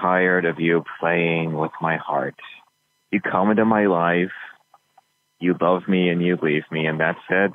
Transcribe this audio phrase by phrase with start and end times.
[0.00, 2.36] tired of you playing with my heart.
[3.10, 4.32] You come into my life,
[5.40, 7.52] you love me and you leave me, and that's it.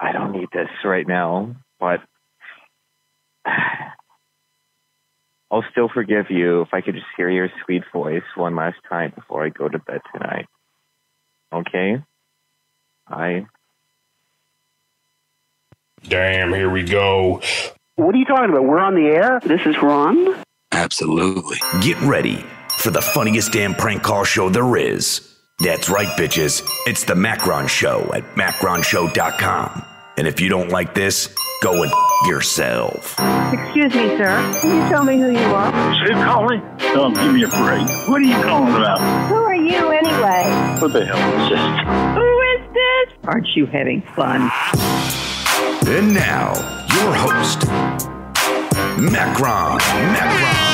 [0.00, 2.00] I don't need this right now, but
[5.50, 9.12] I'll still forgive you if I could just hear your sweet voice one last time
[9.14, 10.46] before I go to bed tonight.
[11.52, 12.02] Okay?
[13.06, 13.46] I.
[16.04, 17.42] Damn, here we go.
[17.96, 18.64] What are you talking about?
[18.64, 19.40] We're on the air?
[19.44, 20.41] This is Ron.
[20.92, 21.56] Absolutely.
[21.80, 22.44] Get ready
[22.76, 25.26] for the funniest damn prank call show there is.
[25.58, 26.62] That's right, bitches.
[26.86, 29.84] It's the Macron Show at macronshow.com.
[30.18, 33.14] And if you don't like this, go and f- yourself.
[33.54, 34.58] Excuse me, sir.
[34.60, 35.72] Can you tell me who you are?
[35.94, 36.60] Who's calling?
[36.76, 37.88] Tell him, give me a break.
[38.10, 39.00] What are you calling about?
[39.30, 40.76] Who are you anyway?
[40.78, 42.18] What the hell is this?
[42.18, 43.18] Who is this?
[43.24, 44.50] Aren't you having fun?
[45.88, 46.52] And now,
[47.00, 47.66] your host,
[48.98, 49.78] Macron.
[49.78, 50.71] Macron.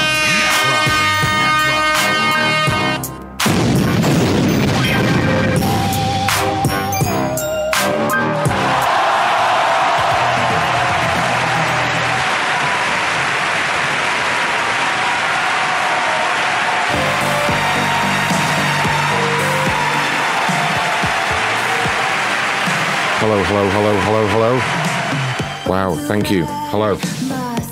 [23.31, 25.71] Hello, hello, hello, hello, hello.
[25.71, 26.47] Wow, thank you.
[26.71, 26.97] Hello.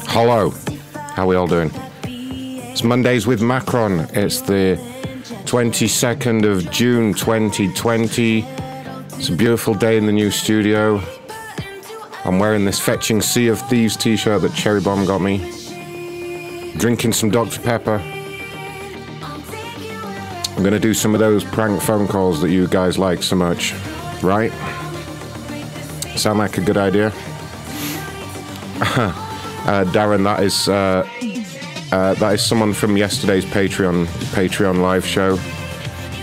[0.09, 0.51] Hello.
[1.15, 1.71] How are we all doing?
[2.05, 4.01] It's Mondays with Macron.
[4.13, 4.77] It's the
[5.47, 8.41] 22nd of June 2020.
[8.43, 11.01] It's a beautiful day in the new studio.
[12.27, 15.39] I'm wearing this fetching Sea of Thieves t shirt that Cherry Bomb got me.
[16.77, 17.63] Drinking some Dr.
[17.63, 18.03] Pepper.
[20.55, 23.37] I'm going to do some of those prank phone calls that you guys like so
[23.37, 23.73] much.
[24.23, 24.53] Right?
[26.17, 27.09] Sound like a good idea?
[28.79, 31.07] uh, Darren, that is uh,
[31.93, 35.39] uh, that is someone from yesterday's Patreon Patreon live show.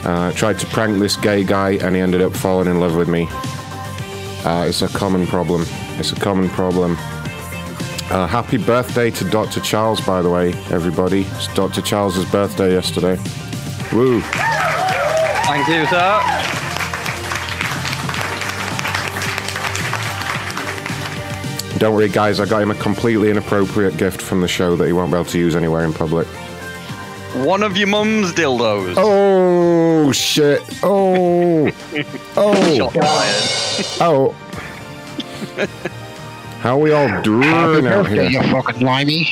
[0.03, 3.07] Uh, tried to prank this gay guy, and he ended up falling in love with
[3.07, 3.27] me.
[4.43, 5.63] Uh, it's a common problem.
[5.99, 6.97] It's a common problem.
[8.09, 9.61] Uh, happy birthday to Dr.
[9.61, 11.21] Charles, by the way, everybody.
[11.21, 11.81] It's Dr.
[11.81, 13.17] Charles's birthday yesterday.
[13.93, 14.21] Woo!
[14.21, 16.62] Thank you, sir.
[21.83, 22.39] Don't worry, guys.
[22.39, 25.25] I got him a completely inappropriate gift from the show that he won't be able
[25.25, 26.25] to use anywhere in public.
[27.45, 28.93] One of your mum's dildos.
[28.95, 30.61] Oh shit!
[30.81, 31.67] Oh,
[32.37, 33.97] oh, Shot fired.
[33.99, 34.31] oh.
[36.61, 38.41] How we all doing Happy out birthday, here?
[38.43, 39.27] you fucking limey.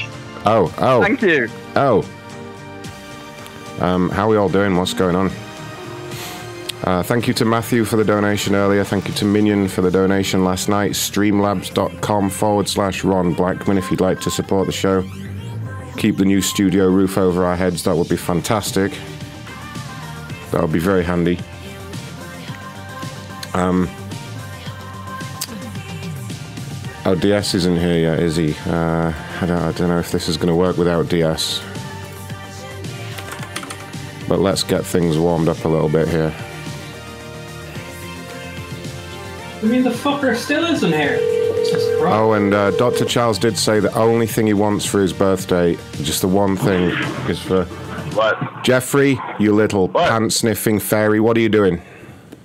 [0.45, 1.48] Oh, oh, Thank you.
[1.77, 2.03] oh.
[3.80, 4.75] Um, how we all doing?
[4.75, 5.31] What's going on?
[6.83, 8.83] Uh, thank you to Matthew for the donation earlier.
[8.83, 10.93] Thank you to Minion for the donation last night.
[10.93, 15.03] Streamlabs.com forward slash Ron Blackman if you'd like to support the show.
[15.97, 17.83] Keep the new studio roof over our heads.
[17.83, 18.91] That would be fantastic.
[20.51, 21.39] That would be very handy.
[23.53, 23.87] Um,
[27.05, 28.55] oh, DS isn't here yet, is he?
[28.65, 31.61] Uh, I, don't, I don't know if this is going to work without DS.
[34.27, 36.33] But let's get things warmed up a little bit here.
[39.61, 41.19] I mean, the fucker still isn't here.
[42.03, 43.05] Oh, and uh, Dr.
[43.05, 46.89] Charles did say the only thing he wants for his birthday, just the one thing,
[47.29, 47.65] is for
[48.15, 48.63] What?
[48.63, 51.19] Jeffrey, you little pant sniffing fairy.
[51.19, 51.79] What are you doing?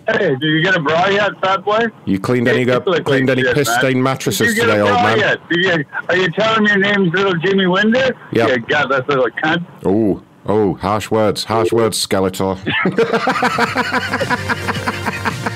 [0.08, 1.86] Hey, did you get a bra yet, fat boy?
[2.04, 3.78] You cleaned any You cleaned like any piss man.
[3.78, 5.18] stained Did mattresses you get today, a old man?
[5.18, 5.48] Yet?
[5.48, 8.14] Did you, are you telling me your name's little Jimmy Winder?
[8.32, 8.48] Yep.
[8.48, 9.66] Yeah, God, that's little cunt.
[9.84, 12.56] Oh, oh, harsh words, harsh words, Skeletor.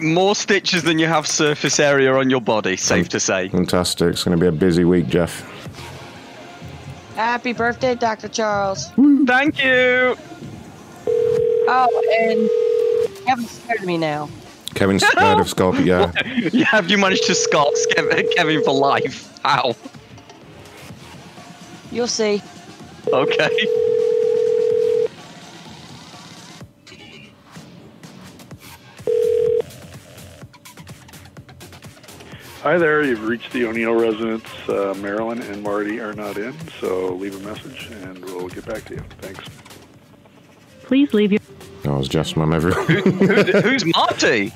[0.00, 3.48] More stitches than you have surface area on your body, safe to say.
[3.48, 4.08] Fantastic.
[4.10, 5.46] It's going to be a busy week, Jeff.
[7.14, 8.28] Happy birthday, Dr.
[8.28, 8.90] Charles.
[9.26, 10.16] Thank you.
[11.72, 14.28] Oh, and you haven't scared me now.
[14.74, 15.84] Kevin's scared of Scorpio.
[15.84, 16.12] Yeah.
[16.52, 19.38] Yeah, have you managed to scarf Kevin, Kevin for life?
[19.42, 19.74] How?
[21.92, 22.42] You'll see.
[23.12, 23.66] Okay.
[32.62, 34.44] Hi there, you've reached the O'Neill residence.
[34.68, 38.84] Uh, Marilyn and Marty are not in, so leave a message and we'll get back
[38.84, 39.02] to you.
[39.22, 39.48] Thanks.
[40.82, 41.40] Please leave your.
[41.84, 42.84] That was Jeff's mum, everyone.
[42.86, 43.00] Who,
[43.62, 44.52] who's Marty?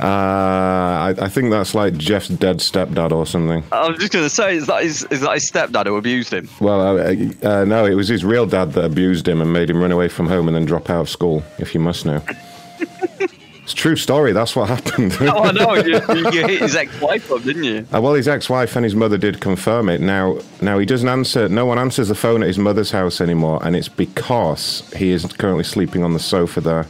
[0.00, 3.64] Uh, I, I think that's like Jeff's dead stepdad or something.
[3.72, 6.32] I was just going to say, is that his, is that his stepdad who abused
[6.32, 6.48] him?
[6.60, 9.80] Well, uh, uh, no, it was his real dad that abused him and made him
[9.80, 12.22] run away from home and then drop out of school, if you must know.
[13.68, 14.32] It's a true story.
[14.32, 15.12] That's what happened.
[15.20, 15.74] Oh, I know.
[15.74, 16.00] You,
[16.32, 17.86] you, hit his ex-wife up, didn't you?
[17.94, 20.00] Uh, well, his ex-wife and his mother did confirm it.
[20.00, 21.50] Now, now he doesn't answer.
[21.50, 25.26] No one answers the phone at his mother's house anymore, and it's because he is
[25.26, 26.86] currently sleeping on the sofa there.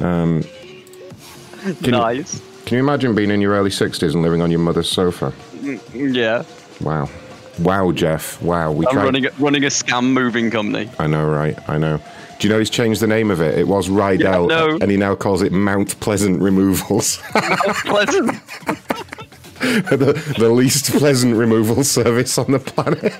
[0.00, 0.44] Um,
[1.82, 2.34] can nice.
[2.36, 5.32] You, can you imagine being in your early sixties and living on your mother's sofa?
[5.56, 6.44] Mm, Yeah.
[6.80, 7.10] Wow,
[7.58, 8.40] wow, Jeff.
[8.40, 9.04] Wow, we I'm tried.
[9.04, 10.88] running a, running a scam moving company.
[11.00, 11.58] I know, right?
[11.68, 12.00] I know.
[12.38, 13.58] Do you know he's changed the name of it?
[13.58, 14.78] It was Rydell, Yeah, no.
[14.80, 17.16] and he now calls it Mount Pleasant Removals.
[17.84, 18.30] Pleasant.
[19.60, 23.12] the, the least pleasant removal service on the planet.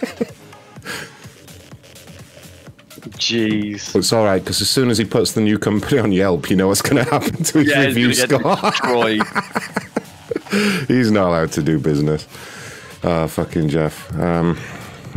[3.19, 3.95] Jeez.
[3.97, 6.57] It's all right because as soon as he puts the new company on Yelp, you
[6.57, 8.57] know what's going to happen to his Yeah, review he's score.
[8.57, 9.23] destroyed.
[10.89, 12.27] He's not allowed to do business.
[13.05, 14.11] Ah, fucking Jeff.
[14.19, 14.57] Um,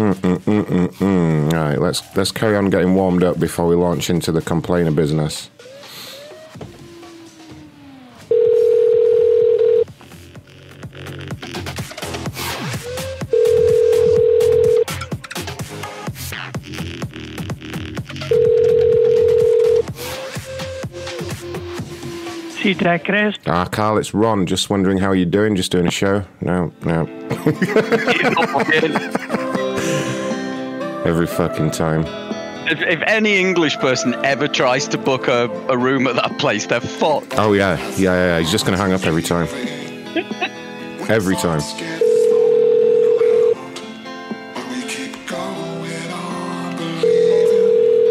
[0.02, 1.54] mm, mm, mm, mm, mm.
[1.54, 4.92] All right, let's let's carry on getting warmed up before we launch into the complainer
[4.92, 5.50] business.
[22.62, 23.36] See that, Chris?
[23.48, 24.46] Ah, Carl, it's Ron.
[24.46, 25.56] Just wondering how you're doing.
[25.56, 26.24] Just doing a show.
[26.42, 27.08] No, no.
[31.04, 32.06] Every fucking time.
[32.68, 36.68] If, if any English person ever tries to book a, a room at that place,
[36.68, 37.38] they're fucked.
[37.38, 38.14] Oh yeah, yeah, yeah.
[38.14, 38.40] yeah.
[38.40, 39.48] He's just gonna hang up every time.
[41.10, 41.62] Every time.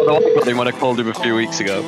[0.00, 1.82] Although I got him when I called him a few weeks ago.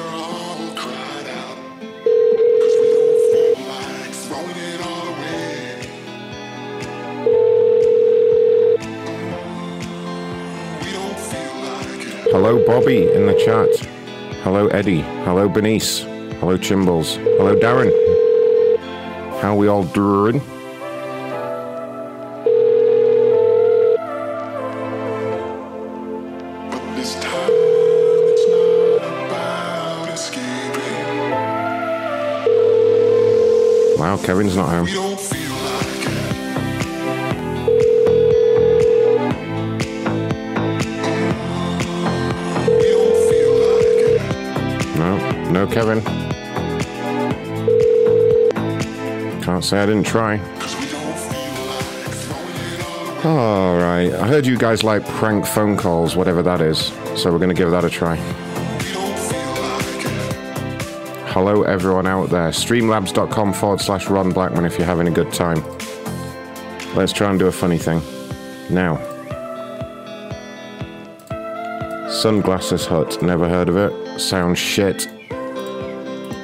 [12.32, 13.68] Hello, Bobby in the chat.
[14.42, 15.02] Hello, Eddie.
[15.26, 16.00] Hello, Benice.
[16.40, 17.16] Hello, Chimbles.
[17.36, 17.92] Hello, Darren.
[19.42, 20.40] How we all doing?
[33.98, 35.11] Wow, Kevin's not home.
[45.62, 46.02] No, no, Kevin.
[49.42, 50.38] Can't say I didn't try.
[53.24, 54.12] All right.
[54.12, 56.86] I heard you guys like prank phone calls, whatever that is.
[57.16, 58.16] So we're going to give that a try.
[61.28, 62.48] Hello, everyone out there.
[62.48, 65.62] Streamlabs.com forward slash Ron Blackman if you're having a good time.
[66.96, 68.02] Let's try and do a funny thing.
[68.68, 68.96] Now.
[72.10, 73.22] Sunglasses Hut.
[73.22, 74.18] Never heard of it.
[74.18, 75.06] Sounds shit.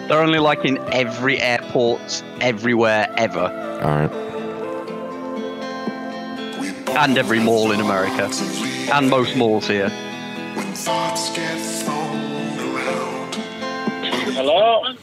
[0.08, 3.40] They're only like in every airport, everywhere, ever.
[3.82, 4.10] Alright.
[6.96, 8.30] And every mall in America.
[8.90, 9.90] And most malls here.
[14.34, 14.94] Hello?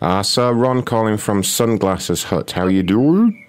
[0.00, 2.52] Ah, sir, Ron calling from Sunglasses Hut.
[2.52, 3.44] How you doing?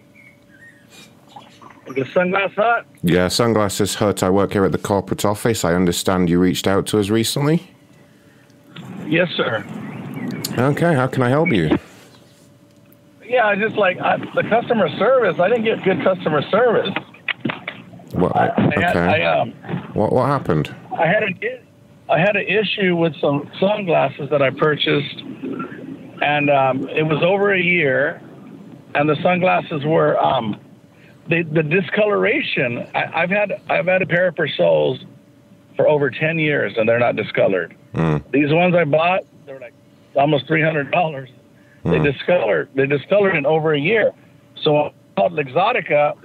[1.86, 2.88] The Sunglass Hut?
[3.03, 4.24] Yeah, Sunglasses Hut.
[4.24, 5.63] I work here at the corporate office.
[5.63, 7.70] I understand you reached out to us recently.
[9.05, 9.63] Yes, sir.
[10.57, 11.77] Okay, how can I help you?
[13.25, 15.39] Yeah, I just like I, the customer service.
[15.39, 16.89] I didn't get good customer service.
[18.13, 18.35] What?
[18.35, 19.23] I had, Okay.
[19.23, 19.51] I um,
[19.93, 20.73] What what happened?
[20.97, 21.39] I had an
[22.09, 25.17] I had an issue with some sunglasses that I purchased,
[26.21, 28.21] and um, it was over a year,
[28.93, 30.59] and the sunglasses were um,
[31.27, 32.85] the the discoloration.
[32.93, 34.99] I, I've had I've had a pair of Persols
[35.75, 37.75] for over ten years, and they're not discolored.
[37.95, 38.17] Hmm.
[38.31, 39.73] These ones I bought, they were like
[40.15, 41.29] almost three hundred dollars.
[41.84, 42.70] They discolored.
[42.75, 44.13] They discolored in over a year.
[44.62, 46.17] So I called Luxottica.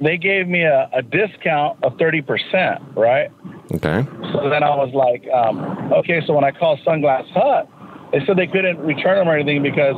[0.00, 3.30] They gave me a, a discount of thirty percent, right?
[3.74, 4.06] Okay.
[4.32, 7.68] So then I was like, um, okay, so when I called Sunglass Hut,
[8.12, 9.96] they said they couldn't return them or anything because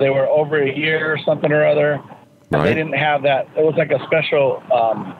[0.00, 2.02] they were over a year or something or other.
[2.50, 3.46] And they didn't have that.
[3.56, 5.14] It was like a special, um,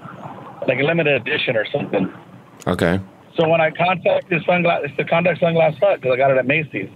[0.66, 2.12] like a limited edition or something.
[2.66, 3.00] Okay.
[3.36, 6.46] So when I contacted Sunglass, it's the contact Sunglass Hut because I got it at
[6.46, 6.90] Macy's,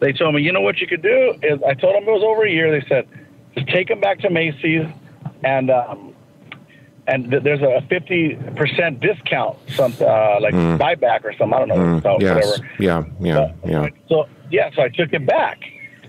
[0.00, 2.22] they told me, you know what you could do is I told them it was
[2.24, 2.70] over a year.
[2.70, 3.08] They said,
[3.54, 4.86] just take them back to Macy's,
[5.42, 6.14] and um,
[7.06, 10.78] and th- there's a fifty percent discount, some uh, like Mm.
[10.78, 11.54] buyback or something.
[11.54, 12.34] I don't know, Mm, so yes.
[12.34, 12.68] whatever.
[12.78, 13.04] Yeah.
[13.20, 13.52] Yeah.
[13.64, 13.88] Yeah.
[14.08, 15.58] So yeah, so I took it back,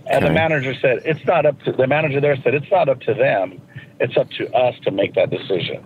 [0.08, 3.00] and the manager said it's not up to the manager there said it's not up
[3.02, 3.62] to them,
[4.00, 5.84] it's up to us to make that decision.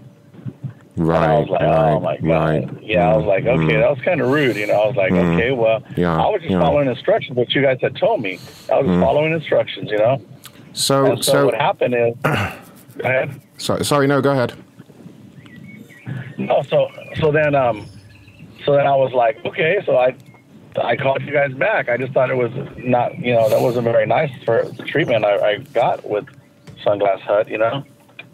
[0.98, 1.30] Right.
[1.30, 1.92] I was like, right.
[1.94, 2.28] oh my god.
[2.28, 2.84] Right.
[2.84, 3.80] Yeah, I was like, okay, Mm.
[3.80, 4.58] that was kind of rude.
[4.58, 5.36] You know, I was like, Mm.
[5.36, 6.60] okay, well, Yeah, I was just yeah.
[6.60, 8.40] following instructions, what you guys had told me.
[8.72, 9.00] I was Mm.
[9.02, 10.22] following instructions, you know.
[10.74, 11.46] So so, so.
[11.46, 12.30] what happened is, go
[13.04, 13.42] ahead.
[13.58, 13.86] Sorry.
[13.86, 14.08] Sorry.
[14.08, 14.22] No.
[14.22, 14.54] Go ahead.
[16.38, 16.88] No, so
[17.20, 17.86] so then um,
[18.66, 20.16] so then I was like, okay, so I
[20.82, 21.90] I called you guys back.
[21.90, 25.26] I just thought it was not, you know, that wasn't very nice for the treatment
[25.26, 26.26] I, I got with
[26.86, 27.84] Sunglass Hut, you know.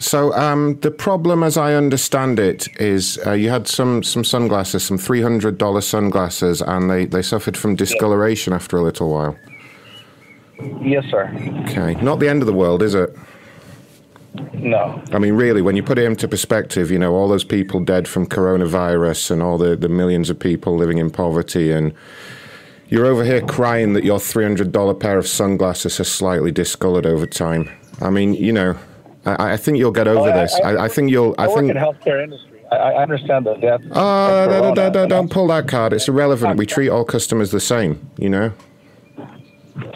[0.00, 4.84] So um, the problem, as I understand it, is uh, you had some some sunglasses,
[4.84, 9.36] some three hundred dollar sunglasses, and they they suffered from discoloration after a little while.
[10.82, 11.28] Yes, sir.
[11.68, 13.16] Okay, not the end of the world, is it?
[14.54, 15.02] No.
[15.12, 18.06] I mean, really, when you put it into perspective, you know, all those people dead
[18.06, 21.92] from coronavirus and all the, the millions of people living in poverty, and
[22.88, 27.70] you're over here crying that your $300 pair of sunglasses has slightly discolored over time.
[28.00, 28.78] I mean, you know,
[29.26, 30.54] I, I think you'll get over Oh, I- this.
[30.64, 31.34] I- I, think you'll.
[31.38, 31.70] I, I work think.
[31.70, 32.64] in healthcare industry.
[32.70, 33.80] I, I understand the death.
[33.90, 35.92] Uh, of don't, don't, don't, don't pull that card.
[35.92, 36.58] It's irrelevant.
[36.58, 38.52] We treat all customers the same, you know?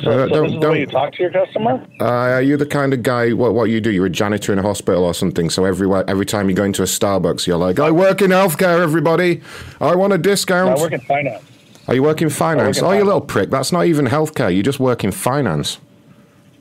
[0.02, 1.84] So, Uh, so this is the way you talk to your customer?
[2.00, 3.32] Uh, are you the kind of guy?
[3.32, 3.90] What what you do?
[3.90, 5.50] You're a janitor in a hospital or something.
[5.50, 8.80] So everywhere, every time you go into a Starbucks, you're like, "I work in healthcare,
[8.80, 9.40] everybody.
[9.80, 11.42] I want a discount." I work in finance.
[11.88, 12.78] Are you working finance?
[12.78, 13.06] in oh, you finance.
[13.06, 13.50] little prick.
[13.50, 14.54] That's not even healthcare.
[14.54, 15.78] You just work in finance.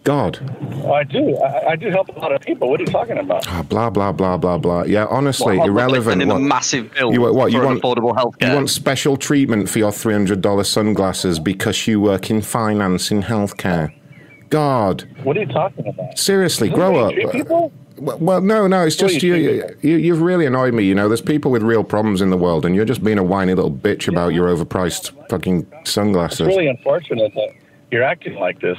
[0.03, 0.39] God.
[0.83, 1.37] Oh, I do.
[1.37, 2.69] I, I do help a lot of people.
[2.69, 3.47] What are you talking about?
[3.47, 4.83] Ah, blah blah blah blah blah.
[4.83, 6.05] Yeah, honestly, Well, irrelevant.
[6.21, 7.81] sending a massive bill you, what you for want?
[7.83, 8.49] affordable healthcare.
[8.49, 13.11] You want special treatment for your three hundred dollar sunglasses because you work in finance
[13.11, 13.93] in healthcare.
[14.49, 15.07] God.
[15.23, 16.17] What are you talking about?
[16.17, 17.13] Seriously, Is this grow up.
[17.31, 17.71] people?
[17.97, 19.97] Well, well, no, no, it's just you you, think you.
[19.97, 20.83] You've really annoyed me.
[20.83, 23.23] You know, there's people with real problems in the world, and you're just being a
[23.23, 26.47] whiny little bitch about your overpriced fucking It's sunglasses.
[26.47, 27.49] really unfortunate that
[27.91, 28.77] you're acting like this.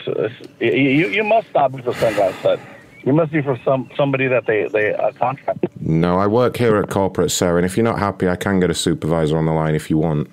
[0.60, 2.58] You, you, you must not be for sunglass set.
[3.04, 5.66] You must be for some somebody that they they uh, contract.
[5.80, 8.70] No, I work here at corporate, Sarah, and if you're not happy, I can get
[8.70, 10.30] a supervisor on the line if you want.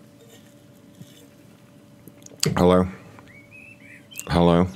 [2.56, 2.88] Hello?
[4.28, 4.68] Hello?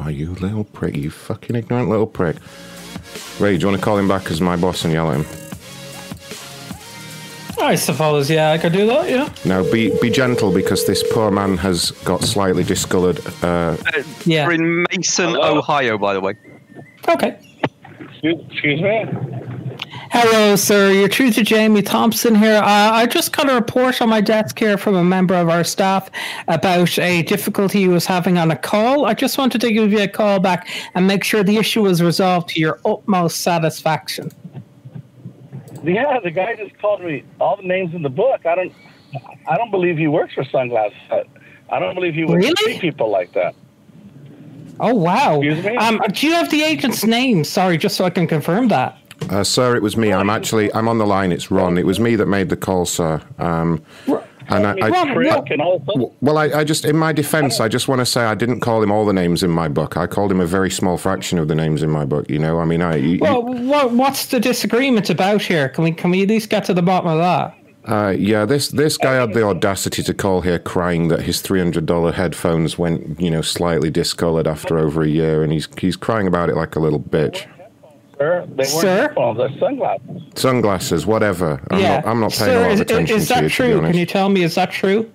[0.00, 2.36] Oh, you little prick, you fucking ignorant little prick.
[3.38, 5.47] Ray, do you want to call him back as my boss and yell at him?
[7.60, 9.32] I suppose, yeah, I could do that, yeah.
[9.44, 13.20] Now, be be gentle because this poor man has got slightly discoloured.
[13.42, 13.76] Uh,
[14.24, 14.46] Yeah.
[14.46, 16.34] We're in Mason, Ohio, by the way.
[17.08, 17.38] Okay.
[18.00, 19.04] Excuse, excuse me.
[20.10, 20.90] Hello, sir.
[20.90, 22.56] You're true to Jamie Thompson here.
[22.56, 25.64] Uh, I just got a report on my desk here from a member of our
[25.64, 26.10] staff
[26.48, 29.04] about a difficulty he was having on a call.
[29.04, 32.02] I just wanted to give you a call back and make sure the issue was
[32.02, 34.30] resolved to your utmost satisfaction.
[35.84, 38.44] Yeah, the guy just called me all the names in the book.
[38.46, 38.72] I don't,
[39.48, 41.26] I don't believe he works for Sunglass Hut.
[41.70, 42.54] I don't believe he would Really?
[42.56, 43.54] treat people like that.
[44.80, 45.40] Oh wow!
[45.40, 45.76] Excuse me?
[45.76, 47.42] Um, do you have the agent's name?
[47.44, 48.96] Sorry, just so I can confirm that.
[49.28, 50.12] uh, sir, it was me.
[50.12, 51.32] I'm actually I'm on the line.
[51.32, 51.76] It's Ron.
[51.78, 53.20] It was me that made the call, sir.
[53.38, 53.82] Um,
[54.48, 56.96] and I, I, Ron, Prick what- and all this other- Well, I, I just, in
[56.96, 59.50] my defense, I just want to say I didn't call him all the names in
[59.50, 59.96] my book.
[59.96, 62.28] I called him a very small fraction of the names in my book.
[62.30, 62.96] You know, I mean, I.
[62.96, 65.68] You, Well, what, what's the disagreement about here?
[65.68, 67.54] Can we can we at least get to the bottom of that?
[67.84, 71.58] uh, yeah, this this guy had the audacity to call here, crying that his three
[71.60, 75.96] hundred dollar headphones went, you know, slightly discolored after over a year, and he's he's
[75.96, 77.46] crying about it like a little bitch.
[78.18, 79.02] Sir, they weren't Sir?
[79.02, 79.38] headphones.
[79.38, 80.22] They're sunglasses.
[80.34, 81.62] Sunglasses, whatever.
[81.70, 82.06] I'm yeah, not.
[82.06, 83.74] I'm not paying Sir, a lot is, attention is to that you, true?
[83.74, 85.10] to be Can you tell me is that true?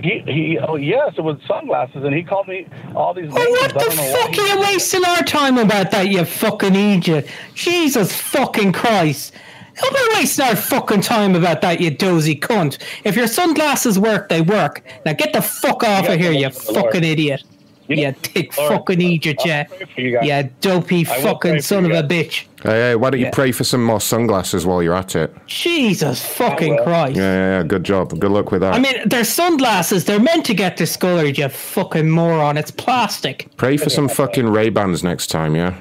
[0.00, 3.36] He, he, oh yes, it was sunglasses, and he called me all these names.
[3.38, 6.24] Oh, what the don't know why fuck are you wasting our time about that, you
[6.24, 7.28] fucking idiot?
[7.54, 9.32] Jesus fucking Christ.
[9.74, 12.78] Don't be wasting our fucking time about that, you dozy cunt.
[13.04, 14.82] If your sunglasses work, they work.
[15.04, 16.84] Now get the fuck off You of here, you look to the Lord.
[16.86, 17.42] fucking idiot.
[17.88, 19.64] You You know, dick Lord, fucking idiot, I'll yeah.
[19.64, 20.26] pray for you guys.
[20.44, 22.46] You dopey I will pray fucking son of a bitch.
[22.62, 23.32] Hey, hey, why don't you Yeah.
[23.32, 25.32] pray for some more sunglasses while you're at it?
[25.46, 26.78] Jesus fucking.
[26.78, 27.16] Christ.
[27.16, 27.62] Yeah, yeah, yeah.
[27.62, 28.18] Good job.
[28.18, 28.74] Good luck with that.
[28.74, 30.04] I mean, they're sunglasses.
[30.04, 32.56] They're meant to get discolored, you fucking moron.
[32.56, 33.48] It's plastic.
[33.56, 35.74] Pray for some fucking Ray Bans next time, yeah.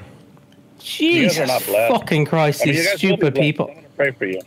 [0.80, 3.68] Jesus fucking Christ, I mean, these guys will be stupid people.
[3.70, 4.42] I'm gonna pray for you.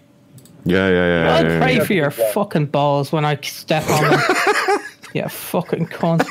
[0.65, 1.35] Yeah, yeah, yeah.
[1.35, 1.85] I'll yeah, yeah, pray yeah.
[1.85, 4.21] for your fucking balls when I step on them.
[5.15, 6.25] yeah, fucking cunt.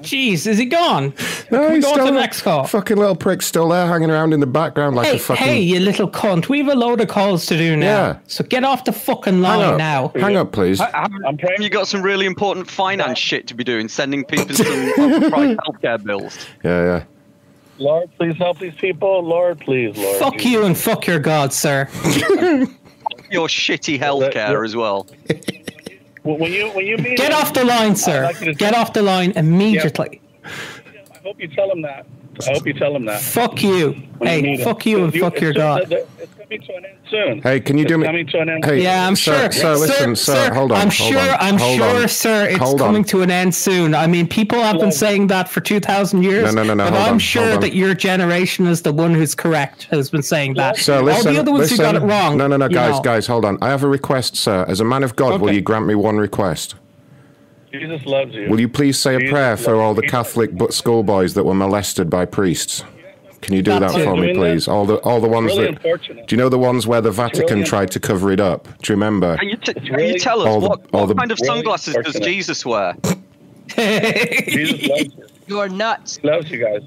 [0.00, 1.14] Jeez, is he gone?
[1.50, 2.64] No, Can we he's go on to still the next call?
[2.66, 5.44] Fucking little prick still there, hanging around in the background like Hey, a fucking.
[5.46, 6.48] hey, you little cunt.
[6.48, 7.86] We have a load of calls to do now.
[7.86, 8.18] Yeah.
[8.26, 10.08] So get off the fucking line up, now.
[10.14, 10.80] hang up, please.
[10.80, 11.62] Haven't I'm praying.
[11.62, 15.56] you got some really important finance shit to be doing, sending people some uh, overpriced
[15.56, 16.38] healthcare bills?
[16.64, 17.04] Yeah, yeah.
[17.78, 19.22] Lord, please help these people.
[19.24, 20.18] Lord, please, Lord.
[20.18, 20.50] Fuck Jesus.
[20.50, 21.88] you and fuck your god, sir.
[23.30, 25.06] Your shitty healthcare as well.
[26.22, 28.24] When you when you meet Get him, off the line, sir.
[28.24, 30.20] like you Get off the line immediately.
[30.44, 30.48] I
[31.24, 32.06] hope you tell him that.
[32.46, 33.20] I hope you tell him that.
[33.20, 33.92] Fuck you.
[34.18, 34.64] when Hey, him.
[34.64, 35.92] fuck you and You- fuck your god.
[36.58, 37.42] Coming to an end soon.
[37.42, 38.06] Hey, can you It's do me?
[38.06, 38.64] coming to an end.
[38.64, 39.52] Hey, Yeah, I'm sir, sure.
[39.52, 40.78] Sir, listen, sir, hold on.
[40.78, 41.18] I'm hold sure.
[41.20, 42.48] on, I'm hold sure, on, sir.
[42.48, 43.04] It's hold coming on.
[43.04, 43.94] to an end soon.
[43.94, 46.44] I mean, people have been saying that for two thousand years.
[46.54, 47.60] No, no, no, no, But hold I'm on, sure hold on.
[47.62, 49.84] that your generation is the one who's correct.
[49.90, 50.76] Has been saying that.
[50.76, 51.84] Sir, All listen, the other ones listen.
[51.84, 52.36] who got it wrong.
[52.36, 53.00] No, no, no, you guys, know.
[53.02, 53.58] guys, hold on.
[53.62, 54.64] I have a request, sir.
[54.68, 55.56] As a man of God, will Okay.
[55.56, 56.74] you grant me one request?
[57.72, 58.48] Jesus loves you.
[58.50, 60.08] Will you please say a Jesus prayer for loves all the you.
[60.10, 62.84] Catholic but schoolboys that were molested by priests?
[63.42, 64.04] Can you do that That's it.
[64.04, 64.64] for me, please?
[64.64, 64.70] that?
[64.72, 66.26] All the all the ones really that.
[66.26, 68.64] Do you know the ones where the Vatican really tried to cover it up?
[68.82, 69.36] Do you remember?
[69.36, 71.32] Can you, t- can really- you tell us All the- what, all what the- kind
[71.32, 72.18] of really sunglasses does.
[72.20, 72.94] Jesus wear?
[73.76, 75.26] Jesus loves you.
[75.48, 76.16] You are nuts.
[76.16, 76.82] He loves you guys.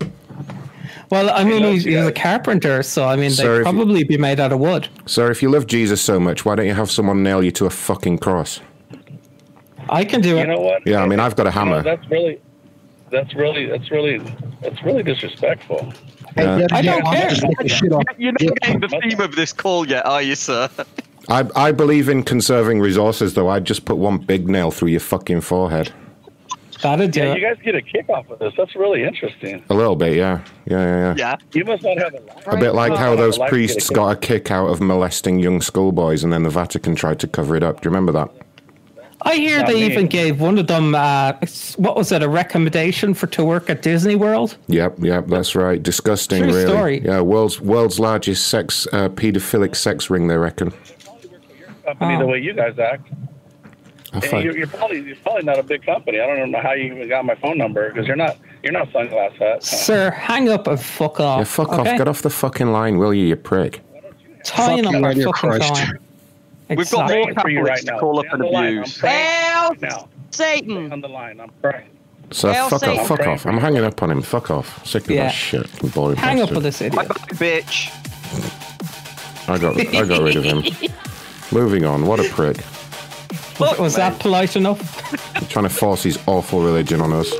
[1.09, 4.03] well, I mean, loves he's, he's a carpenter, so I mean, they'd if you- probably
[4.03, 4.87] be made out of wood.
[5.05, 7.65] Sir, if you love Jesus so much, why don't you have someone nail you to
[7.65, 8.61] a fucking cross?
[9.89, 10.47] I can do You it.
[10.47, 10.87] know what?
[10.87, 11.83] Yeah, I mean, I've got a You know, hammer.
[11.83, 12.39] that's really,
[13.11, 14.17] that's really, that's really,
[14.61, 15.93] that's really disrespectful.
[16.36, 16.67] Yeah.
[16.71, 17.32] I don't care.
[18.17, 20.69] You're not getting the theme of this call yet, are you, sir?
[21.30, 23.50] I, I believe in conserving resources, though.
[23.50, 25.91] I'd just put one big nail through your fucking forehead.
[26.84, 27.39] That'd do Yeah, it.
[27.39, 28.54] you guys get a kick off of this.
[28.58, 29.63] That's really interesting.
[29.69, 30.41] A little bit, yeah.
[30.65, 31.15] Yeah, yeah, yeah.
[31.17, 31.36] Yeah.
[31.54, 32.48] You must not have a life.
[32.48, 34.15] A bit like how must those have a life to get a priests got a
[34.17, 37.82] kick out of molesting young schoolboys and then the Vatican tried to cover it up.
[37.82, 38.30] Do you remember that?
[39.21, 39.86] I hear Not they me.
[39.86, 40.93] even gave one of them.
[40.93, 41.34] Uh,
[41.78, 42.21] what was it?
[42.21, 44.58] A recommendation for to work at Disney World?
[44.67, 45.82] Yep, yep, that's right.
[45.82, 46.67] Disgusting, True really.
[46.67, 47.01] story.
[47.04, 50.71] Yeah, world's world's largest sex uh, pedophilic sex ring, they reckon.
[51.86, 52.19] company Oh.
[52.19, 53.08] the way you guys act.
[54.13, 56.21] And you're, you're probably you're probably not a big company.
[56.21, 58.89] I don't know how you even got my phone number because you're not you're not
[58.91, 59.62] Sunglass Hut.
[59.63, 61.39] Sir, hang up and fuck off.
[61.39, 61.91] yeah, fuck okay?
[61.91, 61.97] off.
[61.97, 63.82] Get off the fucking line, will you, you prick?
[64.45, 65.93] Tying up Fucking our Radio fucking Christ.
[66.67, 66.78] Phone.
[66.78, 67.99] We've got more Praying for you Catholics right to now.
[67.99, 68.65] call up and on the line.
[68.73, 68.97] I'm abuse.
[68.97, 69.82] praying Help!
[69.82, 70.10] now.
[70.32, 70.91] Satan!
[70.91, 71.89] On the line, I'm praying.
[72.32, 72.99] So Hell, fuck Satan.
[72.99, 73.45] off, fuck I'm off.
[73.45, 74.21] I'm hanging up on him.
[74.21, 74.86] Fuck off.
[74.86, 75.25] Sick of Yeah.
[75.25, 75.84] that shit.
[75.84, 77.08] You Boring Hang up on this idiot.
[77.36, 77.89] Bitch.
[79.47, 80.63] I got, I got rid of him.
[81.51, 82.06] Moving on.
[82.08, 82.58] What a prick.
[83.60, 84.80] Was, was that polite enough?
[85.49, 87.32] Trying to force his awful religion on us.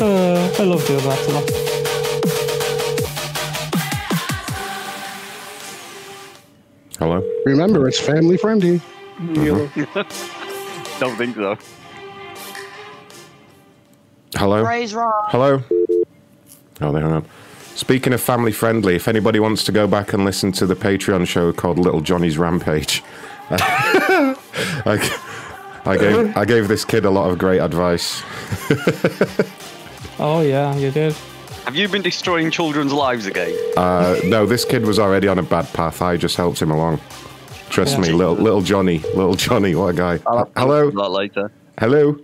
[0.00, 1.67] Uh, I love doing that a lot.
[6.98, 7.22] Hello.
[7.44, 8.80] Remember, it's family friendly.
[9.18, 10.98] Mm-hmm.
[11.00, 11.56] Don't think so.
[14.34, 14.64] Hello.
[14.64, 15.30] Praise Rob.
[15.30, 15.62] Hello.
[16.80, 17.24] Oh, they hung up.
[17.74, 21.26] Speaking of family friendly, if anybody wants to go back and listen to the Patreon
[21.26, 23.04] show called Little Johnny's Rampage,
[23.50, 24.36] I,
[25.84, 28.22] I gave I gave this kid a lot of great advice.
[30.20, 31.14] Oh yeah, you did.
[31.68, 33.54] Have you been destroying children's lives again?
[33.76, 36.00] Uh, no, this kid was already on a bad path.
[36.00, 36.98] I just helped him along.
[37.68, 38.04] Trust Yeah.
[38.04, 40.16] me, little little Johnny, little Johnny, what a guy.
[40.56, 40.90] Hello.
[40.90, 41.52] That later.
[41.78, 42.16] Hello.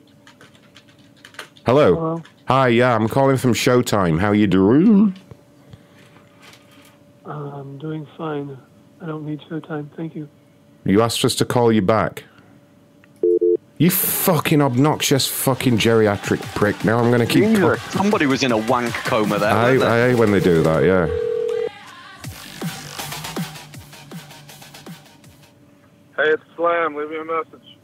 [1.67, 2.23] Hello.
[2.49, 4.19] Hi, yeah, I'm calling from Showtime.
[4.19, 5.15] How you doing?
[7.27, 8.57] I'm doing fine.
[9.03, 9.91] I don't need showtime.
[9.95, 10.27] Thank you.
[10.87, 12.25] You asked us to call you back.
[13.85, 16.87] You fucking obnoxious fucking geriatric prick.
[16.87, 17.45] Now I'm going to keep.
[17.45, 19.51] Jesus, Somebody was in a wank coma there.
[19.51, 19.73] I.
[19.73, 21.05] I hate when they do that, yeah.
[26.17, 26.95] Hey, it's Slam.
[26.95, 27.77] Leave me a message.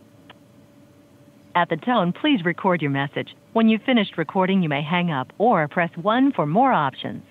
[1.55, 3.37] At the tone, please record your message.
[3.53, 7.25] When you've finished recording, you may hang up or press 1 for more options.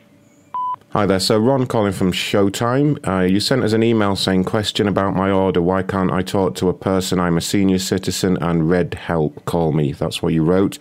[0.91, 1.19] Hi there.
[1.19, 3.07] So Ron calling from Showtime.
[3.07, 5.61] Uh, you sent us an email saying question about my order.
[5.61, 7.19] Why can't I talk to a person?
[7.19, 9.45] I'm a senior citizen and red help.
[9.45, 9.91] Call me.
[9.91, 10.79] That's what you wrote.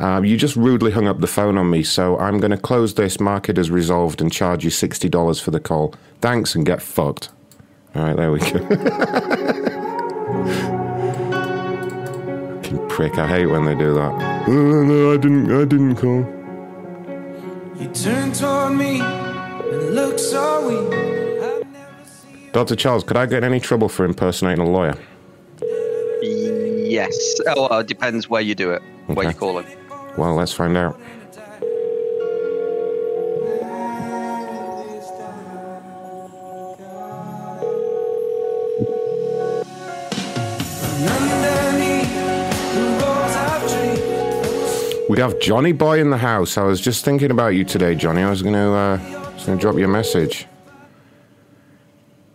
[0.00, 2.94] Uh, you just rudely hung up the phone on me, so I'm going to close
[2.94, 5.94] this, mark it as resolved, and charge you sixty dollars for the call.
[6.20, 7.28] Thanks, and get fucked.
[7.94, 8.58] All right, there we go.
[12.62, 13.16] Fucking prick!
[13.16, 14.48] I hate when they do that.
[14.48, 15.52] Oh, no, I didn't.
[15.52, 16.26] I didn't call.
[17.80, 19.00] You turned toward me
[19.72, 21.06] and look so weak.
[22.52, 22.74] Dr.
[22.76, 24.96] Charles, could I get in any trouble for impersonating a lawyer?
[26.22, 27.14] Yes.
[27.48, 29.66] Oh, well, it depends where you do it, where you call it.
[30.16, 30.98] Well, let's find out.
[41.06, 42.14] Underneath
[42.74, 45.10] the roads I've dreamed.
[45.10, 46.56] We have Johnny Boy in the house.
[46.56, 48.22] I was just thinking about you today, Johnny.
[48.22, 49.15] I was going to uh,
[49.46, 50.46] going to drop you a message.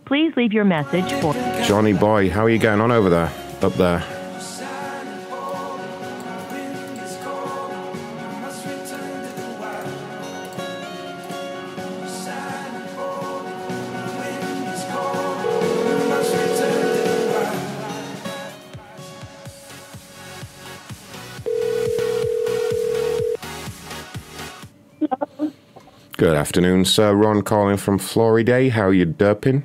[0.04, 1.32] Please leave your message for
[1.64, 3.32] Johnny Boy, how are you getting on over there?
[3.62, 4.11] Up there.
[26.22, 27.12] Good afternoon, sir.
[27.14, 28.70] Ron calling from Florida.
[28.70, 29.64] How are you derping?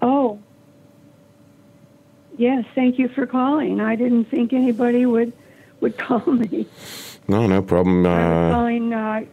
[0.00, 0.38] Oh.
[2.38, 3.82] Yes, thank you for calling.
[3.82, 5.34] I didn't think anybody would
[5.82, 6.66] would call me.
[7.28, 8.06] No, no problem.
[8.06, 9.24] Uh, calling uh,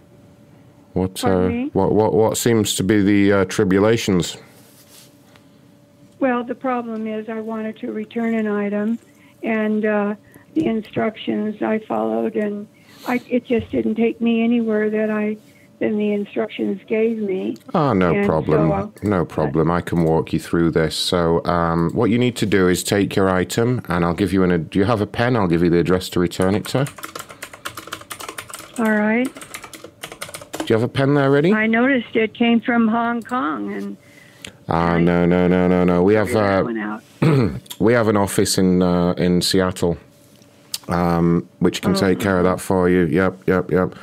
[0.91, 4.35] what, uh, what, what, what seems to be the uh, tribulations?
[6.19, 8.99] well, the problem is I wanted to return an item
[9.41, 10.15] and uh,
[10.53, 12.67] the instructions I followed and
[13.07, 15.37] I it just didn't take me anywhere that I
[15.79, 17.57] than the instructions gave me.
[17.73, 18.69] Ah, no And problem.
[18.69, 19.71] so, no problem.
[19.71, 20.95] I can walk you through this.
[20.95, 24.43] So, um, what you need to do is take your item, and I'll give you
[24.43, 24.65] an.
[24.65, 25.35] Do you have a pen?
[25.35, 26.87] I'll give you the address to return it to.
[28.77, 29.27] all right.
[30.59, 31.51] Do you have a pen there ready?
[31.53, 33.97] I noticed it came from Hong Kong and
[34.69, 36.03] Ah, no, no, no, no, no.
[36.03, 36.63] We have uh,
[37.79, 39.97] we have an office in uh, in Seattle,
[40.91, 43.05] um, which can take care of that for you.
[43.05, 43.95] Yep, yep, yep.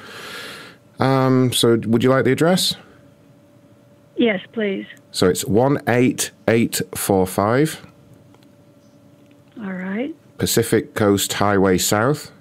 [1.01, 2.74] Um, so, would you like the address?
[4.16, 4.87] Yes, please.
[5.12, 7.87] So it's one eight eight four five
[9.61, 10.14] All right.
[10.38, 12.33] Pacific Coast Highway South.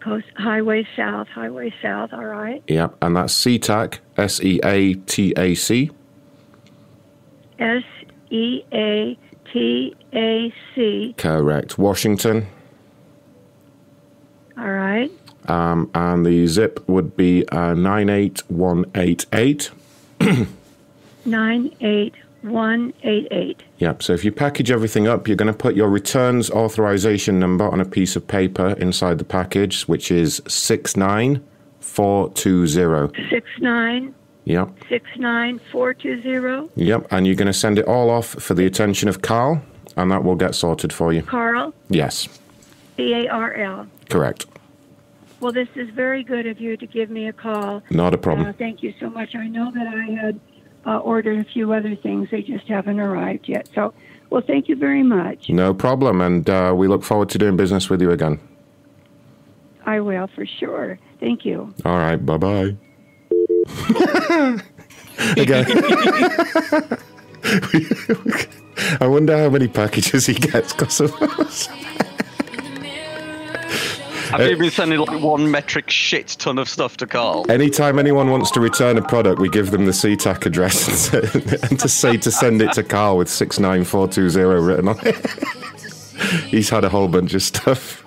[0.00, 2.12] Coast Highway South, Highway South.
[2.12, 2.62] All right.
[2.66, 5.90] Yep, and that's SeaTac, S E A T A C.
[7.58, 7.84] S
[8.30, 9.18] E A
[9.52, 11.14] T A C.
[11.16, 11.78] Correct.
[11.78, 12.46] Washington.
[14.56, 15.10] All right.
[15.46, 19.70] Um, and the zip would be uh, 98188.
[21.24, 23.62] Nine eight 188.
[23.80, 24.02] Yep.
[24.02, 27.80] So if you package everything up, you're going to put your returns authorization number on
[27.80, 33.30] a piece of paper inside the package, which is 69420.
[33.30, 34.70] 69 Yep.
[34.88, 36.70] 69420.
[36.76, 37.06] Yep.
[37.10, 39.62] And you're going to send it all off for the attention of Carl,
[39.96, 41.22] and that will get sorted for you.
[41.22, 42.28] Carl, Yes.
[42.96, 43.86] C A R L.
[44.08, 44.46] Correct.
[45.40, 47.82] Well, this is very good of you to give me a call.
[47.90, 48.48] Not a problem.
[48.48, 49.34] Uh, thank you so much.
[49.34, 50.40] I know that I had
[50.86, 53.68] uh, ordered a few other things, they just haven't arrived yet.
[53.74, 53.92] So,
[54.30, 55.48] well, thank you very much.
[55.48, 56.20] No problem.
[56.20, 58.40] And uh, we look forward to doing business with you again.
[59.84, 60.98] I will for sure.
[61.20, 61.74] Thank you.
[61.84, 62.16] All right.
[62.16, 62.76] Bye bye.
[65.36, 65.66] Again.
[69.00, 71.68] I wonder how many packages he gets because of us.
[74.30, 77.50] Have you been sending like one metric shit ton of stuff to Carl?
[77.50, 81.58] Anytime anyone wants to return a product, we give them the SeaTac address and, say,
[81.68, 85.16] and to say to send it to Carl with 69420 written on it.
[86.44, 88.04] He's had a whole bunch of stuff.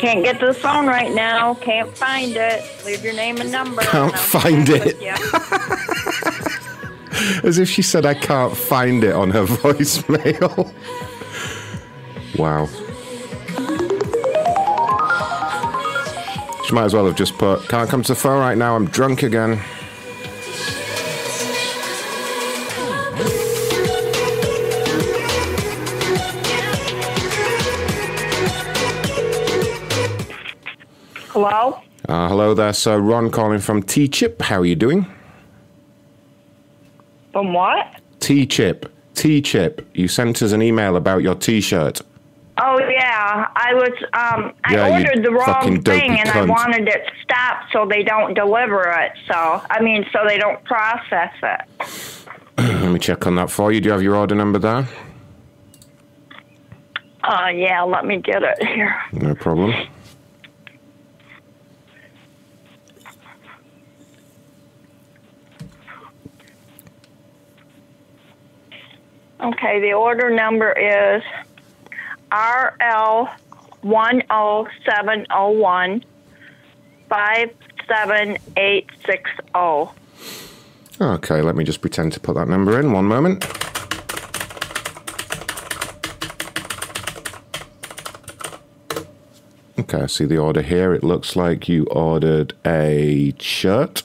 [0.00, 1.54] Can't get to the phone right now.
[1.56, 2.64] Can't find it.
[2.86, 3.82] Leave your name and number.
[3.82, 4.96] Can't and find it.
[7.44, 10.72] As if she said, I can't find it on her voicemail.
[12.38, 12.66] wow.
[16.66, 18.86] She might as well have just put, can't come to the phone right now, I'm
[18.86, 19.60] drunk again.
[31.30, 31.80] Hello?
[32.08, 32.98] Uh, hello there, sir.
[32.98, 34.42] Ron calling from Teechip.
[34.42, 35.06] How are you doing?
[37.32, 37.86] From what?
[38.18, 38.90] Teechip.
[39.14, 39.86] T Chip.
[39.94, 42.00] You sent us an email about your t shirt.
[42.58, 43.92] Oh yeah, I was.
[44.12, 48.34] Um, I Yeah, ordered the wrong thing, and I wanted it stopped so they don't
[48.34, 49.12] deliver it.
[49.30, 51.60] So I mean, so they don't process it.
[52.58, 53.80] Let me check on that for you.
[53.80, 54.88] Do you have your order number there?
[57.22, 58.96] Uh, yeah, let me get it here.
[59.12, 59.74] No problem.
[69.42, 71.22] Okay, the order number is
[72.32, 73.28] RL
[73.80, 76.04] one oh seven oh one
[77.08, 77.50] five
[77.88, 79.94] seven eight six oh.
[81.00, 82.92] Okay, let me just pretend to put that number in.
[82.92, 83.44] One moment.
[89.78, 90.92] Okay, I see the order here.
[90.92, 94.02] It looks like you ordered a shirt.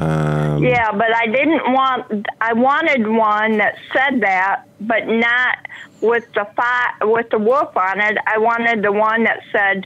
[0.00, 2.26] Um, yeah, but I didn't want.
[2.40, 5.58] I wanted one that said that, but not
[6.00, 8.16] with the fi- with the wolf on it.
[8.26, 9.84] I wanted the one that said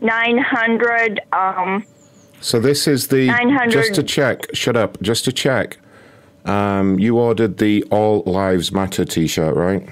[0.00, 1.20] nine hundred.
[1.32, 1.84] Um,
[2.40, 4.54] So this is the 900 just to check.
[4.54, 5.00] Shut up.
[5.02, 5.78] Just to check.
[6.44, 9.88] Um, you ordered the All Lives Matter T-shirt, right?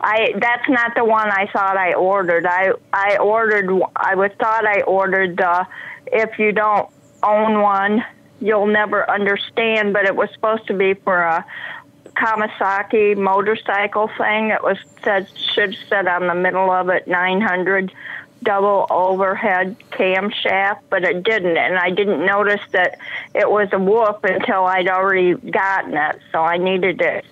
[0.00, 2.46] I that's not the one I thought I ordered.
[2.46, 3.70] I I ordered.
[3.96, 5.66] I was thought I ordered the.
[6.06, 6.88] If you don't
[7.22, 8.04] own one,
[8.40, 9.92] you'll never understand.
[9.92, 11.44] But it was supposed to be for a
[12.16, 14.50] Kawasaki motorcycle thing.
[14.50, 17.92] It was said should sit on the middle of it 900
[18.42, 22.98] double overhead camshaft, but it didn't, and I didn't notice that
[23.34, 26.20] it was a whoop until I'd already gotten it.
[26.32, 27.24] So I needed it.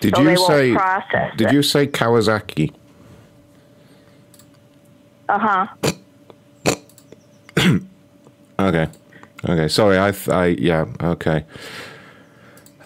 [0.00, 0.76] Did so you say?
[1.36, 1.52] Did it.
[1.52, 2.72] you say Kawasaki?
[5.28, 5.66] Uh huh.
[8.56, 8.86] Okay.
[9.44, 9.68] Okay.
[9.68, 9.98] Sorry.
[9.98, 10.10] I.
[10.10, 10.46] th- I.
[10.46, 10.86] Yeah.
[11.02, 11.44] Okay.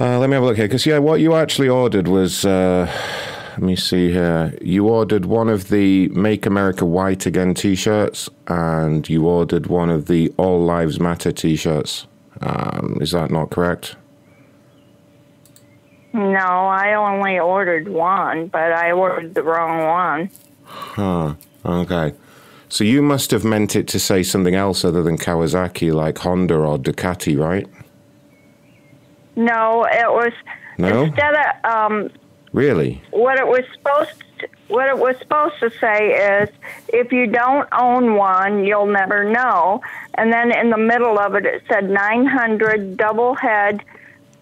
[0.00, 0.66] Uh, let me have a look here.
[0.66, 2.44] Because yeah, what you actually ordered was.
[2.44, 2.90] Uh,
[3.58, 4.56] let me see here.
[4.62, 10.06] You ordered one of the "Make America White Again" T-shirts, and you ordered one of
[10.06, 12.06] the "All Lives Matter" T-shirts.
[12.40, 13.96] Um, is that not correct?
[16.12, 20.30] No, I only ordered one, but I ordered the wrong one.
[20.64, 21.34] Huh.
[21.66, 22.14] Okay.
[22.68, 26.54] So you must have meant it to say something else other than Kawasaki, like Honda
[26.56, 27.66] or Ducati, right?
[29.36, 30.32] No, it was
[30.78, 31.04] No.
[31.04, 32.10] instead of um,
[32.52, 33.00] Really?
[33.10, 36.48] what it was supposed to, what it was supposed to say is
[36.88, 39.80] if you don't own one, you'll never know.
[40.14, 43.82] And then in the middle of it, it said 900 double head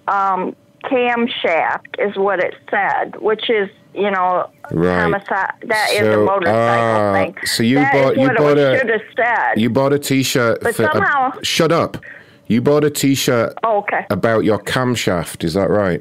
[0.09, 5.01] um, camshaft is what it said, which is you know, Right.
[5.01, 5.53] homicide.
[5.67, 7.37] That is a So, motorcycle ah, thing.
[7.45, 9.61] so you That bought- you what bought a- should have said.
[9.61, 10.59] You bought a T-shirt.
[10.63, 11.97] But for a- somehow- shut up.
[12.49, 14.07] You bought a T-shirt oh, okay.
[14.11, 15.43] about your camshaft.
[15.45, 16.01] Is that right?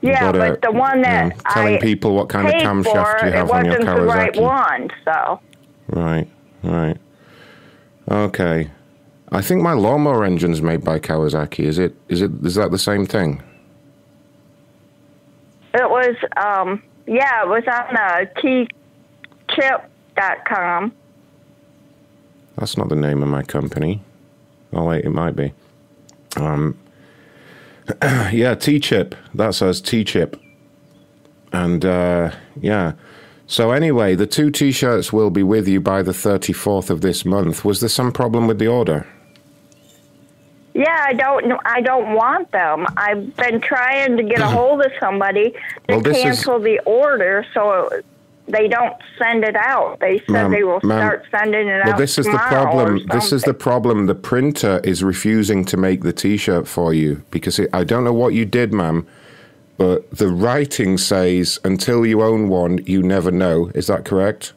[0.00, 2.54] Yeah, bought a- but the one that you know, telling I people what kind of
[2.54, 4.88] camshaft for, you have on your wasn't the right one.
[5.04, 5.40] So
[5.90, 6.28] Right,
[6.62, 6.96] right.
[8.10, 8.70] Okay.
[9.30, 11.64] I think my lawnmower engine's made by Kawasaki.
[11.64, 11.94] Is it?
[12.08, 12.30] Is it?
[12.44, 13.42] Is that the same thing?
[15.78, 18.24] It was, um, yeah, it was on uh,
[19.50, 20.92] keychip.com.
[22.56, 24.02] That's not the name of my company.
[24.72, 25.52] Oh wait, it might be.
[26.36, 26.76] Um,
[28.02, 29.14] yeah, Teechip.
[29.34, 30.36] That says Teechip.
[31.52, 32.94] And uh, yeah.
[33.46, 37.24] So anyway, the two T-shirts will be with you by the thirty fourth of this
[37.24, 37.64] month.
[37.64, 39.06] Was there some problem with the order?
[40.74, 41.52] Yeah, I don't.
[41.64, 42.86] I don't want them.
[42.96, 44.54] I've been trying to get a mm-hmm.
[44.54, 47.90] hold of somebody to Well, this is- cancel the order, so
[48.48, 49.98] they don't send it out.
[50.00, 53.06] They said Ma'am, they will start sending it Well, out this is the problem.
[53.08, 54.06] This is the problem.
[54.06, 58.12] The printer is refusing to make the T-shirt for you because it, I don't know
[58.12, 59.06] what you did, ma'am,
[59.76, 63.70] but the writing says until you own one, you never know.
[63.74, 64.52] Is that correct?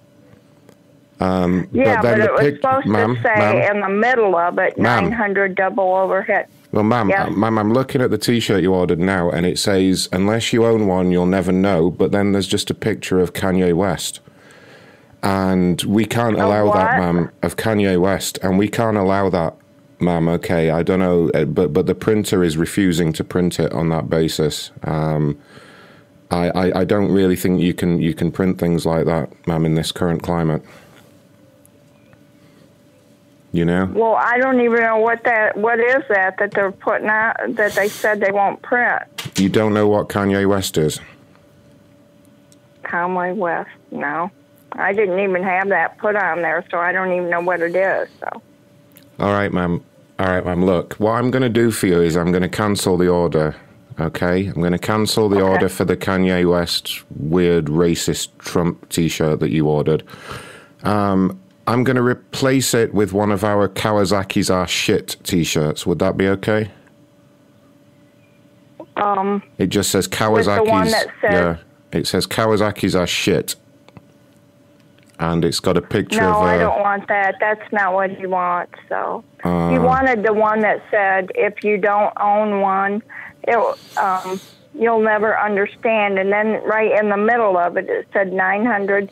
[1.22, 4.36] Um, Yeah, but, then the it was supposed ma'am, to say ma'am, in the middle
[4.36, 5.06] of it, Ma'am.
[5.10, 6.48] 900 double overhead.
[6.72, 7.28] well, ma'am, Yes.
[7.28, 10.66] uh, ma'am, I'm looking at the T-shirt you ordered now, and it says unless you
[10.66, 11.90] own one, you'll never know.
[11.92, 14.20] But then there's just a picture of Kanye West,
[15.22, 19.54] and we can't Of allow that, ma'am, of Kanye West, and we can't allow that,
[20.00, 20.28] ma'am.
[20.28, 23.90] Okay, I don't know, uh, but but the printer is refusing to print it on
[23.90, 24.72] that basis.
[24.84, 25.38] Um,
[26.32, 29.66] I, I, I don't really think you can you can print things like that, ma'am,
[29.66, 30.64] in this current climate.
[33.54, 33.86] You know.
[33.94, 35.58] Well, I don't even know what that.
[35.58, 37.36] What is that that they're putting out?
[37.50, 39.04] That they said they won't print.
[39.38, 41.00] You don't know what Kanye West is?
[42.92, 43.70] kanye West.
[43.92, 44.32] No,
[44.74, 47.76] I didn't even have that put on there, so I don't even know what it
[47.76, 48.10] is.
[48.20, 48.42] So
[49.20, 49.84] All right, ma'am.
[50.20, 50.66] All right, ma'am.
[50.66, 53.56] Look, what I'm going to do for you is I'm going to cancel the order.
[54.00, 59.40] Okay, I'm going to cancel the order for the Kanye West weird racist Trump T-shirt
[59.42, 60.04] that you ordered.
[60.84, 65.86] Um, I'm going to replace it with one of our Kawasaki's are shit T-shirts.
[65.86, 66.72] Would that be okay?
[68.98, 70.58] um, It just says Kawasaki's.
[70.58, 71.58] the one that says- yeah,
[71.92, 73.56] it says Kawasaki's are shit,
[75.20, 76.36] and it's got a picture no, of.
[76.38, 77.36] Uh, I don't want that.
[77.40, 78.74] That's not what he wants.
[78.90, 83.02] So uh, he wanted the one that said, "If you don't own one,
[83.44, 83.58] it
[83.98, 84.40] um,
[84.74, 89.12] you'll never understand." And then right in the middle of it, it said 900.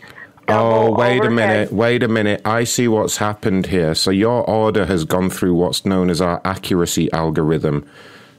[0.49, 1.71] Oh, wait a minute.
[1.71, 2.41] Wait a minute.
[2.45, 3.95] I see what's happened here.
[3.95, 7.87] So your order has gone through what's known as our accuracy algorithm.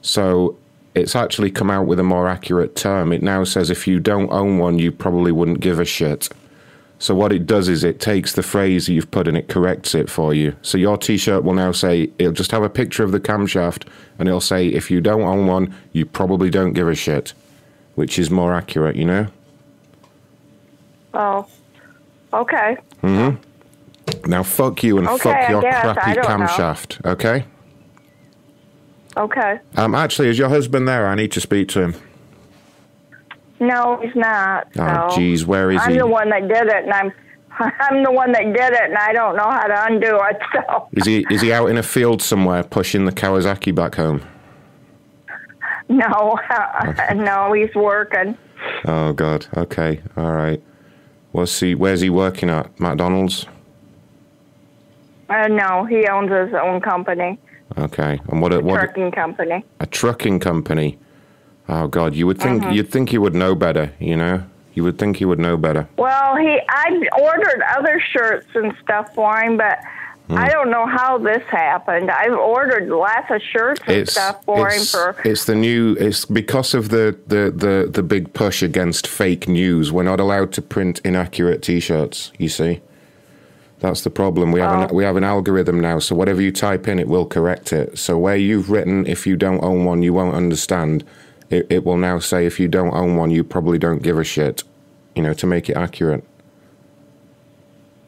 [0.03, 0.57] So
[0.95, 3.13] it's actually come out with a more accurate term.
[3.13, 6.29] It now says if you don't own one, you probably wouldn't give a shit.
[6.99, 10.11] So what it does is it takes the phrase you've put and it corrects it
[10.11, 10.55] for you.
[10.61, 13.87] So your t-shirt will now say it'll just have a picture of the camshaft
[14.19, 17.33] and it'll say if you don't own one, you probably don't give a shit,
[17.95, 19.29] which is more accurate, you know?
[21.15, 21.49] Oh,
[22.33, 22.77] okay.
[23.01, 23.31] hmm
[24.27, 25.85] Now fuck you and Okay, fuck I your guess.
[25.85, 26.47] I crappy don't know.
[26.47, 27.45] camshaft, okay?
[29.17, 29.59] Okay.
[29.77, 31.07] Um, actually, is your husband there?
[31.07, 31.95] I need to speak to him.
[33.59, 34.69] No, he's not.
[34.79, 35.19] Oh, so.
[35.21, 35.99] jeez, where is I'm he?
[35.99, 37.13] the one that did it, and I'm
[37.81, 40.39] I'm the one that did it, and I don't know how to undo it.
[40.67, 44.23] So Is he is he out in a field somewhere pushing the Kawasaki back home?
[45.89, 46.39] no,
[47.15, 48.37] no, he's working.
[48.87, 49.47] Oh God.
[49.57, 50.01] Okay.
[50.17, 50.63] All right.
[51.33, 51.75] What's he?
[51.75, 52.79] Where's he working at?
[52.81, 53.47] McDonald's.
[55.29, 57.39] Uh, no, he owns his own company,
[57.79, 58.19] Okay.
[58.29, 58.53] And what?
[58.53, 58.75] A, what?
[58.81, 59.65] trucking company.
[59.79, 60.99] A trucking company.
[61.69, 62.17] Oh God.
[62.17, 62.75] You would think Mhm.
[62.75, 63.93] you'd think you would know better.
[64.01, 64.43] You know.
[64.75, 65.87] You would think he would know better.
[65.97, 69.79] Well, he I ordered other shirts and stuff for him, but
[70.31, 70.39] Hmm.
[70.39, 72.11] I don't know how this happened.
[72.11, 75.97] I've ordered lots of shirts and It's stuff for him for it's the new.
[75.99, 79.91] It's because of the, the the the big push against fake news.
[79.91, 82.33] We're not allowed to print inaccurate T-shirts.
[82.39, 82.81] You see.
[83.81, 84.53] That's the problem.
[84.53, 84.83] We have Oh.
[84.89, 87.99] an we have an algorithm now, so whatever you type in, it will correct it.
[87.99, 91.03] So where you've written, if you don't own one, you won't understand.
[91.49, 94.23] It, it will now say, if you don't own one, you probably don't give a
[94.25, 94.63] shit.
[95.17, 96.23] You know, to make it accurate.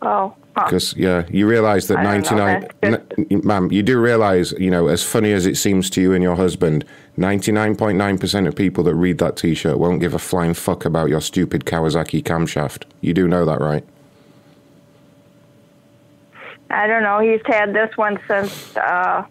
[0.03, 0.35] oh.
[0.55, 4.89] Because yeah, you realise that ninety know, nine, n- ma'am, you do realise, you know,
[4.89, 6.85] as funny as it seems to you and your husband,
[7.17, 10.53] ninety nine point nine percent of people that read that T-shirt won't give a flying
[10.53, 12.85] fuck about your stupid Kawasaki camshaft.
[13.01, 13.85] You do know that, right?
[16.71, 17.21] I don't know.
[17.21, 19.25] He's had this one since uh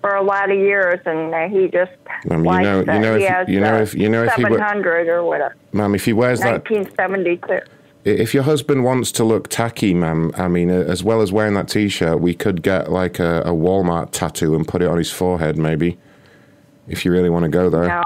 [0.00, 1.92] for a lot of years, and he just
[2.30, 2.94] Um, you likes know, that.
[2.94, 5.22] you know, he if has you know, if you know, if he, we- 700 or
[5.24, 5.54] whatever.
[5.72, 7.60] ma'am, if he wears that, 1972.
[8.04, 11.68] If your husband wants to look tacky, ma'am, I mean, as well as wearing that
[11.68, 15.56] T-shirt, we could get like a, a Walmart tattoo and put it on his forehead,
[15.58, 15.98] maybe.
[16.88, 18.02] If you really want to go there, No.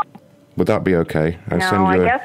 [0.56, 1.38] would that be okay?
[1.48, 2.22] I no, I guess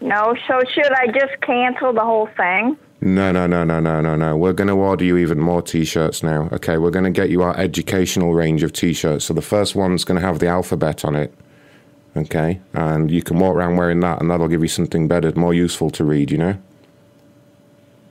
[0.00, 0.36] no.
[0.46, 2.76] So should I just cancel the whole thing?
[3.00, 4.36] No, no, no, no, no, no, no.
[4.36, 6.48] We're going to order you even more T-shirts now.
[6.52, 9.26] Okay, we're going to get you our educational range of T-shirts.
[9.26, 11.32] So the first one's going to have the alphabet on it.
[12.16, 15.54] Okay, and you can walk around wearing that, and that'll give you something better, more
[15.54, 16.30] useful to read.
[16.30, 16.58] You know.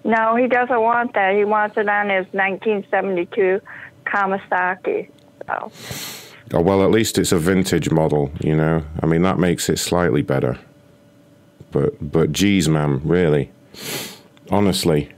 [0.06, 1.36] No, he doesn't want that.
[1.36, 3.60] He wants it on his 1972
[4.06, 5.10] Kawasaki.
[5.48, 5.72] So
[6.54, 8.32] Oh, well, at least it's a vintage model.
[8.40, 8.84] You know.
[9.02, 10.58] I mean, that makes it slightly better.
[11.72, 13.52] But, but, geez, ma'am, really,
[14.50, 15.10] honestly,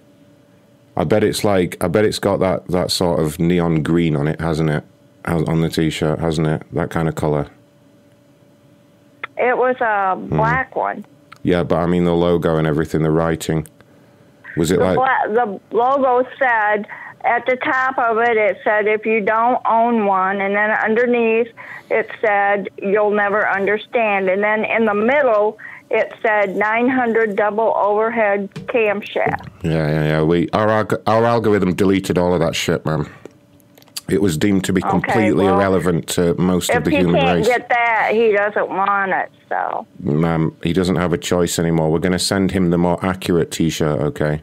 [0.95, 4.27] I bet it's like, I bet it's got that that sort of neon green on
[4.27, 4.83] it, hasn't it?
[5.25, 6.63] Has- On the T-shirt, hasn't it?
[6.73, 7.47] That kind of color.
[9.38, 10.29] it was a Hmm.
[10.29, 11.05] black one.
[11.43, 13.67] Yeah, but I mean the logo and everything, the writing.
[14.58, 16.88] Was it The, like the logo said
[17.24, 21.47] at the top of it, it said if you don't own one, and then underneath
[21.89, 25.58] it said you'll never understand, and then in the middle
[25.89, 29.47] it said 900 double overhead camshaft.
[29.64, 30.24] Yeah, yeah, yeah.
[30.24, 33.10] We our our algorithm deleted all of that shit, man.
[34.10, 37.45] It was deemed to be Okay, completely well, irrelevant to most of the human race.
[37.45, 39.30] If he can't get that, he doesn't want it.
[39.49, 41.91] So Ma'am, he doesn't have a choice anymore.
[41.91, 44.41] We're going to send him the more accurate T-shirt, okay?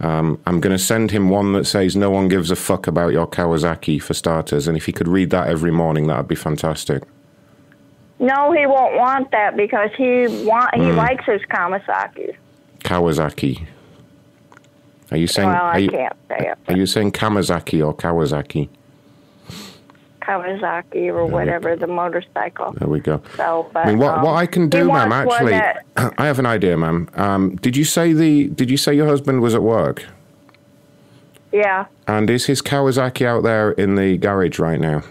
[0.00, 3.12] Um, I'm going to send him one that says "No one gives a fuck about
[3.12, 7.02] your Kawasaki" for starters, and if he could read that every morning, that'd be fantastic.
[8.20, 10.96] no, he won't want that because he want he Mm.
[10.96, 12.34] likes his Kawasaki.
[12.80, 13.66] Kawasaki.
[15.10, 15.48] Are you saying?
[15.48, 16.58] well, are I you, can't say it.
[16.68, 18.68] Are you saying Kamazaki or Kawasaki?
[20.28, 22.72] Kawasaki or whatever the motorcycle.
[22.72, 23.22] There we go.
[23.36, 25.84] So, but I mean, what, um, what I can do, ma'am, actually, that-
[26.18, 27.08] I have an idea, ma'am.
[27.14, 28.48] Um, did you say the?
[28.48, 30.04] Did you say your husband was at work?
[31.50, 35.02] yeah, And is his Kawasaki out there in the garage right now?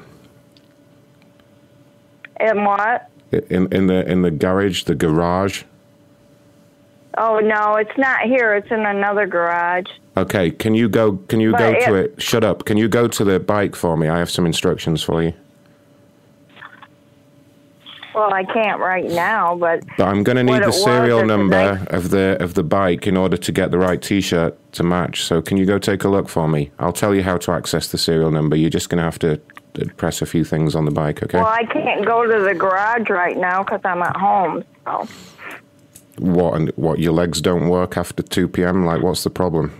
[2.39, 3.09] In what?
[3.49, 5.63] In in the in the garage, the garage.
[7.20, 8.53] Oh no, it's not here.
[8.53, 9.88] It's in another garage.
[10.15, 11.13] Okay, can you go?
[11.30, 12.22] Can you But go to it- it?
[12.22, 12.65] Shut up.
[12.65, 14.07] Can you go to the bike for me?
[14.07, 15.34] I have some instructions for you.
[18.15, 21.88] Well, I can't right now, but But I'm going to need the serial number night-
[21.89, 25.24] of the of the bike in order to get the right T-shirt to match.
[25.24, 26.72] So can you go take a look for me?
[26.80, 28.55] I'll tell you how to access the serial number.
[28.55, 31.38] You're just going to have to uh, press a few things on the bike, okay?
[31.38, 34.63] well, I can't go to the garage right now because I'm at home.
[34.86, 35.07] So
[36.20, 36.99] What and what?
[36.99, 38.86] Your legs don't work after 2 p.m.
[38.86, 39.72] Like, what's the problem?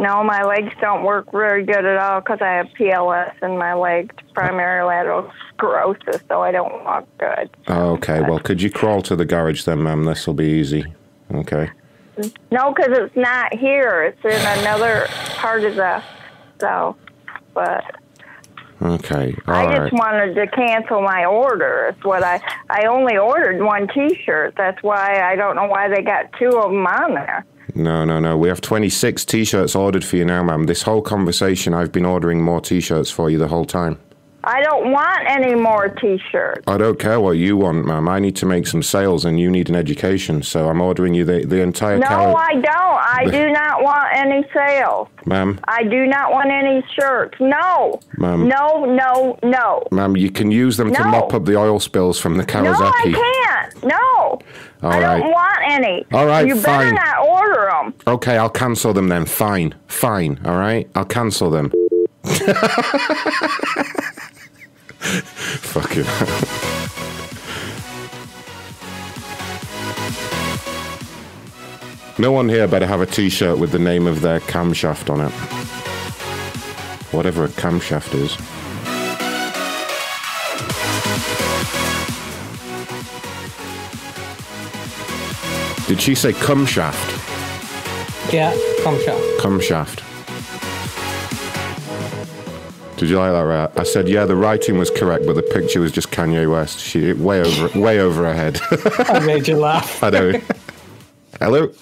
[0.00, 3.74] no, my legs don't work very good at all because I have PLS in my
[3.74, 7.50] legs, primary lateral sclerosis, so I don't walk good.
[7.68, 8.22] Oh, okay.
[8.22, 10.04] Well, could you crawl to the garage then, ma'am?
[10.04, 10.86] This will be easy.
[11.32, 11.70] Okay.
[12.50, 14.02] No, because it's not here.
[14.04, 16.02] It's in another part of the.
[16.60, 16.96] So,
[17.52, 17.84] but
[18.82, 19.34] Okay.
[19.46, 19.92] I All just right.
[19.92, 21.88] wanted to cancel my order.
[21.90, 24.54] It's what I I only ordered one T-shirt.
[24.56, 27.44] That's why I don't know why they got two of them on there.
[27.74, 28.36] No, no, no.
[28.36, 30.64] We have 26 T-shirts ordered for you now, ma'am.
[30.64, 33.98] This whole conversation, I've been ordering more T-shirts for you the whole time.
[34.42, 36.62] I don't want any more T-shirts.
[36.66, 38.08] I don't care what you want, ma'am.
[38.08, 40.42] I need to make some sales, and you need an education.
[40.42, 42.66] So I'm ordering you the the entire No, cal- I don't.
[42.66, 45.08] I do not want any sales.
[45.26, 45.58] ma'am.
[45.68, 47.38] I do not want any shirts.
[47.40, 48.00] No.
[48.16, 48.48] Ma'am.
[48.48, 49.84] No, no, no.
[49.90, 51.10] Ma'am, you can use them to No.
[51.10, 52.92] mop up the oil spills from the No, Kawasaki.
[52.94, 53.84] I can't.
[53.84, 53.96] No.
[54.82, 55.18] All I right.
[55.18, 56.06] don't want any.
[56.12, 56.94] All right, You better fine.
[56.94, 57.94] not order them.
[58.06, 59.26] Okay, I'll cancel them then.
[59.26, 60.40] Fine, fine.
[60.46, 61.70] All right, I'll cancel them.
[65.00, 66.04] Fucking.
[72.18, 75.32] no one here better have a T-shirt with the name of their camshaft on it.
[77.12, 78.36] Whatever a camshaft is.
[85.88, 87.20] Did she say cum shaft?
[88.32, 90.09] Yeah, come shot.
[93.00, 93.08] Cum shaft.
[93.08, 93.78] Did you like that, right?
[93.78, 96.78] I said, yeah, the writing was correct, but the picture was just Kanye West.
[96.78, 98.60] She way over, way over her head.
[99.08, 100.02] I made you laugh.
[100.02, 100.32] I know.
[101.40, 101.72] Hello.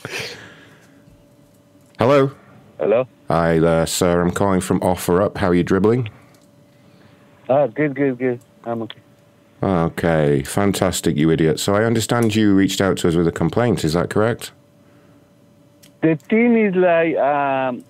[1.98, 2.30] Hello.
[2.78, 3.08] Hello.
[3.28, 4.20] Hi there, sir.
[4.20, 5.36] I'm calling from OfferUp.
[5.36, 6.10] How are you dribbling?
[7.48, 8.40] Ah, good, good, good.
[8.64, 9.00] I'm okay.
[9.60, 11.58] Okay, fantastic, you idiot.
[11.58, 13.84] So I understand you reached out to us with a complaint.
[13.84, 14.52] Is that correct?
[16.00, 17.84] The thing is like, um,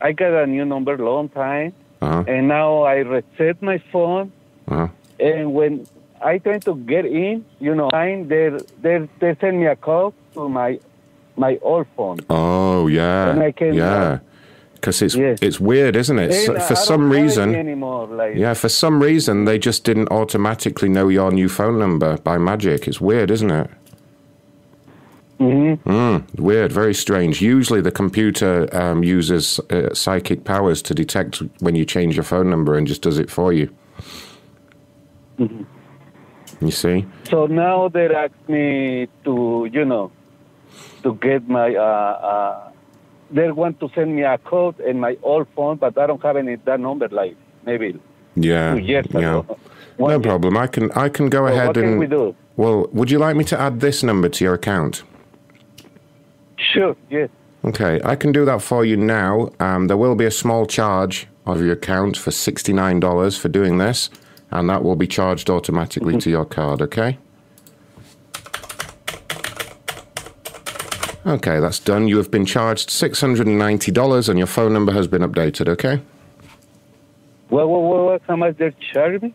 [0.00, 2.24] I got a new number long time, Uh-huh.
[2.26, 4.32] and now I reset my phone,
[4.68, 4.88] Uh-huh.
[5.20, 5.86] and when
[6.20, 8.50] I try to get in, you know, they
[8.82, 10.78] they they send me a call to my
[11.36, 12.18] my old phone.
[12.28, 14.02] Oh yeah, And I can, yeah.
[14.02, 14.18] uh,
[14.74, 15.14] Because it's
[15.46, 16.32] it's weird, isn't it?
[16.46, 21.08] So- for some reason, anymore, like yeah, for some reason they just didn't automatically know
[21.08, 22.88] your new phone number by magic.
[22.88, 23.70] It's weird, isn't it?
[25.42, 25.90] Mm-hmm.
[25.90, 27.40] Mm, weird, very strange.
[27.42, 32.48] Usually the computer um, uses uh, psychic powers to detect when you change your phone
[32.50, 33.68] number and just does it for you.
[35.38, 35.66] Mhm.
[36.60, 37.06] You see?
[37.24, 40.10] So now they ask me to, you know,
[41.02, 42.70] to get my, uh, uh,
[43.30, 46.36] they want to send me a code in my old phone, but I don't have
[46.36, 47.34] any that number, like
[47.66, 47.98] maybe
[48.36, 48.74] Yeah.
[48.74, 49.18] two years yeah.
[49.40, 49.58] ago.
[49.98, 50.56] No problem.
[50.56, 52.34] I can I can go So ahead what and can we do?
[52.56, 55.02] well, would you like me to add this number to your account?
[56.72, 57.28] Sure, yes.
[57.64, 59.50] Okay, I can do that for you now.
[59.60, 64.10] Um, there will be a small charge of your account for $69 for doing this,
[64.50, 67.18] and that will be charged automatically to your card, okay?
[71.24, 72.08] Okay, that's done.
[72.08, 76.00] You have been charged $690 and your phone number has been updated, okay?
[77.48, 79.32] What, what, what, how much they charge me?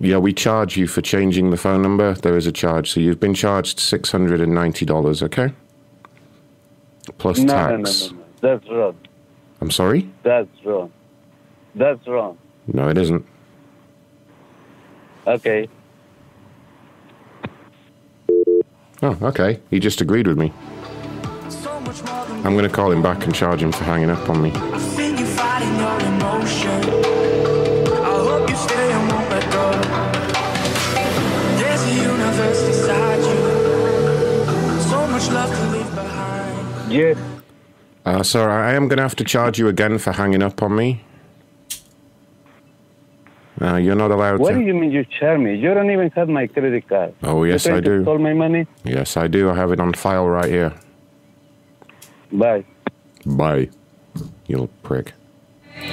[0.00, 2.14] Yeah, we charge you for changing the phone number.
[2.14, 2.90] There is a charge.
[2.90, 5.52] So you've been charged $690, okay?
[7.18, 7.70] Plus no, tax.
[7.72, 8.24] no, no, no, no.
[8.40, 8.96] That's wrong.
[9.60, 10.10] I'm sorry?
[10.22, 10.90] That's wrong.
[11.74, 12.38] That's wrong.
[12.72, 13.26] No, it isn't.
[15.26, 15.68] Okay.
[19.02, 19.60] Oh, okay.
[19.70, 20.52] He just agreed with me.
[22.42, 24.50] I'm going to call him back and charge him for hanging up on me.
[24.50, 26.82] Feel you fighting your emotion.
[27.92, 30.09] I hope you stay and won't let go.
[36.90, 37.16] Yes.
[38.04, 40.74] Uh, sir, I am going to have to charge you again for hanging up on
[40.76, 41.02] me.
[43.60, 44.58] Uh, you're not allowed to What to.
[44.58, 45.54] do you mean you charge me?
[45.54, 47.14] You don't even have my credit card.
[47.22, 48.02] Oh, yes, I do.
[48.02, 48.66] Stole my money?
[48.84, 49.50] Yes, I do.
[49.50, 50.72] I have it on file right here.
[52.32, 52.64] Bye.
[53.26, 53.68] Bye,
[54.46, 55.12] you little prick.
[55.76, 55.90] There's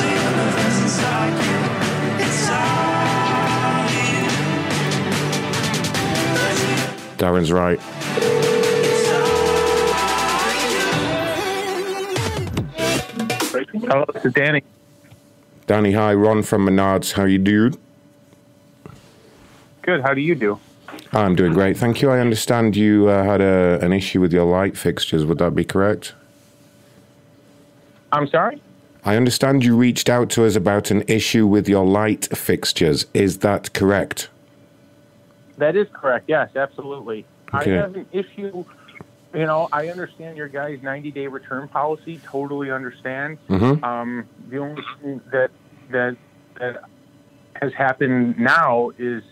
[0.00, 2.24] a universe inside you.
[2.24, 3.90] Inside
[7.12, 7.18] you.
[7.18, 7.78] Darren's right.
[13.72, 14.62] Hello, this is Danny.
[15.66, 16.14] Danny, hi.
[16.14, 17.12] Ron from Menards.
[17.12, 17.76] How you doing?
[19.82, 20.00] Good.
[20.00, 20.58] How do you do?
[21.12, 22.10] I'm doing great, thank you.
[22.10, 25.24] I understand you uh, had a, an issue with your light fixtures.
[25.24, 26.14] Would that be correct?
[28.12, 28.62] I'm sorry?
[29.04, 33.06] I understand you reached out to us about an issue with your light fixtures.
[33.14, 34.28] Is that correct?
[35.58, 36.24] That is correct.
[36.28, 37.24] Yes, absolutely.
[37.54, 37.76] Okay.
[37.76, 38.64] I have an issue.
[39.38, 42.20] You know, I understand your guys' 90 day return policy.
[42.28, 43.38] Totally understand.
[43.48, 43.80] Mhm.
[43.84, 45.52] Um, the only thing that
[45.90, 46.16] that
[46.58, 46.82] that
[47.54, 49.22] has happened now is,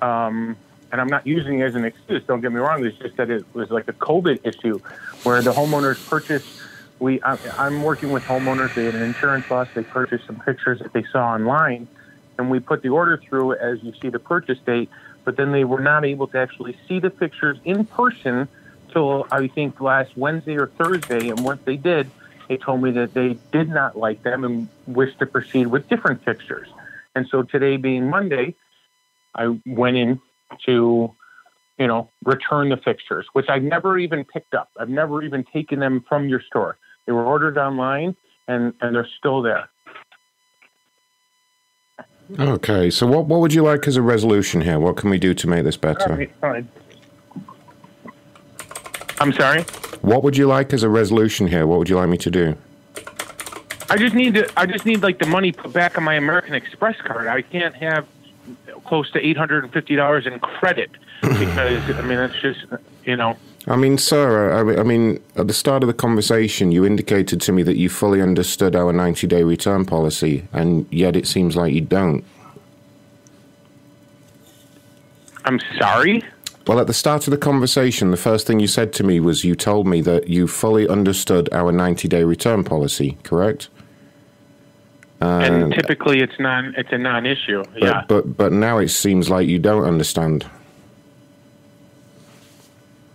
[0.00, 0.56] um,
[0.92, 2.22] and I'm not using it as an excuse.
[2.28, 2.84] Don't get me wrong.
[2.84, 4.80] It's just that it was like a COVID issue,
[5.24, 6.46] where the homeowners purchased.
[7.00, 8.74] We I, I'm working with homeowners.
[8.74, 9.66] They had an insurance loss.
[9.74, 11.88] They purchased some pictures that they saw online,
[12.38, 14.88] and we put the order through as you see the purchase date.
[15.24, 18.48] But then they were not able to actually see the pictures in person
[18.92, 21.28] till I think last Wednesday or Thursday.
[21.28, 22.10] And once they did,
[22.48, 26.24] they told me that they did not like them and wished to proceed with different
[26.24, 26.68] fixtures.
[27.14, 28.54] And so today being Monday,
[29.34, 30.20] I went in
[30.66, 31.14] to,
[31.78, 34.68] you know, return the fixtures, which I've never even picked up.
[34.78, 36.76] I've never even taken them from your store.
[37.06, 38.16] They were ordered online
[38.48, 39.68] and, and they're still there.
[42.38, 44.78] Okay, so what, what would you like as a resolution here?
[44.78, 46.12] What can we do to make this better?
[46.12, 46.68] All right, fine.
[49.20, 49.62] I'm sorry?
[50.00, 51.66] What would you like as a resolution here?
[51.66, 52.56] What would you like me to do?
[53.90, 54.50] I just need to.
[54.56, 57.26] I just need like the money put back on my American Express card.
[57.26, 58.06] I can't have
[58.84, 60.90] close to eight hundred and fifty dollars in credit
[61.20, 62.60] because I mean that's just
[63.04, 63.36] you know.
[63.66, 67.52] I mean, sir, I, I mean, at the start of the conversation, you indicated to
[67.52, 71.74] me that you fully understood our 90 day return policy, and yet it seems like
[71.74, 72.24] you don't.
[75.44, 76.24] I'm sorry.
[76.66, 79.44] Well, at the start of the conversation, the first thing you said to me was
[79.44, 83.68] you told me that you fully understood our 90 day return policy, correct?
[85.20, 86.74] and uh, typically it's non.
[86.76, 87.64] It's a non-issue.
[87.64, 88.04] but, yeah.
[88.08, 90.48] but but now it seems like you don't understand.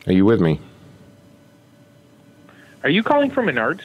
[0.07, 0.59] Are you with me?
[2.83, 3.81] Are you calling from Menards?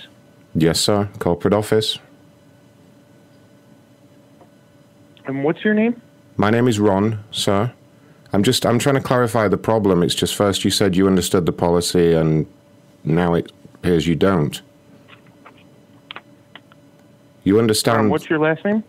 [0.55, 1.09] Yes, sir.
[1.19, 1.99] Corporate office.
[5.25, 6.01] And what's your name?
[6.37, 7.73] My name is Ron, sir.
[8.33, 10.03] I'm just I'm trying to clarify the problem.
[10.03, 12.47] It's just first you said you understood the policy and
[13.05, 14.61] now it appears you don't.
[17.45, 17.99] You understand?
[17.99, 18.85] Um, what's your last name?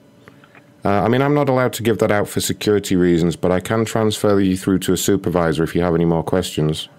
[0.84, 3.60] Uh, I mean, I'm not allowed to give that out for security reasons, but I
[3.60, 6.90] can transfer you through to a supervisor if you have any more questions.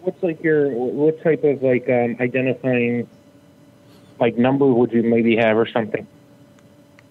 [0.00, 3.08] What's like your what type of like um, identifying
[4.18, 6.06] like number would you maybe have or something?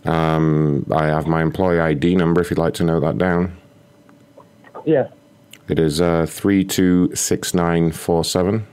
[0.05, 3.57] Um, I have my employee ID number if you'd like to note that down.
[4.85, 5.09] Yeah.
[5.69, 8.67] It is uh, 326947.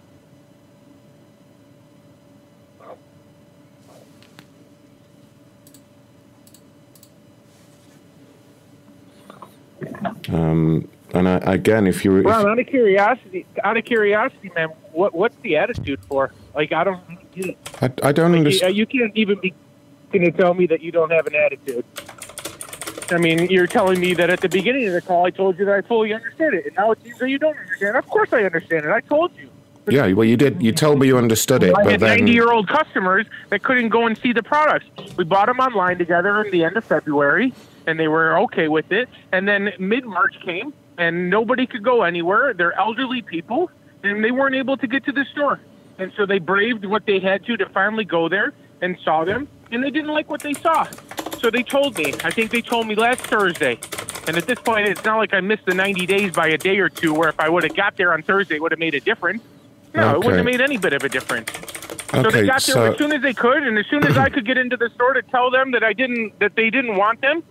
[10.29, 12.21] Um, and I, again, if you.
[12.23, 16.33] Ron, out of curiosity, out of curiosity, man, what what's the attitude for?
[16.55, 17.03] Like, I don't.
[17.35, 18.77] You, I, I don't like, you, understand.
[18.77, 19.55] you can't even be
[20.13, 21.85] going to tell me that you don't have an attitude.
[23.13, 25.65] I mean, you're telling me that at the beginning of the call, I told you
[25.65, 27.97] that I fully understood it, and now it seems that you don't understand.
[27.97, 28.91] Of course, I understand it.
[28.91, 29.51] I told you.
[29.89, 30.63] Yeah, well, you did.
[30.63, 32.19] You told me you understood it, I but had then.
[32.19, 34.87] 90 year old customers that couldn't go and see the products.
[35.17, 37.53] We bought them online together in the end of February,
[37.87, 39.09] and they were okay with it.
[39.33, 42.55] And then mid March came, and nobody could go anywhere.
[42.55, 43.71] They're elderly people,
[44.03, 45.61] and they weren't able to get to the store.
[45.99, 49.49] And so they braved what they had to to finally go there and saw them,
[49.73, 50.87] and they didn't like what they saw.
[51.41, 52.13] So they told me.
[52.23, 53.79] I think they told me last Thursday.
[54.29, 56.79] And at this point, it's not like I missed the 90 days by a day
[56.79, 58.95] or two, where if I would have got there on Thursday, it would have made
[58.95, 59.43] a difference.
[59.95, 61.51] No, it wouldn't have made any bit of a difference.
[62.11, 64.17] so Okay, they got there so- as soon as they could, and as soon as
[64.19, 66.97] I could get into the store to tell them that I didn't, that they didn't
[66.97, 67.43] want them.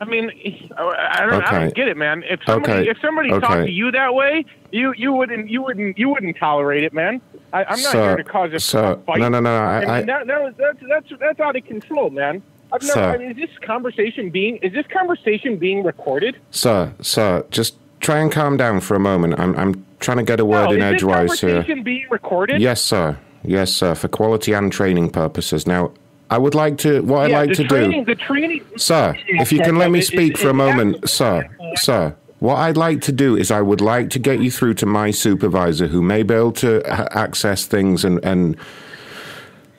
[0.00, 0.30] I mean,
[0.76, 2.24] I don't, I don't get it, man.
[2.28, 2.90] If somebody, Okay.
[2.90, 6.82] if somebody talked to you that way, you you wouldn't, you wouldn't, you wouldn't tolerate
[6.82, 7.20] it, man.
[7.52, 9.20] I, I'm not Sir, here to cause a sir, fight.
[9.20, 12.10] no, no, no, I- mean, I- that, that was, that's that's that's out of control,
[12.10, 12.42] man.
[12.72, 12.92] I've never.
[12.92, 13.14] Sir.
[13.14, 16.36] I mean, is this conversation being is this conversation being recorded?
[16.50, 19.38] Sir, sir, just try and calm down for a moment.
[19.38, 21.50] I'm, I'm trying to get a word no, in is this edgewise here.
[21.50, 22.60] conversation being recorded?
[22.60, 23.18] Yes, sir.
[23.44, 23.94] Yes, sir.
[23.94, 25.66] For quality and training purposes.
[25.66, 25.92] Now,
[26.30, 27.02] I would like to.
[27.02, 29.14] What yeah, I'd like to training, do, The training, sir.
[29.26, 31.48] If you can let me speak for a moment, sir.
[31.76, 32.16] Sir.
[32.38, 35.12] What I'd like to do is I would like to get you through to my
[35.12, 36.82] supervisor, who may be able to
[37.16, 38.56] access things and and.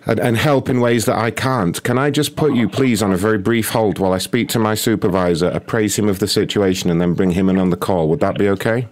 [0.05, 1.81] And, and help in ways that I can't.
[1.83, 4.59] Can I just put you, please, on a very brief hold while I speak to
[4.59, 8.09] my supervisor, appraise him of the situation, and then bring him in on the call?
[8.09, 8.89] Would that be okay?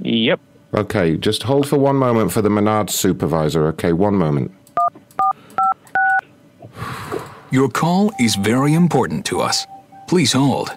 [0.00, 0.40] Yep.
[0.74, 3.66] Okay, just hold for one moment for the Menard supervisor.
[3.68, 4.52] Okay, one moment.
[7.50, 9.66] Your call is very important to us.
[10.06, 10.70] Please hold.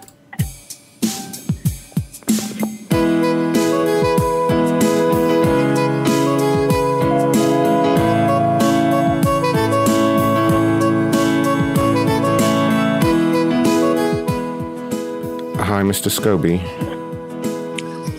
[15.82, 16.12] Hi, Mr.
[16.16, 16.60] Scoby.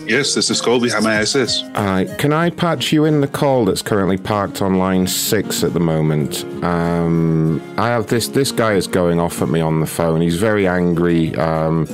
[0.06, 0.90] Yes, this is Colby.
[0.90, 1.64] How may I assist?
[1.74, 5.72] Hi, can I patch you in the call that's currently parked on line six at
[5.72, 6.44] the moment?
[6.62, 8.28] Um, I have this.
[8.28, 10.20] This guy is going off at me on the phone.
[10.20, 11.34] He's very angry.
[11.36, 11.88] Um,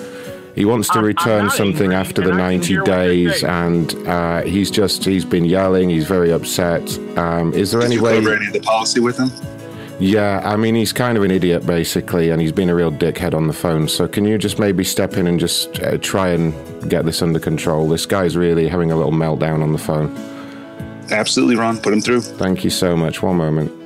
[0.57, 5.45] he wants to return something after the ninety days, and uh, he's just he's been
[5.45, 5.89] yelling.
[5.89, 6.83] He's very upset.
[7.17, 8.19] Um, is there Did any you way?
[8.19, 9.31] cover any of the policy with him?
[10.01, 13.35] Yeah, I mean, he's kind of an idiot, basically, and he's been a real dickhead
[13.35, 13.87] on the phone.
[13.87, 16.55] So, can you just maybe step in and just uh, try and
[16.89, 17.87] get this under control?
[17.87, 20.17] This guy's really having a little meltdown on the phone.
[21.11, 21.77] Absolutely, Ron.
[21.77, 22.23] Put him through.
[22.23, 23.23] Thank you so much.
[23.23, 23.77] One moment.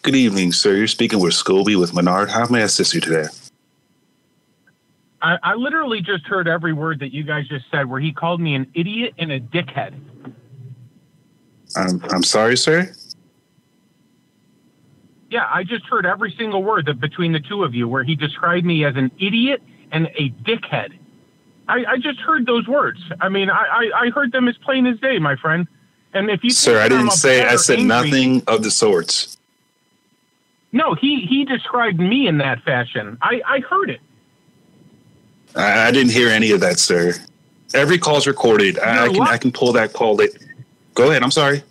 [0.00, 0.76] Good evening, sir.
[0.76, 2.30] You're speaking with Scoby with Menard.
[2.30, 3.26] How may I assist you today?
[5.22, 8.40] I, I literally just heard every word that you guys just said, where he called
[8.40, 9.94] me an idiot and a dickhead.
[11.76, 12.92] I'm, I'm sorry, sir.
[15.30, 18.14] Yeah, I just heard every single word that between the two of you, where he
[18.14, 20.96] described me as an idiot and a dickhead.
[21.68, 23.00] I, I just heard those words.
[23.20, 23.64] I mean, I,
[23.94, 25.66] I, I heard them as plain as day, my friend.
[26.14, 29.36] And if you Sir, I didn't say, I said angry- nothing of the sorts.
[30.72, 33.18] No, he he described me in that fashion.
[33.22, 34.00] I I heard it.
[35.56, 37.14] I, I didn't hear any of that, sir.
[37.74, 38.78] Every call's recorded.
[38.78, 39.28] I, I can, what?
[39.30, 40.16] I can pull that call.
[40.16, 40.30] That,
[40.94, 41.22] go ahead.
[41.22, 41.62] I'm sorry.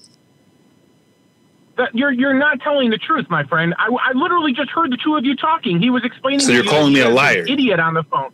[1.77, 3.75] That you're you're not telling the truth, my friend.
[3.77, 5.81] I, I literally just heard the two of you talking.
[5.81, 6.39] He was explaining.
[6.39, 7.45] So you're you calling me a liar?
[7.47, 8.31] idiot on the phone.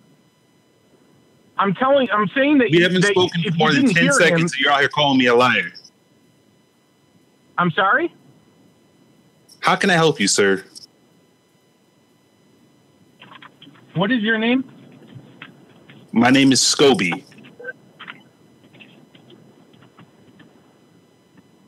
[1.57, 2.09] I'm telling.
[2.11, 4.51] I'm saying that We you- haven't that spoken for more than 10 seconds, him, and
[4.59, 5.71] you're out here calling me a liar.
[7.57, 8.13] I'm sorry.
[9.59, 10.63] How can I help you, sir?
[13.95, 14.63] What is your name?
[16.11, 17.23] My name is Scoby.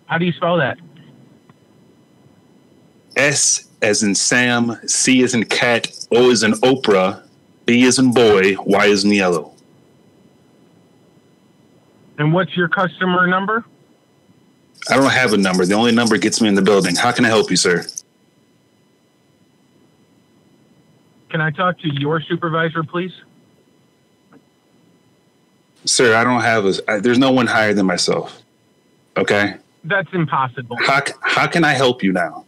[0.05, 0.77] How do you spell that?
[3.15, 7.23] S as in Sam, C as in cat, O as in Oprah,
[7.65, 9.53] B is in boy, Y is in yellow.
[12.17, 13.65] And what's your customer number?
[14.89, 15.65] I don't have a number.
[15.65, 16.95] The only number gets me in the building.
[16.95, 17.85] How can I help you, sir?
[21.29, 23.13] Can I talk to your supervisor, please?
[25.85, 26.73] Sir, I don't have a.
[26.87, 28.41] I, there's no one higher than myself.
[29.17, 29.55] Okay.
[29.83, 30.77] That's impossible.
[30.79, 32.45] How how can I help you now?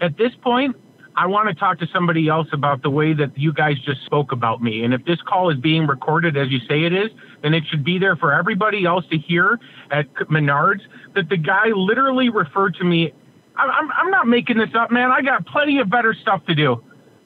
[0.00, 0.76] At this point,
[1.16, 4.32] I want to talk to somebody else about the way that you guys just spoke
[4.32, 4.84] about me.
[4.84, 7.10] And if this call is being recorded as you say it is,
[7.42, 9.58] then it should be there for everybody else to hear
[9.90, 10.80] at Menards
[11.14, 13.12] that the guy literally referred to me.
[13.56, 15.10] I'm, I'm, I'm not making this up, man.
[15.10, 16.82] I got plenty of better stuff to do.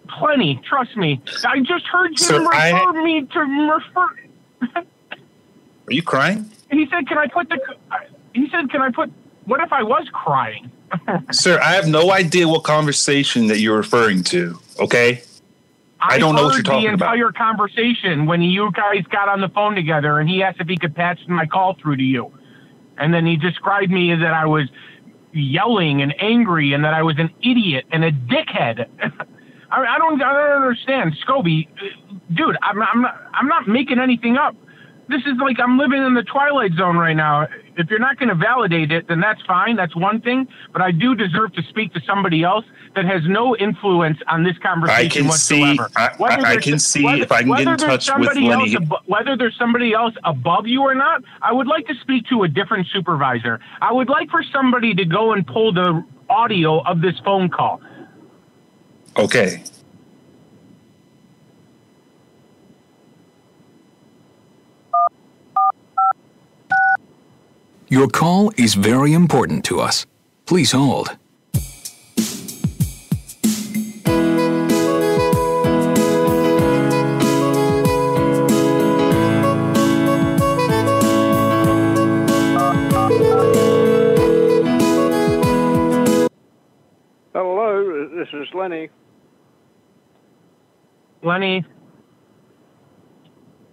[0.08, 0.60] Plenty.
[0.68, 1.20] Trust me.
[1.46, 4.08] I just heard you Sir, refer I- me to refer.
[5.86, 6.50] Are you crying?
[6.70, 7.58] He said, "Can I put the?"
[8.32, 9.10] He said, "Can I put?"
[9.44, 10.70] What if I was crying?
[11.30, 14.58] Sir, I have no idea what conversation that you're referring to.
[14.80, 15.22] Okay.
[16.00, 16.98] I don't know what you're talking about.
[16.98, 17.14] the about.
[17.14, 20.76] entire conversation when you guys got on the phone together, and he asked if he
[20.76, 22.30] could patch my call through to you,
[22.98, 24.68] and then he described me as that I was
[25.32, 28.86] yelling and angry, and that I was an idiot and a dickhead.
[29.70, 31.68] I, I don't, I don't understand, Scoby,
[32.34, 32.56] dude.
[32.62, 34.54] I'm, I'm not, I'm not making anything up.
[35.08, 37.46] This is like I'm living in the twilight zone right now.
[37.76, 39.76] If you're not going to validate it, then that's fine.
[39.76, 40.46] That's one thing.
[40.72, 42.64] But I do deserve to speak to somebody else
[42.96, 45.62] that has no influence on this conversation I can see.
[45.96, 48.70] I, Whether I, I can see whether- if I can get in touch with Lenny.
[48.76, 52.44] abo- whether there's somebody else above you or not, I would like to speak to
[52.44, 53.60] a different supervisor.
[53.82, 57.80] I would like for somebody to go and pull the audio of this phone call.
[59.16, 59.62] Okay.
[67.88, 70.04] Your call is very important to us.
[70.46, 71.16] Please hold.
[87.32, 88.88] Hello, this is Lenny.
[91.24, 91.64] Lenny,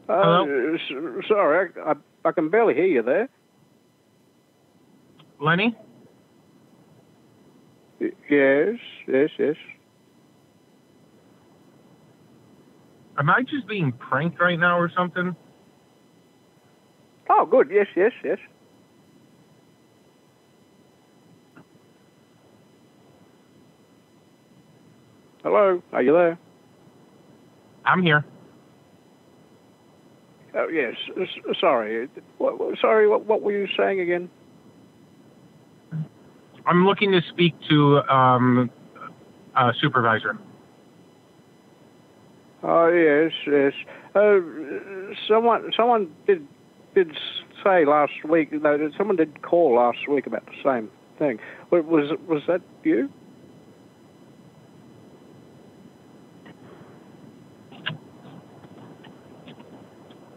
[0.08, 0.46] Uh,
[1.28, 1.94] sorry, I, I,
[2.26, 3.30] I can barely hear you there.
[5.40, 5.76] Lenny,
[8.00, 8.76] Yes,
[9.08, 9.56] yes, yes.
[13.18, 15.36] am I just being pranked right now or something?
[17.30, 17.70] Oh, good.
[17.72, 18.38] Yes, yes, yes.
[25.44, 26.38] Hello, are you there?
[27.86, 28.26] I'm here.
[30.54, 30.96] Oh, yes.
[31.60, 32.08] Sorry.
[32.38, 34.30] What, sorry, what, what were you saying again?
[36.66, 38.70] I'm looking to speak to um,
[39.56, 40.38] a supervisor.
[42.64, 43.74] Oh, yes, yes.
[44.14, 44.40] Uh,
[45.28, 46.48] someone, someone did
[46.94, 47.18] did
[47.64, 48.52] say last week.
[48.52, 51.40] No, someone did call last week about the same thing.
[51.72, 53.10] Was was that you?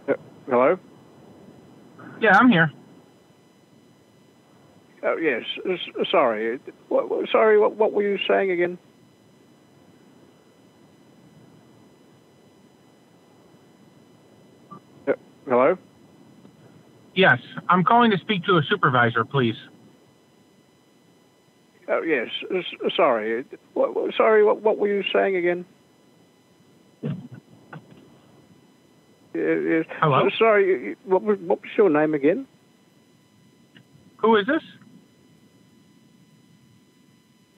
[0.09, 0.15] Uh,
[0.49, 0.79] Hello.
[2.21, 2.71] Yeah, I'm here.
[5.03, 5.43] Oh, yes.
[6.11, 6.59] Sorry.
[6.89, 7.59] What, sorry.
[7.59, 8.79] What, what were you saying again?
[15.07, 15.13] Uh,
[15.47, 15.79] Hello.
[17.15, 17.39] Yes,
[17.69, 19.57] I'm calling to speak to a supervisor, please.
[21.89, 22.29] Oh, yes.
[22.97, 23.45] Sorry.
[23.75, 24.45] What- sorry.
[24.45, 25.65] What, what were you saying again?
[29.35, 29.85] Yeah, yes.
[30.01, 30.29] Hello?
[30.39, 30.97] Sorry.
[31.05, 32.47] What was, what was your name again?
[34.19, 34.63] Who is this?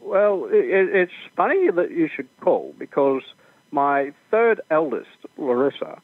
[0.00, 3.22] Well, it, it- it's funny that you should call because
[3.70, 6.00] my third eldest, Larissa,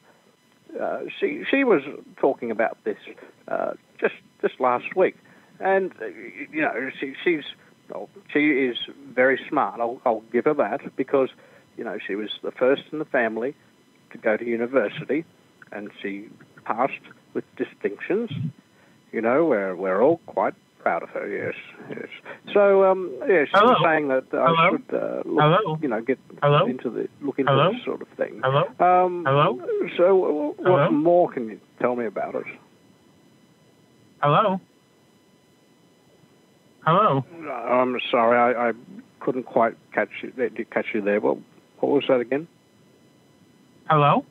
[0.79, 1.81] uh, she she was
[2.17, 2.97] talking about this
[3.47, 5.15] uh, just just last week,
[5.59, 6.05] and uh,
[6.51, 7.43] you know she she's
[7.89, 8.77] well, she is
[9.13, 9.79] very smart.
[9.79, 11.29] I'll, I'll give her that because
[11.77, 13.55] you know she was the first in the family
[14.11, 15.23] to go to university,
[15.73, 16.27] and she
[16.65, 16.93] passed
[17.33, 18.29] with distinctions.
[19.11, 21.27] You know, we're we're all quite proud of her.
[21.27, 21.55] Yes,
[21.89, 22.09] yes.
[22.53, 23.71] So, um, yeah, she Hello?
[23.73, 24.69] was saying that I Hello?
[24.71, 25.77] should, uh, look, Hello?
[25.81, 26.65] you know, get Hello?
[26.65, 27.71] into the look into Hello?
[27.71, 28.41] this sort of thing.
[28.43, 28.63] Hello?
[28.79, 29.59] Um, Hello?
[29.97, 30.15] So,
[30.57, 30.91] what Hello?
[30.91, 32.45] more can you tell me about it?
[34.21, 34.59] Hello?
[36.85, 37.23] Hello?
[37.47, 38.71] I'm sorry, I, I
[39.21, 40.31] couldn't quite catch you,
[40.71, 41.19] catch you there.
[41.21, 41.37] What
[41.81, 42.47] was that again?
[43.89, 44.25] Hello?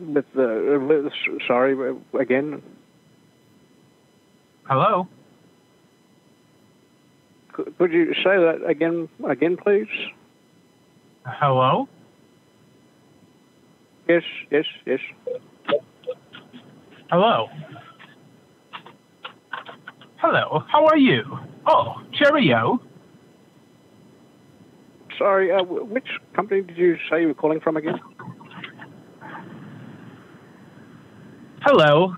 [0.00, 1.12] With the, with,
[1.46, 2.62] sorry, uh, again.
[4.64, 5.08] Hello?
[7.52, 9.88] Could, could you say that again, again, please?
[11.24, 11.88] Hello?
[14.08, 15.00] Yes, yes, yes.
[17.10, 17.46] Hello?
[20.16, 21.22] Hello, how are you?
[21.66, 22.80] Oh, cheerio.
[25.18, 27.98] Sorry, uh, which company did you say you were calling from again?
[31.66, 32.14] Hello.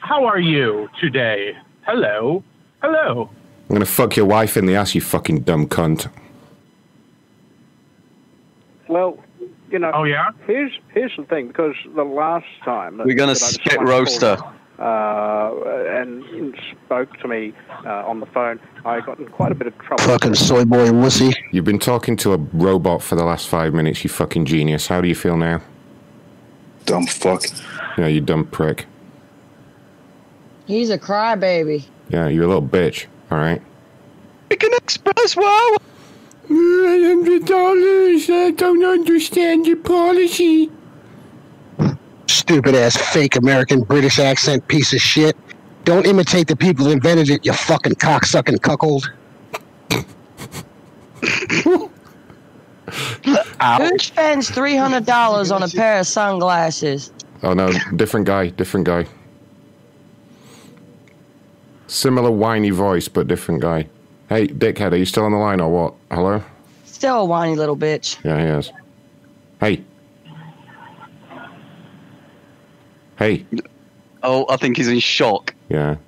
[0.00, 1.54] How are you today?
[1.82, 2.42] Hello?
[2.80, 3.28] Hello?
[3.68, 6.10] I'm gonna fuck your wife in the ass, you fucking dumb cunt.
[8.88, 9.18] Well,
[9.70, 9.90] you know.
[9.92, 10.30] Oh yeah.
[10.46, 13.92] Here's here's the thing, because the last time that, We're gonna that I spit someone
[13.92, 14.36] roaster.
[14.36, 16.56] called, Uh, and
[16.86, 17.52] spoke to me
[17.84, 18.58] uh, on the phone.
[18.86, 20.04] I got in quite a bit of trouble.
[20.04, 21.34] Fucking soy boy wussy.
[21.52, 24.86] You've been talking to a robot for the last five minutes, you fucking genius.
[24.86, 25.60] How do you feel now?
[26.86, 27.42] Dumb fuck.
[27.96, 28.86] Yeah, you dumb prick.
[30.66, 31.84] He's a crybaby.
[32.08, 33.62] Yeah, you're a little bitch, alright?
[34.50, 35.76] We can express wow.
[37.46, 38.30] dollars.
[38.30, 40.70] I don't understand your policy.
[42.26, 45.36] Stupid ass fake American British accent piece of shit.
[45.84, 49.10] Don't imitate the people that invented it, you fucking cocksucking cuckold.
[53.22, 57.12] Who spends three hundred dollars on a pair of sunglasses?
[57.46, 59.06] Oh no, different guy, different guy.
[61.86, 63.86] Similar whiny voice, but different guy.
[64.28, 65.94] Hey, dickhead, are you still on the line or what?
[66.10, 66.42] Hello?
[66.84, 68.18] Still a whiny little bitch.
[68.24, 68.72] Yeah, he is.
[69.60, 69.84] Hey.
[73.16, 73.46] Hey.
[74.24, 75.54] Oh, I think he's in shock.
[75.68, 75.98] Yeah.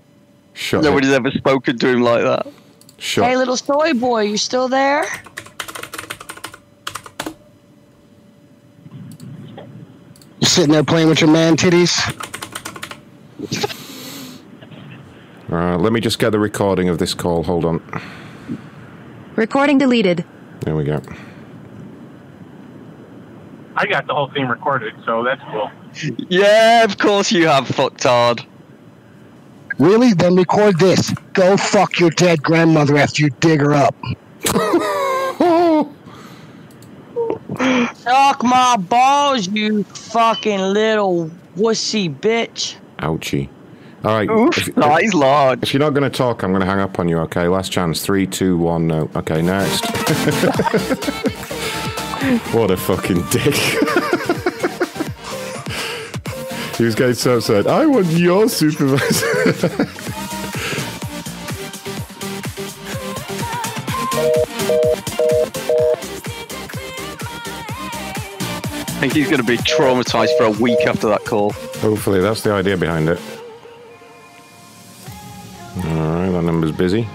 [0.54, 2.48] Shut Nobody's ever spoken to him like that.
[2.96, 5.04] Shut Hey, little soy boy, you still there?
[10.40, 11.96] You sitting there playing with your man titties?
[15.50, 17.42] Uh, let me just get the recording of this call.
[17.42, 17.82] Hold on.
[19.34, 20.24] Recording deleted.
[20.60, 21.00] There we go.
[23.76, 25.70] I got the whole thing recorded, so that's cool.
[26.28, 28.44] Yeah, of course you have, fucktard.
[29.78, 30.12] Really?
[30.12, 31.14] Then record this.
[31.32, 33.94] Go fuck your dead grandmother after you dig her up.
[37.94, 42.76] Suck my balls, you fucking little wussy bitch.
[42.98, 43.48] Ouchie.
[44.04, 44.30] All right.
[44.30, 45.60] Oof, that is large.
[45.62, 47.18] If you're not going to talk, I'm going to hang up on you.
[47.18, 47.48] Okay.
[47.48, 48.04] Last chance.
[48.04, 48.86] Three, two, one.
[48.86, 49.10] No.
[49.16, 49.42] Okay.
[49.42, 49.84] Next.
[52.54, 53.54] what a fucking dick.
[56.76, 57.66] he was getting so upset.
[57.66, 59.88] I want your supervisor.
[68.98, 71.52] I think he's going to be traumatized for a week after that call.
[71.52, 73.20] Hopefully, that's the idea behind it.
[75.76, 76.28] All right.
[76.30, 77.06] That number's busy.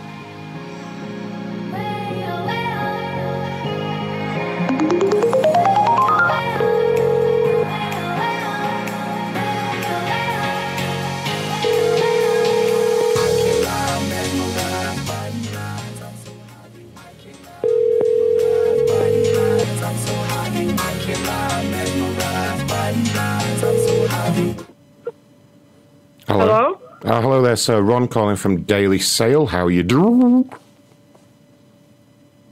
[27.53, 27.81] There, sir.
[27.81, 29.45] Ron calling from Daily Sale.
[29.47, 30.51] How are you doing?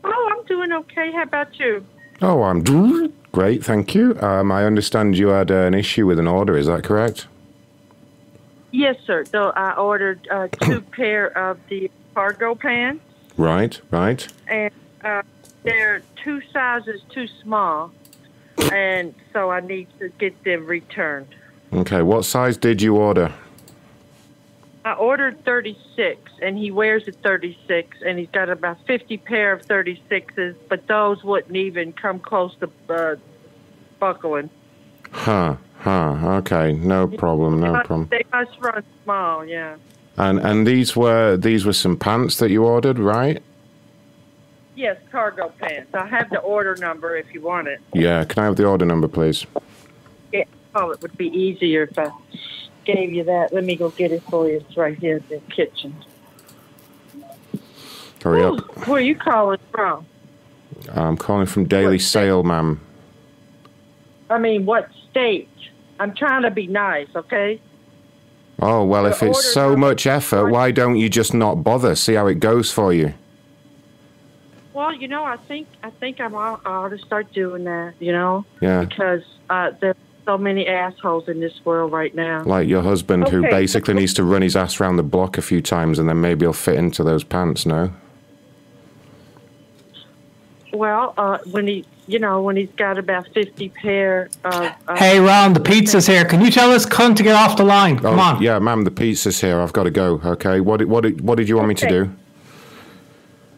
[0.03, 1.11] Oh, I'm doing okay.
[1.11, 1.83] How about you?
[2.21, 4.15] Oh, I'm doing great, thank you.
[4.21, 6.55] Um, I understand you had uh, an issue with an order.
[6.55, 7.25] Is that correct?
[8.71, 9.25] Yes, sir.
[9.25, 13.03] So I ordered uh, two pair of the cargo pants,
[13.37, 13.81] Right.
[13.89, 14.27] Right.
[14.47, 14.71] and
[15.03, 15.23] uh,
[15.63, 17.91] they're two sizes too small,
[18.71, 21.33] and so I need to get them returned.
[21.73, 22.03] Okay.
[22.03, 23.33] What size did you order?
[24.83, 29.61] I ordered 36, and he wears a 36, and he's got about 50 pair of
[29.67, 33.15] 36s, but those wouldn't even come close to uh,
[33.99, 34.49] buckling.
[35.11, 35.57] Huh.
[35.79, 36.37] Huh.
[36.37, 36.73] Okay.
[36.73, 37.59] No problem.
[37.61, 38.07] They No must- problem.
[38.09, 39.75] They must run small, yeah.
[40.17, 43.41] And and these were these were some pants that you ordered, right?
[44.75, 45.93] Yes, cargo pants.
[45.95, 47.79] I have the order number if you want it.
[47.93, 48.23] Yeah.
[48.25, 49.45] Can I have the order number, please?
[50.33, 50.43] Yeah.
[50.75, 52.11] Oh, it would be easier if I
[52.85, 53.53] gave you that.
[53.53, 54.57] Let me go get it for you.
[54.57, 55.95] It's right here in the kitchen.
[58.23, 58.87] Hurry up.
[58.87, 60.05] Where are you calling from?
[60.93, 62.79] I'm calling from Daily Sale, ma'am.
[64.29, 65.49] I mean, what state?
[65.99, 67.59] I'm trying to be nice, okay?
[68.59, 71.95] Oh well, if it's so much effort, why don't you just not bother?
[71.95, 73.13] See how it goes for you.
[74.73, 77.93] Well, you know, I think I think I'm all, I ought to start doing that.
[77.99, 78.85] You know, Yeah.
[78.85, 82.43] because uh, there's so many assholes in this world right now.
[82.43, 85.61] Like your husband, who basically needs to run his ass around the block a few
[85.61, 87.65] times, and then maybe he'll fit into those pants.
[87.65, 87.93] No.
[90.73, 94.53] Well, uh, when he, you know, when he's got about fifty pair of.
[94.87, 96.23] Uh, Hey, Ron, the pizza's here.
[96.23, 97.99] Can you tell this cunt to get off the line?
[97.99, 98.41] Come oh, on.
[98.41, 99.59] Yeah, ma'am, the pizza's here.
[99.59, 100.21] I've got to go.
[100.23, 100.61] Okay.
[100.61, 102.15] What did, what what did you want me to do?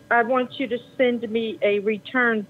[0.10, 2.46] I want you to send me a return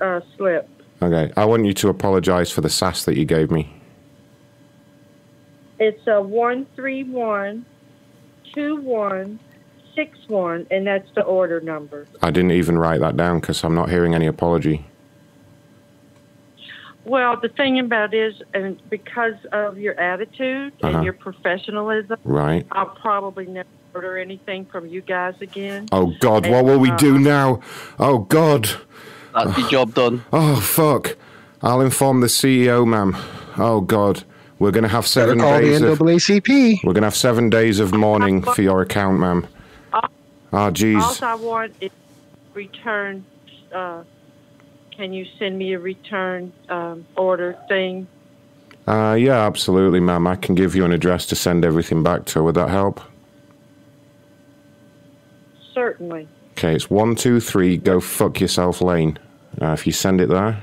[0.00, 0.68] uh, slip.
[1.02, 1.32] Okay.
[1.36, 3.72] I want you to apologise for the sass that you gave me.
[5.78, 7.66] It's a one three one
[8.54, 9.38] two one
[9.94, 12.06] six one, and that's the order number.
[12.22, 14.86] I didn't even write that down because I'm not hearing any apology.
[17.04, 20.96] Well, the thing about it is, and because of your attitude Uh-huh.
[20.96, 22.66] and your professionalism, Right.
[22.72, 25.86] I'll probably never order anything from you guys again.
[25.92, 27.60] Oh God, what will we Uh, do now?
[27.98, 28.68] Oh God.
[29.36, 30.24] That's your job done.
[30.32, 31.16] Oh fuck.
[31.62, 33.14] I'll inform the CEO, ma'am.
[33.58, 34.24] Oh God.
[34.58, 36.82] We're gonna have seven call the days of NAACP.
[36.82, 39.46] We're gonna have seven days of mourning for your account, ma'am.
[39.92, 41.00] Oh jeez.
[41.00, 41.90] All I want is
[42.54, 43.24] return.
[43.74, 44.04] Uh,
[44.96, 48.06] can you send me a return um, order thing?
[48.86, 50.26] Uh yeah, absolutely, ma'am.
[50.26, 52.42] I can give you an address to send everything back to.
[52.44, 53.00] Would that help?
[55.74, 56.28] Certainly.
[56.52, 57.76] Okay, it's one two three.
[57.76, 59.18] Go fuck yourself, Lane.
[59.60, 60.58] Uh, if you send it there,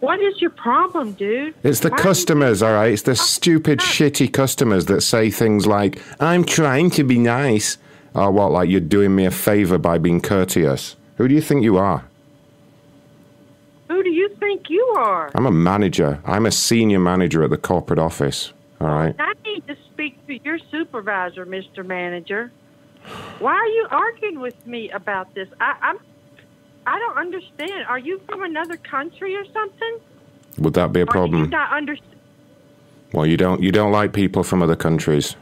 [0.00, 1.54] What is your problem, dude?
[1.64, 2.62] it's the Why- customers.
[2.62, 7.18] All right, it's the stupid, shitty customers that say things like, "I'm trying to be
[7.18, 7.78] nice,"
[8.14, 8.52] or what?
[8.52, 10.94] Like you're doing me a favor by being courteous.
[11.16, 12.04] Who do you think you are?
[13.88, 15.32] Who do you think you are?
[15.34, 16.20] I'm a manager.
[16.24, 18.52] I'm a senior manager at the corporate office.
[18.80, 19.16] All right.
[19.18, 21.84] I need to speak to your supervisor, Mr.
[21.84, 22.52] Manager.
[23.40, 25.48] Why are you arguing with me about this?
[25.60, 25.98] I, I'm.
[26.88, 27.84] I don't understand.
[27.86, 29.98] Are you from another country or something?
[30.58, 31.42] Would that be a problem?
[31.42, 31.68] Or do you problem?
[31.68, 32.14] not understand?
[33.12, 33.62] Well, you don't.
[33.62, 35.36] You don't like people from other countries.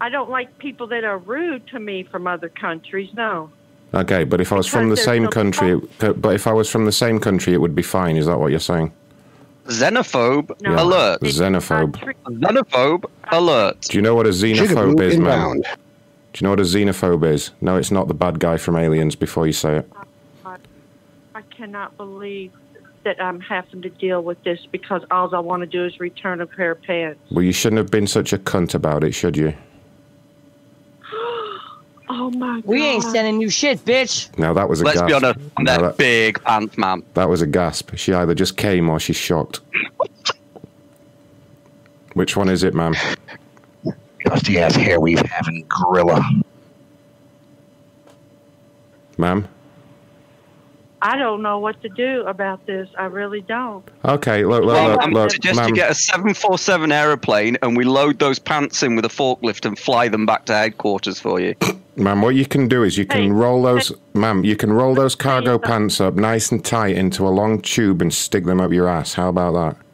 [0.00, 3.10] I don't like people that are rude to me from other countries.
[3.14, 3.50] No.
[3.92, 6.70] Okay, but if I was from the same no country, it- but if I was
[6.70, 8.16] from the same country, it would be fine.
[8.16, 8.92] Is that what you're saying?
[9.66, 10.82] Xenophobe Yeah.
[10.82, 11.20] alert.
[11.22, 11.96] Xenophobe.
[12.26, 13.80] Xenophobe alert.
[13.82, 15.62] Do you know what a xenophobe is, man?
[16.40, 16.42] Inbound.
[16.66, 17.50] Do you know what a xenophobe is?
[17.60, 19.16] No, it's not the bad guy from Aliens.
[19.16, 19.92] Before you say it,
[21.34, 22.52] I cannot believe
[23.04, 26.40] that I'm having to deal with this because all I want to do is return
[26.40, 27.20] a pair of pants.
[27.30, 29.54] well, you shouldn't have been such a cunt about it, should you?
[32.10, 32.64] Oh my god.
[32.64, 34.36] We ain't sending you shit, bitch.
[34.38, 35.08] Now that was a Let's gasp.
[35.08, 37.02] be honest, I'm Now that big pants man.
[37.12, 37.96] That was a gasp.
[37.96, 39.60] She either just came or she's shocked.
[42.14, 42.94] Which one is it, ma'am?
[44.28, 46.22] Dusty ass hair weave having gorilla.
[49.16, 49.48] Ma'am?
[51.00, 52.88] I don't know what to do about this.
[52.98, 53.88] I really don't.
[54.04, 55.68] Okay, look, look, Well, look, I'm look, suggest ma'am.
[55.68, 59.78] you get a 747 aeroplane and we load those pants in with a forklift and
[59.78, 61.54] fly them back to headquarters for you.
[61.96, 65.16] Ma'am, what you can do is you can roll those, ma'am, you can roll those
[65.16, 68.86] cargo pants up nice and tight into a long tube and stick them up your
[68.88, 69.14] ass.
[69.14, 69.87] How about that?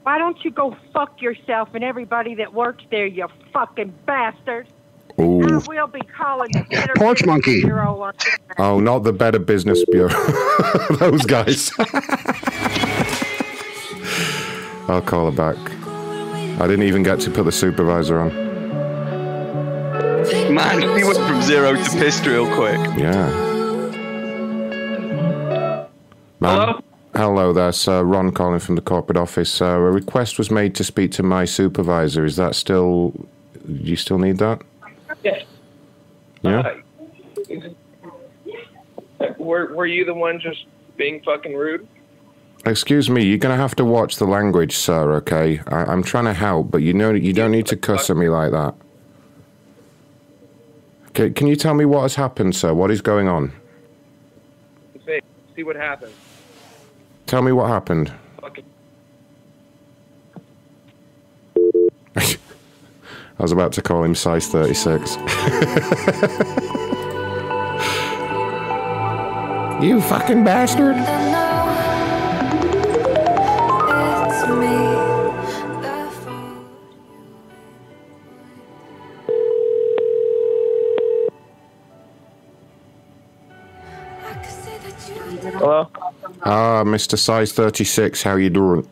[0.00, 4.66] Hey, why don't you go fuck yourself and everybody that works there, you fucking bastard?
[5.18, 5.60] I Ooh.
[5.68, 7.62] will be calling the Better Porch Business monkey.
[7.62, 8.12] Bureau
[8.58, 10.08] Oh, not the Better Business Bureau.
[10.98, 11.72] those guys.
[14.88, 15.56] I'll call her back.
[16.60, 18.28] I didn't even get to put the supervisor on.
[20.54, 22.78] Man, we went from zero to pissed real quick.
[22.98, 23.30] Yeah.
[26.40, 26.80] Hello?
[27.14, 28.04] Hello there, sir.
[28.04, 29.60] Ron calling from the corporate office.
[29.60, 32.24] Uh, a request was made to speak to my supervisor.
[32.24, 33.10] Is that still.
[33.66, 34.62] Do you still need that?
[35.24, 35.42] Yeah.
[36.42, 36.74] Yeah?
[39.38, 41.86] Were Were you the one just being fucking rude?
[42.64, 45.60] Excuse me, you're going to have to watch the language, sir, okay?
[45.66, 48.28] I, I'm trying to help, but you know you don't need to cuss at me
[48.28, 48.74] like that.
[51.08, 52.74] Okay, can you tell me what has happened, sir?
[52.74, 53.52] What is going on?
[55.06, 55.20] Say,
[55.56, 56.12] see what happens.
[57.30, 58.12] Tell me what happened.
[58.40, 58.64] Fucking.
[62.16, 62.36] I
[63.38, 65.14] was about to call him size 36.
[69.80, 70.96] you fucking bastard.
[86.42, 87.18] Ah, Mr.
[87.18, 88.88] Size 36, how you doing?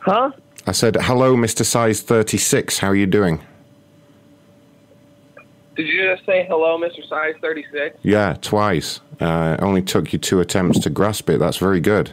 [0.00, 0.30] Huh?
[0.66, 1.64] I said, hello, Mr.
[1.64, 3.40] Size 36, how are you doing?
[5.76, 7.06] Did you just say hello, Mr.
[7.06, 7.98] Size Thirty Six?
[8.02, 9.00] Yeah, twice.
[9.20, 11.38] Uh, it only took you two attempts to grasp it.
[11.38, 12.12] That's very good.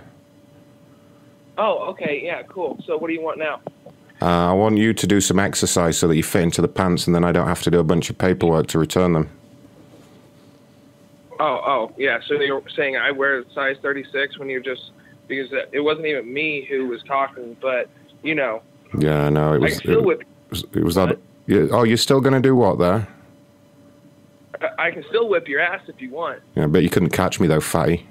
[1.58, 2.22] Oh, okay.
[2.22, 2.78] Yeah, cool.
[2.86, 3.62] So, what do you want now?
[4.22, 7.08] Uh, I want you to do some exercise so that you fit into the pants
[7.08, 9.30] and then I don't have to do a bunch of paperwork to return them.
[11.39, 12.19] Oh, oh, yeah.
[12.27, 14.91] So you're saying I wear size 36 when you're just
[15.27, 17.89] because it wasn't even me who was talking, but
[18.23, 18.61] you know,
[18.97, 19.71] Yeah, no, it I was.
[19.73, 20.23] can still It, whip.
[20.49, 21.17] was, it was that.
[21.47, 23.07] Yeah, oh, you're still going to do what there?
[24.79, 26.41] I can still whip your ass if you want.
[26.55, 28.07] Yeah, but you couldn't catch me though, fatty.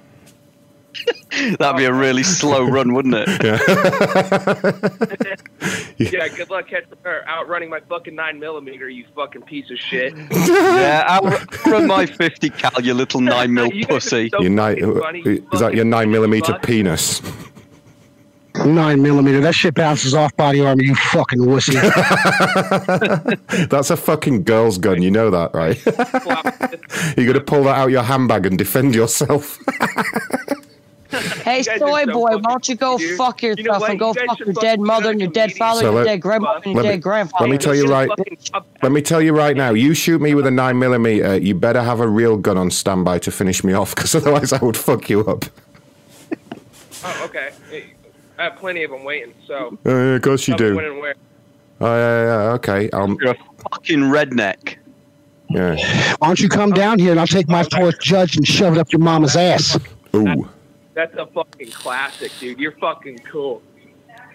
[1.59, 3.29] That'd be a really slow run, wouldn't it?
[3.43, 3.59] Yeah.
[6.11, 8.89] yeah, Good luck catching or outrunning my fucking nine millimeter.
[8.89, 10.15] You fucking piece of shit.
[10.31, 14.29] yeah, out- from my 50 cal, you little 9 mil You pussy.
[14.29, 17.23] so Your nine, is that your nine millimeter penis?
[18.67, 19.41] Nine millimeter.
[19.41, 20.83] That shit bounces off body armor.
[20.83, 21.73] You fucking wussy.
[23.71, 25.01] That's a fucking girl's gun.
[25.01, 25.83] You know that, right?
[27.17, 29.59] You're gonna pull that out your handbag and defend yourself.
[31.43, 33.17] Hey, You guys are soy so boy, why don't you go weird.
[33.19, 35.83] fuck You know yourself and go You fuck your dead mother and your dead father,
[35.83, 37.45] So your dead grandmother, and your let me- dead grandfather.
[37.45, 38.11] Let me tell you right.
[38.83, 39.71] Let me tell you right now.
[39.73, 43.19] You shoot me with a nine millimeter, you better have a real gun on standby
[43.21, 45.45] to finish me off, because otherwise I would fuck you up.
[47.05, 47.51] Oh, okay.
[48.39, 49.35] I have plenty of them waiting.
[49.47, 49.79] So.
[49.85, 50.75] Uh, yeah, of course you do.
[50.77, 51.15] When and.
[51.81, 52.91] Oh yeah, yeah, okay.
[52.91, 53.37] Um, You're a
[53.71, 54.77] fucking redneck.
[55.51, 55.75] Yeah.
[56.19, 58.79] Why don't you come down here and I'll take my fourth judge and shove it
[58.79, 59.79] up your mama's ass?
[60.15, 60.49] Ooh.
[60.95, 62.59] That's a fucking classic, dude.
[62.59, 63.63] You're fucking cool.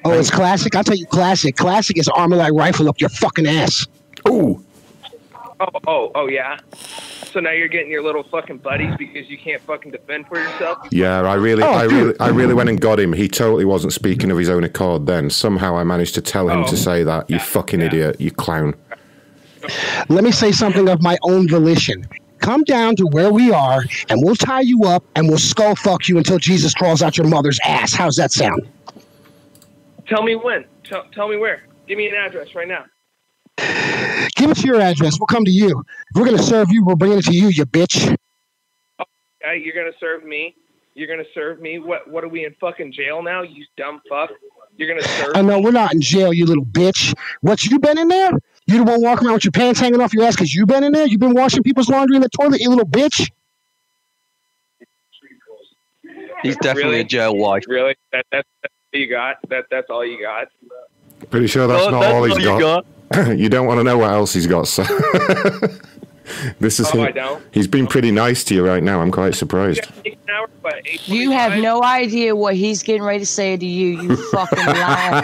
[0.05, 0.75] Oh, it's classic.
[0.75, 1.55] I'll tell you, classic.
[1.55, 3.85] Classic is ArmaLite rifle up your fucking ass.
[4.27, 4.63] Ooh.
[5.59, 6.57] Oh, oh, oh, yeah.
[6.75, 10.87] So now you're getting your little fucking buddies because you can't fucking defend for yourself.
[10.91, 13.11] Yeah, I really, Oh, I really, I really went and got him.
[13.13, 15.07] He totally wasn't speaking of his own accord.
[15.07, 16.67] Then somehow I managed to tell him Oh.
[16.67, 17.29] to say that.
[17.29, 18.75] You fucking idiot, you clown.
[20.09, 22.07] Let me say something of my own volition.
[22.39, 26.07] Come down to where we are, and we'll tie you up, and we'll skull fuck
[26.07, 27.93] you until Jesus crawls out your mother's ass.
[27.93, 28.67] How's that sound?
[30.07, 30.65] Tell me when.
[30.83, 31.63] Tell, tell me where.
[31.87, 32.85] Give me an address right now.
[34.35, 35.19] Give us your address.
[35.19, 35.83] We'll come to you.
[36.09, 38.15] If we're gonna serve you, we're bringing it to you, you bitch.
[38.99, 40.55] Uh, you're gonna serve me.
[40.93, 41.79] You're gonna serve me.
[41.79, 42.09] What?
[42.09, 43.41] What are we in fucking jail now?
[43.41, 44.29] You dumb fuck.
[44.77, 45.31] You're gonna serve.
[45.35, 47.15] Oh no, we're not in jail, you little bitch.
[47.41, 48.31] What you been in there?
[48.67, 50.83] You the one walking around with your pants hanging off your ass because you've been
[50.83, 51.07] in there?
[51.07, 53.29] You've been washing people's laundry in the toilet, you little bitch?
[56.43, 56.99] He's definitely Really?
[57.01, 57.63] a jail wife.
[57.67, 57.95] Really?
[58.11, 59.37] That, that's that's all you got.
[59.49, 60.47] That that's all you got.
[61.31, 62.85] Pretty sure that's Oh, not that's all he's all you got.
[63.39, 64.67] you don't want to know what else he's got.
[64.67, 64.83] So
[66.59, 67.05] this is Oh, him.
[67.07, 67.43] I don't?
[67.51, 69.01] He's been pretty nice to you right now.
[69.01, 69.81] I'm quite surprised.
[70.03, 73.57] Take an hour, but eight You have no idea what he's getting ready to say
[73.57, 75.23] to you, you fucking liar.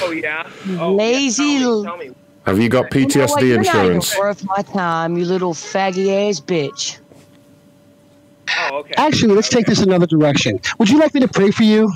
[0.00, 0.48] Oh, oh yeah.
[0.86, 1.58] Lazy.
[1.58, 2.14] Tell me.
[2.46, 3.40] Have you got You know what?
[3.40, 6.98] PTSD You're not even worth my time, you little faggy ass bitch.
[8.56, 8.94] Oh, okay.
[8.96, 10.58] Actually, let's take this another direction.
[10.78, 11.92] Would you like me to pray for you?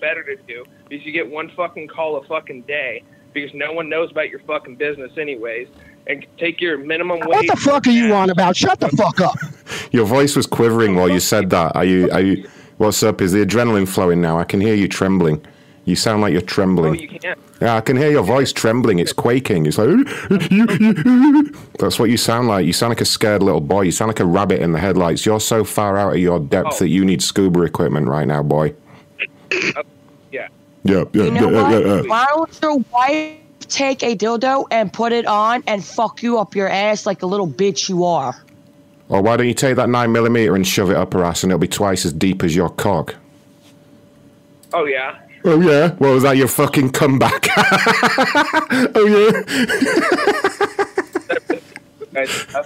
[0.00, 3.88] Better to do because you get one fucking call a fucking day because no one
[3.88, 5.68] knows about your fucking business anyways.
[6.06, 7.28] And take your minimum wage.
[7.28, 8.56] What the fuck are you on about?
[8.56, 9.36] Shut the fuck up.
[9.90, 11.74] Your voice was quivering while you said that.
[11.74, 12.10] Are you?
[12.10, 12.46] Are you?
[12.76, 13.22] What's up?
[13.22, 14.38] Is the adrenaline flowing now?
[14.38, 15.42] I can hear you trembling.
[15.86, 16.92] You sound like you're trembling.
[16.92, 17.38] Oh, you can't.
[17.60, 18.98] Yeah, I can hear your voice trembling.
[19.00, 19.66] It's quaking.
[19.66, 19.88] It's like
[21.78, 22.64] that's what you sound like.
[22.66, 23.82] You sound like a scared little boy.
[23.82, 25.26] You sound like a rabbit in the headlights.
[25.26, 26.78] You're so far out of your depth Oh.
[26.80, 28.74] that you need scuba equipment right now, boy.
[29.52, 29.72] Yeah.
[30.32, 30.48] Yeah,
[30.84, 31.70] yeah, You know yeah, what?
[31.86, 32.02] yeah, yeah.
[32.02, 36.54] Why don't your wife take a dildo and put it on and fuck you up
[36.54, 38.34] your ass like a little bitch you are?
[39.08, 41.52] Or why don't you take that nine millimeter and shove it up her ass, and
[41.52, 43.14] it'll be twice as deep as your cock.
[44.72, 45.18] Oh yeah.
[45.44, 45.90] Oh yeah.
[45.96, 46.36] What was that?
[46.36, 47.48] Your fucking comeback?
[48.94, 49.42] oh yeah.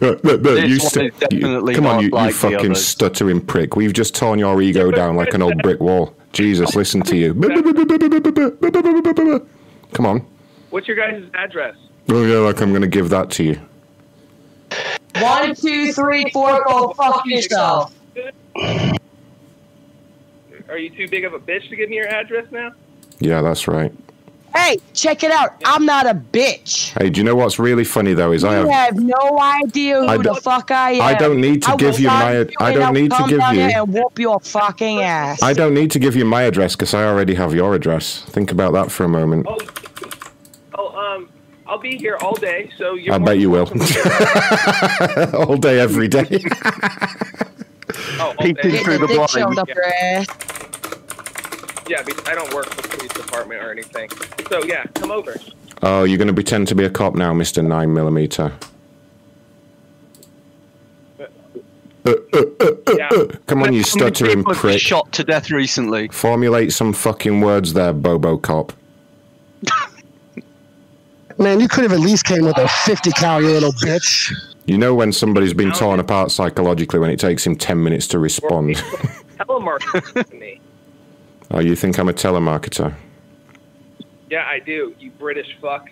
[0.00, 2.86] Look, look, look, you st- you- come on, you, you like the fucking others.
[2.86, 3.76] stuttering prick.
[3.76, 6.14] We've just torn your ego down like an old brick wall.
[6.32, 7.34] Jesus, listen to you.
[9.92, 10.24] Come on.
[10.70, 11.76] What's your guys' address?
[12.08, 13.60] Oh yeah, like I'm gonna give that to you.
[15.16, 17.94] One, two, three, four, go fuck yourself.
[20.70, 22.72] Are you too big of a bitch to give me your address now?
[23.18, 23.92] Yeah, that's right.
[24.54, 25.54] Hey, check it out.
[25.64, 26.90] I'm not a bitch.
[26.98, 28.32] Hey, do you know what's really funny though?
[28.32, 31.02] Is I have have no idea who the don't- fuck I am.
[31.02, 33.28] I don't need to I give you my- you I don't I'll need to come
[33.30, 35.40] give down you- and whoop your fucking ass.
[35.42, 38.22] I don't need to give you my address because I already have your address.
[38.22, 39.46] Think about that for a moment.
[40.76, 41.28] Oh, um,
[41.66, 43.68] I'll be here all day, so you're I bet you will.
[45.36, 46.26] All day, every day.
[48.18, 49.30] Oh, all Peeping through the Dick blind.
[49.30, 50.26] shoved up your ass.
[51.90, 54.08] Yeah, because I don't work for the police department or anything.
[54.48, 55.34] So yeah, come over.
[55.82, 58.52] Oh, you're going to pretend to be a cop now, Mister Nine Millimeter.
[62.04, 63.08] Yeah.
[63.46, 64.80] Come on, you How many stuttering people have been prick.
[64.80, 66.06] Shot to death recently.
[66.08, 68.72] Formulate some fucking words there, Bobo Cop.
[71.38, 74.32] Man, you could have at least came with a 50 cal, you little bitch.
[74.66, 78.20] You know when somebody's been torn apart psychologically when it takes him 10 minutes to
[78.20, 78.76] respond.
[79.38, 80.59] Telemarketing to me.
[81.50, 82.94] Oh, you think I'm a telemarketer?
[84.30, 84.94] Yeah, I do.
[84.98, 85.88] You British fuck.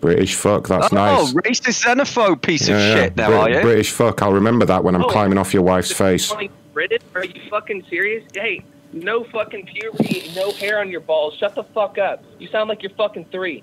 [0.00, 1.32] British fuck, that's oh, nice.
[1.34, 2.94] Oh, racist xenophobe piece Yeah, of yeah.
[3.04, 3.60] shit now, Brit- are you?
[3.62, 5.08] British fuck, I'll remember that when I'm Oh.
[5.08, 6.32] climbing off your wife's face.
[6.74, 7.00] British?
[7.14, 8.22] Are you fucking serious?
[8.34, 8.62] Hey,
[8.92, 11.34] no fucking puberty, no hair on your balls.
[11.38, 12.22] Shut the fuck up.
[12.38, 13.62] You sound like you're fucking three.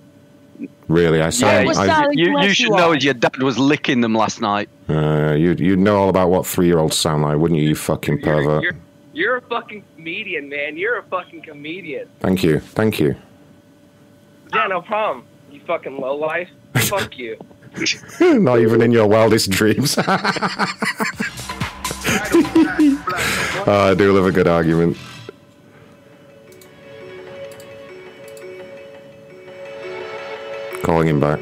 [0.87, 1.67] Really, I Yeah, sound.
[1.67, 4.69] you, I, you, you should know as your dad was licking them last night.
[4.89, 7.75] uh, you'd, you'd know all about what three year olds sound like, wouldn't you, you
[7.75, 8.63] fucking pervert?
[8.63, 8.81] You're you're
[9.15, 10.77] a fucking comedian, man.
[10.77, 12.07] You're a fucking comedian.
[12.19, 13.15] Thank you, thank you.
[14.53, 15.25] Yeah, no problem.
[15.51, 16.49] You fucking low life.
[16.75, 17.37] Fuck you.
[18.19, 19.97] Not even in your wildest dreams.
[19.97, 20.03] oh,
[23.67, 24.97] I do love a good argument.
[30.83, 31.39] Calling him back.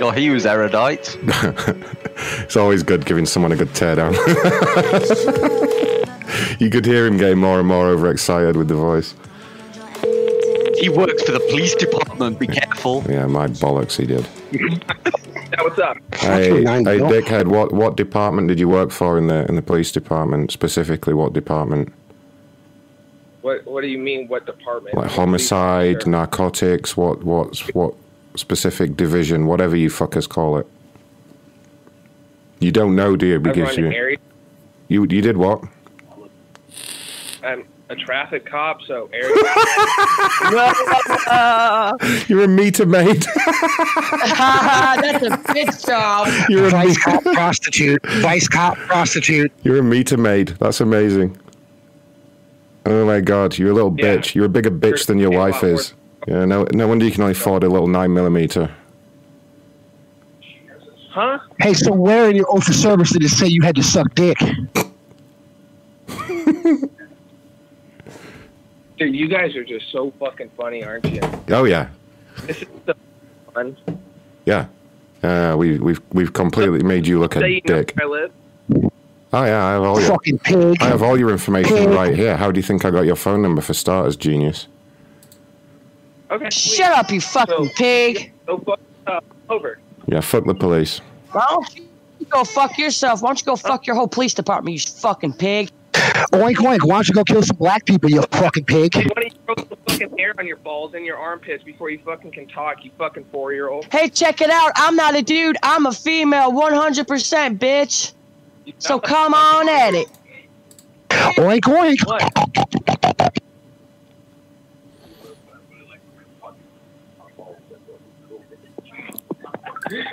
[0.00, 1.16] Oh, he was erudite.
[2.42, 4.12] It's always good giving someone a good teardown.
[6.58, 9.14] You could hear him getting more and more overexcited with the voice.
[10.78, 12.38] He works for the police department.
[12.38, 13.04] Be careful.
[13.08, 14.26] Yeah, my bollocks, he did.
[14.52, 15.96] Now what's up?
[16.14, 19.92] Hey, hey, dickhead, what what department did you work for in the in the police
[19.92, 20.50] department?
[20.50, 21.92] Specifically, what department?
[23.42, 24.28] What What do you mean?
[24.28, 24.96] What department?
[24.96, 26.96] Like homicide, narcotics?
[26.96, 27.94] What what's what
[28.36, 29.46] specific division?
[29.46, 30.66] Whatever you fuckers call it.
[32.60, 33.34] You don't know, do you?
[33.36, 34.18] I Because run you an area.
[34.88, 35.62] you you did what?
[37.92, 39.34] I'm a traffic cop, so area.
[42.28, 43.22] You're a meter maid.
[44.38, 46.28] That's a big job.
[46.48, 48.00] You're a Vice meter- cop prostitute.
[48.20, 49.52] Vice cop prostitute.
[49.62, 50.48] You're a meter maid.
[50.58, 51.36] That's amazing.
[52.86, 54.16] Oh my god, you're a little Yeah.
[54.16, 54.34] bitch.
[54.34, 55.94] You're a bigger bitch than your You're a wife lot is.
[56.26, 58.70] Yeah, no, no wonder you can only afford a little nine millimeter.
[61.10, 61.38] huh?
[61.60, 64.14] Hey, so where in your oath of service did it say you had to suck
[64.14, 64.38] dick?
[69.02, 71.20] Dude, you guys are just so fucking funny, aren't you?
[71.48, 71.88] Oh yeah,
[72.46, 72.94] This is the
[73.52, 73.76] fun.
[74.46, 74.66] yeah.
[75.24, 77.94] Uh, we we've we've completely made you look a Say you know dick.
[77.96, 78.32] where I live.
[79.32, 80.76] Oh yeah, I have all your Fucking pig.
[80.80, 81.88] I have all your information Pig.
[81.88, 82.36] right here.
[82.36, 84.68] How do you think I got your phone number for starters, genius?
[86.30, 86.50] Okay.
[86.50, 88.32] Shut up, you fucking pig.
[88.46, 89.18] Go fuck uh,
[89.48, 89.80] over.
[90.06, 91.00] Yeah, fuck the police.
[91.32, 93.20] Why don't you go fuck yourself?
[93.20, 95.72] Why don't you go fuck your whole police department, you fucking pig?
[95.92, 96.86] Oink oink.
[96.86, 98.94] Why don't you go kill some black people, you fucking pig?
[98.94, 101.98] Why don't you grow the fucking hair on your balls and your armpits before you
[102.04, 103.86] fucking can talk, you fucking four year old?
[103.92, 104.72] Hey, check it out.
[104.76, 105.56] I'm not a dude.
[105.62, 108.14] I'm a female, 100%, bitch.
[108.78, 110.08] So come on at it.
[111.10, 111.98] Oink oink.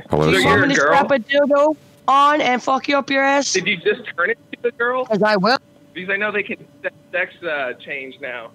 [0.09, 0.23] Hello.
[0.23, 1.75] So You you're want me to strap a dildo
[2.07, 3.53] on and fuck you up your ass?
[3.53, 5.05] Did you just turn it to a girl?
[5.05, 5.58] Because I will.
[5.99, 6.65] Because I know they can
[7.11, 8.51] sex uh, change now.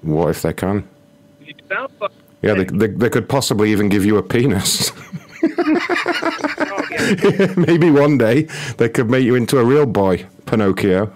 [0.00, 0.88] What if they can?
[1.44, 2.16] You sound fucking.
[2.40, 4.90] Yeah, they, they, they could possibly even give you a penis.
[5.44, 7.52] Oh, yeah.
[7.56, 8.42] Maybe one day
[8.78, 11.12] they could make you into a real boy, Pinocchio.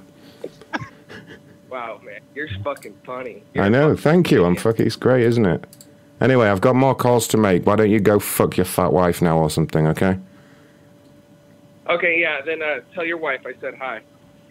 [1.70, 3.44] Wow, man, you're fucking funny.
[3.54, 3.94] I know.
[3.94, 4.44] Thank you.
[4.44, 4.84] I'm fucking.
[4.84, 5.64] It's great, isn't it?
[6.20, 7.66] Anyway, I've got more calls to make.
[7.66, 9.86] Why don't you go fuck your fat wife now or something?
[9.86, 10.18] Okay.
[11.88, 12.40] Okay, yeah.
[12.44, 14.00] Then uh, tell your wife I said hi.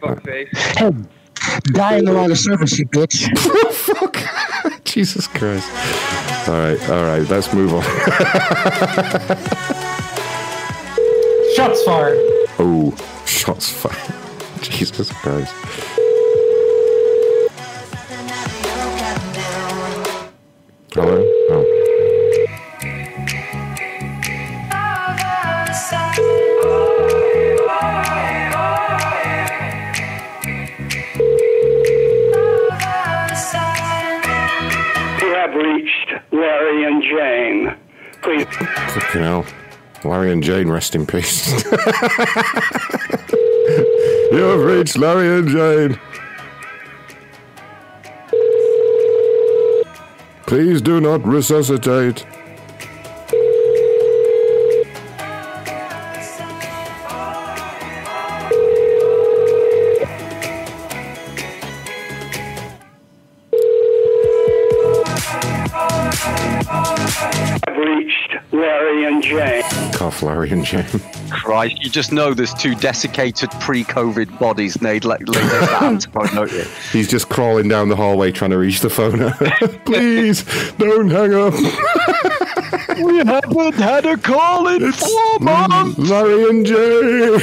[0.07, 0.49] Fuck face.
[0.77, 0.91] Hey,
[1.73, 3.29] die in the line of service, you bitch.
[3.71, 4.17] Fuck.
[4.83, 5.69] Jesus Christ.
[6.47, 6.89] All right.
[6.89, 7.29] All right.
[7.29, 7.83] Let's move on.
[11.55, 12.17] Shots fired.
[12.59, 12.95] oh,
[13.25, 14.61] shots fired.
[14.61, 15.53] Jesus Christ.
[20.93, 21.23] Hello.
[21.51, 21.74] Oh.
[35.45, 37.75] Have reached Larry and Jane.
[38.21, 38.45] Please.
[38.93, 39.45] Fucking hell.
[40.03, 41.63] Larry and Jane, rest in peace.
[44.31, 45.99] you have reached Larry and Jane.
[50.47, 52.25] Please do not resuscitate.
[69.05, 69.63] And Jane.
[69.93, 70.85] Cough, Larry and Jane.
[71.29, 76.05] Christ, you just know there's two desiccated pre-COVID bodies and they'd like lay their hands
[76.05, 76.65] upon, don't you?
[76.91, 79.31] He's just crawling down the hallway trying to reach the phone.
[79.85, 80.43] Please,
[80.77, 81.53] don't hang up.
[83.03, 85.97] we haven't had a call in four mm, months.
[85.97, 87.35] Larry and Jay.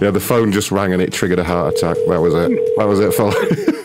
[0.00, 1.96] yeah, the phone just rang and it triggered a heart attack.
[2.08, 2.76] That was it.
[2.76, 3.32] That was it, fella.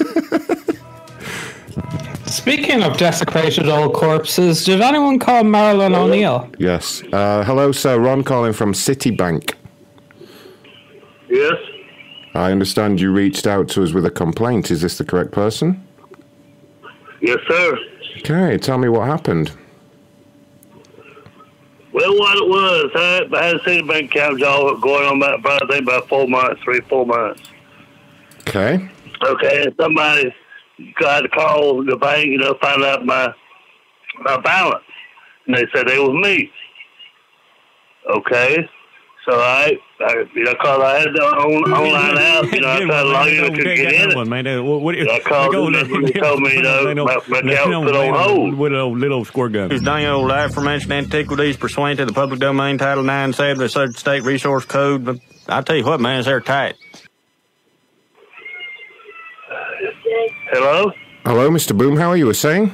[2.39, 6.49] Speaking of desecrated old corpses, did anyone call Marilyn O'Neill?
[6.57, 7.03] yes.
[7.11, 7.99] Uh, hello, sir.
[7.99, 9.55] Ron calling from Citibank.
[11.27, 11.57] Yes.
[12.35, 14.71] I understand you reached out to us with a complaint.
[14.71, 15.85] Is this the correct person?
[17.19, 17.77] Yes, sir.
[18.19, 19.51] Okay, tell me what happened.
[21.91, 25.39] Well, what it was, I had, I had a Citibank account job going on about,
[25.41, 27.41] about, I think about four months, three, four months.
[28.47, 28.89] Okay.
[29.25, 30.33] Okay, and somebody
[30.99, 33.33] got to call the bank, you know, find out my
[34.23, 34.83] my balance,
[35.45, 36.51] and they said it was me.
[38.09, 38.57] Okay,
[39.29, 42.79] so I, I you know, cause I had the on, online app, you know, I
[42.85, 44.27] tried to log in, I couldn't get in it.
[44.27, 47.85] Man, what, what, I called them, and they told me, you know, my, my account
[47.85, 48.53] was put on hold.
[48.55, 49.69] With a little squirt gun.
[49.69, 54.23] This dang old aforementioned antiquities pursuant to the public domain title 97 of the state
[54.23, 55.05] resource code.
[55.05, 56.75] But I tell you what, man, they're tight.
[60.51, 60.91] Hello,
[61.25, 61.77] Hello, Mr.
[61.77, 62.71] Boomhauer, you were saying?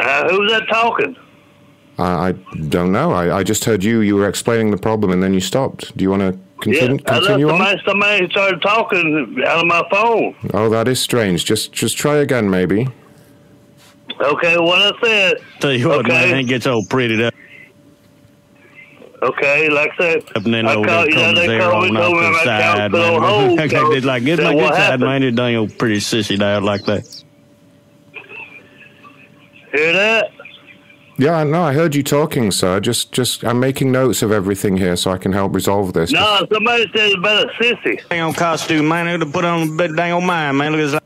[0.00, 1.16] uh, who's that talking?
[1.98, 2.32] I, I
[2.68, 3.12] don't know.
[3.12, 4.00] I, I just heard you.
[4.00, 5.96] You were explaining the problem and then you stopped.
[5.96, 7.58] Do you want to continue, yeah, I left continue on?
[7.58, 10.34] somebody, somebody started talking out of my phone.
[10.52, 11.44] Oh, that is strange.
[11.44, 12.88] Just just try again, maybe.
[14.20, 15.36] Okay, what I said.
[15.60, 16.30] Tell you what, okay.
[16.30, 17.34] man, it gets all prettied up.
[19.24, 21.60] Okay, like I said, Up and then I over called, you know, comes they there
[21.62, 23.22] called on me, off the side, man.
[23.22, 23.58] hold.
[23.58, 25.04] Like, so it's like, it's said, like what side, happened?
[25.04, 27.24] man, it dang old pretty sissy out like that.
[29.72, 30.30] Hear that?
[31.16, 32.80] Yeah, no, I heard you talking, sir.
[32.80, 36.12] Just just I'm making notes of everything here so I can help resolve this.
[36.12, 38.06] No, somebody said it's about a sissy.
[38.10, 39.08] Dang old costume, man.
[39.08, 40.72] It'll put on a bit dang old mind, man.
[40.72, 41.00] Look at this.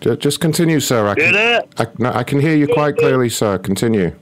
[0.00, 1.06] Just, just continue, sir.
[1.06, 1.68] I Hear that?
[1.78, 3.56] I, no, I can hear you quite clearly, sir.
[3.58, 4.14] Continue.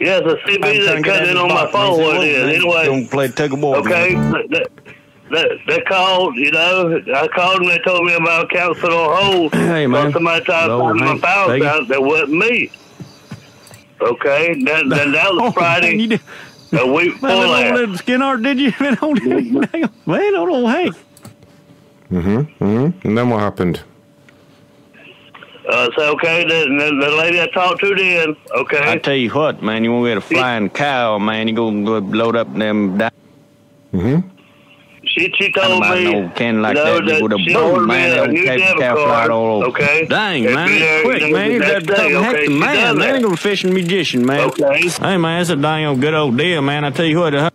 [0.00, 2.00] Yes, a CB that cut in on my phone.
[2.00, 2.56] What it is?
[2.56, 3.76] Anyway, Don't play tug of war.
[3.78, 4.14] okay.
[4.14, 4.64] They,
[5.30, 7.02] they, they called, you know.
[7.14, 9.54] I called and they told me my account put on hold.
[9.54, 10.12] Hey, While man.
[10.12, 11.18] somebody tried to find my man.
[11.20, 11.88] balance out.
[11.88, 12.70] That wasn't me.
[14.00, 16.18] Okay, then, then that was Friday.
[16.72, 17.66] a week before Man, that that.
[17.66, 18.72] old little skin art, did you?
[18.80, 20.94] Man, old, dang old- man, old, old Hank.
[22.12, 22.64] Mm-hmm.
[22.64, 23.08] Mm-hmm.
[23.08, 23.82] And then what happened?
[25.68, 28.90] Uh, so okay, the, the, the lady I talked to then, okay.
[28.90, 31.70] I tell you what, man, you want to get a flying cow, man, you go
[31.84, 32.96] go load up them.
[32.96, 33.10] Di-
[33.92, 34.28] mm-hmm.
[35.04, 37.72] She she told About me no can like you know, that, with a she boom,
[37.72, 39.66] ordered man, me a they'll new catch debit cow card, fly all over.
[39.66, 41.96] Okay, Dang, And man, be there, quick, you know, man, the you next got day,
[41.96, 43.28] something okay, heck she man, done man, that.
[43.28, 44.40] go fishing magician, man.
[44.48, 44.88] Okay.
[44.88, 46.84] Hey, man, that's a dang old good old deal, man.
[46.84, 47.50] I tell you what, uh,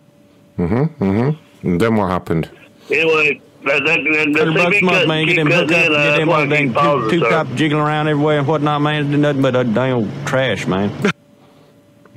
[0.58, 1.04] Mm-hmm.
[1.04, 1.66] Mm-hmm.
[1.68, 2.48] And then what happened?
[2.90, 5.26] Anyway, that, that, that, the Hundred bucks a month, man.
[5.26, 7.46] Get them hook up, cutting in, get them why dang keep pausing, two, two cop
[7.54, 9.06] jiggling around everywhere and whatnot, man.
[9.06, 10.90] It's nothing but a dang old trash, man.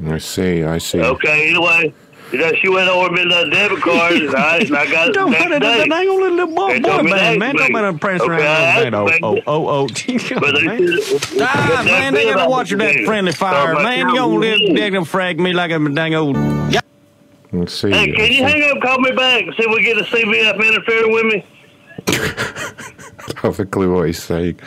[0.05, 0.63] I see.
[0.63, 1.01] I see.
[1.01, 1.93] Okay, anyway,
[2.31, 5.33] you know, she went over me the debit card, and I, and I got Don't
[5.33, 5.83] put it next in day.
[5.83, 7.39] the dang old little boy, boy told me man.
[7.55, 7.87] Don't ask let me.
[7.89, 9.19] him press Okay, around I like.
[9.23, 9.87] Oh, oh, oh, oh.
[10.65, 10.99] Man.
[11.39, 14.09] Ah, man, they bill gotta watch that friendly fire, man.
[14.09, 16.35] You gonna account live, was- they gonna frag me like a dang old.
[17.51, 17.91] Let's see.
[17.91, 20.67] Hey, can you hang up call me back and see if we get a CBF
[20.67, 21.45] interfering with me?
[22.07, 24.59] I have a clue what he's saying.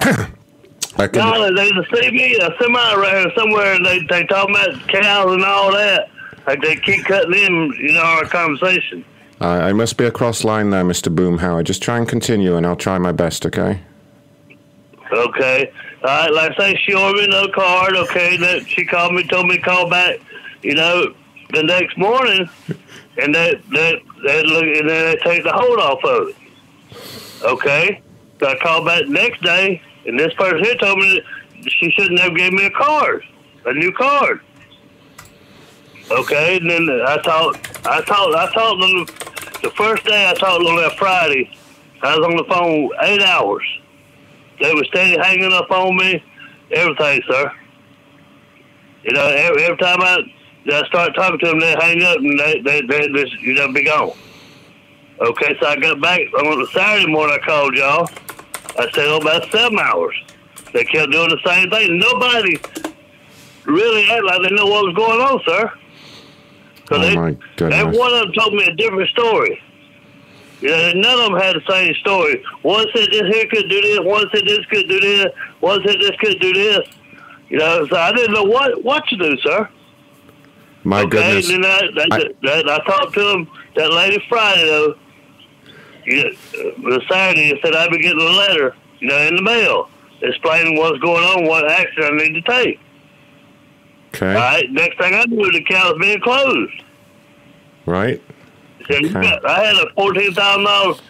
[0.00, 4.54] I can, No, there's a CB, a semi around here somewhere, and they they talking
[4.54, 6.10] about cows and all that.
[6.46, 9.04] Like they keep cutting in, you know, our conversation.
[9.40, 11.14] I, I must be across line there, Mr.
[11.14, 11.64] Boomhauer.
[11.64, 13.46] Just try and continue, and I'll try my best.
[13.46, 13.80] Okay.
[15.12, 15.72] Okay.
[16.04, 17.96] All right, like I say, she ordered me another card.
[17.96, 20.18] Okay, that she called me, told me to call back.
[20.62, 21.14] You know,
[21.52, 22.48] the next morning,
[23.18, 26.36] and that that that look, and then they take the hold off of it.
[27.42, 28.02] Okay.
[28.40, 31.22] So I called back the next day, and this person here told me
[31.62, 33.22] that she shouldn't have gave me a card,
[33.66, 34.40] a new card.
[36.10, 40.64] Okay, and then I talked, I talked, I talked the, the first day I talked
[40.64, 41.56] on that Friday.
[42.02, 43.62] I was on the phone eight hours.
[44.60, 46.22] They were steady hanging up on me,
[46.72, 47.52] everything, sir.
[49.04, 50.18] You know, every, every time I,
[50.66, 53.72] I start talking to them, they hang up and they, they, they just, you know,
[53.72, 54.12] be gone.
[55.20, 57.38] Okay, so I got back on the Saturday morning.
[57.40, 58.08] I called y'all.
[58.78, 60.16] I stayed on oh, about seven hours.
[60.72, 61.98] They kept doing the same thing.
[61.98, 62.58] Nobody
[63.64, 65.72] really acted like they know what was going on, sir.
[66.90, 67.98] Oh they, my Every goodness.
[67.98, 69.62] one of them told me a different story.
[70.60, 72.42] You know, none of them had the same story.
[72.62, 74.00] One said this here could do this.
[74.00, 75.26] One said this could do this.
[75.60, 76.88] One said this could do this.
[77.48, 79.68] You know, so I didn't know what what to do, sir.
[80.84, 81.50] My okay, goodness.
[81.50, 84.94] and then I, that, that, I talked to him that lady Friday though.
[86.04, 86.30] Yeah, uh,
[86.82, 89.88] the Saturday said I'd be getting a letter, you know, in the mail.
[90.22, 92.80] explaining what's going on, what action I need to take.
[94.14, 94.28] Okay.
[94.28, 94.70] All right.
[94.70, 96.82] Next thing I knew, the account's being closed.
[97.86, 98.20] Right.
[98.88, 99.08] So Okay.
[99.10, 101.00] got- I had a fourteen thousand dollars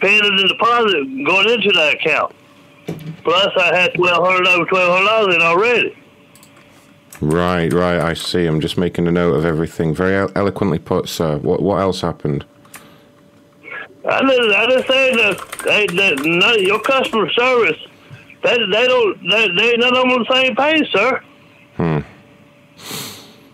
[0.00, 2.34] pending in the deposit going into that account.
[3.24, 5.96] Plus, I had twelve hundred over twelve hundred dollars in already.
[7.20, 8.00] Right, right.
[8.00, 8.46] I see.
[8.46, 9.94] I'm just making a note of everything.
[9.94, 11.36] Very elo- eloquently put, sir.
[11.38, 12.44] What what else happened?
[14.08, 17.76] I just, I just say that they, that none, your customer service,
[18.42, 21.22] they, they don't, they, they not on the same page, sir.
[21.76, 21.98] Hmm.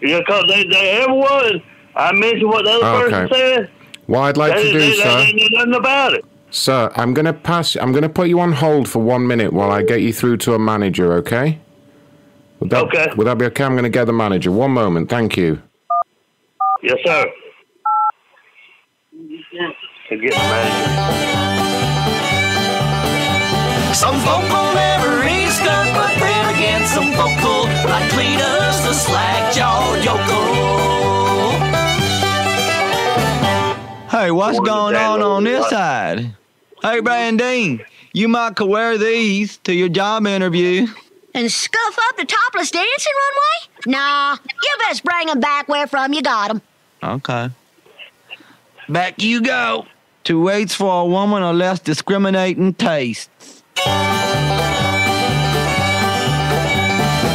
[0.01, 1.63] Yeah, cause they, they everyone.
[1.97, 3.35] I mentioned what the other person Okay.
[3.57, 3.71] said.
[4.07, 5.17] What I'd like they, to do, they, sir.
[5.17, 6.25] they, they nothing about it.
[6.51, 7.75] Sir, I'm gonna pass.
[7.77, 10.55] I'm gonna put you on hold for one minute while I get you through to
[10.55, 11.13] a manager.
[11.15, 11.59] Okay?
[12.61, 13.07] Would that, okay.
[13.17, 13.65] Would that be okay?
[13.65, 14.51] I'm gonna get the manager.
[14.51, 15.09] One moment.
[15.11, 15.61] Thank you.
[16.83, 17.25] Yes, sir.
[19.13, 21.27] To get the manager.
[23.95, 28.93] Some folk will never eat skunk, but then again, some folk will like Cletus the
[28.93, 30.55] slack jawed yokel.
[34.11, 36.35] Hey, what's Morning, going on on this side?
[36.83, 40.87] Hey, Brandine, you might could wear these to your job interview.
[41.37, 43.99] And scuff up the topless dancing runway?
[43.99, 46.63] Nah, you best bring 'em back where from you got 'em.
[47.05, 47.51] Okay.
[48.89, 49.87] Back you go.
[50.25, 53.63] Two waits for a woman of less discriminating tastes.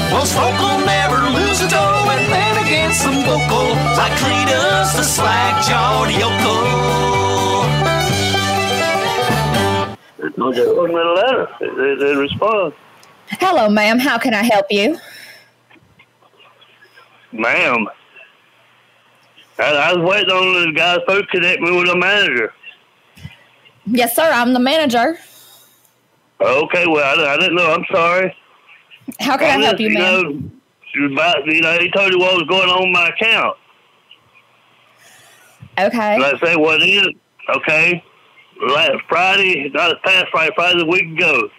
[0.10, 3.70] Well, folk will never lose a toe, and then again, some vocal
[4.00, 6.62] like Cletus the slack jawed yokel.
[10.38, 11.48] No, just put them in a letter.
[11.60, 12.74] They, they, they respond.
[13.40, 14.00] Hello, ma'am.
[14.00, 14.98] How can I help you?
[17.32, 17.88] Ma'am.
[19.58, 22.54] I, I was waiting on the guy to connect me with a manager.
[23.86, 24.30] Yes, sir.
[24.34, 25.18] I'm the manager.
[26.42, 27.72] Okay, well, I, I didn't know.
[27.72, 28.36] I'm sorry.
[29.20, 30.52] How can I help you, ma'am?
[30.98, 33.58] Know, about, you know, he told you what was going on in my account.
[35.80, 36.16] Okay.
[36.16, 37.08] I say, what it is,
[37.56, 38.04] okay?
[38.62, 41.50] Last Friday, not past Friday, Friday the week ago,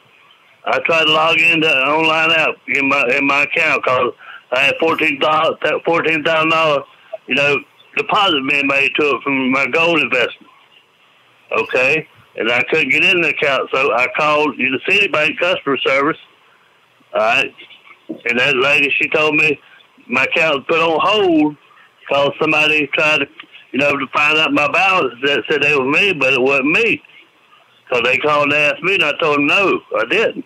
[0.65, 4.13] I tried to log into online app in my in my account because
[4.53, 6.85] I had fourteen dollars, fourteen thousand dollars,
[7.27, 7.59] you know,
[7.97, 10.51] deposit being made to it from my gold investment.
[11.59, 12.07] Okay,
[12.37, 16.19] and I couldn't get in the account, so I called the Citibank customer service.
[17.15, 17.55] All right,
[18.09, 19.59] and that lady she told me
[20.09, 21.57] my account was put on hold
[22.01, 23.27] because somebody tried to,
[23.73, 26.71] you know, to find out my balance that said they was me, but it wasn't
[26.71, 27.03] me.
[27.93, 30.45] So they called and asked me, and I told them no, I didn't.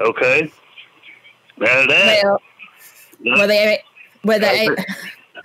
[0.00, 0.50] Okay.
[1.58, 2.22] Now that.
[2.24, 3.82] Well, were they
[4.24, 4.68] were they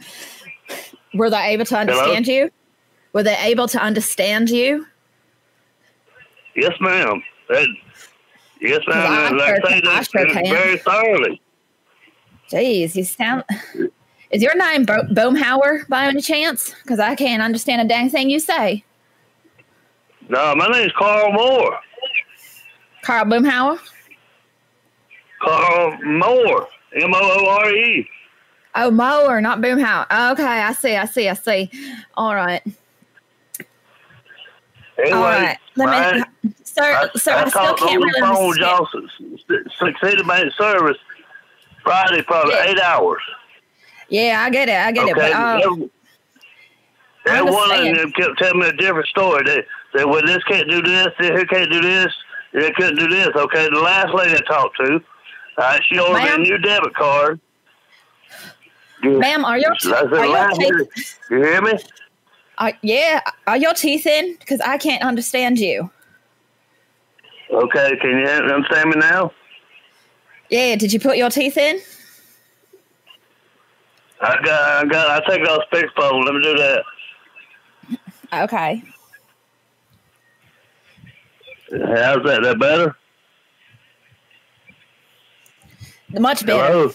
[1.13, 2.49] were they able to understand you?
[3.13, 4.85] Were they able to understand you?
[6.55, 7.21] Yes, ma'am.
[7.49, 7.67] That,
[8.59, 9.37] yes, ma'am.
[9.37, 10.53] Like I say, can- I that, sure that can.
[10.53, 11.41] very thoroughly.
[12.51, 13.43] Jeez, you sound.
[14.31, 16.73] Is your name Bo- Boomhauer by any chance?
[16.83, 18.83] Because I can't understand a dang thing you say.
[20.29, 21.77] No, my name's Carl Moore.
[23.03, 23.77] Carl Boomhauer.
[25.41, 26.67] Carl Moore.
[26.93, 28.07] M O O R E.
[28.75, 30.05] Oh, Mower, not Boomhauer.
[30.31, 30.95] Okay, I see.
[30.95, 31.27] I see.
[31.27, 31.69] I see.
[32.15, 32.61] All right.
[34.97, 35.57] Anyway, All right.
[35.75, 37.09] Let Brian, me, sir.
[37.15, 38.87] sir, I, still talked on can't the really phone with y'all
[39.79, 40.97] Succeeded Bank Service
[41.83, 43.21] Friday, probably eight hours.
[44.09, 44.75] Yeah, I get it.
[44.75, 45.15] I get it.
[45.15, 45.87] But Okay, uh,
[47.27, 49.43] every one of them kept telling me a different story.
[49.43, 49.63] They
[49.95, 52.13] said, well, this can't do this, this can't do this,
[52.53, 53.29] they couldn't do this.
[53.35, 55.01] Okay, the last lady I talked to,
[55.61, 57.39] uh, she ordered me a new debit card.
[59.03, 61.19] ma'am, are your I are your teeth?
[61.29, 61.73] you hear me?
[62.57, 64.35] Are, yeah, are your teeth in?
[64.39, 65.89] Because I can't understand you.
[67.49, 69.31] Okay, can you understand me now?
[70.49, 71.79] Yeah, did you put your teeth in?
[74.21, 76.23] I got, I got, I take it off speakerphone.
[76.25, 76.83] Let me do that.
[78.43, 78.83] Okay.
[81.71, 82.43] How's that?
[82.43, 82.95] That better?
[86.19, 86.65] Much better.
[86.65, 86.91] Hello.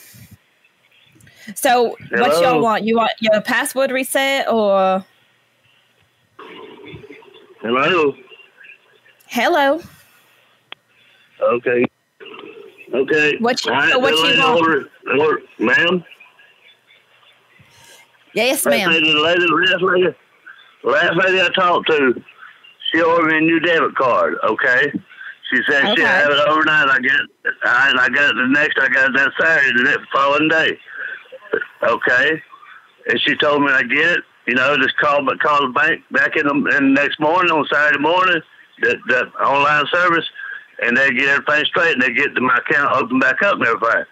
[1.54, 2.84] So, what y'all want?
[2.84, 5.04] You want your password reset or
[7.60, 8.14] Hello.
[9.26, 9.80] hello?
[11.40, 11.84] Okay.
[12.92, 13.36] Okay.
[13.38, 15.42] What you- right, so what you want?
[15.58, 16.04] ma'am?
[18.34, 18.92] Yes, ma'am.
[18.92, 20.14] said the lady, last lady,
[20.82, 22.22] last lady I talked to,
[22.92, 24.36] she ordered me a new debit card.
[24.44, 24.92] Okay.
[25.50, 25.94] She said Okay.
[25.96, 26.88] she'd have it overnight.
[26.88, 27.20] I get,
[27.64, 28.78] I, I got it the next.
[28.78, 30.78] I got it that Saturday, the next following day.
[31.82, 32.42] Okay.
[33.08, 34.20] And she told me I get it.
[34.46, 37.50] You know, just call, but call the bank back in the, in the next morning
[37.52, 38.40] on Saturday morning.
[38.82, 40.24] That that online service,
[40.82, 44.04] and they get everything straight, and they get my account opened back up and everything.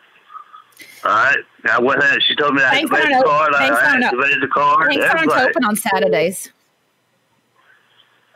[1.04, 1.38] All right.
[1.70, 2.18] I went ahead.
[2.26, 3.54] She told me I activated the card.
[3.54, 4.88] I banks I aren't activated the card.
[4.88, 6.50] Banks aren't open on Saturdays.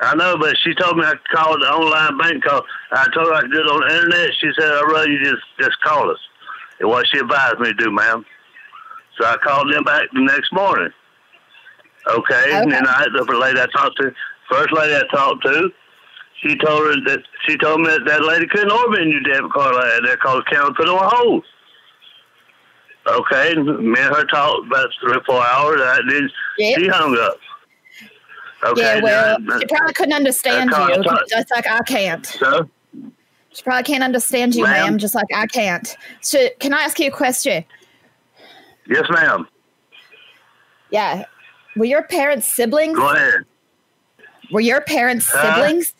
[0.01, 2.63] I know, but she told me I could call the online bank call.
[2.93, 4.31] I told her I could do it on the internet.
[4.41, 6.19] She said, I'd rather you just, just call us.
[6.79, 8.25] And what she advised me to do, ma'am.
[9.19, 10.91] So I called them back the next morning.
[12.07, 12.51] Okay.
[12.53, 14.13] And then I, the lady I talked to,
[14.49, 15.71] first lady I talked to,
[16.43, 19.51] she told her that she told me that that lady couldn't order a new debit
[19.51, 20.03] card like that.
[20.07, 21.45] They called the counter put on hold.
[23.09, 25.81] Okay, me and her talked about three or four hours.
[25.83, 26.31] I did.
[26.59, 26.79] Yep.
[26.79, 27.39] She hung up.
[28.65, 28.81] Okay.
[28.83, 32.27] yeah, well, she probably couldn't understand I you, called- just like I can't.
[32.27, 32.69] So,
[33.53, 34.73] She probably can't understand you, Ma'am?
[34.93, 35.97] ma'am, just like I can't.
[36.21, 37.65] So, can I ask you a question?
[38.91, 39.47] yes, ma'am.
[40.91, 41.25] Yeah.
[41.77, 42.97] Were your parents siblings?
[42.97, 43.45] Go ahead.
[44.51, 45.55] Were your parents Huh?
[45.55, 45.95] siblings?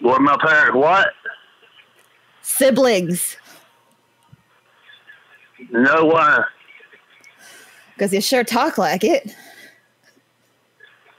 [0.00, 1.08] Were my parents what?
[2.42, 3.36] Siblings.
[5.70, 6.44] No, why?
[7.94, 9.34] Because you sure talk like it.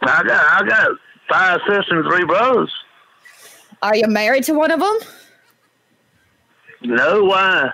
[0.08, 0.92] I got I got
[1.30, 2.72] five sisters and three brothers.
[3.82, 4.98] Are you married to one of them?
[6.82, 7.72] No, why?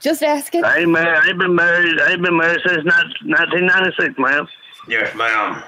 [0.00, 0.64] Just asking.
[0.64, 1.18] I ain't married.
[1.18, 2.00] I ain't been married.
[2.00, 4.48] I ain't been married since nineteen ninety six, ma'am.
[4.88, 5.62] Yes, ma'am.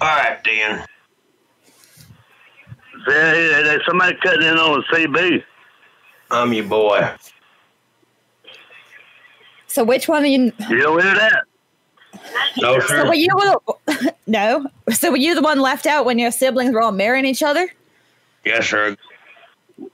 [0.00, 0.84] All right, then.
[3.08, 5.44] Yeah, yeah, there's somebody cutting in on the CB.
[6.30, 7.08] I'm your boy.
[9.66, 10.52] So which one of you?
[10.70, 11.44] You don't hear that?
[12.60, 14.66] No, So were you the, no?
[14.90, 17.68] So were you the one left out when your siblings were all marrying each other?
[18.44, 18.96] Yes, sir.
[19.78, 19.90] Who,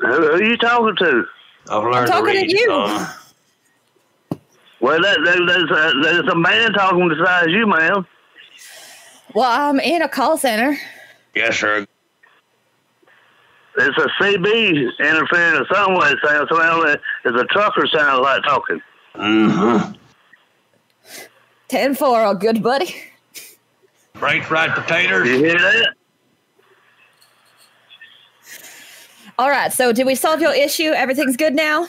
[0.00, 1.24] who are you talking to?
[1.70, 2.66] I've learned talking to to read you.
[2.66, 3.08] some.
[4.80, 8.06] Well, that, there, there's a, there's a man talking besides you, ma'am.
[9.34, 10.78] Well, I'm in a call center.
[11.34, 11.86] Yes, sir.
[13.76, 16.96] It's a CB interfering in some way, saying something.
[17.24, 18.80] It's a trucker sound like talking.
[19.16, 19.94] Mm-hmm.
[21.68, 22.94] Ten four, oh good buddy.
[24.14, 25.26] French fried potatoes.
[25.28, 25.94] You hear that?
[29.38, 29.72] All right.
[29.72, 30.90] So did we solve your issue?
[30.90, 31.88] Everything's good now.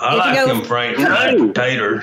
[0.00, 2.02] I You like go- them French fried potatoes.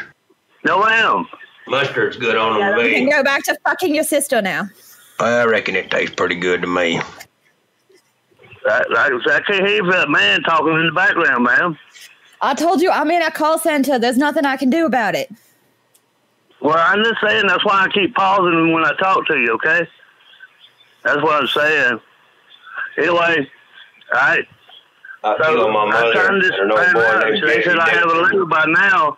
[0.63, 1.25] No, ma'am.
[1.67, 4.69] Mustard's good on them, You can go back to fucking your sister now.
[5.19, 6.99] I reckon it tastes pretty good to me.
[8.65, 11.77] I, I, I can't hear that man talking in the background, ma'am.
[12.41, 13.97] I told you I'm in a call center.
[13.97, 15.31] There's nothing I can do about it.
[16.63, 19.85] Well, I'm just saying that's why I keep pausing when I talk to you, okay?
[21.03, 21.99] That's what I'm saying.
[22.97, 23.49] Anyway,
[24.13, 24.47] all right.
[25.25, 27.31] I feel my mother turned this and an old man out.
[27.31, 28.23] named They said Jesse I have a Dixon.
[28.23, 29.17] letter by now,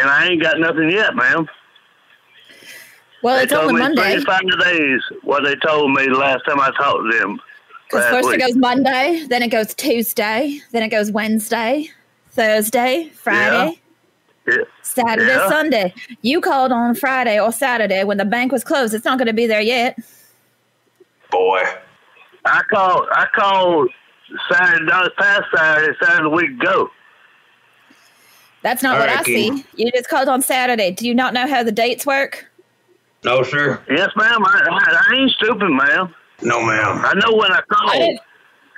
[0.00, 1.46] and I ain't got nothing yet, ma'am.
[3.22, 4.18] Well, they it's told only me Monday.
[4.18, 7.40] 35 days, what they told me last time I talked to them.
[7.84, 8.40] Because last first week.
[8.40, 11.90] it goes Monday, then it goes Tuesday, then it goes Wednesday,
[12.30, 13.80] Thursday, Friday,
[14.46, 14.64] Yeah.
[15.06, 15.48] Saturday, Yeah.
[15.48, 15.94] Sunday.
[16.22, 18.94] You called on Friday or Saturday when the bank was closed.
[18.94, 19.98] It's not going to be there yet.
[21.30, 21.62] Boy.
[22.44, 23.06] I called.
[23.12, 23.90] I called
[24.50, 26.90] Saturday, past Saturday, Saturday the week ago.
[28.62, 29.64] That's not I what I reckon- see.
[29.76, 30.90] You just called on Saturday.
[30.90, 32.46] Do you not know how the dates work?
[33.24, 33.80] No, sir.
[33.90, 34.44] Yes, ma'am.
[34.44, 36.14] I, I, I ain't stupid, ma'am.
[36.42, 37.04] No, ma'am.
[37.04, 37.92] I know when I I called.
[37.92, 38.20] didn't.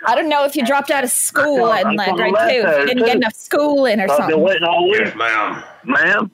[0.07, 2.51] I don't know if you dropped out of school I in called like grade last
[2.51, 2.81] two.
[2.81, 4.41] You didn't get enough schooling or I've been something.
[4.43, 5.65] waiting all week, Yes, ma'am.
[5.85, 6.31] ma'am.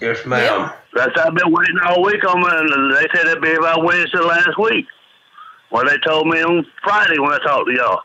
[0.00, 0.70] Yes, ma'am.
[0.94, 2.96] That's I've been waiting all week on my.
[3.00, 4.86] They said it'd be about Wednesday last week.
[5.70, 8.00] Well, they told me on Friday when I talked to y'all.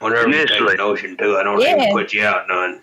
[0.00, 0.76] Whenever you take Initially.
[0.76, 1.76] notion to, I don't Yeah.
[1.76, 2.80] even put you out none.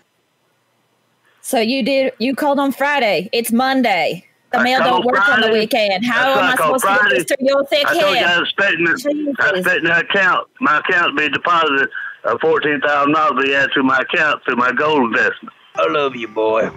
[1.40, 2.12] So you did.
[2.18, 3.30] You called on Friday.
[3.32, 4.25] It's Monday.
[4.52, 5.60] The I mail don't called work on the Friday.
[5.60, 6.04] weekend.
[6.04, 7.14] How That's am I I called supposed to Friday.
[7.14, 8.38] register your thick I told you I head?
[8.40, 9.36] was expecting, I was Jesus.
[9.58, 11.88] expecting that account, my account to be deposited,
[12.24, 15.52] uh, fourteen thousand dollars be added to my account through my gold investment.
[15.74, 16.70] I love you, boy.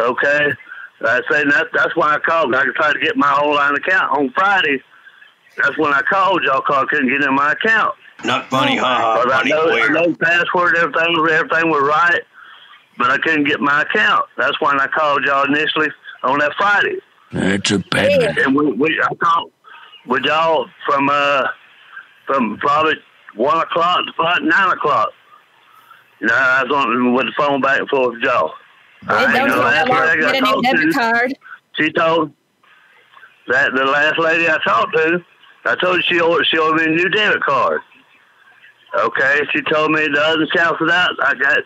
[0.00, 0.52] Okay,
[1.02, 2.54] I say that that's why I called.
[2.54, 4.82] I tried to get my whole line account on Friday.
[5.62, 6.60] That's when I called y'all.
[6.60, 7.94] Cause I couldn't get in my account.
[8.24, 9.22] Not funny, ha ha.
[9.24, 12.22] But I know, I know password, everything, was- everything was right,
[12.98, 14.26] but I couldn't get my account.
[14.36, 15.88] That's when I called y'all initially
[16.26, 16.96] on that Friday.
[17.32, 18.38] That's a payment.
[18.38, 19.52] And we, we I called
[20.06, 21.44] with y'all from uh
[22.26, 22.94] from probably
[23.34, 25.10] one o'clock to about nine o'clock.
[26.20, 28.52] You know, I was on with the phone back and forth with y'all.
[29.02, 30.98] It don't the take last that lady to I get a new talked debit to,
[30.98, 31.38] card.
[31.74, 32.32] she told
[33.48, 35.18] that the last lady I talked to,
[35.66, 37.80] I told her she ordered, she ordered me a new debit card.
[38.98, 41.10] Okay, she told me the other cancel that.
[41.22, 41.58] I got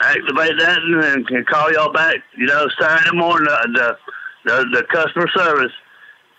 [0.00, 2.16] activate that and, then can call y'all back.
[2.36, 3.96] You know, Saturday morning the
[4.44, 5.72] the, the, the customer service,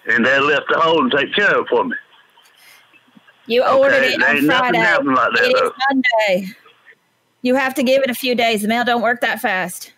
[0.08, 1.96] and they left the hold and take care of it for me.
[3.48, 4.80] You Okay, ordered it there on Friday.
[4.80, 5.72] like that, It is though.
[5.90, 6.56] Monday.
[7.42, 8.62] You have to give it a few days.
[8.62, 9.94] The mail don't work that fast.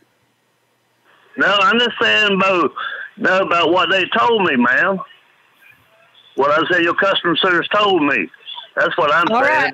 [1.37, 2.71] No, I'm just saying about
[3.17, 4.99] no about what they told me, ma'am.
[6.35, 8.29] What I said your customer service told me.
[8.75, 9.73] That's what I'm All saying.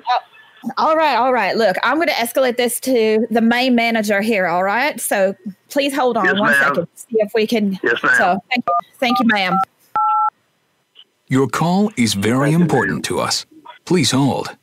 [0.76, 1.56] All right, all right.
[1.56, 4.46] Look, I'm going to escalate this to the main manager here.
[4.46, 5.00] All right.
[5.00, 5.34] So
[5.68, 6.62] please hold on Yes, one ma'am.
[6.68, 6.88] second.
[6.94, 7.78] See if we can.
[7.82, 8.14] Yes, ma'am.
[8.18, 9.58] So thank you, thank you, ma'am.
[11.28, 13.46] Your call is very important to us.
[13.84, 14.56] Please hold.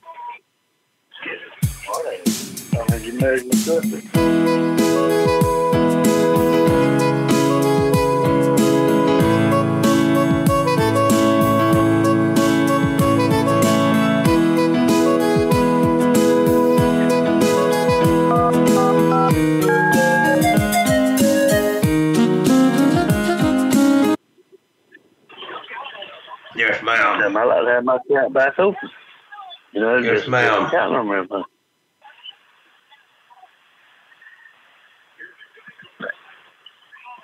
[1.25, 1.39] Yes,
[26.97, 27.37] ma'am.
[27.37, 28.89] I like to have my account back open.
[29.71, 30.65] You know, Yes, just ma'am.
[30.65, 31.43] Account number.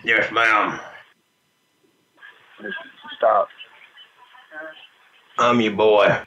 [0.04, 0.80] Yes, ma'am.
[3.18, 3.48] Stop.
[5.38, 6.18] I'm your boy.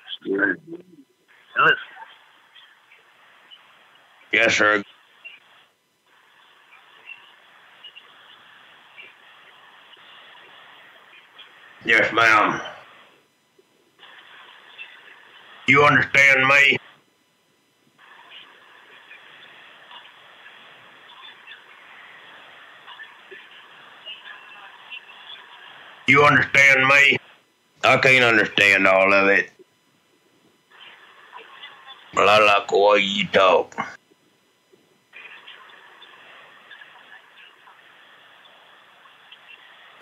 [4.33, 4.83] Yes, sir.
[11.85, 12.61] Yes, ma'am.
[15.73, 16.77] You understand me?
[26.07, 27.17] You understand me?
[27.85, 29.51] I can't understand all of it.
[32.13, 33.75] But I like the way you talk.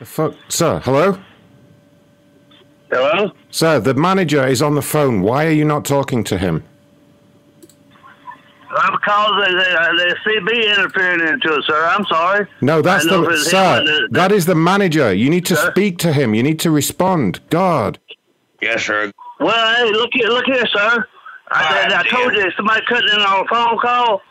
[0.00, 0.80] The fuck, sir?
[0.80, 1.16] Hello,
[2.90, 3.30] Hello?
[3.50, 3.78] sir.
[3.80, 5.22] The manager is on the phone.
[5.22, 6.64] Why are you not talking to him?
[8.72, 11.86] Uh, because they, they, uh, they CB interfering into it, sir.
[11.86, 12.46] I'm sorry.
[12.60, 13.82] No, that's I the sir.
[13.84, 15.12] the- That is the manager.
[15.12, 15.70] You need to Sir?
[15.72, 16.34] speak to him.
[16.34, 17.40] You need to respond.
[17.50, 17.98] God.
[18.62, 19.10] Yes, sir.
[19.40, 21.04] Well, hey, look here, look here, sir.
[21.50, 24.22] I, I, I told you somebody cutting in on a phone call.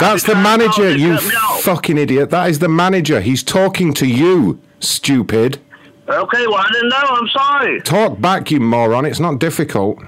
[0.00, 1.60] That's the trying to call, manager, you cut me off.
[1.62, 2.30] fucking idiot.
[2.30, 3.20] That is the manager.
[3.20, 5.60] He's talking to you, stupid.
[6.08, 7.02] Okay, well I didn't know.
[7.02, 7.80] I'm sorry.
[7.82, 9.04] Talk back, you moron.
[9.06, 9.98] It's not difficult.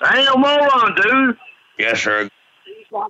[0.00, 1.36] I ain't no moron, dude.
[1.78, 2.28] Yes, sir.
[2.94, 3.06] I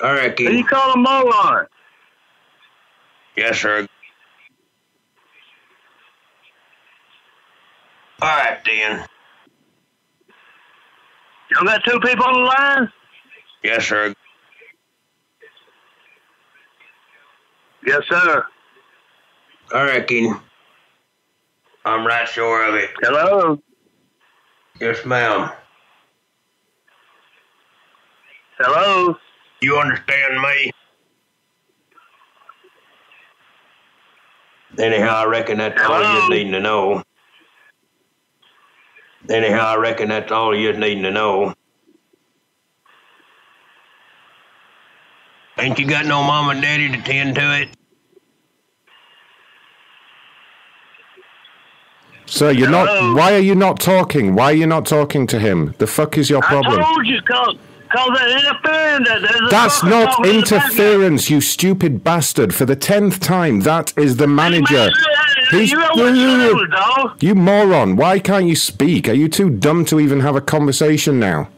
[0.00, 0.56] Who reckon.
[0.56, 1.66] you call a moron?
[3.36, 3.86] Yes, sir.
[8.22, 9.04] All right, then.
[11.50, 12.92] You got two people on the line?
[13.62, 14.14] Yes, sir.
[17.86, 18.44] Yes, sir.
[19.72, 20.40] I reckon.
[21.84, 22.90] I'm right sure of it.
[23.00, 23.60] Hello?
[24.80, 25.50] Yes, ma'am.
[28.58, 29.16] Hello?
[29.60, 30.72] You understand me?
[34.78, 37.02] Anyhow, I reckon that's all you're needing to know.
[39.28, 41.54] Anyhow, I reckon that's all you're needing to know.
[45.58, 47.68] Ain't you got no mom and daddy to tend to it?
[52.26, 52.86] Sir, you're not.
[53.16, 54.34] Why are you not talking?
[54.34, 55.74] Why are you not talking to him?
[55.78, 56.80] The fuck is your problem?
[56.80, 57.56] I told you, cause,
[57.90, 59.02] cause that.
[59.04, 60.62] There's That's not talking in the background.
[60.72, 62.54] interference, you stupid bastard.
[62.54, 64.90] For the tenth time, that is the manager.
[65.50, 67.22] He's- You know what you're doing, dog.
[67.22, 69.08] You moron, why can't you speak?
[69.08, 71.48] Are you too dumb to even have a conversation now?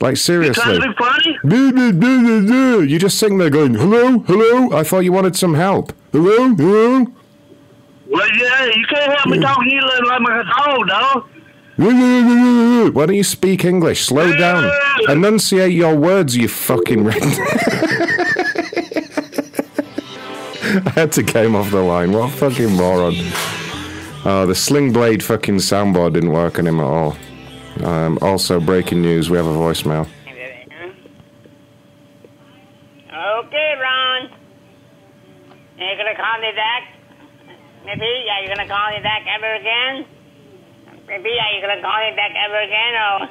[0.00, 0.80] Like, seriously.
[1.44, 4.76] You just sitting there going, hello, hello?
[4.76, 5.92] I thought you wanted some help.
[6.12, 7.06] Hello, hello?
[8.14, 11.28] Well, yeah, you can't help me talking to you like my dog, dog.
[12.94, 14.04] Why don't you speak English?
[14.04, 14.70] Slow down.
[15.08, 17.20] Enunciate your words, you fucking red.
[20.86, 22.12] I had to get him off the line.
[22.12, 23.14] What a fucking moron.
[24.24, 27.16] Oh, the Sling Blade fucking soundboard didn't work on him at all.
[27.82, 30.06] Um, also, breaking news, we have a voicemail.
[33.10, 34.30] Okay, Ron.
[35.80, 36.93] Are you gonna call me back?
[37.84, 38.04] Maybe?
[38.32, 40.06] Are you gonna call me back ever again?
[41.06, 41.30] Maybe?
[41.30, 42.92] Are you gonna call me back ever again?
[43.04, 43.28] Or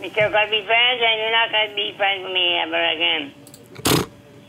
[0.00, 3.32] we still gonna be friends and you're not gonna be friends with me ever again?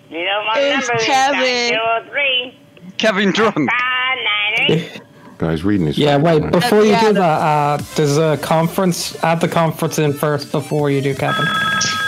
[0.10, 1.42] You know my It's number Kevin.
[1.42, 2.58] is 903
[2.98, 3.56] Kevin drunk.
[3.56, 5.02] 598.
[5.38, 5.98] Guys, reading his.
[5.98, 6.52] Yeah, wait, phone.
[6.52, 9.16] before you do that, uh, there's a conference.
[9.24, 11.46] Add the conference in first before you do, Kevin.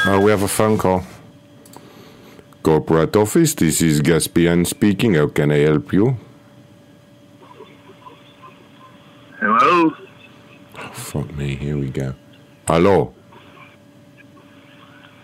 [0.06, 1.04] Oh, we have a phone call.
[2.62, 5.16] Corporate office, this is Gaspian speaking.
[5.16, 6.16] How can I help you?
[9.46, 9.92] Hello?
[10.94, 11.56] Fuck me.
[11.56, 12.16] Here we go.
[12.66, 13.14] Hello.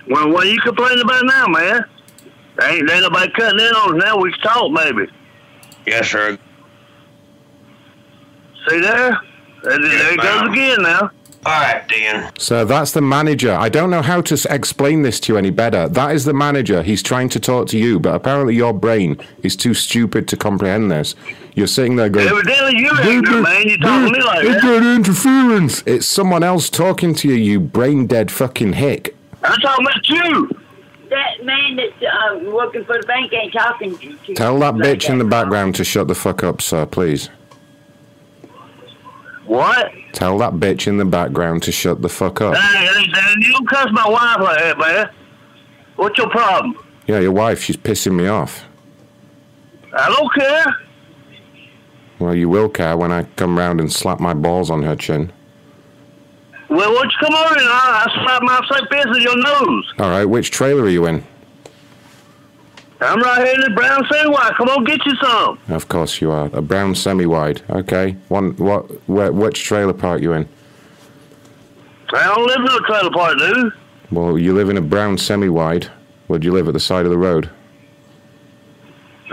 [0.09, 1.85] Well, what you complaining about now, man?
[2.61, 4.17] Ain't, ain't nobody cutting in on us now.
[4.17, 5.09] We can talk, maybe.
[5.87, 6.37] Yes, sir.
[8.67, 9.21] See there?
[9.63, 11.11] There, there it goes again now.
[11.45, 12.31] All right, Dan.
[12.37, 13.53] So that's the manager.
[13.53, 15.87] I don't know how to explain this to you any better.
[15.87, 16.83] That is the manager.
[16.83, 20.91] He's trying to talk to you, but apparently your brain is too stupid to comprehend
[20.91, 21.15] this.
[21.55, 23.67] You're sitting there going, Evidently, you ain't good, man.
[23.67, 24.81] You talking to me like "It's that.
[24.81, 25.81] got interference.
[25.85, 29.15] It's someone else talking to you, you brain dead fucking hick.
[29.43, 30.49] I'm talking about you.
[31.09, 34.35] That man that's uh, working for the bank ain't talking to you.
[34.35, 37.29] Tell that bitch in the background to shut the fuck up, sir, please.
[39.49, 39.91] What?
[40.13, 42.55] Tell that bitch in the background to shut the fuck up.
[42.55, 43.03] Hey,
[43.39, 45.09] you don't cuss my wife like that, man.
[45.95, 46.77] What's your problem?
[47.07, 48.65] Yeah, your wife, she's pissing me off.
[49.91, 50.65] I don't care.
[52.19, 55.31] Well, you will care when I come round and slap my balls on her chin.
[56.69, 59.37] Well, why don't you come over and I'll, I'll slap my fake fist in your
[59.37, 59.93] nose.
[59.97, 61.23] All right, which trailer are you in?
[63.01, 64.55] I'm right here in the brown semi-wide.
[64.57, 65.59] Come on, get you some.
[65.69, 66.49] Of course you are.
[66.51, 67.61] A brown semi-wide.
[67.69, 68.17] Okay.
[68.27, 68.51] One.
[68.57, 68.89] What?
[69.07, 70.47] Where, which trailer park you in?
[72.13, 73.73] I don't live in a trailer park, dude.
[74.11, 75.85] Well, you live in a brown semi-wide.
[76.27, 76.67] Where do you live?
[76.67, 77.49] At the side of the road.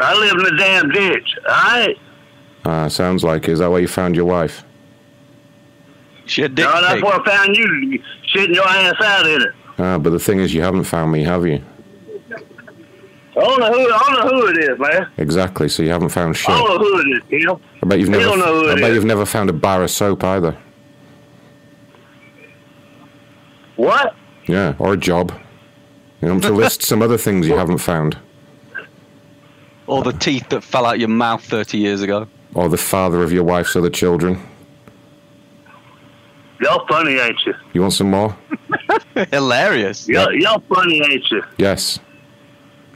[0.01, 1.37] I live in a damn ditch.
[1.49, 1.97] All right.
[2.65, 3.49] Ah, sounds like.
[3.49, 3.53] it.
[3.53, 4.63] Is that where you found your wife?
[6.27, 8.01] She Shit, No, that's where I found you
[8.33, 9.53] shitting your ass out in it.
[9.79, 11.63] Ah, but the thing is, you haven't found me, have you?
[13.37, 13.93] I don't know who.
[13.93, 15.09] I don't know who it is, man.
[15.19, 15.69] Exactly.
[15.69, 16.49] So you haven't found shit.
[16.51, 17.23] I don't know who it is.
[17.31, 17.61] You know.
[17.83, 18.25] I bet you've never.
[18.25, 18.95] don't know who I bet is.
[18.97, 20.57] you've never found a bar of soap either.
[23.77, 24.15] What?
[24.47, 25.33] Yeah, or a job.
[26.23, 28.17] You know, to list some other things you haven't found,
[29.87, 32.27] Or the teeth that fell out your mouth 30 years ago.
[32.55, 34.41] or the father of your wife's other children.
[36.63, 37.53] Y'all funny, ain't you?
[37.75, 38.35] You want some more?
[39.31, 40.09] Hilarious.
[40.09, 41.43] Y'all, y'all funny, ain't you?
[41.59, 42.01] Yes.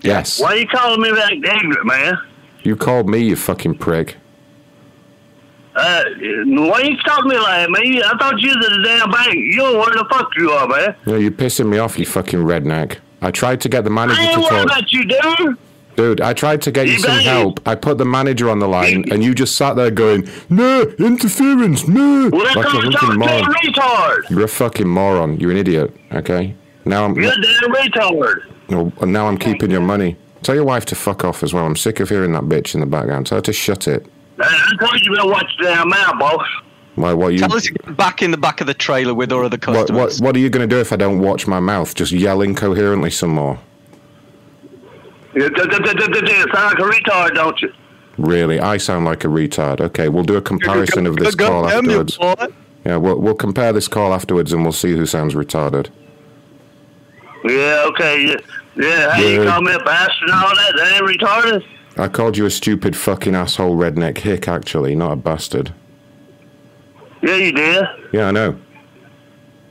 [0.03, 0.41] Yes.
[0.41, 2.19] Why you calling me that ignorant, man?
[2.63, 4.17] You called me, you fucking prick.
[5.77, 6.03] Uh,
[6.47, 8.03] why you talking to me like that, man?
[8.03, 9.35] I thought you was the damn bank.
[9.35, 10.95] You don't know where the fuck you are, man.
[11.07, 12.99] Yeah, you're pissing me off, you fucking redneck.
[13.23, 14.65] I tried to get the manager I to ain't worried talk.
[14.65, 15.59] about you, dude.
[15.97, 17.61] Dude, I tried to get you You some help.
[17.69, 21.87] I put the manager on the line, and you just sat there going, "No interference,
[21.87, 23.43] no." Well, like a fucking a moron.
[23.55, 24.31] retard.
[24.31, 25.39] You're a fucking moron.
[25.39, 25.95] You're an idiot.
[26.13, 26.55] Okay.
[26.85, 27.15] Now I'm.
[27.17, 28.41] You're a damn retard.
[28.71, 30.17] No, and now I'm keeping your money.
[30.43, 31.67] Tell your wife to fuck off as well.
[31.67, 33.27] I'm sick of hearing that bitch in the background.
[33.27, 34.07] Tell her to shut it.
[34.39, 36.47] I told you better watch your um, mouth, boss.
[36.95, 37.13] Why?
[37.13, 37.41] What you?
[37.41, 40.21] Tell us back in the back of the trailer with our other What, customers.
[40.21, 41.95] what, what are you going to do if I don't watch my mouth?
[41.95, 43.59] Just yell incoherently some more.
[45.35, 47.73] You sound like a retard, don't you?
[48.19, 48.59] Really?
[48.59, 49.81] I sound like a retard.
[49.81, 52.19] Okay, we'll do a comparison of this call afterwards.
[52.85, 55.89] Yeah, we'll, we'll compare this call afterwards and we'll see who sounds retarded.
[57.45, 58.27] Yeah, okay.
[58.27, 58.37] Yeah,
[58.77, 60.73] yeah hey, you call me a bastard and all that?
[60.77, 61.65] That ain't retarded?
[61.97, 65.73] I called you a stupid fucking asshole redneck hick, actually, not a bastard.
[67.23, 67.85] Yeah, you did.
[68.13, 68.59] Yeah, I know.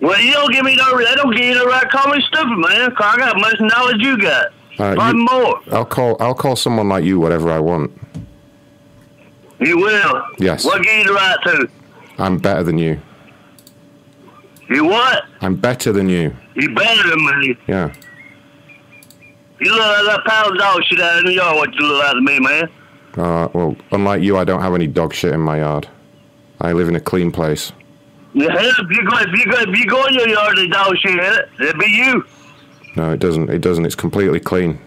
[0.01, 0.97] Well, you don't give me no.
[0.97, 1.81] They don't give you the right.
[1.81, 2.91] to Call me stupid, man.
[2.97, 4.47] I got much knowledge you got.
[4.79, 5.59] Uh, you- more.
[5.71, 6.15] I'll call.
[6.19, 7.91] I'll call someone like you whatever I want.
[9.59, 10.23] You will.
[10.37, 10.63] Yes.
[10.63, 11.69] What give you the right to?
[12.17, 12.99] I'm better than you.
[14.69, 15.23] You what?
[15.41, 16.35] I'm better than you.
[16.55, 17.57] You better than me.
[17.67, 17.93] Yeah.
[19.59, 21.55] You look like that pound dog shit out in the yard.
[21.55, 22.69] What you look like to me, man?
[23.17, 25.87] Uh, well, unlike you, I don't have any dog shit in my yard.
[26.61, 27.71] I live in a clean place.
[28.33, 30.95] Yeah, if you go, if you go, if you go in your yard, there's dog
[30.97, 31.49] shit in it.
[31.59, 32.23] It'd be you.
[32.95, 33.49] No, it doesn't.
[33.49, 33.85] It doesn't.
[33.85, 34.79] It's completely clean.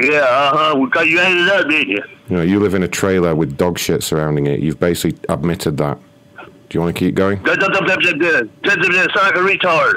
[0.00, 0.84] Yeah, uh huh.
[0.84, 2.02] Because you ate it up, didn't you?
[2.30, 4.60] You know, you live in a trailer with dog shit surrounding it.
[4.60, 5.98] You've basically admitted that.
[6.68, 7.38] Do you want to keep going?
[7.44, 9.94] Sound like a retard.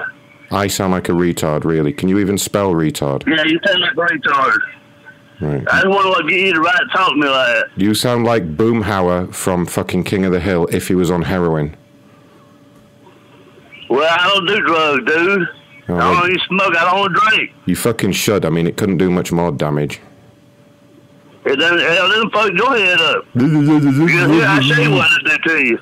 [0.51, 1.93] I sound like a retard, really.
[1.93, 3.25] Can you even spell retard?
[3.27, 4.57] Yeah, you sound like a retard.
[5.41, 5.67] Right.
[5.69, 7.65] I just want to give you the right to talk to me like that.
[7.75, 11.75] You sound like Boomhauer from fucking King of the Hill if he was on heroin.
[13.89, 15.47] Well, I don't do drugs, dude.
[15.89, 16.77] Oh, I don't even smoke.
[16.77, 17.51] I don't drink.
[17.65, 18.45] You fucking should.
[18.45, 19.99] I mean, it couldn't do much more damage.
[21.43, 21.79] It doesn't.
[21.79, 23.25] Hell, doesn't fuck your head up.
[23.35, 25.79] Yeah, I say what to do to you.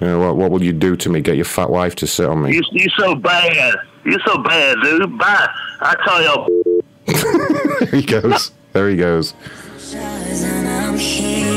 [0.00, 1.20] Yeah, what, what will you do to me?
[1.20, 2.54] Get your fat wife to sit on me?
[2.54, 3.76] You you so bad.
[4.04, 5.18] You're so bad, dude.
[5.18, 5.48] Bye.
[5.80, 6.82] I tell you.
[7.80, 8.52] there he goes.
[8.72, 9.34] There he goes.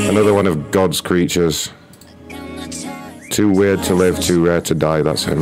[0.10, 1.70] Another one of God's creatures.
[3.30, 5.02] Too weird to live, too rare to die.
[5.02, 5.40] That's him.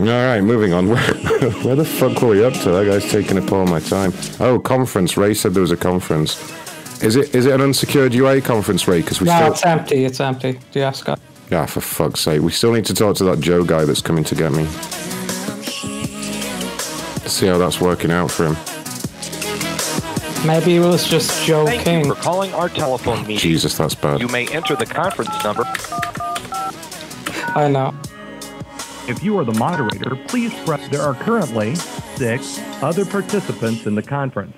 [0.00, 0.88] All right, moving on.
[0.90, 2.70] Where, where the fuck were we up to?
[2.70, 4.12] That guy's taking up all my time.
[4.40, 5.16] Oh, conference.
[5.16, 6.34] Ray said there was a conference.
[7.04, 9.02] Is it is it an unsecured UA conference, Ray?
[9.02, 10.04] Because we no, still it's empty.
[10.06, 10.52] It's empty.
[10.72, 11.04] Do you ask?
[11.04, 11.20] God?
[11.52, 12.40] Ah, for fuck's sake.
[12.40, 14.64] We still need to talk to that Joe guy that's coming to get me.
[17.28, 18.56] See how that's working out for him.
[20.46, 22.06] Maybe it was just Joe Thank King.
[22.06, 23.36] you for calling our telephone meeting.
[23.36, 24.20] Jesus, that's bad.
[24.20, 25.64] You may enter the conference number.
[27.54, 27.94] I know.
[29.06, 30.88] If you are the moderator, please press.
[30.88, 31.74] There are currently
[32.16, 34.56] six other participants in the conference.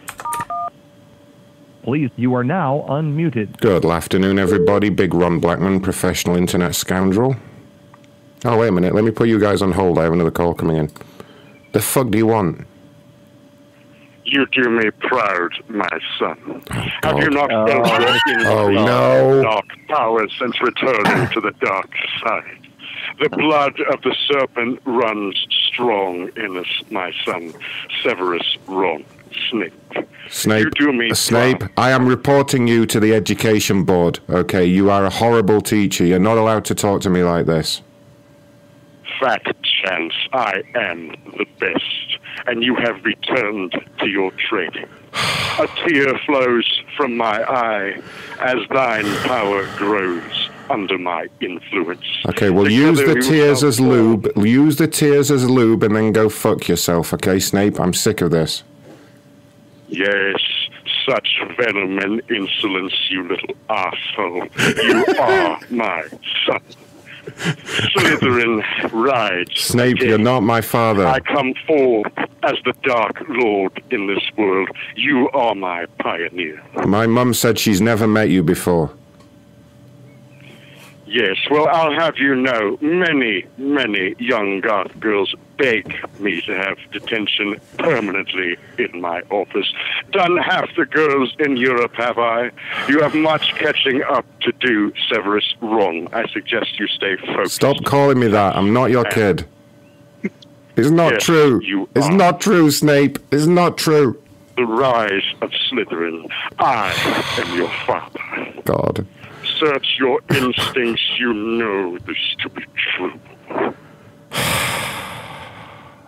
[1.87, 3.61] Please, you are now unmuted.
[3.61, 4.89] Good afternoon, everybody.
[4.89, 7.37] Big Ron Blackman, professional internet scoundrel.
[8.45, 8.93] Oh, wait a minute.
[8.93, 9.97] Let me put you guys on hold.
[9.97, 10.91] I have another call coming in.
[11.71, 12.67] The fuck do you want?
[14.25, 15.89] You do me proud, my
[16.19, 16.61] son.
[16.73, 17.67] Oh, have you not Oh.
[17.69, 17.87] felt
[18.27, 19.43] your Oh, inner no.
[19.45, 21.89] dark powers since returning to the dark
[22.21, 22.67] side?
[23.21, 27.55] The blood of the serpent runs strong in us, my son.
[28.03, 29.05] Severus Ron
[29.51, 29.73] Snape.
[30.29, 34.19] Snape, You do me Snape, I am reporting you to the education board.
[34.29, 36.05] Okay, you are a horrible teacher.
[36.05, 37.83] You're not allowed to talk to me like this.
[39.21, 44.89] Fat chance I am the best, and you have returned to your training.
[45.59, 48.01] A tear flows from my eye
[48.41, 52.05] as thine power grows under my influence.
[52.29, 54.31] Okay, well, Together use the tears as lube.
[54.37, 57.15] Use the tears as lube, and then go fuck yourself.
[57.15, 57.81] Okay, Snape.
[57.81, 58.65] I'm sick of this.
[59.89, 60.37] Yes,
[61.09, 64.47] such venom and insolence, you little asshole.
[64.83, 66.05] You are my
[66.47, 66.61] son.
[67.27, 69.61] Slytherin rides.
[69.61, 71.07] Snape, you're not my father.
[71.07, 74.69] I come forth as the Dark Lord in this world.
[74.95, 76.63] You are my pioneer.
[76.87, 78.91] My mum said she's never met you before.
[81.07, 86.79] Yes, well, I'll have you know, many, many young goth girls beg me to have
[86.91, 89.73] detention permanently in my office.
[90.11, 92.51] Done half the girls in Europe, have I?
[92.89, 95.55] You have much catching up to do, Severus.
[95.61, 96.09] Wrong.
[96.13, 97.55] I suggest you stay focused.
[97.55, 98.57] Stop calling me that.
[98.57, 99.47] I'm not your kid.
[100.77, 101.61] It's not Yes, true.
[101.63, 103.19] you It's not true, Snape.
[103.31, 104.21] It's not true.
[104.57, 106.29] The rise of Slytherin.
[106.59, 106.93] I
[107.39, 108.21] am your father.
[108.65, 109.07] God.
[109.59, 111.03] Search your instincts.
[111.19, 112.65] You know this to be
[112.97, 113.19] true.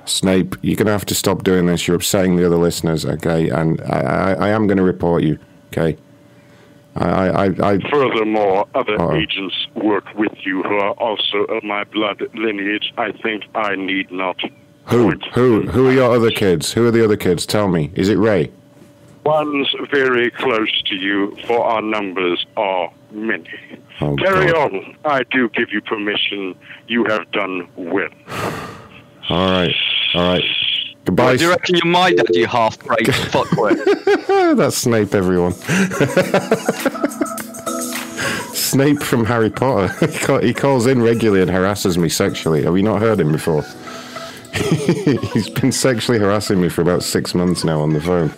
[0.05, 1.87] Snape, you're going to have to stop doing this.
[1.87, 3.51] You're upsetting the other listeners, okay?
[3.51, 5.39] And I, I, I am going to report you,
[5.69, 5.97] okay?
[6.97, 9.15] I, I, Furthermore, other Uh-oh.
[9.15, 12.93] agents work with you who are also of my blood lineage.
[12.99, 14.37] I think I need not.
[14.87, 16.73] who, who, who are your other kids?
[16.73, 17.47] Who are the other kids?
[17.47, 17.93] Tell me.
[17.95, 18.51] Is it Ray?
[19.29, 23.45] One's very close to you, for our numbers are many.
[24.01, 24.73] Oh, Carry God.
[24.73, 24.97] on.
[25.05, 26.55] I do give you permission.
[26.87, 28.09] You have done well.
[29.29, 29.75] All right,
[30.15, 30.45] all right.
[31.05, 31.33] Goodbye.
[31.33, 34.57] What, do you reckon you're my dad, you half-breed fuckwit?
[34.57, 35.53] That's Snape, everyone.
[38.55, 39.93] Snape from Harry Potter.
[40.41, 42.63] He he calls in regularly and harasses me sexually.
[42.63, 43.63] Have you not heard him before?
[45.33, 48.33] He's been sexually harassing me for about six months now on the phone.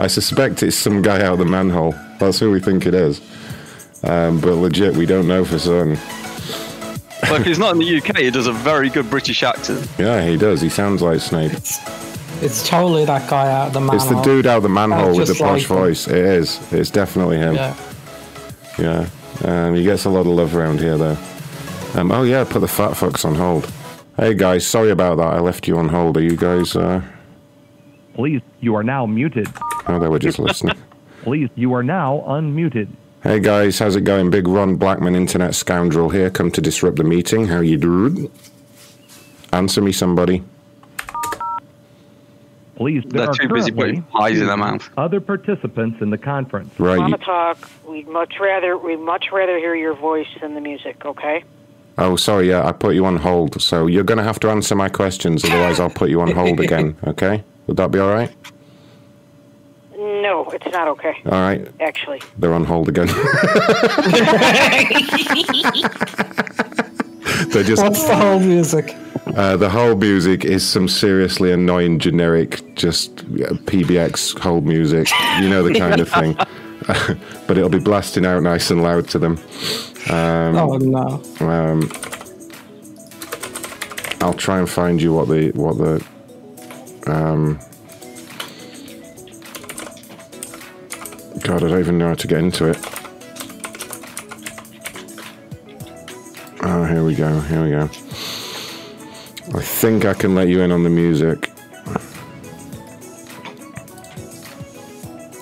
[0.00, 1.94] I suspect it's some guy out of the manhole.
[2.18, 3.20] That's who we think it is.
[4.02, 5.98] Um, but legit, we don't know for certain.
[7.24, 9.86] Well, if he's not in the UK, he does a very good British accent.
[9.98, 10.62] Yeah, he does.
[10.62, 11.52] He sounds like Snape.
[11.52, 13.96] It's totally that guy out of the manhole.
[13.96, 15.76] It's the dude out of the manhole with the posh like him.
[15.76, 16.08] voice.
[16.08, 16.72] It is.
[16.72, 17.56] It's definitely him.
[17.56, 17.76] Yeah.
[18.78, 19.06] Yeah.
[19.44, 21.18] Um, he gets a lot of love around here, though.
[21.94, 23.70] Um, oh, yeah, put the fat fucks on hold.
[24.16, 25.34] Hey, guys, sorry about that.
[25.34, 26.16] I left you on hold.
[26.16, 26.74] Are you guys.
[26.74, 27.02] Uh...
[28.20, 29.48] Please, you are now muted.
[29.86, 30.76] Oh, they were just listening.
[31.22, 32.86] Please, you are now unmuted.
[33.22, 34.28] Hey, guys, how's it going?
[34.28, 37.46] Big Ron Blackman, internet scoundrel here, come to disrupt the meeting.
[37.46, 38.30] How you doing?
[39.54, 40.42] Answer me, somebody.
[42.76, 44.86] Please, there They're are too busy putting pies in their mouth.
[44.98, 46.78] Other participants in the conference.
[46.78, 46.98] Right.
[46.98, 47.70] want you- to talk.
[47.88, 51.06] We'd much rather we'd much rather hear your voice than the music.
[51.06, 51.42] Okay.
[51.96, 53.62] Oh, sorry, yeah, I put you on hold.
[53.62, 56.60] So you're going to have to answer my questions, otherwise, I'll put you on hold
[56.60, 57.42] again, okay?
[57.70, 58.32] Would that be all right?
[59.96, 61.14] No, it's not okay.
[61.24, 61.68] All right.
[61.78, 62.20] Actually.
[62.36, 63.06] They're on hold again.
[67.46, 67.80] They're just.
[67.80, 68.92] What's the whole music?
[69.36, 75.08] Uh, the whole music is some seriously annoying, generic, just uh, PBX whole music.
[75.40, 76.34] You know the kind of thing.
[77.46, 79.38] but it'll be blasting out nice and loud to them.
[80.10, 81.22] Um, Oh no.
[81.38, 81.88] um,
[84.20, 86.04] I'll try and find you what the what the
[87.06, 87.58] um.
[91.42, 92.76] God, I don't even know how to get into it.
[96.62, 97.40] Oh, here we go.
[97.40, 97.88] Here we go.
[99.52, 101.50] I think I can let you in on the music.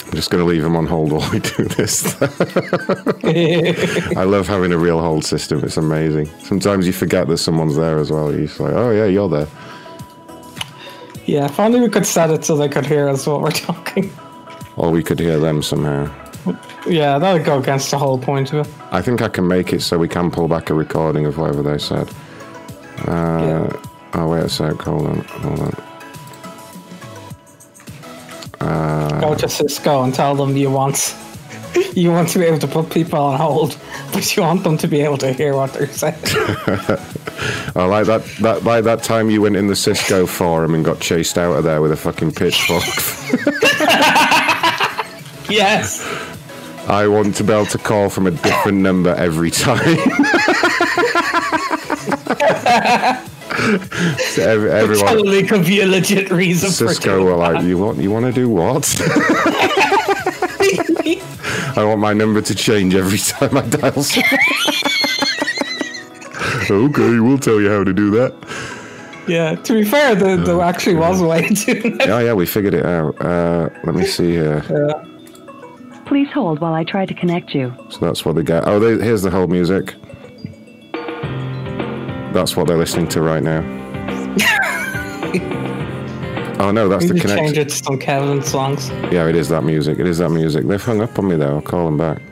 [0.07, 2.17] I'm just going to leave him on hold while we do this.
[4.17, 5.63] I love having a real hold system.
[5.63, 6.27] It's amazing.
[6.41, 8.33] Sometimes you forget that someone's there as well.
[8.33, 9.49] You're like, oh yeah, you're there.
[11.29, 14.11] Yeah, if only we could set it so they could hear us while we're talking.
[14.77, 16.11] Or we could hear them somehow.
[16.87, 18.73] Yeah, that would go against the whole point of it.
[18.93, 21.63] I think I can make it so we can pull back a recording of whatever
[21.63, 22.09] they said.
[23.07, 23.69] Uh,
[24.15, 24.81] Oh, wait a sec.
[24.81, 25.21] Hold on.
[25.21, 25.75] Hold on.
[28.61, 31.15] Uh, Go to Cisco and tell them you want
[31.95, 33.77] you want to be able to put people on hold,
[34.15, 36.17] but you want them to be able to hear what they're saying.
[37.77, 38.65] I like that, that.
[38.65, 41.81] Like that time you went in the Cisco forum and got chased out of there
[41.81, 42.83] with a fucking pitchfork.
[45.51, 46.05] yes.
[46.89, 49.79] I want to be able to call from a different number every time.
[54.19, 57.99] so every, everyone, totally could be a legit reason Cisco were like, "You want?
[57.99, 58.85] You want to do what?"
[61.77, 64.05] I want my number to change every time I dial.
[66.69, 68.35] Someone." okay, we'll tell you how to do that.
[69.29, 71.97] Yeah, to be fair, there, there actually was a way to.
[71.99, 73.21] Yeah, yeah, we figured it out.
[73.21, 74.63] Uh, let me see here.
[76.07, 77.75] Please hold while I try to connect you.
[77.91, 78.67] So that's what they got.
[78.67, 79.95] Oh, they, here's the whole music.
[82.33, 83.59] That's what they're listening to right now.
[86.61, 88.89] oh no, that's we the need to change it to some Kevin songs.
[89.13, 89.99] Yeah, it is that music.
[89.99, 90.67] It is that music.
[90.67, 91.57] They've hung up on me though.
[91.57, 92.23] I'll call them back.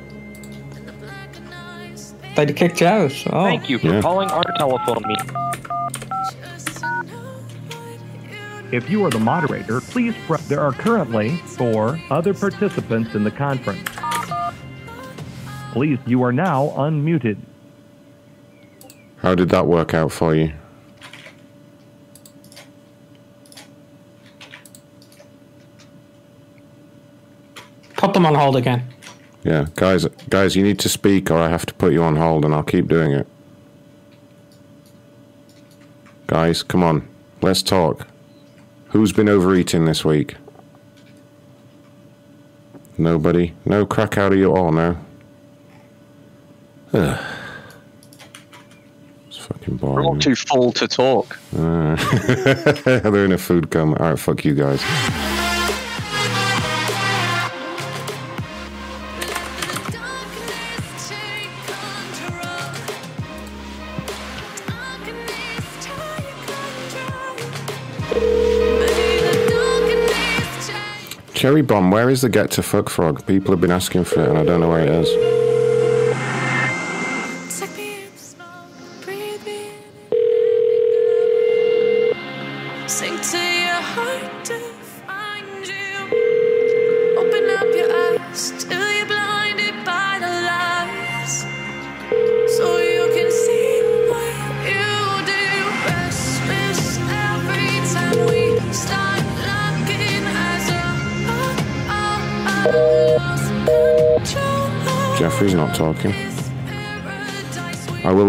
[2.37, 3.25] They'd kicked you out.
[3.33, 3.45] Oh.
[3.45, 4.03] Thank you for Yeah.
[4.03, 5.31] calling our telephone meeting.
[8.73, 10.47] If you are the moderator, please press.
[10.47, 13.89] There are currently four other participants in the conference.
[15.73, 17.39] Please, you are now unmuted.
[19.19, 20.53] How did that work out for you?
[27.97, 28.85] Put them on hold again.
[29.47, 32.45] Yeah, guys, guys, you need to speak, or I have to put you on hold,
[32.45, 33.29] and I'll keep doing it.
[36.27, 37.09] Guys, come on,
[37.43, 38.09] let's talk.
[38.89, 40.35] Who's been overeating this week?
[42.99, 43.53] Nobody.
[43.65, 44.97] No crack out of you all now.
[46.93, 47.25] Ugh.
[49.29, 50.21] It's fucking We're all boring.
[50.21, 51.39] too full to talk.
[51.57, 51.95] Uh,
[52.85, 53.97] they're in a food coma.
[53.99, 54.83] All right, fuck you guys.
[71.47, 73.25] Cherry Bomb, where is the Get to Fuck Frog?
[73.25, 75.46] People have been asking for it and I don't know where it is.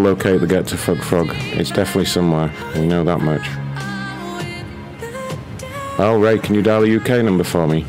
[0.08, 1.28] Locate the Get to Fuck Frog.
[1.32, 2.50] It's definitely somewhere.
[2.74, 3.46] We know that much.
[5.98, 7.84] Oh, Ray, can you dial a UK number for me?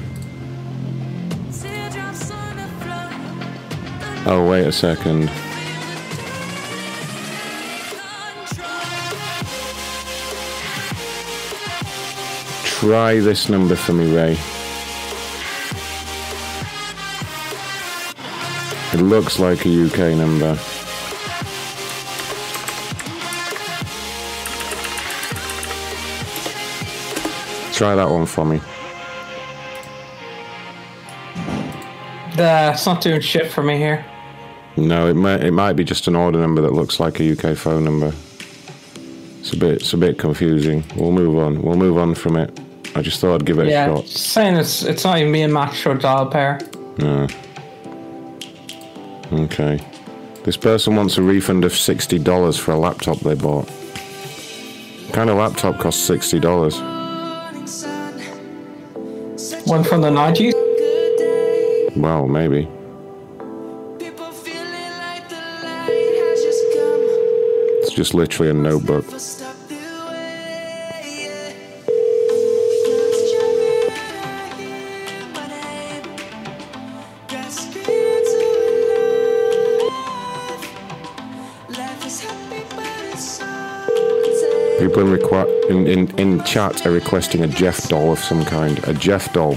[4.25, 5.29] Oh, wait a second.
[12.65, 14.37] Try this number for me, Ray.
[18.93, 20.59] It looks like a UK number.
[27.79, 28.59] Try that one for me.
[32.37, 34.05] Uh, it's not doing shit for me here.
[34.75, 37.55] No, it might it might be just an order number that looks like a UK
[37.55, 38.11] phone number.
[39.39, 40.83] It's a bit it's a bit confusing.
[40.97, 41.61] We'll move on.
[41.61, 42.59] We'll move on from it.
[42.95, 44.07] I just thought I'd give it a yeah, shot.
[44.09, 46.59] saying it's it's not even me and Max or dial pair.
[46.97, 47.27] No.
[49.31, 49.79] Okay.
[50.43, 53.69] This person wants a refund of sixty dollars for a laptop they bought.
[53.69, 56.77] What kind of laptop costs sixty dollars?
[59.69, 60.55] One from the nineties.
[61.95, 62.67] Well, maybe.
[67.81, 69.05] It's just literally a notebook.
[84.99, 88.85] People in, requ- in, in, in chat are requesting a Jeff doll of some kind.
[88.85, 89.55] A Jeff doll.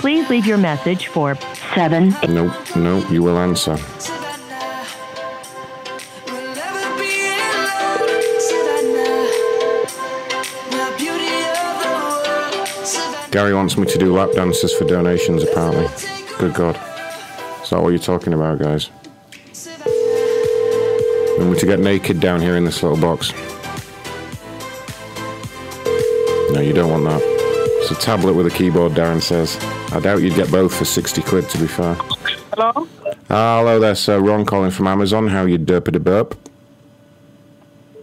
[0.00, 1.36] Please leave your message for
[1.76, 3.76] 7 No, no, you will answer.
[13.30, 15.86] Gary wants me to do lap dances for donations, apparently.
[16.38, 16.74] Good God.
[17.62, 18.90] Is that what you're talking about, guys?
[21.38, 23.32] Me to get naked down here in this little box?
[26.52, 27.20] No, you don't want that.
[27.80, 29.56] It's a tablet with a keyboard, Darren says.
[29.92, 31.94] I doubt you'd get both for 60 quid, to be fair.
[32.52, 32.88] Hello?
[33.30, 34.18] Ah, hello there, sir.
[34.18, 35.28] Ron calling from Amazon.
[35.28, 36.36] How you derpity burp?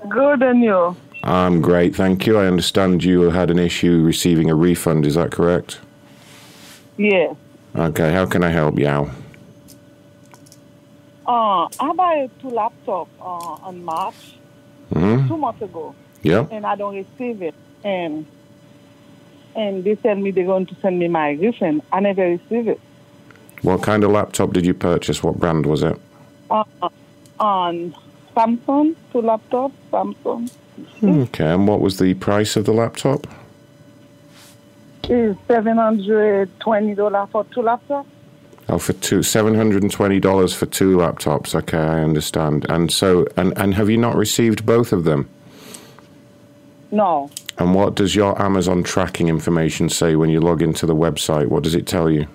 [0.10, 0.96] Good and you?
[1.24, 2.38] I'm great, thank you.
[2.38, 5.80] I understand you had an issue receiving a refund, is that correct?
[6.98, 7.34] Yeah.
[7.76, 8.86] Okay, how can I help you?
[8.86, 9.12] Al?
[11.28, 14.36] Uh, I buy two laptop uh, on March
[14.94, 15.28] Mhm.
[15.28, 15.96] two months ago.
[16.22, 16.46] Yeah.
[16.52, 17.56] And I don't receive it.
[17.84, 18.26] And
[19.56, 21.82] and they tell me they're going to send me my refund.
[21.92, 22.80] I never receive it.
[23.62, 25.24] What kind of laptop did you purchase?
[25.24, 25.98] What brand was it?
[26.52, 26.64] Uh,
[27.40, 27.96] on
[28.36, 30.52] Samsung, two laptop, Samsung.
[31.04, 33.26] Okay, and what was the price of the laptop?
[35.10, 38.06] Is seven hundred twenty dollar for two laptops.
[38.68, 41.54] Oh, for two seven hundred and twenty dollars for two laptops.
[41.54, 42.66] Okay, I understand.
[42.70, 45.30] And so, and and have you not received both of them?
[46.92, 47.30] No.
[47.58, 51.48] And what does your Amazon tracking information say when you log into the website?
[51.48, 52.28] What does it tell you?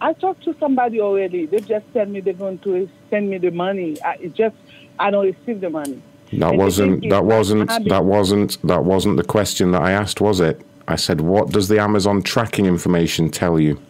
[0.00, 1.46] I talked to somebody already.
[1.46, 4.00] They just tell me they're going to send me the money.
[4.02, 4.56] I it just
[4.98, 6.02] I don't receive the money.
[6.32, 7.08] That And wasn't.
[7.10, 7.88] That wasn't.
[7.88, 8.58] That wasn't.
[8.62, 10.60] That wasn't the question that I asked, was it?
[10.88, 13.80] I said, what does the Amazon tracking information tell you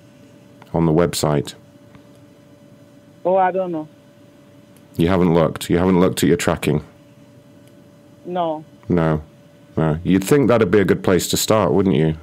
[0.74, 1.54] on the website?
[3.24, 3.88] Oh, I don't know.
[4.96, 5.70] You haven't looked.
[5.70, 6.84] You haven't looked at your tracking.
[8.24, 8.64] No.
[8.88, 9.22] No,
[9.76, 9.98] no.
[10.04, 12.16] You'd think that'd be a good place to start, wouldn't you?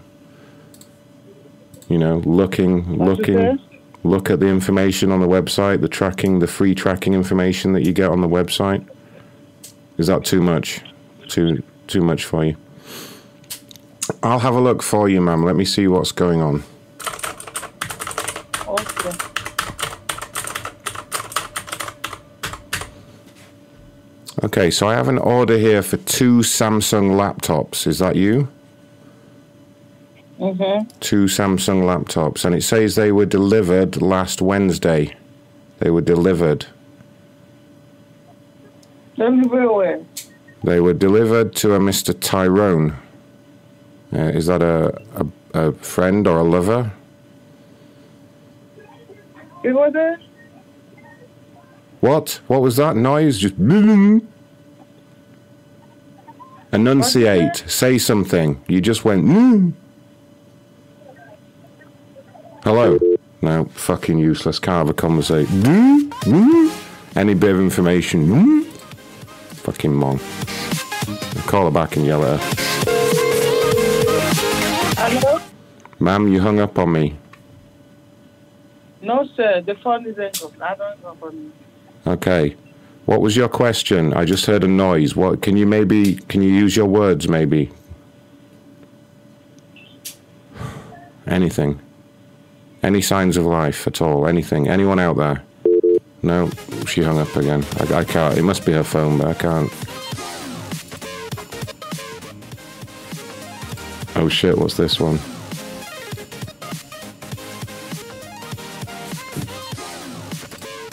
[1.90, 3.60] You know, looking, you looking,
[4.04, 7.94] look at the information on the website, the tracking, the free tracking information that you
[7.94, 8.86] get on the website.
[9.98, 10.82] Is that too much?
[11.28, 12.58] Too too much for you?
[14.28, 15.46] I'll have a look for you, ma'am.
[15.46, 16.62] Let me see what's going on.
[18.68, 19.18] Okay.
[24.44, 27.88] Okay, so I have an order here for two Samsung laptops.
[27.88, 28.50] Is that you?
[30.40, 30.88] Mm-hmm.
[31.00, 35.16] two Samsung laptops, and it says they were delivered last Wednesday.
[35.80, 36.68] They were delivered.
[39.16, 40.06] Deliver where?
[40.64, 42.16] They were delivered to a Mr.
[42.20, 42.96] Tyrone.
[44.14, 45.26] Uh, is that a, a,
[45.68, 46.92] a friend or a lover?
[49.64, 50.20] You go there?
[52.00, 52.40] What?
[52.48, 53.38] What was that noise?
[53.38, 53.56] Just.
[56.72, 57.64] Enunciate.
[57.68, 58.62] Say something.
[58.68, 59.26] You just went.
[59.26, 59.74] "Mm."
[62.64, 63.00] Hello?
[63.42, 64.60] No, fucking useless.
[64.60, 65.62] Can't have a conversation.
[65.64, 66.84] "Mm, mm."
[67.16, 68.64] Any bit of information.
[69.66, 70.22] Fucking mong.
[71.36, 72.97] I'll call her back and yell at her.
[75.10, 75.40] Hello?
[76.02, 77.18] Ma'am, you hung up on me.
[79.02, 79.62] No, sir.
[79.62, 80.62] The phone is engulfed.
[80.62, 81.50] I don't know for me.
[82.06, 82.58] Okay.
[83.06, 84.14] What was your question?
[84.14, 85.16] I just heard a noise.
[85.16, 87.72] What can you maybe can you use your words maybe?
[91.26, 91.80] Anything.
[92.84, 94.28] Any signs of life at all?
[94.28, 94.68] Anything?
[94.68, 95.42] Anyone out there?
[96.22, 96.50] No,
[96.86, 97.64] she hung up again.
[97.80, 98.38] I, I can't.
[98.38, 99.72] It must be her phone, but I can't.
[104.20, 104.58] Oh shit!
[104.58, 105.20] What's this one?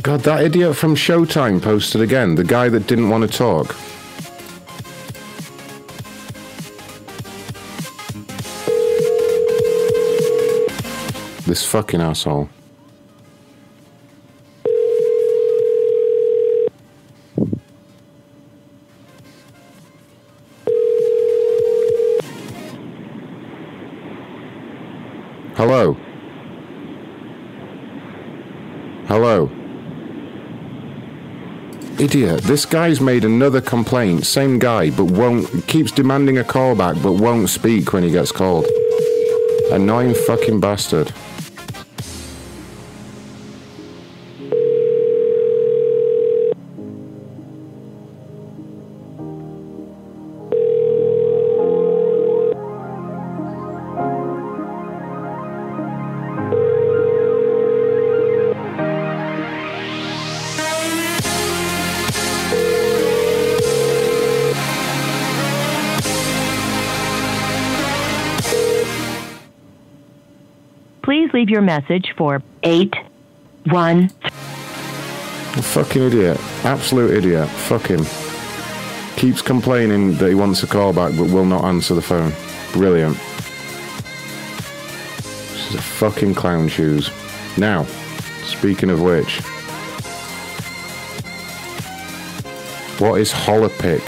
[0.02, 2.34] God, that idiot from Showtime posted again.
[2.34, 3.74] The guy that didn't want to talk.
[11.46, 12.51] This fucking asshole.
[32.05, 32.43] Idiot.
[32.43, 34.26] This guy's made another complaint.
[34.26, 35.66] Same guy, but won't.
[35.66, 38.66] Keeps demanding a callback, but won't speak when he gets called.
[39.72, 41.10] Annoying fucking bastard.
[71.44, 72.94] Leave your message for 8
[73.66, 76.40] 1 A fucking idiot.
[76.64, 77.46] Absolute idiot.
[77.50, 78.02] Fuck him.
[79.18, 82.32] Keeps complaining that he wants a call back but will not answer the phone.
[82.72, 83.18] Brilliant.
[85.52, 87.10] This is a fucking clown shoes.
[87.58, 87.84] Now,
[88.44, 89.42] speaking of which,
[92.98, 94.02] what is holopick?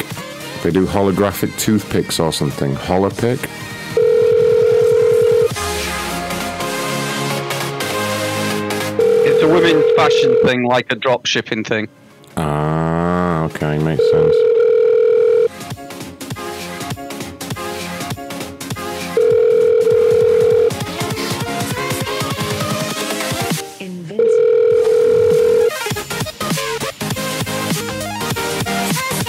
[0.63, 2.75] They do holographic toothpicks or something.
[2.77, 3.47] Holopick?
[9.47, 11.89] A women's fashion thing, like a drop shipping thing.
[12.37, 14.35] Ah, okay, makes sense.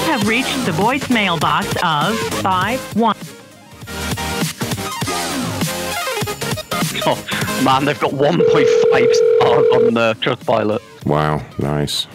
[0.08, 3.37] have reached the voicemail box of 51.
[7.10, 10.80] Oh, man, they've got 1.5 stars on the Trustpilot.
[11.06, 12.08] Wow, nice.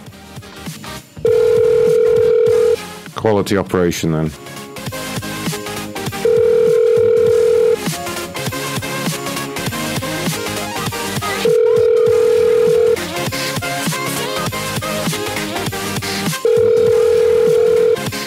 [3.15, 4.31] Quality operation then.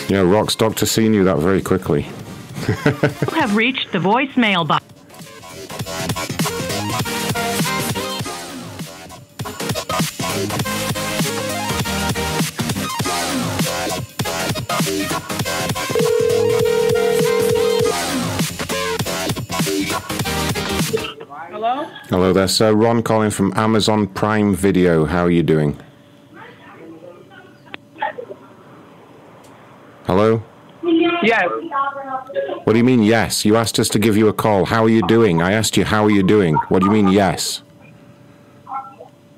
[0.07, 2.07] Yeah, Rock's Doctor C knew that very quickly.
[3.35, 4.84] You have reached the voicemail box.
[22.35, 22.73] There, sir.
[22.73, 25.05] Ron calling from Amazon Prime Video.
[25.05, 25.81] How are you doing?
[30.05, 30.43] Hello?
[31.23, 31.45] Yes.
[32.65, 33.45] What do you mean, yes?
[33.45, 34.65] You asked us to give you a call.
[34.65, 35.41] How are you doing?
[35.41, 36.55] I asked you, how are you doing?
[36.69, 37.63] What do you mean, yes?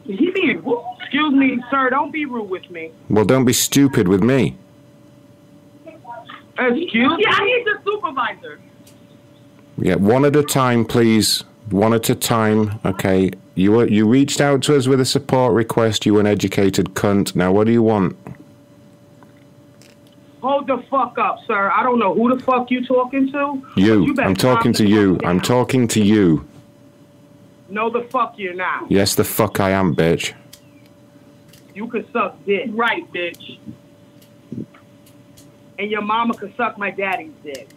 [0.04, 0.60] He be,
[1.00, 1.90] excuse me, sir.
[1.92, 2.92] Don't be rude with me.
[3.10, 4.58] Well, don't be stupid with me.
[5.86, 7.26] Excuse me.
[7.30, 8.60] I need the supervisor.
[9.78, 11.44] Yeah, one at a time, please.
[11.70, 12.80] One at a time.
[12.86, 13.32] Okay.
[13.56, 16.06] You were, you reached out to us with a support request.
[16.06, 17.36] You an educated cunt.
[17.36, 18.16] Now, what do you want?
[20.42, 21.72] Hold the fuck up, sir.
[21.72, 23.62] I don't know who the fuck you talking to.
[23.76, 24.16] but You.
[24.20, 25.20] I'm talking to you.
[25.26, 26.48] I'm talking to you.
[27.70, 28.90] No, the fuck you're not.
[28.90, 30.34] Yes, the fuck I am, bitch.
[31.74, 32.70] You can suck dick.
[32.70, 33.60] Right, bitch.
[35.80, 37.68] And your mama can suck my daddy's dick.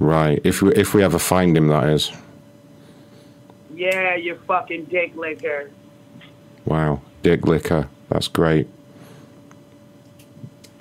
[0.00, 0.40] Right.
[0.42, 2.12] If we if we ever find him, that is.
[3.76, 5.70] Yeah, you fucking dick licker.
[6.64, 7.02] Wow.
[7.22, 7.88] Dick licker.
[8.08, 8.68] That's great.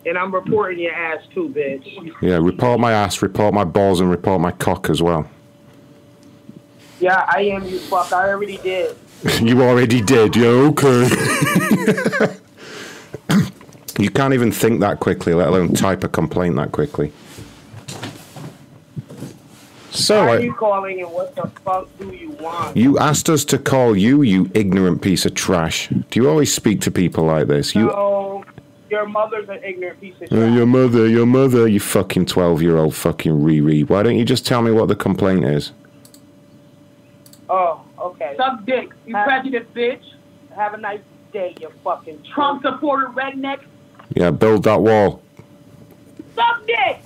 [0.05, 2.13] And I'm reporting your ass too, bitch.
[2.21, 2.37] Yeah.
[2.37, 3.21] Report my ass.
[3.21, 5.29] Report my balls, and report my cock as well.
[6.99, 8.13] Yeah, I am you fuck.
[8.13, 8.95] I already did.
[9.41, 10.35] you already did.
[10.35, 10.47] Yeah.
[10.47, 11.09] Okay.
[13.99, 17.11] you can't even think that quickly, let alone type a complaint that quickly.
[19.95, 22.75] So Why are you calling and what the fuck do you want?
[22.75, 25.87] you asked us to call you, you ignorant piece of trash.
[25.87, 27.73] Do you always speak to people like this?
[27.73, 28.43] You, No,
[28.89, 30.33] your mother's an ignorant piece of shit.
[30.33, 33.87] Uh, your mother, your mother, you fucking twelve-year-old fucking Riri.
[33.87, 35.71] Why don't you just tell me what the complaint is?
[37.49, 38.33] Oh, okay.
[38.37, 40.03] Suck dick, you prejudice bitch.
[40.55, 41.01] Have a nice
[41.31, 43.63] day, you fucking Trump supporter redneck.
[44.13, 45.21] Yeah, build that wall.
[46.35, 46.99] Suck dick.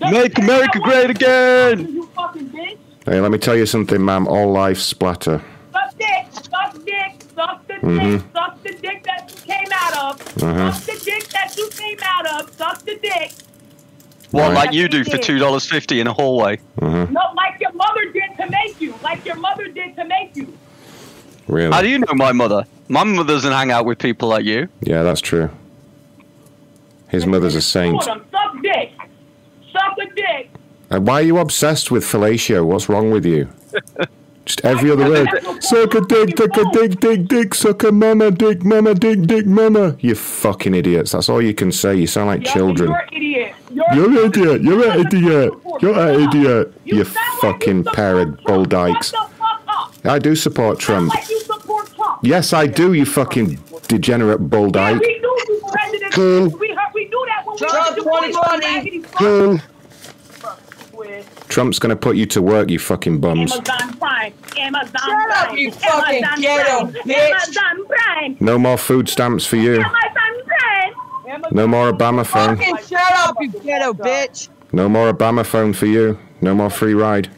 [0.00, 1.92] Make America great again.
[1.92, 2.78] You fucking bitch.
[3.04, 4.26] Hey, let me tell you something, ma'am.
[4.28, 5.42] All life splatter.
[5.72, 6.26] Suck dick.
[6.32, 7.22] Suck dick.
[7.34, 7.82] Suck the dick.
[7.82, 8.22] Mhm.
[8.32, 10.42] Suck the dick that you came out of.
[10.42, 10.72] Uh-huh.
[10.72, 12.50] Suck the dick that you came out of.
[12.54, 13.32] Suck the dick.
[14.30, 14.54] What, Right.
[14.54, 16.58] like you do for two dollars fifty in a hallway?
[16.80, 17.10] Mhm.
[17.10, 18.94] No, like your mother did to make you.
[19.02, 20.52] Like your mother did to make you.
[21.46, 21.72] Really?
[21.72, 22.64] How do you know my mother?
[22.88, 24.68] My mother doesn't hang out with people like you.
[24.80, 25.48] Yeah, that's true.
[27.08, 28.02] His mother's a saint.
[28.02, 28.92] Told him, Suck dick.
[29.78, 30.50] Suck a dick.
[30.90, 32.64] Uh, why are you obsessed with fellatio?
[32.64, 33.48] What's wrong with you?
[34.44, 35.28] Just every other word.
[35.60, 39.44] Suck a dick, dick a dick, dick, dick, suck a mama, dick, mama, dick, dick,
[39.44, 39.94] mama.
[40.00, 41.12] You fucking idiots.
[41.12, 41.96] That's all you can say.
[41.96, 42.90] You sound like children.
[42.90, 43.54] You're an idiot.
[43.70, 44.62] You're an idiot.
[44.62, 45.52] You're an idiot.
[45.82, 46.72] You're an idiot.
[46.84, 49.12] You fucking pair of bull dykes.
[50.04, 51.14] I do support Trump.
[51.14, 52.20] Like you support Trump.
[52.22, 55.00] Yes, I do, you fucking degenerate bull dyke.
[55.00, 56.12] We knew you president.
[56.14, 56.48] Cool.
[56.58, 59.58] We, heard, we knew that when Trump we heard you 2020.
[59.60, 59.60] Cool.
[61.48, 63.52] Trump's gonna put you to work, you fucking bums.
[63.52, 64.32] Amazon Prime.
[64.56, 65.50] Amazon Shut Prime.
[65.50, 66.92] up, you fucking Amazon ghetto Prime.
[67.04, 67.30] bitch.
[67.30, 68.36] Amazon Prime.
[68.40, 69.76] No more food stamps for you.
[69.76, 69.92] Amazon
[70.46, 71.42] Prime.
[71.52, 72.56] No more Obama phone.
[72.56, 74.48] Fucking shut up, you ghetto bitch.
[74.72, 76.18] No more Obama phone for you.
[76.40, 77.28] No more free ride.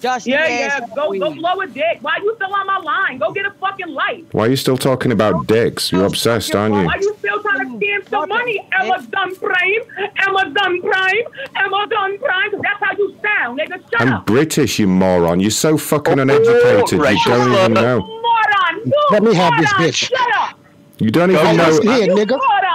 [0.00, 0.80] Dusty Yeah, yeah.
[0.94, 1.98] Go, go blow a dick.
[2.00, 3.18] Why you still on my line?
[3.18, 4.26] Go get a fucking light.
[4.32, 5.90] Why are you still talking about dicks?
[5.92, 6.84] You're obsessed, aren't you?
[6.84, 8.68] Why you still trying to scam some money?
[8.72, 11.22] Amazon Prime, Amazon Prime,
[11.56, 12.50] Amazon Prime.
[12.50, 13.80] 'cause that's how you sound, nigga.
[13.90, 14.26] Shut I'm up.
[14.26, 15.40] British, you moron.
[15.40, 16.92] You're so fucking uneducated.
[16.92, 17.98] You don't even know.
[18.00, 18.82] Moron.
[18.84, 20.08] You Let me have this bitch.
[20.08, 20.54] Shut up.
[20.98, 21.66] You don't Go even know.
[21.68, 22.30] listen here, nigga.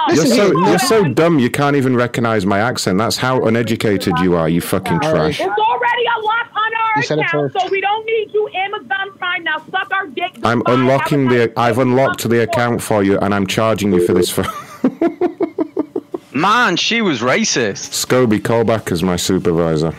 [0.08, 1.38] You're Listen so you're so dumb.
[1.38, 2.98] You can't even recognize my accent.
[2.98, 4.48] That's how uneducated you are.
[4.48, 5.40] You fucking trash.
[5.40, 5.63] It's already a
[6.96, 7.58] lock on You our said it first.
[7.60, 9.44] so we don't need you, Amazon Prime.
[9.44, 10.38] Now suck our dick.
[10.42, 11.52] I'm unlocking the.
[11.58, 14.30] I've unlocked the account for you, and I'm charging you for this.
[14.30, 14.46] phone.
[16.34, 17.92] Man, she was racist.
[17.92, 19.94] Scoby, call back as my supervisor.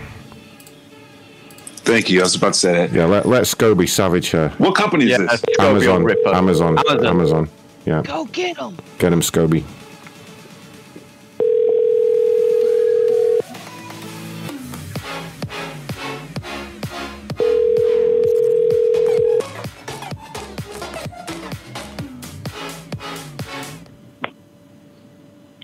[1.78, 2.20] Thank you.
[2.20, 2.92] I was about to say that.
[2.92, 4.50] Yeah, let let Scoby savage her.
[4.58, 5.44] What company is this?
[5.60, 6.02] Amazon.
[6.34, 6.78] Amazon.
[6.78, 7.06] Amazon.
[7.06, 7.50] Amazon.
[7.86, 8.02] Yeah.
[8.02, 8.76] Go get him.
[8.98, 9.64] Get him, Scoby.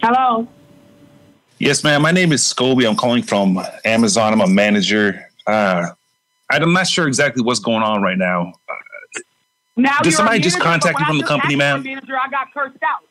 [0.02, 0.48] Hello.
[1.60, 2.02] Yes, ma'am.
[2.02, 2.88] My name is Scoby.
[2.88, 4.34] I'm calling from Amazon.
[4.34, 5.30] I'm a manager.
[5.46, 5.90] Uh,
[6.50, 8.54] I'm not sure exactly what's going on right now.
[9.76, 11.84] Now Did somebody just contact you from the company, ma'am?
[11.84, 13.04] Manager, I got cursed out.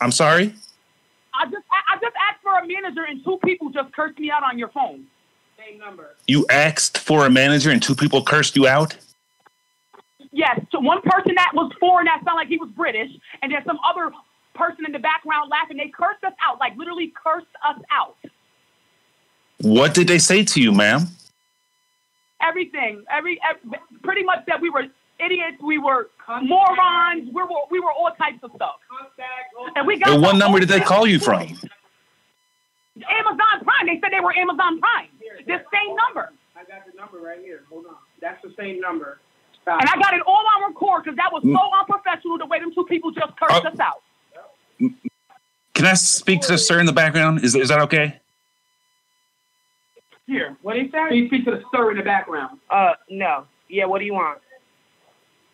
[0.00, 0.54] I'm sorry.
[1.34, 4.30] I just I I just asked for a manager and two people just cursed me
[4.30, 5.04] out on your phone.
[5.58, 6.16] Same number.
[6.26, 8.96] You asked for a manager and two people cursed you out.
[10.32, 13.10] Yes, so one person that was foreign that sounded like he was British,
[13.42, 14.10] and there's some other
[14.60, 15.78] person in the background laughing.
[15.78, 18.16] They cursed us out, like literally cursed us out.
[19.62, 21.06] What did they say to you, ma'am?
[22.42, 23.56] Everything, every, ev
[24.02, 24.84] pretty much that we were
[25.18, 26.08] idiots, we were
[26.42, 28.76] morons, we were we were all types of stuff.
[29.76, 31.42] And we got And what number did they call you from?
[31.42, 31.58] Amazon
[33.64, 33.86] Prime.
[33.86, 35.08] They said they were Amazon Prime.
[35.46, 36.32] The same number.
[36.56, 37.62] I got the number right here.
[37.70, 37.94] Hold on.
[38.20, 39.18] That's the same number.
[39.66, 41.54] And I got it all on record because that was Mm.
[41.54, 44.02] so unprofessional the way them two people just cursed us out.
[45.74, 47.44] Can I speak to the sir in the background?
[47.44, 48.20] Is is that okay?
[50.26, 51.08] Here, what did You say?
[51.22, 52.58] He speak to the sir in the background.
[52.70, 53.44] Uh, no.
[53.68, 54.38] Yeah, what do you want?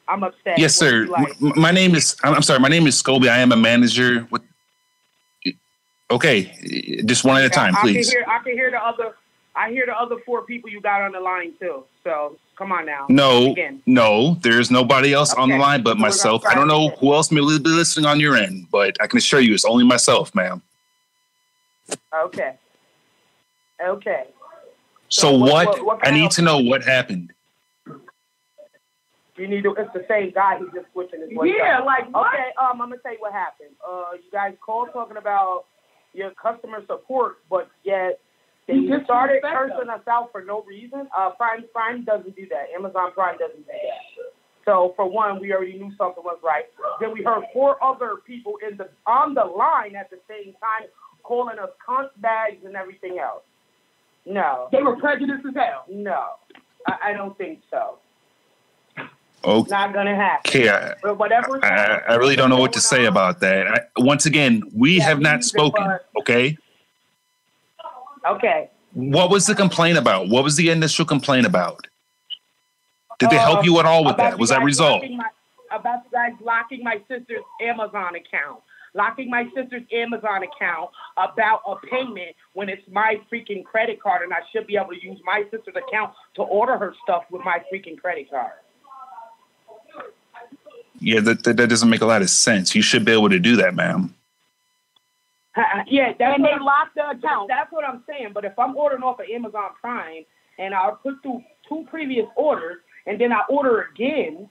[0.09, 0.59] I'm upset.
[0.59, 1.07] Yes, What sir.
[1.07, 1.28] like?
[1.43, 2.16] M- My name is.
[2.23, 2.61] I'm I'm sorry.
[2.61, 3.28] My name is Scoby.
[3.28, 4.27] I am a manager.
[4.31, 4.43] With.
[6.09, 8.09] Okay, just one at a time, I please.
[8.09, 8.27] can hear.
[8.28, 9.16] I can hear the other.
[9.57, 11.85] I hear the other four people you got on the line too.
[12.05, 13.07] So come on now.
[13.09, 13.83] No, Again.
[13.87, 16.47] no, there's nobody else on the line but So myself.
[16.47, 19.41] I don't know who else may be listening on your end, but I can assure
[19.41, 20.62] you it's only myself, ma'am.
[22.24, 22.55] Okay.
[23.85, 24.24] Okay.
[25.09, 25.66] So, So what- what?
[25.66, 27.33] what- what I need to know what happened.
[29.37, 29.74] You need to.
[29.74, 30.59] It's the same guy.
[30.59, 31.53] He's just switching his voice.
[31.55, 31.85] Yeah, up.
[31.85, 32.33] like, what?
[32.35, 32.49] Okay.
[32.57, 33.77] Um, I'm gonna tell you what happened.
[33.87, 35.66] Uh, you guys called talking about
[36.15, 38.19] your customer support, but yet
[38.67, 41.09] they You just started cursing us out for no reason.
[41.17, 42.67] Uh, Prime Prime doesn't do that.
[42.75, 44.33] Amazon Prime doesn't do that.
[44.65, 46.65] So for one, we already knew something was right.
[47.01, 50.89] Then we heard four other people in the on the line at the same time
[51.23, 53.43] calling us cunt bags and everything else.
[54.25, 54.69] No.
[54.73, 55.85] They were prejudiced as hell.
[55.89, 56.31] No,
[56.87, 57.99] I, I don't think so.
[59.45, 59.71] Okay.
[59.71, 60.51] Not gonna happen.
[60.51, 61.65] Okay, I, But whatever.
[61.65, 63.69] I, I really don't know what to say about that.
[63.69, 65.99] I, once again, we have not spoken.
[66.19, 66.59] Okay,
[68.28, 68.70] Okay.
[68.93, 70.28] what was the complaint about?
[70.28, 71.86] What was the initial complaint about?
[73.19, 74.39] Did they help um, you at all with that?
[74.39, 75.09] Was that resolved?
[75.11, 75.31] my-
[75.73, 78.61] about the guys locking my sister's Amazon account.
[78.94, 84.32] Locking my sister's Amazon account about a payment when it's my freaking credit card and
[84.32, 87.59] I should be able to use my sister's account to order her stuff with my
[87.73, 88.53] freaking credit card.
[90.98, 92.74] Yeah, that, that that doesn't make a lot of sense.
[92.74, 94.15] You should be able to do that, ma'am.
[95.87, 97.49] Yeah, that's And what they I'm- locked the account.
[97.49, 98.31] That's what I'm saying.
[98.33, 100.24] But if I'm ordering off of Amazon Prime
[100.59, 104.49] and I put through two previous orders and then I order again,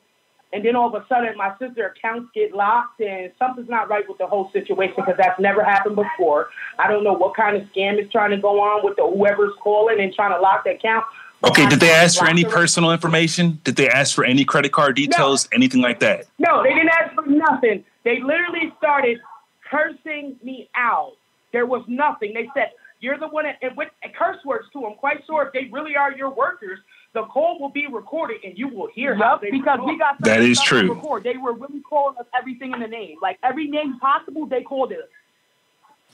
[0.53, 4.07] and then all of a sudden my sister accounts get locked and something's not right
[4.07, 6.49] with the whole situation because that's never happened before.
[6.79, 9.53] I don't know what kind of scam is trying to go on with the whoever's
[9.61, 11.03] calling and trying to lock the account.
[11.43, 13.59] Okay, did they ask for any personal information?
[13.65, 16.25] Did they ask for any credit card details, anything like that?
[16.39, 17.83] No, they didn't ask for nothing.
[18.03, 19.19] They literally started
[19.75, 21.13] cursing me out.
[21.51, 22.33] There was nothing.
[22.33, 24.85] They said, You're the one, that, and with curse words too.
[24.85, 26.79] I'm quite sure if they really are your workers,
[27.13, 29.87] the call will be recorded and you will hear how they because talk.
[29.87, 30.93] we got That some is stuff on true.
[30.95, 31.23] record.
[31.23, 34.45] They were really calling us everything in the name, like every name possible.
[34.45, 35.09] They called it.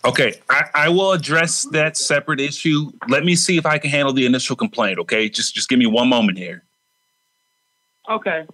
[0.03, 2.91] Okay, I, I will address that separate issue.
[3.07, 4.97] Let me see if I can handle the initial complaint.
[4.99, 6.63] Okay, just just give me one moment here.
[8.09, 8.45] Okay.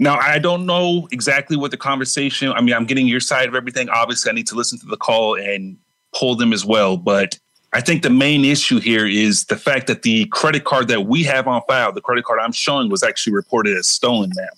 [0.00, 2.52] Now, I don't know exactly what the conversation.
[2.52, 3.88] I mean, I'm getting your side of everything.
[3.88, 5.76] Obviously, I need to listen to the call and
[6.14, 6.96] pull them as well.
[6.96, 7.36] But
[7.72, 11.24] I think the main issue here is the fact that the credit card that we
[11.24, 14.48] have on file, the credit card I'm showing, was actually reported as stolen, ma'am.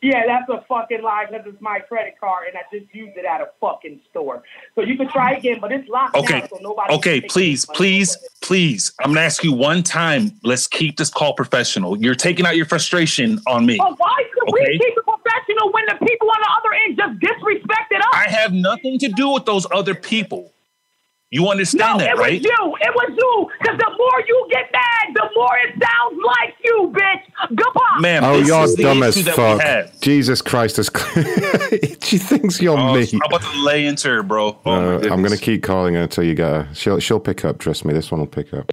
[0.00, 3.24] Yeah, that's a fucking lie because it's my credit card and I just used it
[3.24, 4.44] at a fucking store.
[4.76, 6.38] So you can try again, but it's locked Okay.
[6.38, 6.94] now, so nobody.
[6.94, 8.92] Okay, please, please, please.
[9.02, 10.30] I'm gonna ask you one time.
[10.44, 11.98] Let's keep this call professional.
[11.98, 13.76] You're taking out your frustration on me.
[13.76, 14.66] But why should Okay.
[14.70, 18.06] we keep it professional when the people on the other end just disrespected us?
[18.12, 20.52] I have nothing to do with those other people.
[21.30, 22.32] You understand no, that, it right?
[22.40, 22.76] was you.
[22.80, 23.50] It was you.
[23.60, 27.54] Because the more you get mad, the more it sounds like you, bitch.
[27.54, 27.98] Goodbye.
[28.00, 29.60] Man, Oh, you're is dumb as fuck.
[30.00, 30.90] Jesus Christ, is
[32.02, 33.06] she thinks you're Oh, me.
[33.12, 34.58] I'm about to lay into her, bro.
[34.64, 36.68] Oh, my Uh, I'm going to keep calling her until you get her.
[36.74, 37.58] She'll, she'll pick up.
[37.58, 38.70] Trust me, this one will pick up.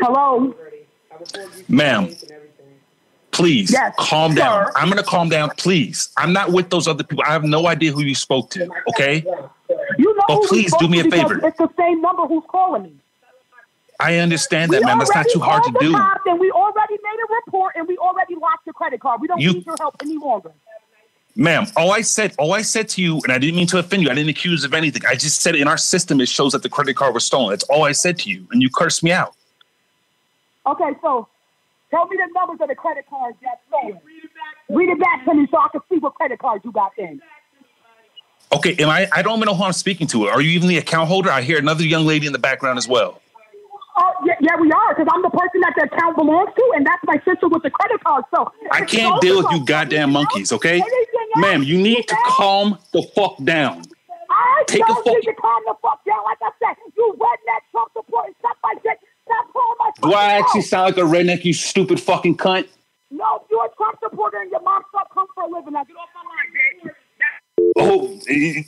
[0.00, 0.54] Hello.
[1.68, 2.14] Ma'am,
[3.30, 4.70] please Yes, calm down.
[4.74, 6.10] I'm going to calm down, please.
[6.16, 7.24] I'm not with those other people.
[7.26, 9.24] I have no idea who you spoke to, okay?
[9.98, 11.44] You know But please do me a favor.
[11.46, 12.92] It's the same number who's calling me.
[14.00, 14.98] I understand We that, ma'am.
[14.98, 15.92] That's not too hard to do.
[15.92, 19.20] cops And we already made a report and we already locked your credit card.
[19.20, 20.52] We don't You- need your help any longer.
[21.34, 24.02] Ma'am, all I said, all I said to you, and I didn't mean to offend
[24.02, 24.10] you.
[24.10, 25.02] I didn't accuse you of anything.
[25.06, 27.50] I just said in our system it shows that the credit card was stolen.
[27.50, 29.34] That's all I said to you, and you cursed me out.
[30.68, 31.28] Okay, so
[31.90, 33.98] tell me the numbers of the credit cards that's stolen.
[34.68, 37.20] Read it back to me so I can see what credit cards you got then.
[38.52, 39.08] Okay, am I?
[39.12, 40.26] I don't even know who I'm speaking to.
[40.28, 41.30] Are you even the account holder?
[41.30, 43.20] I hear another young lady in the background as well.
[44.00, 46.86] Oh, yeah, yeah, we are, because I'm the person that the account belongs to, and
[46.86, 48.24] that's my sister with the credit card.
[48.34, 50.74] So I can't deal with you us- goddamn monkeys, okay?
[50.80, 51.28] Anything?
[51.36, 53.82] Ma'am, you need to calm the fuck down.
[54.30, 56.22] I Take a don't fuck- need to calm the fuck down.
[56.24, 58.98] Like I said, you redneck Trump supporting stuff like that.
[59.28, 60.68] Stop calling my Do I actually phone.
[60.68, 62.66] sound like a redneck, you stupid fucking cunt?
[63.10, 65.72] No, you're a Trump supporter and your mom stuff comes for a living.
[65.72, 66.94] Now get off my line, bitch.
[67.80, 68.62] Oh, eh,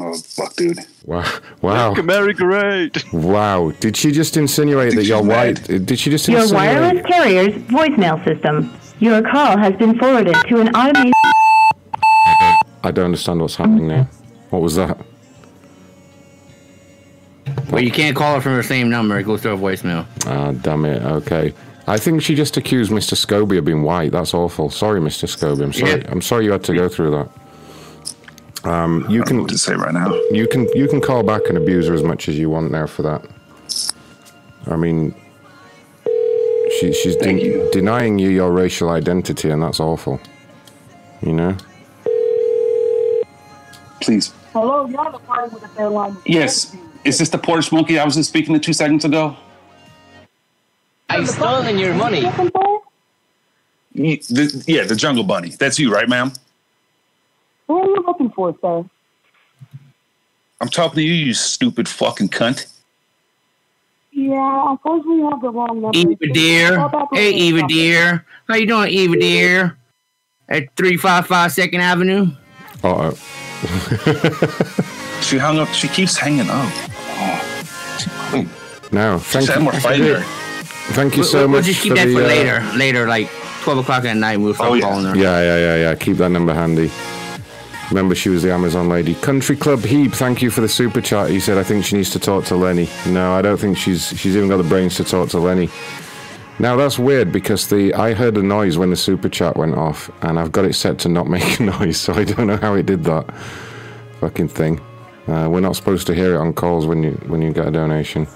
[0.00, 0.78] oh fuck, dude.
[1.04, 1.24] Wow.
[1.62, 1.94] Wow.
[1.94, 3.12] America great.
[3.12, 3.72] Wow.
[3.80, 5.64] Did she just insinuate that you're white?
[5.64, 6.50] Did she just insinuate?
[6.50, 8.72] Your wireless carrier's voicemail system.
[9.00, 11.12] Your call has been forwarded to an automated.
[12.84, 14.08] I don't understand what's happening now.
[14.50, 14.98] What was that?
[17.74, 19.18] Well, you can't call her from her same number.
[19.18, 20.06] It goes to her voicemail.
[20.26, 21.02] Ah, damn it.
[21.02, 21.52] Okay.
[21.88, 23.14] I think she just accused Mr.
[23.14, 24.12] Scoby of being white.
[24.12, 24.70] That's awful.
[24.70, 25.28] Sorry, Mr.
[25.28, 25.64] Scoby.
[25.64, 26.00] I'm sorry.
[26.00, 26.06] Yeah.
[26.08, 28.70] I'm sorry you had to go through that.
[28.70, 30.14] Um, you can to say right now.
[30.30, 32.86] You can you can call back and abuse her as much as you want now
[32.86, 33.26] for that.
[34.68, 35.12] I mean,
[36.78, 40.20] she she's de- denying you your racial identity, and that's awful.
[41.22, 41.56] You know.
[44.00, 44.32] Please.
[44.52, 46.16] Hello, you're on the phone with the airline.
[46.24, 46.74] Yes.
[47.04, 49.36] Is this the Polish monkey I was just speaking to two seconds ago?
[51.10, 52.22] I'm stolen your money.
[53.92, 55.50] The- yeah, the jungle bunny.
[55.50, 56.32] That's you, right, ma'am?
[57.68, 58.84] Who are you looking for, sir?
[60.60, 62.66] I'm talking to you, you stupid fucking cunt.
[64.10, 65.98] Yeah, unfortunately, you have the wrong number.
[65.98, 66.88] Eva dear.
[67.12, 68.24] Hey, Eva dear.
[68.48, 69.78] How you doing, Eva dear?
[70.48, 72.28] At 355 Second Avenue?
[72.82, 74.90] Uh oh.
[75.24, 75.68] She hung up.
[75.70, 76.70] She keeps hanging up.
[78.92, 79.62] Now, thank said you.
[79.62, 80.20] more fighter.
[80.92, 82.62] Thank you We'll- so we'll, just keep for that the, for uh, later.
[82.76, 83.28] Later, like
[83.62, 85.16] 12 o'clock at night, we'll start Oh, calling her.
[85.16, 85.94] Yeah, yeah, yeah, yeah.
[85.94, 86.90] Keep that number handy.
[87.90, 89.14] Remember, she was the Amazon lady.
[89.16, 91.30] Country Club Heap, thank you for the super chat.
[91.30, 92.88] He said, I think she needs to talk to Lenny.
[93.06, 95.68] No, I don't think she's she's even got the brains to talk to Lenny.
[96.58, 100.10] Now that's weird because the I heard a noise when the super chat went off,
[100.22, 102.74] and I've got it set to not make a noise, so I don't know how
[102.74, 103.24] it did that.
[104.20, 104.80] Fucking thing.
[105.26, 107.70] Uh, we're not supposed to hear it on calls when you when you get a
[107.70, 108.26] donation,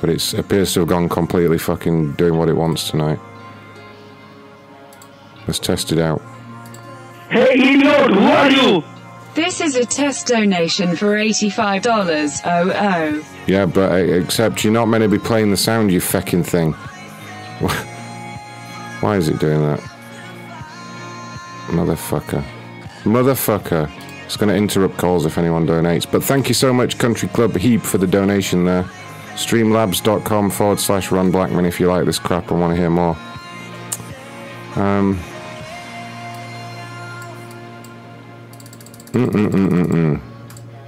[0.00, 3.18] but it appears to have gone completely fucking doing what it wants tonight.
[5.46, 6.22] Let's test it out.
[7.30, 8.84] Hey, idiot, who are you?
[9.34, 12.40] This is a test donation for $85.
[12.44, 13.24] Oh, oh.
[13.46, 16.72] Yeah, but uh, except you're not meant to be playing the sound, you fucking thing.
[19.00, 19.80] Why is it doing that?
[21.68, 22.42] Motherfucker.
[23.04, 23.88] Motherfucker.
[24.28, 26.06] It's going to interrupt calls if anyone donates.
[26.08, 28.82] But thank you so much, Country Club Heap, for the donation there.
[29.36, 33.16] Streamlabs.com forward slash Ron Blackman if you like this crap and want to hear more.
[34.76, 35.18] Um.
[39.12, 40.20] Mm-mm-mm-mm-mm.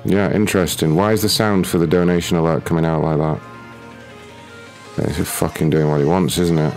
[0.04, 0.94] Yeah, interesting.
[0.94, 5.14] Why is the sound for the donation alert coming out like that?
[5.16, 6.74] Just fucking doing what he wants, isn't it?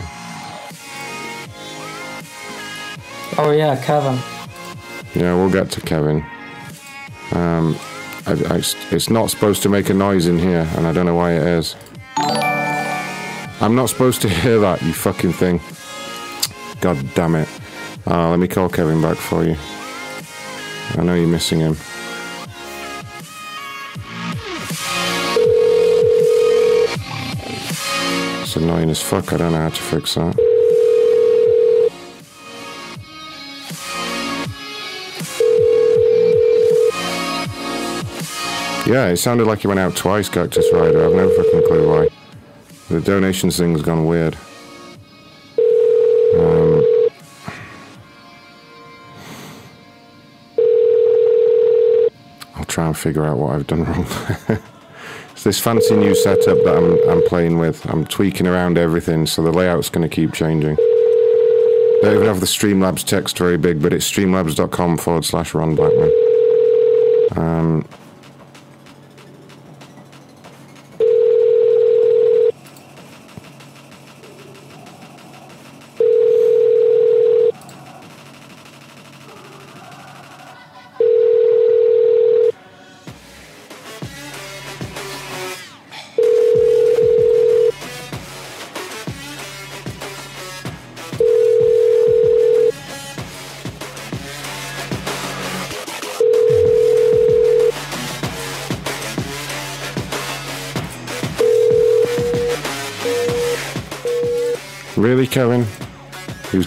[3.38, 4.18] Oh yeah, Kevin.
[5.14, 6.26] Yeah, we'll get to Kevin.
[7.32, 7.78] Um,
[8.26, 11.16] I, I, it's not supposed to make a noise in here, and I don't know
[11.16, 11.76] why it is.
[13.62, 15.62] I'm not supposed to hear that, you fucking thing.
[16.82, 17.48] God damn it.
[18.06, 19.56] Uh, let me call Kevin back for you.
[21.00, 21.78] I know you're missing him.
[28.42, 29.34] It's annoying as fuck.
[29.34, 30.53] I don't know how to fix that.
[38.86, 41.06] Yeah, it sounded like he went out twice, Cactus Rider.
[41.06, 42.10] I've no fucking clue why.
[42.90, 44.36] The donations thing's gone weird.
[46.36, 46.84] Um,
[52.56, 54.06] I'll try and figure out what I've done wrong.
[55.32, 57.86] it's this fancy new setup that I'm, I'm playing with.
[57.90, 60.76] I'm tweaking around everything, so the layout's going to keep changing.
[62.02, 66.12] Don't even have the Streamlabs text very big, but it's streamlabs.com forward slash Ron Blackman.
[67.38, 67.86] Um,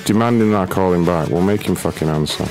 [0.06, 1.28] demanding that I call him back.
[1.28, 2.44] We'll make him fucking answer.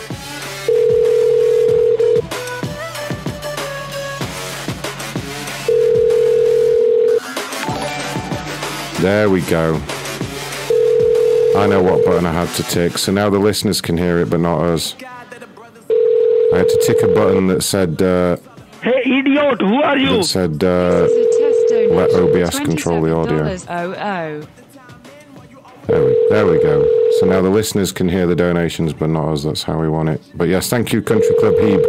[9.02, 9.76] There we go.
[11.57, 14.30] I know what button I had to tick, so now the listeners can hear it,
[14.30, 14.95] but not us.
[15.02, 18.38] I had to tick a button that said, uh,
[18.82, 20.18] Hey, idiot, who are you?
[20.18, 21.07] that said, uh,
[21.94, 23.44] let OBS control the audio.
[23.44, 24.48] $27.00.
[25.88, 27.05] There we, there we go.
[27.20, 29.44] So now the listeners can hear the donations, but not us.
[29.44, 30.22] That's how we want it.
[30.36, 31.86] But yes, thank you, Country Club Hebe.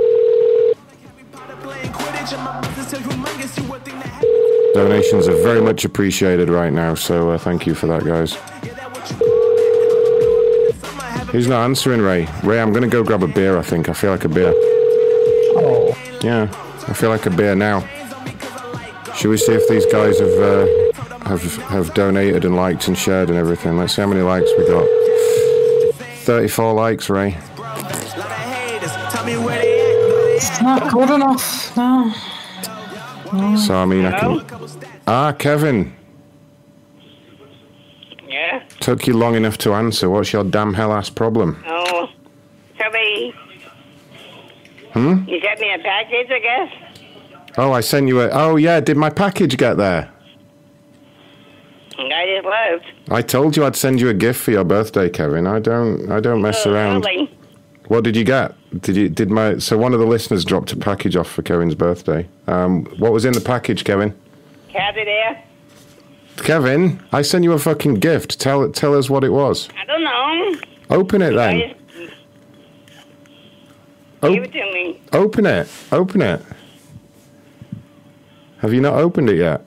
[4.73, 8.35] Donations are very much appreciated right now, so uh, thank you for that, guys.
[11.33, 12.29] He's not answering, Ray.
[12.45, 13.89] Ray, I'm going to go grab a beer, I think.
[13.89, 14.53] I feel like a beer.
[14.55, 15.97] Oh.
[16.23, 16.45] Yeah,
[16.87, 17.81] I feel like a beer now.
[19.17, 20.67] Should we see if these guys have uh,
[21.25, 23.77] have have donated and liked and shared and everything?
[23.77, 25.06] Let's see how many likes we got.
[26.31, 27.37] 34 likes, Ray.
[30.37, 31.77] It's not good enough.
[31.77, 32.13] No.
[33.33, 33.57] No.
[33.57, 34.45] So, I mean, I can.
[35.07, 35.95] Ah, Kevin.
[38.29, 38.65] Yeah.
[38.81, 40.11] Took you long enough to answer.
[40.11, 41.63] What's your damn hell ass problem?
[41.65, 42.09] Oh,
[42.77, 43.33] somebody,
[44.95, 45.23] Hmm?
[45.29, 46.73] you sent me a package, I guess.
[47.57, 48.31] Oh, I sent you a.
[48.31, 48.81] Oh, yeah.
[48.81, 50.11] Did my package get there?
[51.99, 53.11] I just left.
[53.11, 55.47] I told you I'd send you a gift for your birthday, Kevin.
[55.47, 56.11] I don't.
[56.11, 57.05] I don't mess Oh, around.
[57.05, 57.31] really?
[57.89, 58.55] What did you get?
[58.83, 61.75] Did you did my so one of the listeners dropped a package off for Kevin's
[61.75, 62.27] birthday.
[62.49, 64.15] Um, what was in the package, Kevin?
[64.73, 65.43] There?
[66.39, 68.39] Kevin, I sent you a fucking gift.
[68.41, 69.69] Tell tell us what it was.
[69.81, 70.61] I don't know.
[70.91, 71.75] Open it then.
[74.23, 75.01] Just give it to me.
[75.13, 75.69] Open it.
[75.93, 76.43] Open it.
[78.59, 79.63] Have you not opened it yet?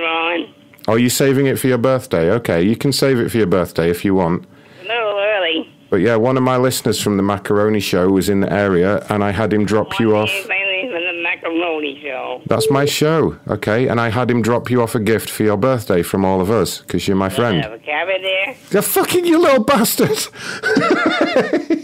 [0.00, 0.54] Ron.
[0.88, 2.30] Are you saving it for your birthday?
[2.32, 4.44] Okay, you can save it for your birthday if you want.
[4.82, 5.70] A little early.
[5.90, 9.22] But yeah, one of my listeners from the Macaroni Show was in the area, and
[9.24, 10.28] I had him drop you off.
[10.30, 12.42] It's mainly from the macaroni show.
[12.46, 13.88] That's my show, okay?
[13.88, 16.50] And I had him drop you off a gift for your birthday from all of
[16.50, 17.64] us, because you're my Have friend.
[17.64, 18.56] a cabin there?
[18.70, 20.10] You're fucking you little bastard!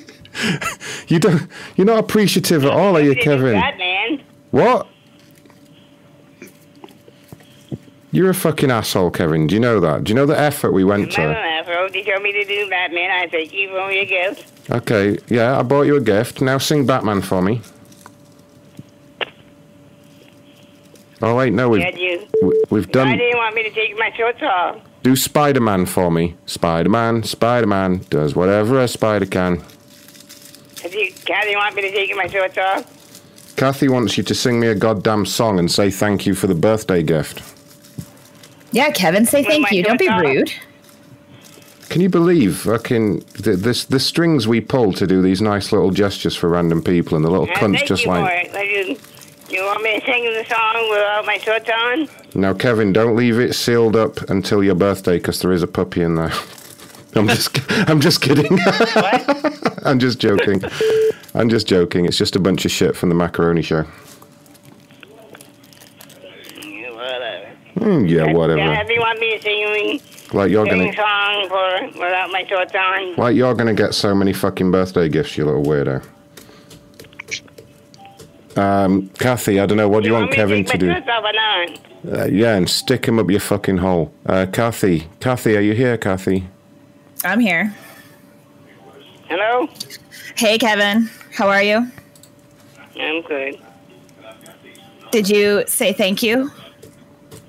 [1.09, 1.49] you don't.
[1.77, 3.63] You're not appreciative at all, are you, Kevin?
[4.51, 4.89] What?
[8.13, 9.47] You're a fucking asshole, Kevin.
[9.47, 10.05] Do you know that?
[10.05, 11.21] Do you know the effort we went to?
[11.23, 11.87] that, bro?
[11.87, 13.11] You told me to do Batman.
[13.11, 14.71] I said, keep on your gift.
[14.71, 16.41] Okay, yeah, I bought you a gift.
[16.41, 17.61] Now sing Batman for me.
[21.23, 22.27] Oh wait, no, we've Had you.
[22.43, 23.19] we- we've Why done.
[23.19, 24.79] do you want me to take my shorts off?
[25.03, 26.35] Do Spider Man for me.
[26.47, 29.63] Spider Man, Spider Man does whatever a spider can.
[30.83, 33.55] Have you, Kathy, want me to take my shorts off?
[33.57, 36.55] Kathy wants you to sing me a goddamn song and say thank you for the
[36.55, 37.43] birthday gift.
[38.73, 39.83] Yeah, Kevin, say With thank you.
[39.83, 40.53] Don't be shorts rude.
[41.89, 45.91] Can you believe fucking the, this the strings we pull to do these nice little
[45.91, 48.55] gestures for random people and the little Uh, cunts thank just you like for it.
[48.55, 48.97] Like, you,
[49.57, 52.09] you want me to sing the song without my shorts on?
[52.41, 56.03] Now, Kevin, don't leave it sealed up until your birthday because there is a puppy
[56.03, 56.33] in there.
[57.17, 57.59] I'm just,
[57.91, 58.57] I'm just kidding.
[59.85, 60.63] I'm just joking.
[61.35, 62.05] I'm just joking.
[62.05, 63.85] It's just a bunch of shit from the macaroni show.
[66.63, 67.49] Yeah, Whatever.
[67.91, 68.61] Mm, yeah, whatever.
[68.61, 70.01] Yeah, if you want me to sing,
[70.33, 73.17] Like you're sing gonna, song for without my shorts on.
[73.17, 76.01] like you're gonna get so many fucking birthday gifts, you little weirdo.
[78.57, 79.89] Um, Kathy, I don't know.
[79.89, 80.93] What do you want me Kevin to to do?
[80.93, 82.21] shorts off or not?
[82.21, 84.13] Uh, yeah, and stick him up your fucking hole.
[84.25, 86.47] Uh, Kathy, Kathy, are you here, Kathy?
[87.25, 87.75] I'm here.
[89.29, 89.69] Hello?
[90.37, 91.11] Hey, Kevin.
[91.35, 91.91] How are you?
[93.01, 93.59] I'm good.
[95.11, 96.53] Did you say thank you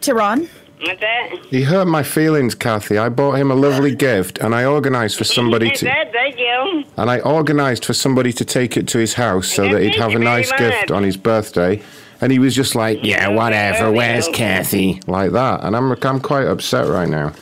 [0.02, 0.50] to Ron?
[0.82, 1.30] What's that?
[1.50, 2.98] He hurt my feelings, Kathy.
[2.98, 6.84] I bought him a lovely gift, and I organised for somebody to, Dad, thank you.
[6.98, 10.14] and I organised for somebody to take it to his house so that he'd have
[10.16, 11.82] a nice gift on his birthday.
[12.20, 13.92] And he was just like, "Yeah, whatever.
[13.92, 17.34] Where's Kathy?" Like that, and I'm I'm quite upset right now.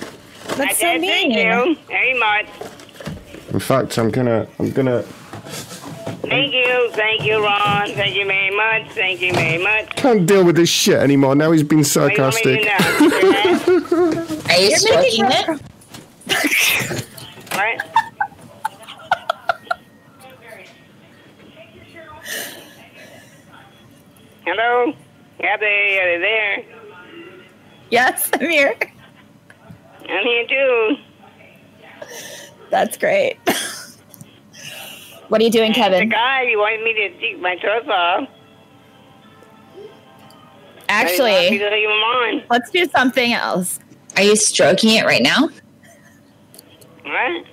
[0.51, 2.45] I said thank you very much.
[3.51, 5.03] In fact, I'm gonna I'm gonna
[6.21, 7.91] Thank you, thank you, Ron.
[7.91, 8.91] Thank you very much.
[8.91, 9.95] Thank you very much.
[9.95, 11.35] can't deal with this shit anymore.
[11.35, 14.49] Now he's been What do you want me to sarcastic.
[14.49, 17.05] Are you stroking it?
[17.59, 17.81] What?
[24.45, 24.93] Hello?
[25.39, 26.65] Kathy, are you there?
[27.91, 28.75] Yes, I'm here.
[30.07, 30.95] I'm here too.
[32.69, 33.37] That's great.
[35.29, 36.09] what are you doing, Kevin?
[36.09, 38.27] The guy, you wanted me to take my shorts off.
[40.91, 42.43] I didn't want Actually, you to leave 'em on.
[42.49, 43.79] let's do something else.
[44.17, 45.49] Are you stroking it right now?
[47.03, 47.45] What?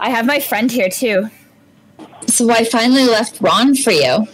[0.00, 1.28] I have my friend here too.
[2.26, 4.26] So I finally left Ron for you.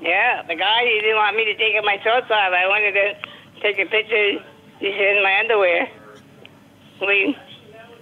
[0.00, 2.52] Yeah, the guy, he didn't want me to take my shorts off.
[2.52, 3.14] I wanted to
[3.62, 4.42] take a picture.
[4.78, 5.88] He said in my underwear.
[7.00, 7.36] We,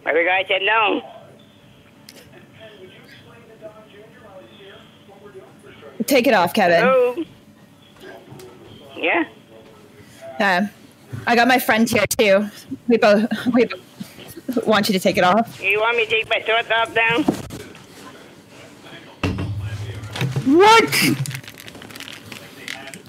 [0.09, 1.03] but the guy said no.
[6.07, 6.81] Take it off, Kevin.
[6.81, 7.25] Hello?
[8.97, 9.29] Yeah?
[10.41, 10.67] Uh,
[11.27, 12.49] I got my friend here too.
[12.87, 15.61] We both we both want you to take it off.
[15.61, 17.23] You want me to take my shorts off now?
[20.57, 21.05] What?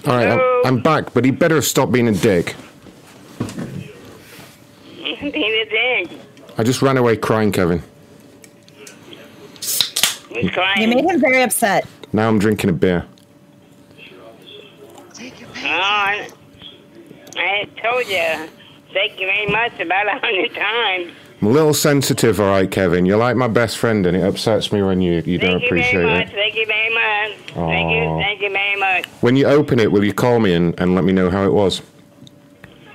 [0.06, 2.54] All right, I'm, I'm back, but he better stop being a dick.
[5.20, 6.29] Being a dick.
[6.60, 7.82] I just ran away crying, Kevin.
[9.54, 10.82] He's crying.
[10.82, 11.86] You made him very upset.
[12.12, 13.06] Now I'm drinking a beer.
[15.18, 16.28] Oh, I,
[17.38, 18.50] I told you.
[18.92, 21.12] Thank you very much about a hundred times.
[21.40, 23.06] I'm a little sensitive, all right, Kevin.
[23.06, 25.68] You're like my best friend, and it upsets me when you, you don't Thank you
[25.70, 26.28] very appreciate much.
[26.28, 26.34] it.
[26.34, 27.38] Thank you very much.
[27.54, 28.22] Thank you.
[28.22, 29.06] Thank you very much.
[29.22, 31.54] When you open it, will you call me and, and let me know how it
[31.54, 31.80] was?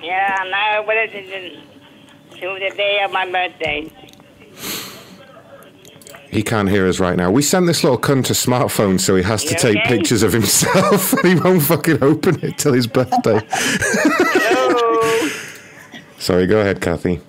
[0.04, 1.65] Yeah, now what is it?
[2.36, 3.90] To the day of my birthday.
[6.30, 7.32] He can't hear us right now.
[7.32, 9.88] We sent this little cunt a smartphone, so he has to You take okay?
[9.98, 13.40] pictures of himself, and he won't fucking open it till his birthday.
[16.20, 17.22] Sorry, go ahead, Kathy.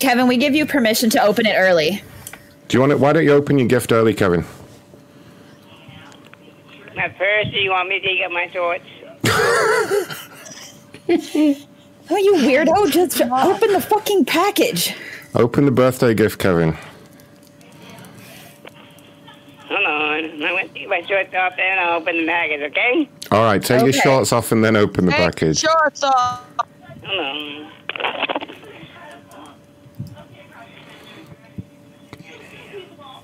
[0.00, 2.02] Kevin, we give you permission to open it early.
[2.66, 2.98] Do you want it?
[2.98, 4.44] Why don't you open your gift early, Kevin?
[6.98, 8.84] At first, you want me to take up my shorts.
[12.10, 12.90] Oh, you weirdo!
[12.90, 14.94] Just open the fucking package.
[15.34, 16.76] Open the birthday gift, Kevin.
[19.68, 20.24] Hold on.
[20.24, 23.08] I'm going to take my shorts off and I'll open the package, okay?
[23.32, 25.58] All right, take your shorts off and then open the package.
[25.58, 26.44] Shorts off.
[27.04, 27.70] Hold on.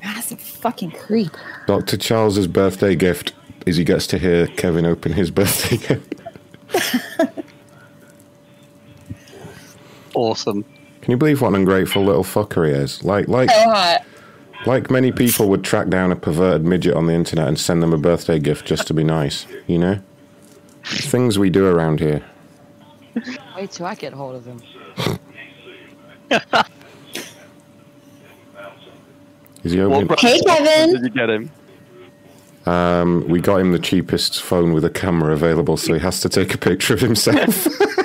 [0.02, 1.31] That's a fucking creep.
[1.67, 1.97] Dr.
[1.97, 3.34] Charles's birthday gift
[3.67, 6.15] is he gets to hear Kevin open his birthday gift.
[10.14, 10.64] Awesome.
[11.02, 13.02] Can you believe what an ungrateful little fucker he is?
[13.05, 13.97] Like, like, So
[14.66, 17.92] like many people would track down a perverted midget on the internet and send them
[17.92, 19.47] a birthday gift just to be nice.
[19.66, 19.98] You know,
[20.84, 22.22] things we do around here.
[23.56, 24.62] Wait till I get hold of him.
[29.64, 30.08] Is he opening?
[30.18, 30.92] Hey, Kevin.
[30.94, 31.50] Did you get him?
[32.66, 36.28] Um, we got him the cheapest phone with a camera available, so he has to
[36.28, 37.66] take a picture of himself.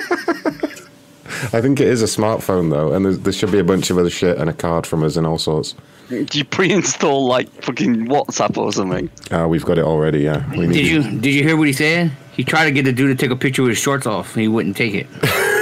[1.52, 4.10] I think it is a smartphone though, and there should be a bunch of other
[4.10, 5.74] shit and a card from us and all sorts.
[6.08, 9.10] Do you pre-install like fucking WhatsApp or something?
[9.30, 10.20] Uh, we've got it already.
[10.20, 10.48] Yeah.
[10.56, 12.12] We Did you did you hear what he said?
[12.32, 14.42] He tried to get the dude to take a picture with his shorts off, and
[14.42, 15.06] he wouldn't take it.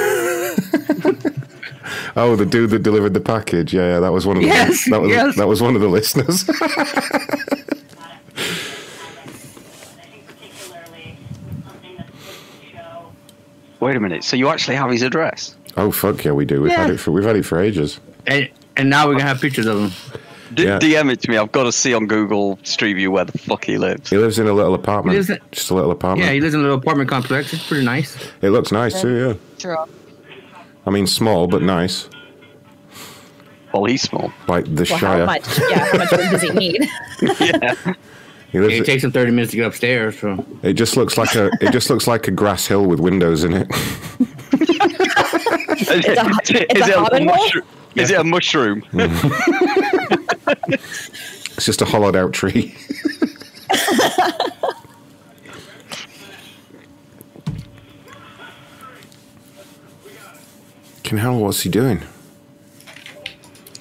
[2.17, 3.75] Oh, the dude that delivered the package.
[3.75, 5.37] Yeah, yeah, that was one of the Yes, that was yes.
[5.37, 6.45] that was one of the listeners.
[13.85, 14.25] Wait a minute.
[14.25, 15.55] So you actually have his address?
[15.77, 16.63] oh fuck yeah, we do.
[16.63, 18.01] We've had it for we've had it for ages.
[18.27, 18.49] And
[18.79, 19.91] and now we're gonna have pictures of him.
[20.55, 20.79] D- Yeah.
[20.79, 21.37] DM it to me.
[21.37, 24.09] I've got to see on Google Street View where the fuck he lives.
[24.09, 25.29] He lives in a little apartment.
[25.29, 26.27] In- just a little apartment.
[26.27, 27.53] Yeah, he lives in a little apartment complex.
[27.53, 28.17] It's pretty nice.
[28.41, 29.15] it looks nice too.
[29.15, 29.35] Yeah.
[29.59, 29.85] True.
[30.87, 31.67] I mean, small but mm-hmm.
[31.67, 32.09] nice.
[33.75, 34.33] Well, he's small.
[34.49, 35.19] Like the Well, Shire.
[35.19, 35.59] how much?
[35.59, 36.89] Yeah, how much room does he need?
[37.21, 37.53] He
[38.63, 40.19] lives It takes him 30 minutes to get upstairs.
[40.19, 40.45] So.
[40.63, 41.51] It just looks like a.
[41.61, 43.69] It just looks like a grass hill with windows in it.
[45.75, 47.37] Is It's a- is a it hobbit hole?
[47.37, 47.65] mushroom?
[47.97, 48.83] Is it a mushroom?
[51.57, 52.75] It's just a hollowed out tree.
[61.03, 62.03] Can hell, what's he doing?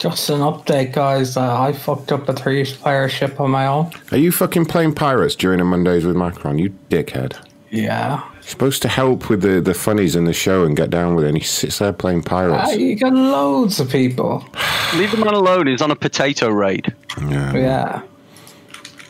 [0.03, 1.37] Just an update, guys.
[1.37, 3.89] Uh, I fucked up a three-player ship on my own.
[4.11, 6.59] Are you fucking playing pirates during a Mondays with Macron?
[6.59, 7.37] You dickhead.
[7.69, 8.21] Yeah.
[8.33, 11.23] You're supposed to help with the, the funnies in the show and get down with
[11.23, 12.71] it, and he sits there playing pirates.
[12.71, 14.45] Ah, you got loads of people.
[14.95, 15.67] Leave the man alone.
[15.67, 16.93] He's on a potato raid.
[17.21, 17.53] Yeah.
[17.55, 18.01] Yeah.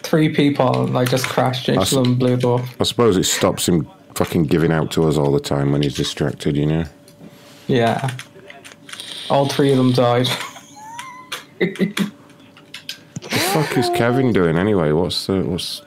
[0.04, 2.66] Three people, and I just crashed into That's- them and blew them up.
[2.80, 5.96] I suppose it stops him fucking giving out to us all the time when he's
[5.96, 6.84] distracted, you know?
[7.66, 8.12] Yeah.
[9.32, 10.28] All three of them died.
[11.64, 14.92] What the fuck is Kevin doing anyway?
[14.92, 15.82] What's the what's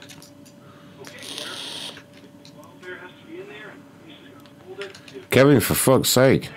[5.30, 6.48] Kevin for fuck's sake.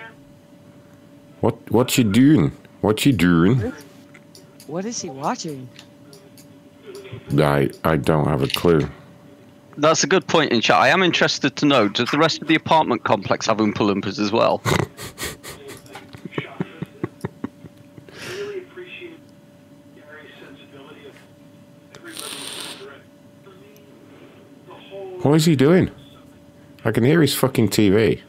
[1.42, 2.52] What what you doing?
[2.80, 3.74] What you doing?
[4.66, 5.68] What is he watching?
[7.38, 8.88] I I don't have a clue.
[9.76, 10.76] That's a good point in chat.
[10.76, 14.18] I am interested to know does the rest of the apartment complex have Oompa Loompas
[14.18, 14.62] as well?
[25.22, 25.90] What is he doing?
[26.84, 28.22] I can hear his fucking TV.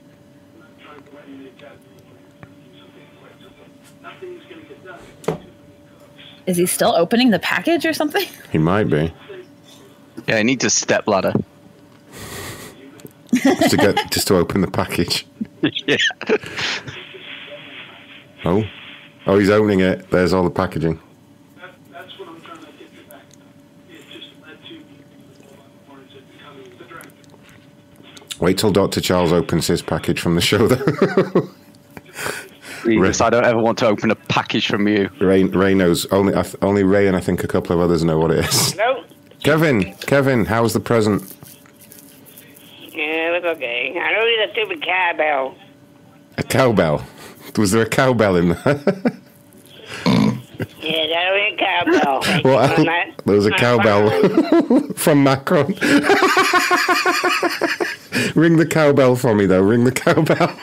[6.48, 8.28] Is he still opening the package or something?
[8.52, 9.14] He might be.
[10.28, 11.32] Yeah, he needs a step ladder.
[13.34, 15.26] Just to get just to open the package.
[15.62, 15.96] yeah.
[18.44, 18.66] Oh.
[19.26, 20.12] Oh he's opening it.
[20.12, 21.00] There's all the packaging.
[28.42, 29.00] Wait till Dr.
[29.00, 31.48] Charles opens his package from the show though.
[32.84, 35.10] Jesus, I don't ever want to open a package from you.
[35.20, 38.32] Ray, Ray knows only only Ray and I think a couple of others know what
[38.32, 38.72] it is.
[38.74, 39.04] Hello?
[39.44, 41.22] Kevin, Kevin, how's the present?
[42.92, 43.96] Yeah, it was okay.
[43.96, 45.56] I know need a stupid cowbell.
[46.40, 47.06] A cowbell.
[47.58, 48.84] Was there a cowbell in there?
[50.82, 52.22] Yes, I know he's a cowbell.
[52.44, 54.10] well, I'm not- There was a I'm cowbell
[54.96, 55.68] from Macron.
[58.36, 59.62] Ring the cowbell for me though.
[59.62, 60.56] Ring the cowbell.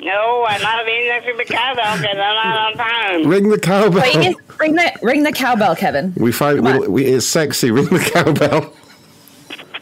[0.00, 3.26] No, I'm not being the cowbell because I'm not on time.
[3.28, 4.02] Ring the cowbell.
[4.02, 6.12] Please ring the ring the cowbell, Kevin.
[6.16, 7.70] We find we, we, it's sexy.
[7.70, 8.72] Ring the cowbell.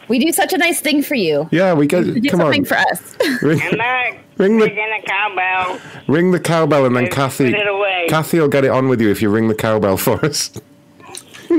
[0.07, 1.47] We do such a nice thing for you.
[1.51, 2.03] Yeah, we get.
[2.03, 2.65] Do Come something on.
[2.65, 3.15] for us.
[3.41, 5.79] Ring, I'm not ring the a cowbell.
[6.07, 7.53] ring the cowbell, and then Put Kathy.
[7.53, 8.07] it away.
[8.09, 10.51] Kathy will get it on with you if you ring the cowbell for us.
[11.49, 11.53] I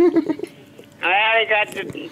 [1.02, 2.10] already got the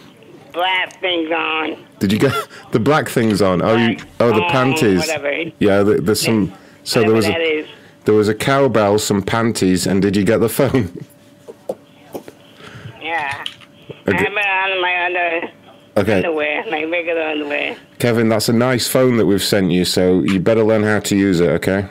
[0.52, 1.84] black things on.
[1.98, 3.62] Did you get the black things on?
[3.62, 4.98] Oh, you, oh, the Oh, panties.
[5.00, 5.32] whatever.
[5.58, 6.52] Yeah, there- there's some.
[6.84, 7.66] So there was a
[8.06, 10.92] there was a cowbell, some panties, and did you get the phone?
[13.00, 13.44] Yeah.
[14.08, 14.16] Okay.
[14.16, 15.52] I have it on my under,
[15.96, 17.76] Okay, underwear, my regular underwear.
[17.98, 19.84] Kevin, that's a nice phone that we've sent you.
[19.84, 21.48] So you better learn how to use it.
[21.50, 21.86] Okay.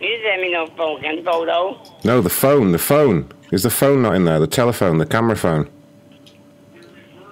[0.00, 1.78] You send me no fucking photo.
[2.04, 2.72] No, the phone.
[2.72, 3.28] The phone.
[3.52, 4.38] Is the phone not in there?
[4.40, 5.68] The telephone, the camera phone.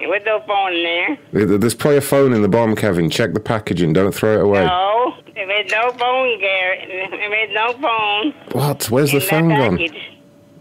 [0.01, 1.19] With no phone in there.
[1.47, 3.09] There- There's probably a phone in the bottom, Kevin.
[3.11, 3.93] Check the packaging.
[3.95, 4.65] Don't throw it away.
[4.65, 6.89] No, there is no phone, Garrett.
[7.11, 8.35] There is no phone.
[8.53, 8.91] What?
[8.91, 9.79] Where's the phone gone?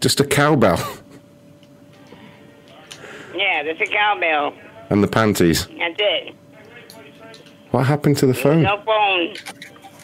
[0.00, 0.76] Just a cowbell
[3.38, 4.52] Yeah, that's a cowbell.
[4.90, 5.66] and the panties.
[5.78, 6.34] That's it.
[7.70, 8.62] What happened to the phone?
[8.62, 9.34] No phone.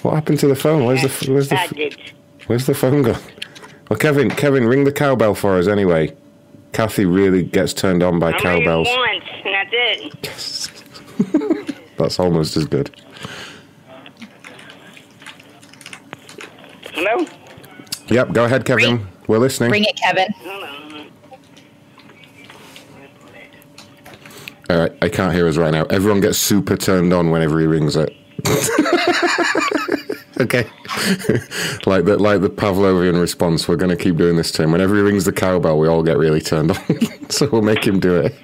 [0.03, 0.85] What happened to the phone?
[0.85, 2.15] Where's the where's the package.
[2.47, 3.21] where's the phone gone?
[3.89, 6.15] Well, Kevin, Kevin, ring the cowbell for us anyway.
[6.73, 8.87] Kathy really gets turned on by I'm cowbells.
[8.89, 10.71] ringing once, and that's it.
[11.97, 12.91] That's almost as good.
[16.93, 17.25] Hello?
[18.09, 19.07] Yep, go ahead, Kevin.
[19.29, 19.71] We're listening.
[19.71, 20.27] Ring it, Kevin.
[24.71, 25.85] All right, I can't hear us right now.
[25.85, 28.11] Everyone gets super turned on whenever he rings it.
[30.41, 30.65] okay,
[31.87, 33.69] like the like the Pavlovian response.
[33.69, 34.73] We're going to keep doing this to him.
[34.73, 37.29] Whenever he rings the cowbell, we all get really turned on.
[37.31, 38.35] so we'll make him do it.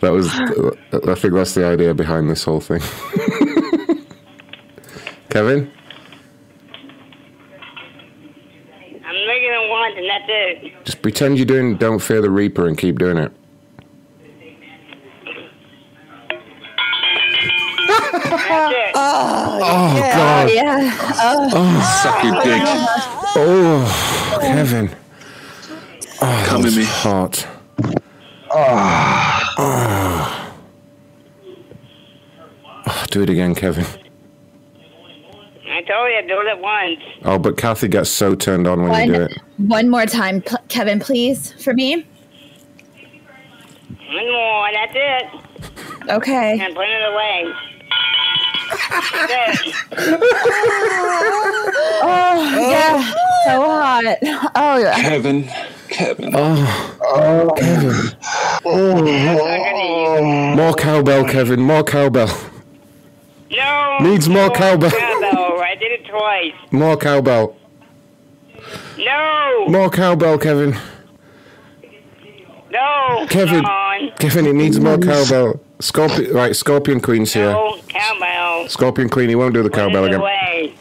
[0.00, 0.28] that was.
[0.32, 2.80] I think that's the idea behind this whole thing.
[5.30, 5.72] Kevin,
[9.04, 10.84] I'm ringing That's it.
[10.84, 13.32] Just pretend you're doing Don't Fear the Reaper and keep doing it.
[18.36, 18.92] That's it.
[18.94, 19.58] Oh,
[19.98, 20.50] God.
[20.52, 20.98] Yeah.
[21.20, 21.50] Oh.
[21.52, 22.62] Oh, Suck your dick.
[23.36, 24.90] Oh, Kevin.
[26.22, 26.84] Oh, Come that at was me.
[26.84, 27.46] hot.
[28.50, 29.54] Ah.
[29.58, 30.56] Oh.
[32.86, 33.84] Oh, do it again, Kevin.
[35.66, 37.00] I told you, do it at once.
[37.24, 39.32] Oh, but Kathy gets so turned on when you do it.
[39.56, 42.06] one more time, pl- Kevin, please, for me.
[44.08, 46.10] One more, that's it.
[46.10, 46.60] Okay.
[46.60, 47.52] And put it away.
[48.90, 49.62] That's.
[52.06, 52.36] Oh,
[52.70, 52.98] yeah.
[53.44, 54.18] So hot.
[54.54, 54.94] Oh, yeah.
[54.96, 55.48] Kevin.
[55.88, 56.34] Kevin.
[56.34, 57.50] Oh, oh.
[57.56, 58.16] Kevin.
[58.64, 60.54] Oh.
[60.56, 61.60] More cowbell, Kevin.
[61.60, 62.28] More cowbell.
[63.50, 63.98] No.
[64.00, 64.90] Needs more cowbell.
[64.90, 65.60] Cowbell.
[65.60, 66.54] I did it twice.
[66.72, 67.56] More cowbell.
[68.98, 69.66] No.
[69.68, 70.76] More cowbell, Kevin.
[72.70, 73.26] No.
[73.28, 73.64] Kevin.
[74.18, 75.60] Kevin, it needs more cowbell.
[75.80, 76.54] Scorpion, right?
[76.54, 77.52] Scorpion Queen's here.
[77.52, 78.68] No cowbell.
[78.68, 80.20] Scorpion Queen, he won't do the cowbell it again.
[80.20, 80.74] away.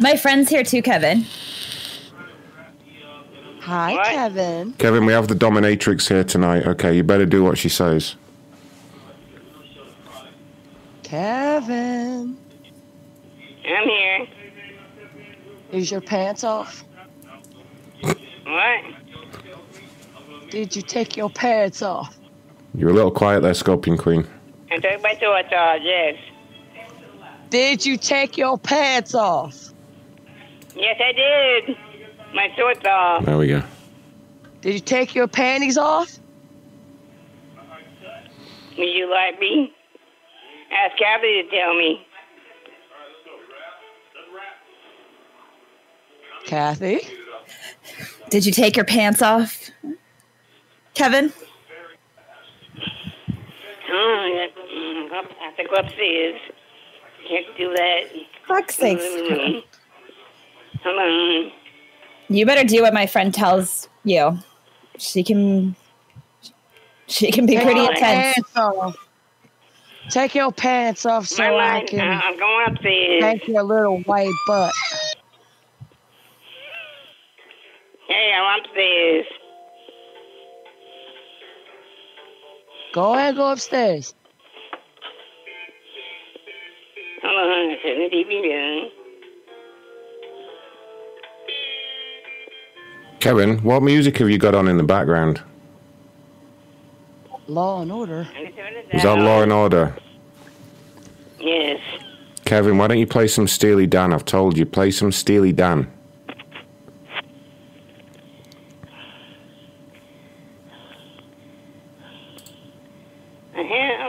[0.00, 1.26] My friend's here too, Kevin.
[3.60, 4.72] Hi, Kevin.
[4.74, 6.66] Kevin, we have the dominatrix here tonight.
[6.66, 8.16] Okay, you better do what she says.
[11.02, 12.38] Kevin.
[13.66, 14.26] I'm here.
[15.72, 16.84] Is your pants off?
[18.02, 18.84] What?
[20.50, 22.16] Did you take your pants off?
[22.74, 24.26] You're a little quiet there, Scorpion Queen.
[24.70, 26.16] I took my shorts uh, off, yes.
[27.50, 29.72] Did you take your pants off?
[30.76, 31.76] Yes, I did.
[32.32, 33.24] My shorts off.
[33.24, 33.62] There we go.
[34.60, 36.18] Did you take your panties off?
[38.78, 39.74] Would you like me?
[40.70, 42.06] Ask Kathy to tell me.
[46.46, 47.00] Kathy?
[48.30, 49.70] Did you take your pants off?
[50.94, 51.32] Kevin?
[53.92, 54.46] Oh, yeah.
[55.12, 56.40] I have to go upstairs.
[57.28, 58.02] Can't do that.
[58.46, 59.02] Fuck's sakes.
[59.02, 59.62] Mm.
[60.82, 61.52] Hold on.
[62.28, 64.38] You better do what my friend tells you.
[64.98, 65.74] She can
[67.06, 68.34] she can be Take pretty your intense.
[68.36, 68.96] pants off.
[70.10, 73.20] Take your pants off so My I mind, can I'm going upstairs.
[73.22, 74.72] thank your little white butt.
[78.08, 79.26] Hey, I'm upstairs.
[82.92, 84.14] Go ahead, go upstairs.
[87.22, 88.90] Hold on, turn the TV down.
[93.20, 95.42] Kevin, what music have you got on in the background?
[97.46, 98.26] Law and order.
[98.92, 99.94] Is that Law and Order?
[101.38, 101.80] Yes.
[102.44, 104.12] Kevin, why don't you play some Steely Dan?
[104.12, 105.90] I've told you, play some Steely Dan.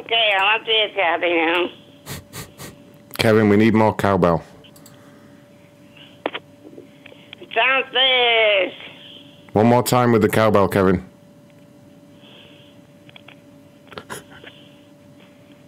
[0.01, 1.69] Okay, I'm upstairs, Kathy, now.
[3.19, 4.43] Kevin, we need more cowbell.
[7.53, 8.73] Downstairs.
[9.53, 11.07] One more time with the cowbell, Kevin.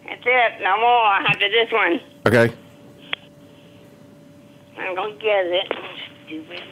[0.04, 0.62] That's it.
[0.64, 2.00] No more after this one.
[2.26, 2.52] Okay.
[4.80, 5.72] I'm gonna get it.
[6.26, 6.64] Stupid.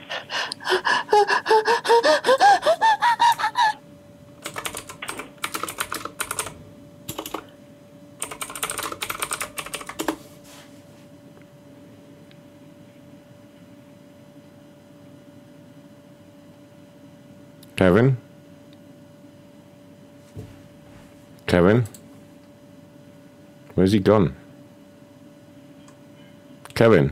[17.82, 18.16] Kevin?
[21.48, 21.84] Kevin?
[23.74, 24.36] Where's he gone?
[26.76, 27.12] Kevin?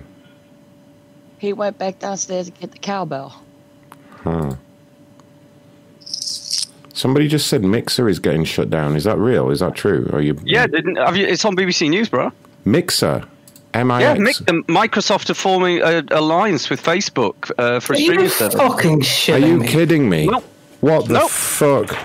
[1.40, 3.42] He went back downstairs to get the cowbell.
[4.24, 4.54] Huh.
[6.94, 8.96] Somebody just said Mixer is getting shut down.
[8.96, 9.50] Is that real?
[9.50, 10.08] Is that true?
[10.14, 12.32] Are you Yeah, didn't, have you, it's on BBC News, bro.
[12.64, 13.24] Mixer?
[13.74, 14.44] M I Yeah, X.
[14.48, 18.54] Um, Microsoft are forming an alliance with Facebook uh, for a Are you streaming service.
[18.54, 19.68] fucking Are you me?
[19.68, 20.30] kidding me?
[20.82, 21.30] What the Nope.
[21.30, 21.98] fuck?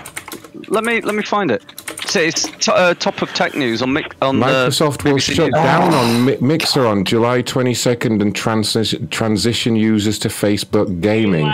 [0.69, 1.63] Let me let me find it.
[2.07, 5.33] So it's t- uh, top of tech news on Mic- on the Microsoft will BBC
[5.35, 5.63] shut News.
[5.63, 11.51] down on Mi- Mixer on July 22nd and transi- transition users to Facebook gaming.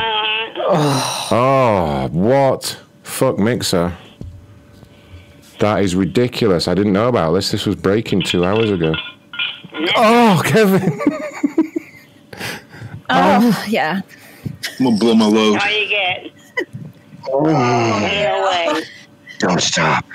[0.69, 2.77] Oh, what?
[3.03, 3.93] Fuck Mixer.
[5.59, 6.67] That is ridiculous.
[6.67, 7.51] I didn't know about this.
[7.51, 8.93] This was breaking two hours ago.
[9.95, 10.99] Oh, Kevin.
[13.13, 14.01] Oh, yeah.
[14.79, 15.59] I'm gonna blow my load.
[15.59, 16.27] All you get.
[17.29, 17.43] Oh.
[17.43, 18.83] No way.
[19.39, 20.05] Don't stop.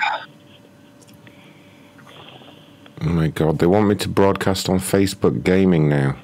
[3.01, 6.17] Oh my god, they want me to broadcast on Facebook gaming now.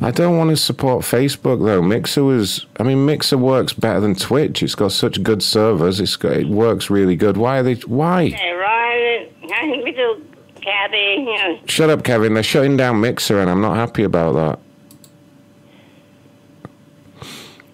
[0.00, 1.82] I don't want to support Facebook though.
[1.82, 4.62] Mixer was, I mean, Mixer works better than Twitch.
[4.62, 6.00] It's got such good servers.
[6.00, 7.36] It's got, it works really good.
[7.36, 7.74] Why are they?
[7.74, 8.28] Why?
[8.28, 10.24] Hey, Ron, I think we do,
[10.62, 12.34] Kathy, Shut up, Kevin.
[12.34, 14.58] They're shutting down Mixer, and I'm not happy about that.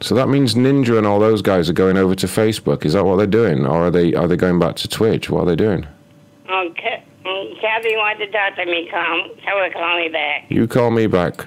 [0.00, 2.84] So that means Ninja and all those guys are going over to Facebook.
[2.84, 5.30] Is that what they're doing, or are they are they going back to Twitch?
[5.30, 5.86] What are they doing?
[6.48, 8.88] um, Ca- um, Kathy wants to talk to me.
[8.90, 10.44] Come, tell her to call me back.
[10.50, 11.46] You call me back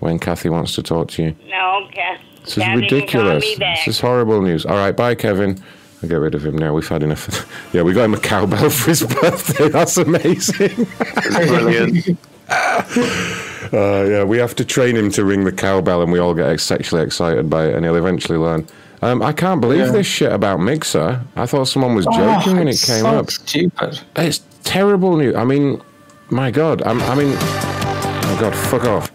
[0.00, 1.36] when Kathy wants to talk to you.
[1.48, 2.16] No, okay.
[2.44, 3.10] This is Kathy ridiculous.
[3.10, 3.78] can call me back.
[3.84, 4.64] This is horrible news.
[4.64, 5.60] All right, bye, Kevin.
[6.02, 6.72] I'll get rid of him now.
[6.72, 7.28] We've had enough.
[7.74, 9.68] yeah, we got him a cowbell for his birthday.
[9.68, 10.86] That's amazing.
[11.32, 12.18] brilliant.
[13.70, 16.58] Uh, yeah, we have to train him to ring the cowbell, and we all get
[16.58, 18.66] sexually excited by it, and he'll eventually learn.
[19.02, 19.92] Um, I can't believe Yeah.
[19.92, 21.20] this shit about Mixer.
[21.36, 23.30] I thought someone was Oh, joking when it came so up.
[23.30, 24.00] Stupid.
[24.16, 25.36] It's terrible news.
[25.36, 25.82] I mean,
[26.30, 26.80] my God.
[26.86, 29.12] I'm, I mean, oh God, fuck off.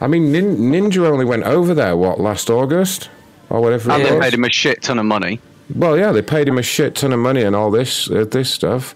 [0.00, 3.10] I mean, Nin- Ninja only went over there what last August
[3.50, 3.90] or whatever.
[3.90, 4.24] And it they was.
[4.24, 5.40] paid him a shit ton of money.
[5.74, 8.50] Well, yeah, they paid him a shit ton of money and all this uh, this
[8.50, 8.94] stuff.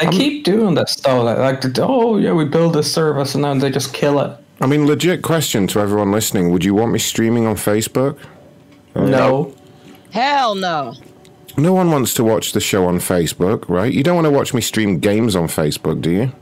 [0.00, 1.22] They keep doing this though.
[1.22, 4.36] Like, like, oh yeah, we build this service and then they just kill it.
[4.60, 8.18] I mean, legit question to everyone listening: Would you want me streaming on Facebook?
[8.94, 9.54] Uh, No.
[10.10, 10.94] Hell no.
[11.56, 13.92] No one wants to watch the show on Facebook, right?
[13.92, 16.32] You don't want to watch me stream games on Facebook, do you?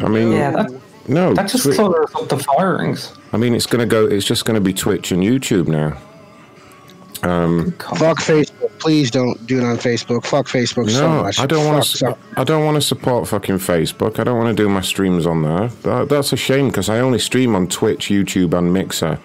[0.00, 0.70] I mean, Yeah, that,
[1.08, 1.34] no.
[1.34, 3.12] that just Twi- clutters up the firings.
[3.32, 4.06] I mean, it's gonna go.
[4.06, 5.96] It's just gonna be Twitch and YouTube now.
[7.22, 8.70] Um, Fuck Facebook.
[8.78, 10.24] Please don't do it on Facebook.
[10.24, 11.40] Fuck Facebook so no, much.
[11.40, 12.16] I don't want to.
[12.36, 14.18] I don't want to support fucking Facebook.
[14.20, 15.68] I don't want to do my streams on there.
[15.82, 19.18] That, that's a shame because I only stream on Twitch, YouTube, and Mixer.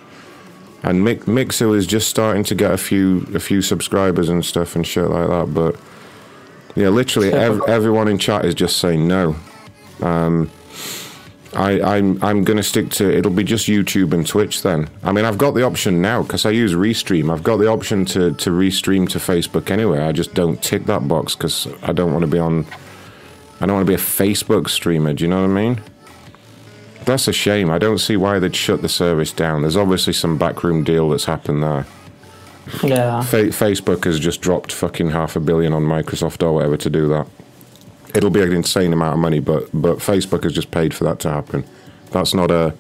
[0.82, 4.76] And Mi- Mixer is just starting to get a few a few subscribers and stuff
[4.76, 5.54] and shit like that.
[5.54, 5.76] But
[6.76, 9.36] yeah, literally ev- everyone in chat is just saying no.
[10.02, 10.50] Um,
[11.56, 14.90] I, I'm I'm gonna stick to it'll be just YouTube and Twitch then.
[15.04, 17.32] I mean I've got the option now because I use Restream.
[17.32, 20.00] I've got the option to to restream to Facebook anyway.
[20.00, 22.66] I just don't tick that box because I don't want to be on.
[23.62, 25.14] I don't want to be a Facebook streamer.
[25.14, 25.82] Do you know what I mean?
[27.06, 27.70] That's a shame.
[27.70, 29.62] I don't see why they'd shut the service down.
[29.62, 31.86] There's obviously some backroom deal that's happened there.
[32.82, 33.22] Yeah.
[33.22, 37.08] Fa- Facebook has just dropped fucking half a billion on Microsoft or whatever to do
[37.10, 37.28] that.
[38.16, 41.20] It'll be an insane amount of money, but but Facebook has just paid for that
[41.22, 41.66] to happen.
[42.12, 42.74] That's not a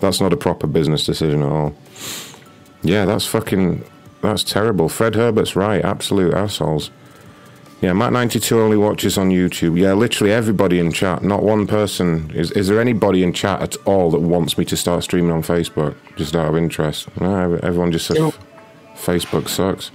[0.00, 1.74] that's not a proper business decision at all.
[2.82, 3.84] Yeah, that's fucking
[4.22, 4.88] that's terrible.
[4.88, 5.84] Fred Herbert's right.
[5.84, 6.90] Absolute assholes.
[7.80, 9.78] Yeah, Matt ninety two only watches on YouTube.
[9.78, 11.22] Yeah, literally everybody in chat.
[11.22, 12.30] Not one person.
[12.34, 15.42] Is is there anybody in chat at all that wants me to start streaming on
[15.42, 15.96] Facebook?
[16.16, 17.08] Just out of interest.
[17.20, 18.34] No, everyone just says
[18.94, 19.90] Facebook sucks.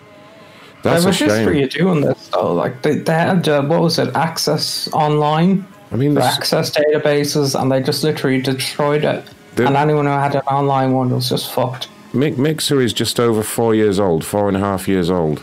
[0.84, 2.54] That's there was history of doing this though.
[2.54, 4.16] Like they, they had uh, what was it?
[4.16, 5.66] Access online.
[5.92, 9.24] I mean, for access databases, and they just literally destroyed it.
[9.58, 11.90] And anyone who had an online one was just fucked.
[12.14, 15.42] Mi- Mixer is just over four years old, four and a half years old,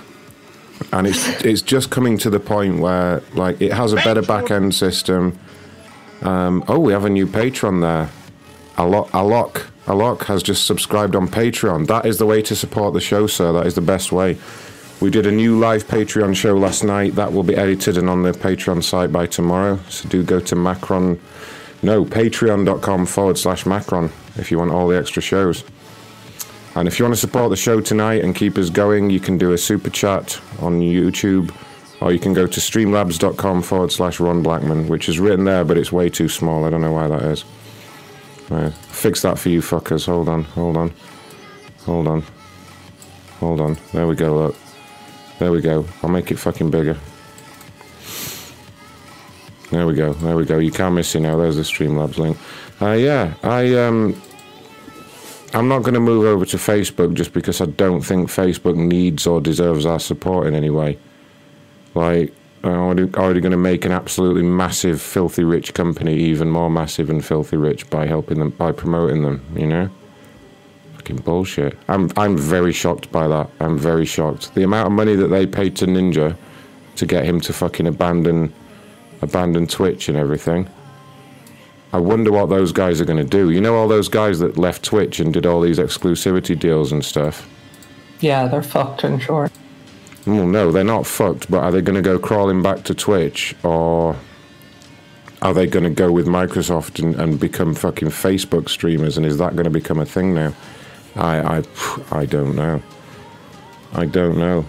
[0.93, 4.51] and it's it's just coming to the point where like it has a better back
[4.51, 5.39] end system.
[6.23, 8.09] Um, oh, we have a new patron there.
[8.77, 11.87] Alok, Alok, Alok has just subscribed on Patreon.
[11.87, 13.53] That is the way to support the show, sir.
[13.53, 14.39] That is the best way.
[15.01, 17.15] We did a new live Patreon show last night.
[17.15, 19.79] That will be edited and on the Patreon site by tomorrow.
[19.89, 21.21] So do go to Macron,
[21.83, 25.65] no, patreon.com forward slash Macron if you want all the extra shows.
[26.75, 29.39] And if you want to support the show tonight and keep us going, you can
[29.39, 31.55] do a super chat on YouTube,
[32.01, 35.77] or you can go to streamlabs.com forward slash Ron Blackman, which is written there, but
[35.77, 36.65] it's way too small.
[36.65, 37.45] I don't know why that is.
[38.51, 40.07] Right, fix that for you fuckers.
[40.07, 40.93] Hold on, hold on,
[41.85, 42.25] hold on,
[43.39, 43.77] hold on.
[43.93, 44.35] There we go.
[44.35, 44.57] Look,
[45.39, 45.87] there we go.
[46.03, 46.99] I'll make it fucking bigger.
[49.71, 50.13] There we go.
[50.15, 50.59] There we go.
[50.59, 51.37] You can't miss it now.
[51.37, 52.37] There's the Streamlabs link.
[52.81, 54.21] Uh, yeah, I um,
[55.55, 59.25] I'm not going to move over to Facebook just because I don't think Facebook needs
[59.27, 60.99] or deserves our support in any way.
[61.95, 62.33] Like,
[62.65, 67.09] I'm already, already going to make an absolutely massive, filthy rich company even more massive
[67.09, 69.91] and filthy rich by helping them, by promoting them, you know?
[71.05, 71.77] Fucking bullshit.
[71.87, 73.51] I'm, I'm very shocked by that.
[73.61, 74.55] I'm very shocked.
[74.55, 76.35] The amount of money that they paid to Ninja
[76.97, 78.55] to get him to fucking abandon,
[79.21, 80.67] abandon Twitch and everything.
[81.93, 83.51] I wonder what those guys are going to do.
[83.51, 87.05] You know, all those guys that left Twitch and did all these exclusivity deals and
[87.05, 87.47] stuff.
[88.21, 89.53] Yeah, they're fucked in short.
[90.27, 93.55] Well, no, they're not fucked, but are they going to go crawling back to Twitch
[93.63, 94.17] or
[95.43, 99.19] are they going to go with Microsoft and, and become fucking Facebook streamers?
[99.19, 100.55] And is that going to become a thing now?
[101.17, 101.63] I, I,
[102.11, 102.83] I don't know.
[103.93, 104.65] I don't know.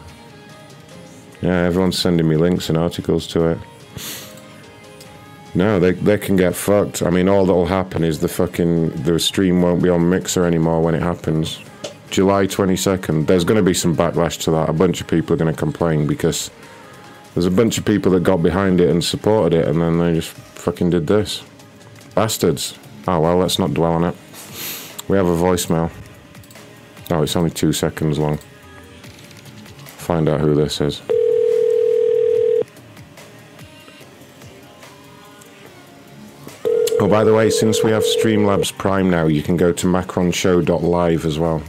[1.42, 3.58] Yeah, everyone's sending me links and articles to it.
[5.56, 7.02] No, they they can get fucked.
[7.02, 10.82] I mean, all that'll happen is the fucking the stream won't be on Mixer anymore
[10.82, 11.60] when it happens.
[12.10, 13.28] July twenty second.
[13.28, 14.70] There's going to be some backlash to that.
[14.70, 16.52] A bunch of people are going to complain because
[17.34, 20.14] there's a bunch of people that got behind it and supported it, and then they
[20.16, 21.42] just fucking did this.
[22.16, 22.78] Bastards.
[23.08, 24.16] Oh well, let's not dwell on it.
[25.08, 25.90] We have a voicemail.
[27.12, 28.40] Oh, it's only two seconds long.
[29.98, 31.02] Find out who this is.
[37.00, 41.26] Oh, by the way, since we have Streamlabs Prime now, you can go to macronshow.live
[41.26, 41.62] as well.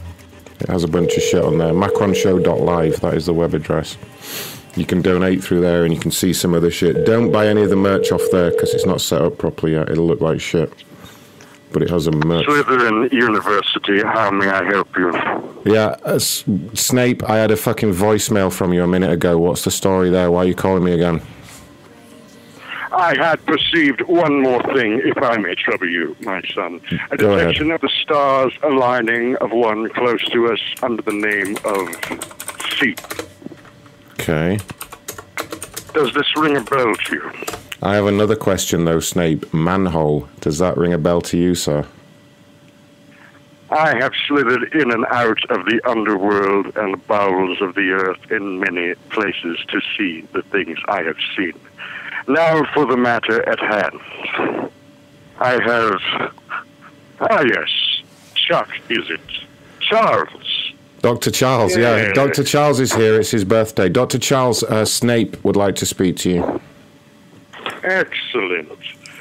[0.59, 1.73] It has a bunch of shit on there.
[1.73, 3.97] Macronshow.live, that is the web address.
[4.75, 7.05] You can donate through there and you can see some of the shit.
[7.05, 9.89] Don't buy any of the merch off there because it's not set up properly yet.
[9.89, 10.71] It'll look like shit.
[11.71, 12.45] But it has a merch.
[12.45, 15.11] Slytherin University, how may I help you?
[15.65, 19.37] Yeah, uh, S- Snape, I had a fucking voicemail from you a minute ago.
[19.37, 20.31] What's the story there?
[20.31, 21.21] Why are you calling me again?
[22.93, 26.79] I had perceived one more thing, if I may trouble you, my son.
[27.11, 27.39] A Go ahead.
[27.47, 31.89] detection of the stars aligning of one close to us under the name of
[32.79, 32.95] C.
[34.13, 34.57] Okay.
[35.93, 37.31] Does this ring a bell to you?
[37.81, 39.53] I have another question though, Snape.
[39.53, 40.27] Manhole.
[40.41, 41.85] Does that ring a bell to you, sir?
[43.69, 48.59] I have slithered in and out of the underworld and bowels of the earth in
[48.59, 51.53] many places to see the things I have seen.
[52.27, 53.99] Now for the matter at hand.
[55.39, 56.33] I have.
[57.19, 57.69] Ah, yes.
[58.35, 59.19] Chuck, is it?
[59.79, 60.73] Charles.
[61.01, 61.29] Dr.
[61.29, 61.97] Charles, yeah.
[61.97, 62.13] Yeah.
[62.13, 62.43] Dr.
[62.43, 63.19] Charles is here.
[63.19, 63.89] It's his birthday.
[63.89, 64.17] Dr.
[64.17, 66.61] Charles uh, Snape would like to speak to you.
[67.83, 68.71] Excellent.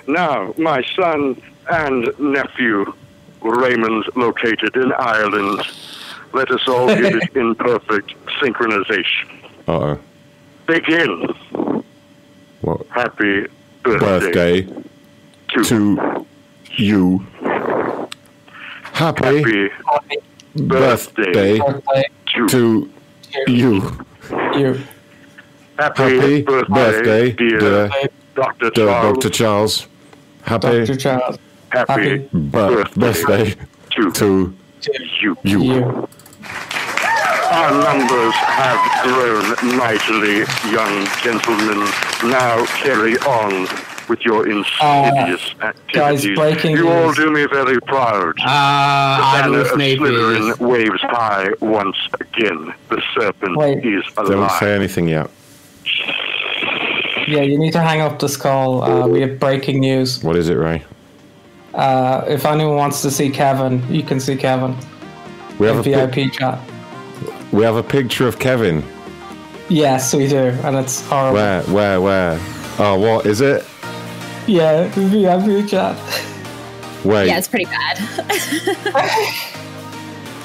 [0.06, 2.92] Now, my son and nephew,
[3.40, 5.62] Raymond, located in Ireland.
[6.32, 9.28] Let us all give it in perfect synchronization.
[9.66, 9.98] Uh oh.
[10.66, 11.28] Begin.
[12.60, 12.86] What?
[12.88, 13.46] Happy
[13.82, 14.62] birthday.
[14.62, 14.82] Birthday
[15.64, 16.26] to
[16.76, 17.26] you.
[18.92, 19.70] Happy,
[20.56, 21.58] birthday,
[22.48, 22.90] to
[23.46, 24.06] you.
[24.54, 24.80] You.
[25.78, 27.90] Happy, Happy birthday, dear, dear
[28.36, 28.70] Dr.
[28.70, 29.16] dear Charles.
[29.18, 29.30] Dr.
[29.30, 29.88] Charles.
[30.42, 30.96] Happy, Dr.
[30.96, 31.38] Charles.
[31.70, 33.54] Happy bir- birthday
[33.90, 34.54] to,
[35.12, 35.36] you.
[35.42, 36.08] you.
[37.50, 40.38] Our numbers have grown mightily,
[40.70, 41.78] young gentlemen.
[42.30, 43.66] Now carry on
[44.08, 46.36] with your insidious activities.
[46.36, 48.34] breaking you all do me very proud.
[48.40, 50.60] Ah, I the know banner of Slytherin is.
[50.60, 52.72] waves high once again.
[52.90, 53.84] The serpent Wait.
[53.84, 55.30] is Don't say anything yet.
[57.26, 58.82] Yeah, you need to hang up this call.
[58.82, 60.22] Uh, we have breaking news.
[60.22, 60.84] What is it, Ray?
[61.74, 64.76] Uh, if anyone wants to see Kevin, you can see Kevin.
[65.58, 66.58] We have in a pic- VIP chat.
[67.52, 68.84] we have a picture of Kevin.
[69.68, 71.34] Yes, we do, and it's horrible.
[71.34, 72.38] Where, where, where?
[72.78, 73.64] Oh, what is it?
[74.46, 75.96] Yeah, VIP chat.
[77.04, 77.26] Wait.
[77.26, 77.98] Yeah, it's pretty bad.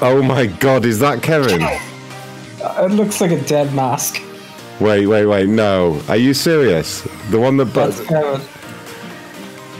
[0.04, 1.60] Oh my God, is that Kevin?
[1.62, 4.20] It looks like a dead mask.
[4.82, 5.48] Wait, wait, wait.
[5.48, 7.02] No, are you serious?
[7.30, 7.66] The one that.
[7.66, 8.40] That's Kevin.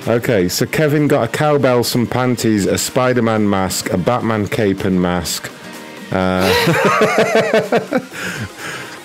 [0.06, 5.02] Okay, so Kevin got a cowbell, some panties, a Spider-Man mask, a Batman cape and
[5.02, 5.50] mask.
[6.12, 6.48] Uh,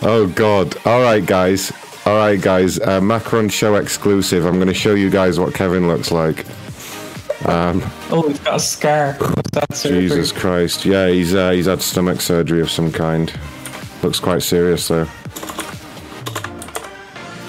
[0.03, 0.76] oh God!
[0.85, 1.72] All right, guys.
[2.06, 2.80] All right, guys.
[2.80, 4.45] Uh, Macron show exclusive.
[4.45, 6.45] I'm going to show you guys what Kevin looks like.
[7.48, 9.17] Um, Oh, he's got a scar.
[9.51, 9.84] That's.
[9.84, 10.85] Jesus Christ!
[10.85, 13.34] Yeah, he's uh, he's had stomach surgery of some kind.
[14.03, 15.08] Looks quite serious though.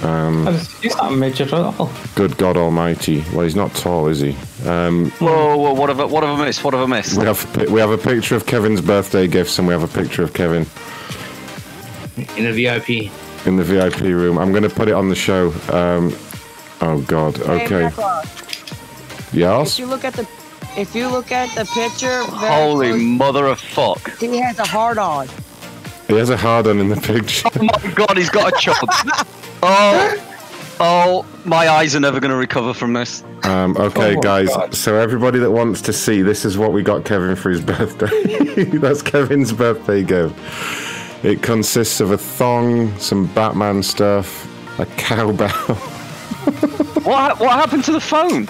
[0.02, 0.46] Um,
[0.80, 1.90] He's not a midget at all.
[2.14, 3.24] good God Almighty!
[3.32, 4.36] Well, he's not tall, is he?
[4.64, 6.62] Um, Whoa, whoa, what have I, what have I missed?
[6.62, 7.18] What have I missed?
[7.18, 10.22] We have we have a picture of Kevin's birthday gifts, and we have a picture
[10.22, 10.66] of Kevin
[12.36, 13.10] in the VIP.
[13.46, 14.38] in the VIP room.
[14.38, 15.48] I'm going to put it on the show.
[15.72, 16.14] Um,
[16.80, 17.40] oh God.
[17.40, 17.82] Okay.
[17.84, 18.24] Macron,
[19.32, 19.72] Yes.
[19.74, 20.26] If you look at the,
[20.76, 24.16] if you look at the picture, Holy close, mother of fuck.
[24.18, 25.28] he has a heart on.
[26.08, 27.48] He has a hard on in the picture.
[27.54, 28.76] Oh my god, he's got a chub.
[29.62, 33.22] oh, oh, my eyes are never going to recover from this.
[33.44, 34.48] Um, okay, Oh guys.
[34.48, 34.74] God.
[34.74, 38.64] So everybody that wants to see, this is what we got Kevin for his birthday.
[38.78, 40.34] That's Kevin's birthday gift.
[41.24, 44.46] It consists of a thong, some Batman stuff,
[44.80, 45.50] a cowbell.
[47.04, 48.46] What, what happened to the phone?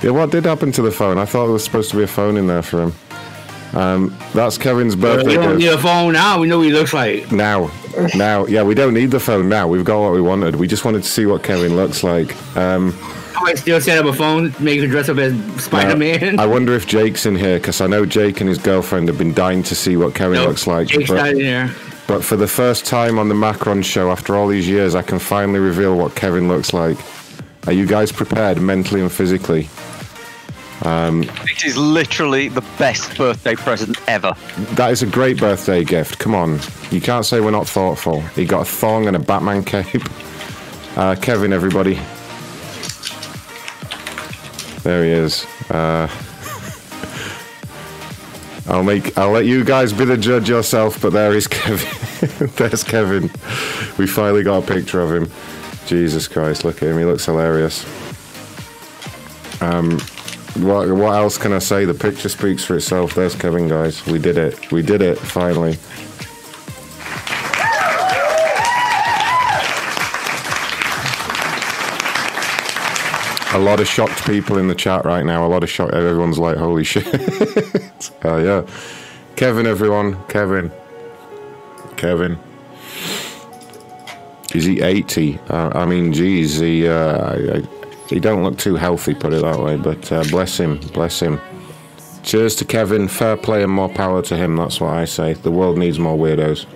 [0.00, 1.18] Yeah, what did happen to the phone?
[1.18, 2.92] I thought there was supposed to be a phone in there for him.
[3.74, 5.60] Um, that's Kevin's birthday we don't gift.
[5.60, 6.40] need a phone now.
[6.40, 7.30] We know what he looks like.
[7.30, 7.70] Now,
[8.16, 9.68] now, yeah, we don't need the phone now.
[9.68, 10.56] We've got what we wanted.
[10.56, 12.34] We just wanted to see what Kevin looks like.
[12.56, 12.92] Um,
[13.36, 16.38] I might still set up a phone, make him dress up as Spider Man.
[16.40, 19.32] I wonder if Jake's in here because I know Jake and his girlfriend have been
[19.34, 20.88] dying to see what Kevin No, looks like.
[20.88, 21.70] Jake's but, not in there.
[22.08, 25.18] but for the first time on the Macron show, after all these years, I can
[25.18, 26.98] finally reveal what Kevin looks like.
[27.66, 29.68] Are you guys prepared mentally and physically?
[30.82, 34.32] Um, It is literally the best birthday present ever.
[34.76, 36.18] that is a great birthday gift.
[36.18, 36.58] Come on,
[36.90, 38.20] you can't say we're not thoughtful.
[38.34, 40.02] He got a thong and a Batman cape.
[40.96, 41.94] Uh, Kevin, everybody.
[44.82, 45.44] There he is.
[45.70, 46.08] Uh,
[48.68, 49.16] I'll make.
[49.18, 51.00] I'll let you guys be the judge yourself.
[51.02, 52.48] But there is Kevin.
[52.56, 53.24] There's Kevin.
[53.98, 55.30] We finally got a picture of him.
[55.86, 56.64] Jesus Christ!
[56.64, 56.98] Look at him.
[56.98, 57.84] He looks hilarious.
[59.60, 59.98] Um,
[60.56, 61.84] what what else can I say?
[61.84, 63.14] The picture speaks for itself.
[63.14, 64.04] There's Kevin, guys.
[64.06, 64.70] We did it.
[64.72, 65.78] We did it finally.
[73.52, 75.44] A lot of shocked people in the chat right now.
[75.44, 75.92] A lot of shocked.
[75.92, 77.04] Everyone's like, "Holy shit!"
[78.24, 78.64] Oh yeah,
[79.34, 80.70] Kevin, everyone, Kevin,
[81.96, 82.38] Kevin.
[84.54, 85.40] Is he eighty?
[85.48, 87.79] Uh, I mean, geez, he uh, I- I-
[88.10, 89.76] he don't look too healthy, put it that way.
[89.76, 91.40] But uh, bless him, bless him.
[92.24, 93.08] Cheers to Kevin.
[93.08, 94.56] Fair play and more power to him.
[94.56, 95.34] That's what I say.
[95.34, 96.66] The world needs more weirdos.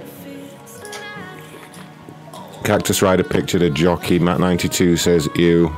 [2.64, 4.18] Cactus Rider pictured a jockey.
[4.18, 5.68] Matt92 says, ew.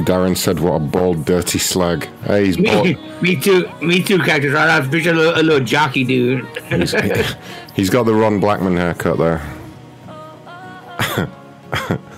[0.00, 2.08] Darren said, what a bald, dirty slag.
[2.24, 2.96] Hey, he's bald.
[3.22, 3.70] Me, too.
[3.80, 4.52] Me too, Cactus.
[4.52, 4.70] Rider.
[4.70, 6.44] I've pictured a little, a little jockey dude.
[6.68, 6.94] He's,
[7.74, 9.40] he's got the Ron Blackman haircut there.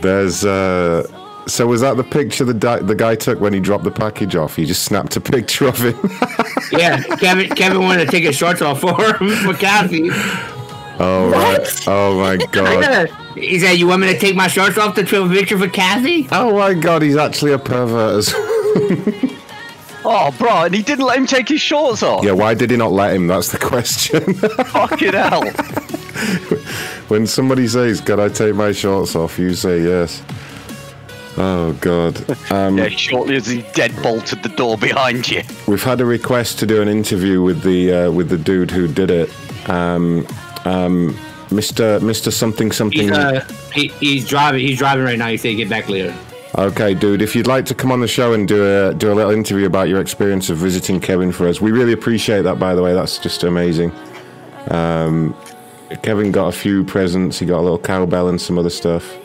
[0.00, 1.06] There's, uh,
[1.46, 4.36] so was that the picture the, di- the guy took when he dropped the package
[4.36, 4.54] off?
[4.56, 5.98] He just snapped a picture of him.
[6.72, 7.48] yeah, Kevin.
[7.50, 10.10] Kevin wanted to take his shorts off for him for Kathy.
[11.00, 11.66] oh, right.
[11.86, 13.08] Oh, my God.
[13.34, 15.68] He said, "You want me to take my shorts off to take a picture for
[15.68, 17.02] Kathy?" Oh, my God.
[17.02, 18.34] He's actually a pervert as
[20.04, 22.24] Oh, bro, and he didn't let him take his shorts off.
[22.24, 23.26] Yeah, why did he not let him?
[23.26, 24.34] That's the question.
[24.34, 25.42] Fucking hell.
[27.08, 29.38] When somebody says, Can I take my shorts off?
[29.38, 30.22] You say yes.
[31.36, 32.24] Oh, God.
[32.50, 35.42] Um, yeah, shortly as he dead bolted the door behind you.
[35.66, 38.88] We've had a request to do an interview with the uh, with the dude who
[38.88, 39.30] did it,
[39.68, 40.26] um,
[40.64, 41.12] um,
[41.50, 42.00] Mr.
[42.00, 42.32] Mr.
[42.32, 43.08] Something Something.
[43.08, 44.66] He's uh, he, he's driving.
[44.66, 45.28] He's driving right now.
[45.28, 46.16] He said, "Get back later."
[46.56, 49.14] Okay, dude, if you'd like to come on the show and do a do a
[49.14, 52.58] little interview about your experience of visiting Kevin for us, we really appreciate that.
[52.58, 53.92] By the way, that's just amazing.
[54.70, 55.36] Um,
[56.02, 57.38] Kevin got a few presents.
[57.38, 59.16] He got a little cowbell and some other stuff,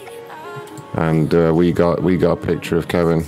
[0.93, 3.25] and uh, we got we got a picture of Kevin.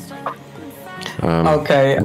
[1.21, 1.99] Um, Okay.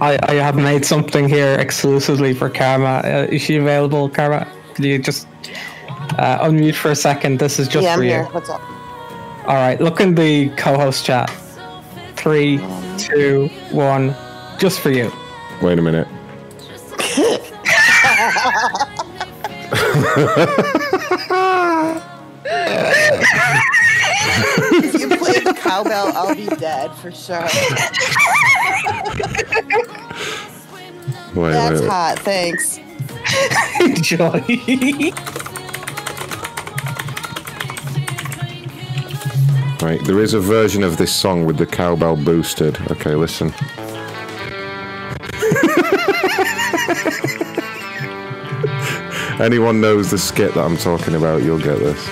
[0.00, 3.02] I, I have made something here exclusively for Karma.
[3.04, 4.46] Uh, is she available, Karma?
[4.74, 5.26] Could you just
[6.18, 7.40] uh, unmute for a second?
[7.40, 8.10] This is just yeah, I'm for you.
[8.10, 8.24] here.
[8.26, 8.60] What's up?
[9.48, 11.30] All right, look in the co-host chat.
[12.14, 12.60] Three,
[12.96, 14.14] two, one,
[14.58, 15.10] just for you.
[15.62, 16.06] Wait a minute.
[24.84, 27.46] If you play the cowbell, I'll be dead for sure.
[31.34, 31.90] Wait, That's wait, wait.
[31.90, 32.18] hot.
[32.20, 32.78] Thanks.
[33.80, 34.42] Enjoy.
[39.80, 42.80] Right, there is a version of this song with the cowbell boosted.
[42.90, 43.52] Okay, listen.
[49.40, 52.04] Anyone knows the skit that I'm talking about, you'll get this.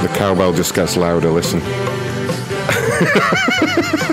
[0.00, 1.60] The cowbell just gets louder, listen.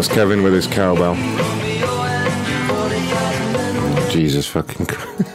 [0.00, 1.14] That's Kevin with his cowbell.
[4.10, 5.34] Jesus fucking Christ.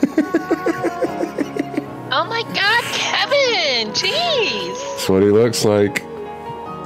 [2.12, 3.94] Oh my god, Kevin!
[3.94, 4.74] Jeez!
[4.74, 6.04] That's what he looks like.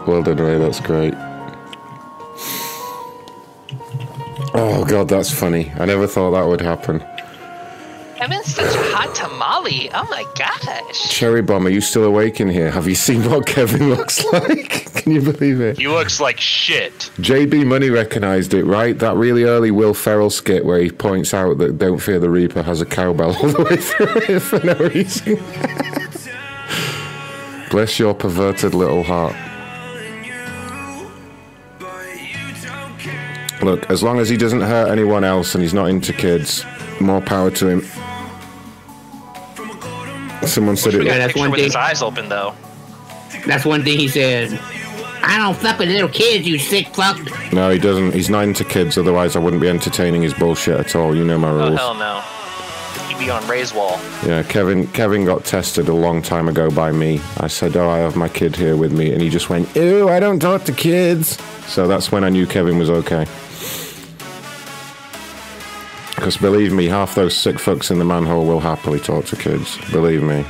[0.06, 0.58] Well done, Ray.
[0.58, 1.14] That's great.
[4.54, 5.72] Oh god, that's funny.
[5.80, 7.00] I never thought that would happen.
[8.18, 9.90] Kevin's such a hot tamale.
[9.94, 11.18] Oh my gosh.
[11.18, 12.72] Cherry Bomb, are you still awake in here?
[12.72, 14.89] Have you seen what Kevin looks like?
[15.10, 15.80] Can you believe it?
[15.80, 16.94] He looks like shit.
[17.18, 18.96] JB Money recognized it, right?
[19.00, 22.62] That really early Will Ferrell skit where he points out that Don't Fear the Reaper
[22.62, 25.38] has a cowbell all the way through it for no reason.
[27.72, 29.34] Bless your perverted little heart.
[33.64, 36.64] Look, as long as he doesn't hurt anyone else and he's not into kids,
[37.02, 37.82] more power to him.
[40.48, 41.06] Someone said We it.
[41.06, 42.54] got a that's picture one with his eyes open though.
[43.48, 44.60] That's one thing he said.
[45.30, 47.18] I don't fuck with little kids, you sick fuck.
[47.54, 48.16] No, he doesn't.
[48.16, 48.98] He's not into kids.
[48.98, 51.16] Otherwise, I wouldn't be entertaining his bullshit at all.
[51.16, 51.62] You know my rules.
[51.62, 51.80] Oh rules.
[51.80, 52.22] hell no.
[53.08, 54.00] He'd be on Ray's wall.
[54.26, 54.88] Yeah, Kevin.
[54.88, 57.22] Kevin got tested a long time ago by me.
[57.38, 60.10] I said, "Oh, I have my kid here with me," and he just went, "Ew,
[60.10, 63.28] I don't talk to kids." So that's when I knew Kevin was okay.
[66.16, 69.78] Because believe me, half those sick fucks in the manhole will happily talk to kids.
[69.92, 70.44] Believe me.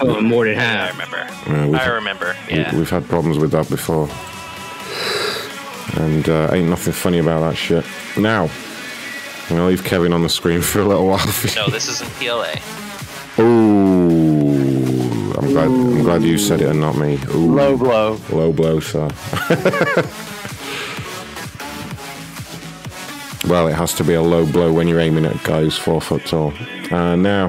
[0.00, 0.88] Oh, more than half.
[0.88, 1.26] I remember.
[1.50, 2.36] Yeah, we've- I remember.
[2.50, 2.74] We- Yeah.
[2.76, 4.08] We've had problems with that before.
[6.02, 7.84] And uh, ain't nothing funny about that shit.
[8.16, 8.44] Now,
[9.48, 11.24] I'm gonna leave Kevin on the screen for a little while.
[11.54, 12.54] No, this isn't PLA.
[13.38, 15.66] Ooh, I'm glad.
[15.68, 17.18] I'm glad you said it and not me.
[17.34, 17.54] Ooh.
[17.54, 18.18] Low blow.
[18.30, 19.08] Low blow, sir.
[23.46, 26.24] well, it has to be a low blow when you're aiming at guys four foot
[26.24, 26.52] tall.
[26.90, 27.48] And now,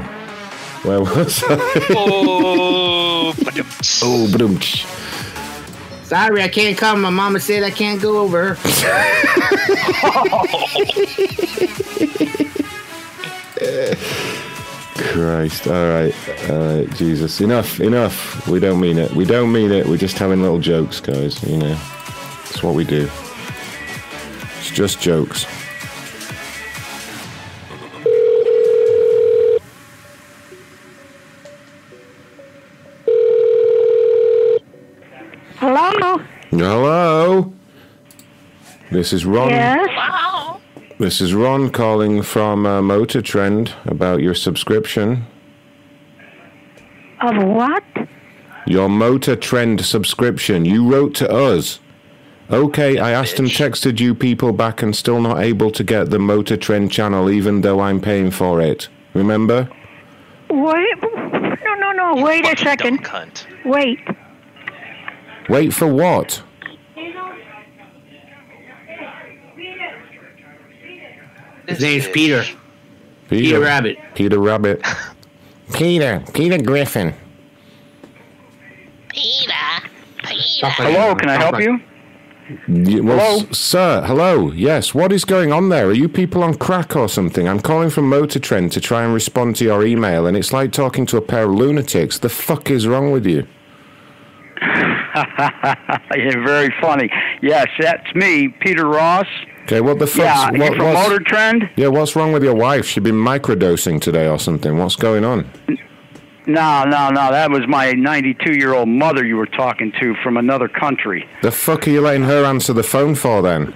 [0.86, 1.58] where was I?
[1.92, 3.34] Oh,
[4.04, 4.60] oh, boom.
[6.04, 7.02] Sorry, I can't come.
[7.02, 8.56] My mama said I can't go over.
[14.96, 15.68] Christ.
[15.68, 16.14] All right.
[16.50, 16.90] All right.
[16.96, 17.42] Jesus.
[17.42, 17.80] Enough.
[17.80, 18.48] Enough.
[18.48, 19.12] We don't mean it.
[19.12, 19.88] We don't mean it.
[19.88, 21.42] We're just having little jokes, guys.
[21.44, 21.80] You know,
[22.44, 23.10] it's what we do.
[24.60, 25.46] It's just jokes.
[35.58, 36.22] Hello?
[36.50, 37.54] Hello.
[38.92, 39.50] This is Ron.
[39.50, 40.60] Yes?
[41.00, 45.26] This is Ron calling from uh, Motor Trend about your subscription.
[47.22, 47.84] Of what?
[48.68, 50.66] Your Motor Trend subscription.
[50.66, 51.80] You wrote to us.
[52.52, 56.20] Okay, I asked and texted you people back and still not able to get the
[56.20, 58.90] Motor Trend channel even though I'm paying for it.
[59.14, 59.70] Remember?
[60.50, 61.02] Wait.
[61.02, 62.24] No, no, no.
[62.24, 63.06] Wait a second.
[63.06, 63.46] cunt.
[63.64, 64.00] Wait.
[65.50, 66.42] Wait for what?
[71.68, 72.44] His name's Peter.
[72.44, 72.58] Peter,
[73.30, 73.98] Peter Rabbit.
[74.14, 74.84] Peter Rabbit.
[75.74, 76.24] Peter.
[76.34, 77.14] Peter Griffin.
[79.10, 79.54] Peter.
[80.24, 80.68] Peter.
[80.70, 81.80] Hello, can I help you?
[82.68, 84.52] Y- well, s- sir, hello.
[84.52, 85.88] Yes, what is going on there?
[85.88, 87.48] Are you people on crack or something?
[87.50, 90.72] I'm calling from Motor Trend to try and respond to your email, and it's like
[90.72, 92.20] talking to a pair of lunatics.
[92.20, 93.48] The fuck is wrong with you?
[96.16, 97.10] You're very funny.
[97.42, 99.28] Yes, that's me, Peter Ross.
[99.64, 100.26] Okay, what the fuck?
[100.26, 101.70] Yeah, what, from Motor Trend?
[101.76, 102.86] Yeah, what's wrong with your wife?
[102.86, 104.78] She's been microdosing today or something.
[104.78, 105.50] What's going on?
[106.48, 107.32] No, no, no.
[107.32, 111.28] That was my 92 year old mother you were talking to from another country.
[111.42, 113.74] The fuck are you letting her answer the phone for then?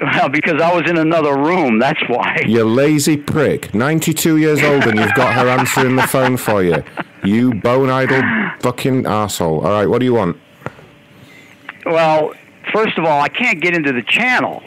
[0.00, 1.78] Well, because I was in another room.
[1.78, 2.42] That's why.
[2.46, 3.74] You lazy prick.
[3.74, 6.82] 92 years old and you've got her answering the phone for you.
[7.24, 8.22] You bone idle
[8.60, 9.60] fucking asshole.
[9.66, 10.36] All right, what do you want?
[11.84, 12.32] Well,
[12.72, 14.62] first of all, I can't get into the channel.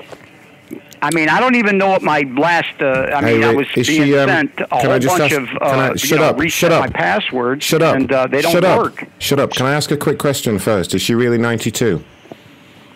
[1.04, 2.80] I mean, I don't even know what my last.
[2.80, 5.48] Uh, I Hey, mean, I was being she, um, sent a whole bunch ask- of
[5.48, 6.80] can I- uh, shut know, up, reset shut up.
[6.82, 7.64] my passwords.
[7.66, 7.96] Shut up.
[7.96, 8.78] And uh, they don't Shut up.
[8.80, 9.06] work.
[9.18, 9.52] Shut up.
[9.54, 10.94] Can I ask a quick question first?
[10.94, 12.04] Is she really 92?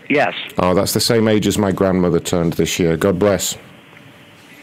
[0.09, 0.33] Yes.
[0.57, 2.97] Oh, that's the same age as my grandmother turned this year.
[2.97, 3.57] God bless.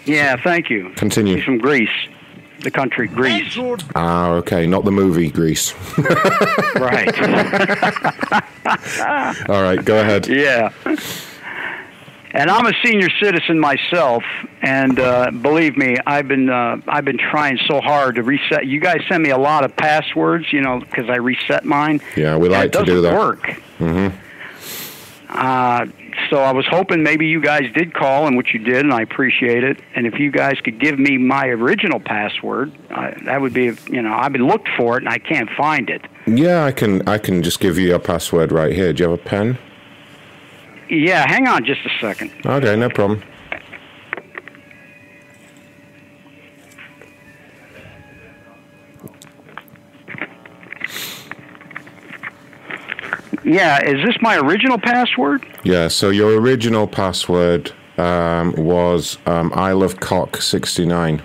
[0.04, 0.36] Yeah.
[0.42, 0.90] Thank you.
[0.96, 1.36] Continue.
[1.36, 1.90] She's from Greece,
[2.60, 3.56] the country Greece.
[3.94, 4.66] Ah, okay.
[4.66, 5.74] Not the movie Greece.
[6.76, 7.12] right.
[9.48, 10.26] All right, go ahead.
[10.28, 10.70] Yeah.
[12.34, 14.24] And I'm a senior citizen myself,
[14.62, 18.66] and uh, believe me, I've been uh, I've been trying so hard to reset.
[18.66, 22.00] You guys send me a lot of passwords, you know, because I reset mine.
[22.16, 23.12] Yeah, we like to do that.
[23.18, 23.42] work.
[23.78, 24.16] Mm-hmm.
[25.32, 25.86] Uh,
[26.28, 29.00] so I was hoping maybe you guys did call, and which you did, and I
[29.00, 29.80] appreciate it.
[29.94, 34.02] And if you guys could give me my original password, uh, that would be, you
[34.02, 36.02] know, I've been looked for it and I can't find it.
[36.26, 37.06] Yeah, I can.
[37.08, 38.92] I can just give you your password right here.
[38.92, 39.58] Do you have a pen?
[40.88, 42.30] Yeah, hang on just a second.
[42.44, 43.22] Okay, no problem.
[53.44, 55.46] Yeah, is this my original password?
[55.64, 55.88] Yeah.
[55.88, 61.22] So your original password um, was um, I love cock sixty nine.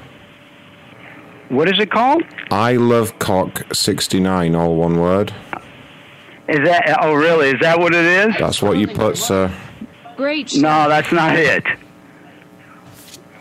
[1.50, 2.24] What is it called?
[2.52, 4.56] I love cock sixty nine.
[4.56, 5.34] All one word.
[6.48, 6.98] Is that?
[7.02, 7.50] Oh, really?
[7.50, 8.36] Is that what it is?
[8.40, 9.54] That's what you put, sir.
[10.16, 10.56] Great.
[10.56, 11.64] No, that's not it.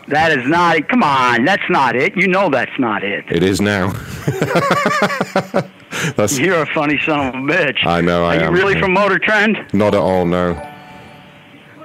[0.07, 0.87] That is not it.
[0.87, 2.15] Come on, that's not it.
[2.15, 3.25] You know that's not it.
[3.29, 3.91] It is now.
[6.15, 6.37] That's.
[6.37, 7.85] You're a funny son of a bitch.
[7.85, 8.23] I know.
[8.23, 8.53] I Are you am.
[8.53, 9.57] really from Motor Trend?
[9.73, 10.25] Not at all.
[10.25, 10.53] No.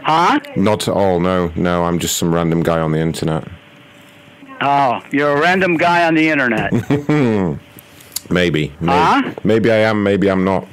[0.02, 0.38] Huh?
[0.56, 1.18] Not at all.
[1.20, 1.50] No.
[1.56, 1.84] No.
[1.84, 3.46] I'm just some random guy on the internet.
[4.60, 6.72] Oh, you're a random guy on the internet.
[7.10, 7.58] maybe.
[8.30, 8.72] Maybe.
[8.84, 9.34] Huh?
[9.44, 10.02] Maybe I am.
[10.02, 10.66] Maybe I'm not.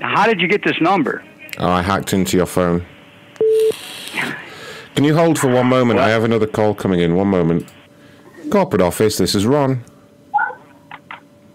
[0.00, 1.22] How did you get this number?
[1.58, 2.84] Oh, I hacked into your phone.
[4.98, 6.00] Can you hold for one moment?
[6.00, 7.14] I have another call coming in.
[7.14, 7.72] One moment.
[8.50, 9.84] Corporate office, this is Ron.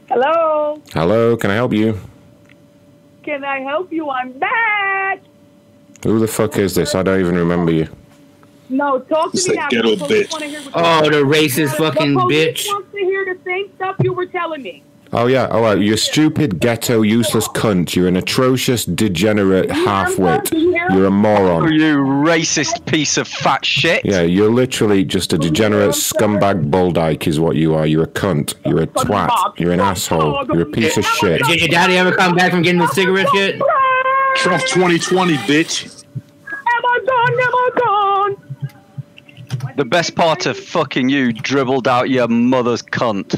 [0.08, 0.82] Hello.
[0.94, 2.00] Hello, can I help you?
[3.22, 4.10] Can I help you?
[4.10, 5.20] I'm back.
[6.06, 6.96] Who the fuck is this?
[6.96, 7.90] I don't even remember you.
[8.70, 9.68] No, talk to It's me now.
[9.68, 10.32] ghetto bitch.
[10.32, 12.66] wanna hear Oh, the racist fucking the bitch.
[12.68, 14.84] wants to hear the same stuff you were telling me.
[15.16, 15.80] Oh yeah, oh, all right.
[15.80, 17.96] You're stupid ghetto useless cunt.
[17.96, 20.52] You're an atrocious degenerate half-wit.
[20.52, 21.72] You're a moron.
[21.72, 24.04] You racist piece of fat shit.
[24.04, 27.86] Yeah, you're literally just a degenerate scumbag bulldyke is what you are.
[27.86, 28.56] You're a cunt.
[28.66, 29.60] You're a twat.
[29.60, 30.48] You're an asshole.
[30.48, 31.44] You're a piece of shit.
[31.44, 33.60] Did your daddy ever come back from getting the cigarettes yet?
[34.38, 36.04] Trump 2020, bitch.
[36.16, 37.34] Am I gone?
[37.34, 39.76] Am I gone?
[39.78, 43.36] The best part of fucking you dribbled out your mother's cunt.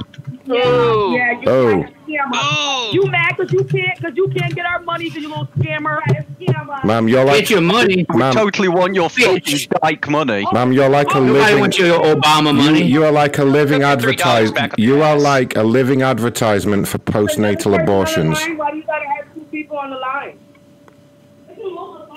[0.47, 1.15] Yeah, oh.
[1.15, 1.65] yeah, you Oh.
[1.77, 2.29] like a scammer.
[2.35, 2.89] Oh.
[2.93, 5.99] You mad because you can't because you can't get our money because you little scammer.
[6.39, 6.83] Scammer.
[6.83, 8.05] Ma'am, you're like Get your money.
[8.09, 8.33] We Ma'am.
[8.33, 10.45] totally want your fucking dyke money.
[10.47, 11.59] Oh, Ma'am, you're like a Nobody living.
[11.59, 12.83] wants your Obama You, money.
[12.83, 14.51] you are like a living $3 advertise.
[14.51, 18.39] back up You are like a living advertisement for postnatal abortions.
[18.55, 20.37] Why do you gotta have two people on the line?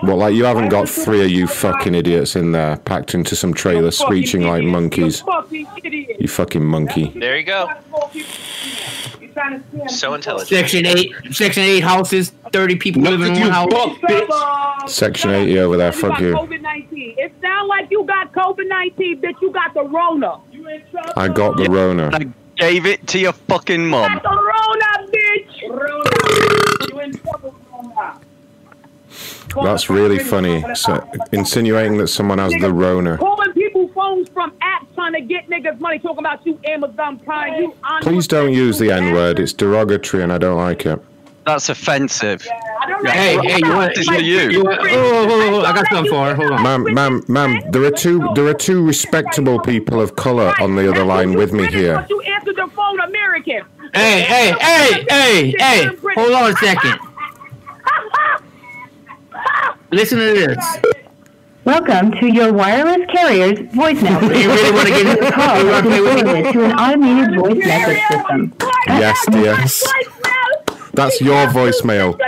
[0.03, 3.53] Well, like you haven't got three of you fucking idiots in there packed into some
[3.53, 5.21] trailer screeching like monkeys.
[5.23, 6.17] Fucking idiot.
[6.21, 7.13] You fucking monkey.
[7.17, 7.69] There you go.
[8.15, 8.25] You
[9.33, 10.49] trying to scam So intelligent.
[10.49, 13.73] Section eight, section eight houses, thirty people Look living in you, one house.
[13.73, 14.89] fuck, bitch.
[14.89, 16.35] Section 80 over there, fuck got you.
[16.35, 17.15] COVID nineteen.
[17.19, 19.41] It sounds like you got COVID nineteen, bitch.
[19.43, 20.41] You got the Rona.
[20.53, 21.13] You in trouble?
[21.17, 22.11] I got the Rona.
[22.13, 24.15] I gave it to your fucking mum.
[24.15, 25.69] got the Rona, bitch.
[25.69, 26.89] Rona.
[26.93, 28.21] You in trouble, Rona.
[29.65, 30.65] That's really funny.
[30.75, 33.19] So, insinuating that someone has the Rona.
[33.19, 37.63] Calling people phones from apps trying to get niggas money, talking about you Amazon Prime,
[37.63, 39.39] you Please don't use the N word.
[39.39, 41.01] It's derogatory and I don't like it.
[41.47, 42.47] That's offensive.
[42.83, 43.11] I don't know.
[43.11, 43.95] Hey, hey, you want?
[43.95, 44.51] This is you.
[44.51, 44.81] You want?
[44.83, 46.35] Oh, oh, oh, oh, I got something for her.
[46.35, 46.63] Hold on.
[46.63, 50.91] Ma'am, ma'am, ma'am, there are two there are two respectable people of colour on the
[50.91, 52.05] other line with me here.
[52.11, 53.63] You answered the phone, American.
[53.95, 55.87] Hey, hey, hey, hey, hey!
[56.17, 57.08] Hold on a second.
[59.91, 60.79] Listen to this.
[61.65, 64.33] Welcome to your wireless carrier's voicemail system.
[64.35, 66.23] You really wanna get in- Your call you wanna play with me?
[66.23, 68.55] forwarded to an automated voice message system.
[68.89, 69.57] Yes, dear.
[70.95, 72.19] That's your voicemail.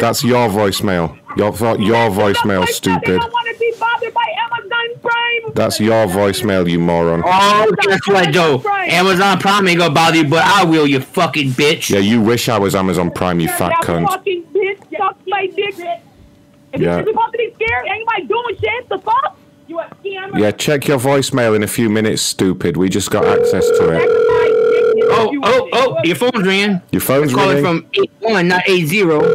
[0.00, 1.18] That's your voicemail.
[1.36, 3.20] Your vo- your voicemail, stupid.
[3.20, 5.52] I want to be bothered by Amazon Prime.
[5.54, 7.22] That's your voicemail, you moron.
[7.24, 8.62] Oh, guess what, though?
[8.68, 11.90] Amazon Prime ain't gonna bother you, but I will, you fucking bitch.
[11.90, 14.08] Yeah, you wish I was Amazon Prime, you fat cunt.
[14.08, 15.74] fucking bitch suck my dick.
[16.74, 16.96] If Yeah.
[16.98, 19.36] you're supposed to be scared, anybody doing shit, the fuck?
[19.68, 20.38] You a scammer?
[20.38, 22.76] Yeah, check your voicemail in a few minutes, stupid.
[22.76, 24.08] We just got access to it.
[25.06, 26.80] Oh, oh, oh, your phone's ringing.
[26.90, 27.82] Your phone's Calling ringing.
[27.82, 29.00] from 81, not 80.
[29.00, 29.26] Hold on.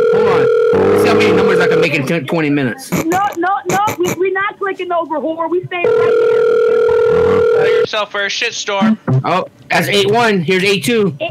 [1.01, 2.91] See how many numbers I can make in 10, 20 minutes.
[3.05, 3.79] No, no, no.
[3.97, 5.49] We, we're not clicking over, whore.
[5.49, 8.97] We staying right Tell yourself for a shitstorm.
[9.23, 10.41] Oh, that's 81.
[10.41, 11.15] Here's 82.
[11.19, 11.29] here.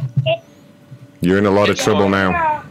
[1.20, 2.64] You're in a lot of trouble now.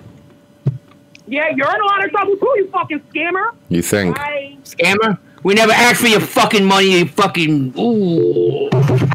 [1.27, 3.51] Yeah, you're in a lot of trouble too, you fucking scammer.
[3.69, 4.15] You think?
[4.15, 4.57] Bye.
[4.64, 5.17] Scammer?
[5.43, 7.73] We never asked for your fucking money, you fucking.
[7.77, 8.69] Ooh.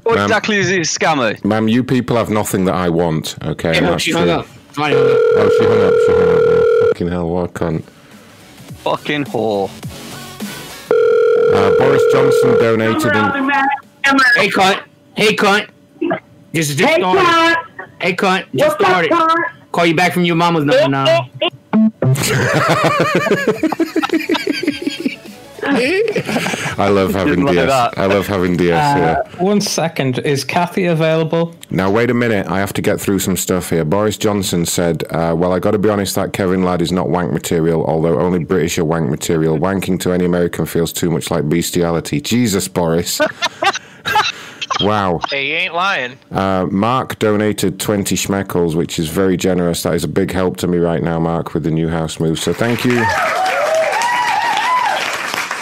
[0.04, 1.42] What exactly is it, scammer?
[1.44, 3.72] Ma'am, you people have nothing that I want, okay?
[3.72, 4.20] Hey, and look, that's she true.
[4.20, 4.46] hung up.
[4.72, 4.94] Somebody.
[4.96, 6.42] Oh, she hung up, she hung up.
[6.82, 6.88] Yeah.
[6.88, 7.82] Fucking hell, what a cunt.
[8.82, 9.70] Fucking whore.
[11.54, 13.50] Uh, Boris Johnson donated in.
[14.36, 14.82] Hey, cunt.
[15.16, 15.68] Hey, cunt.
[16.54, 17.22] Just, just Hey, started.
[17.22, 17.56] cunt.
[18.00, 18.44] Hey, cunt.
[18.54, 19.10] Just What's up, started.
[19.10, 19.44] cunt?
[19.72, 21.28] Call you back from your mama's number now.
[25.64, 27.94] I love having Didn't like DS.
[27.96, 29.22] I love having DS Uh, here.
[29.38, 30.18] one second.
[30.20, 31.54] Is Kathy available?
[31.70, 32.46] Now, wait a minute.
[32.48, 33.84] I have to get through some stuff here.
[33.84, 37.08] Boris Johnson said, uh, Well, I got to be honest, that Kevin lad is not
[37.08, 39.56] wank material, although only British are wank material.
[39.58, 42.20] Wanking to any American feels too much like bestiality.
[42.20, 43.20] Jesus, Boris.
[44.80, 45.20] wow.
[45.28, 46.18] Hey, you ain't lying.
[46.30, 49.82] Uh, Mark donated 20 schmeckles, which is very generous.
[49.82, 52.38] That is a big help to me right now, Mark, with the new house move.
[52.38, 53.04] So thank you.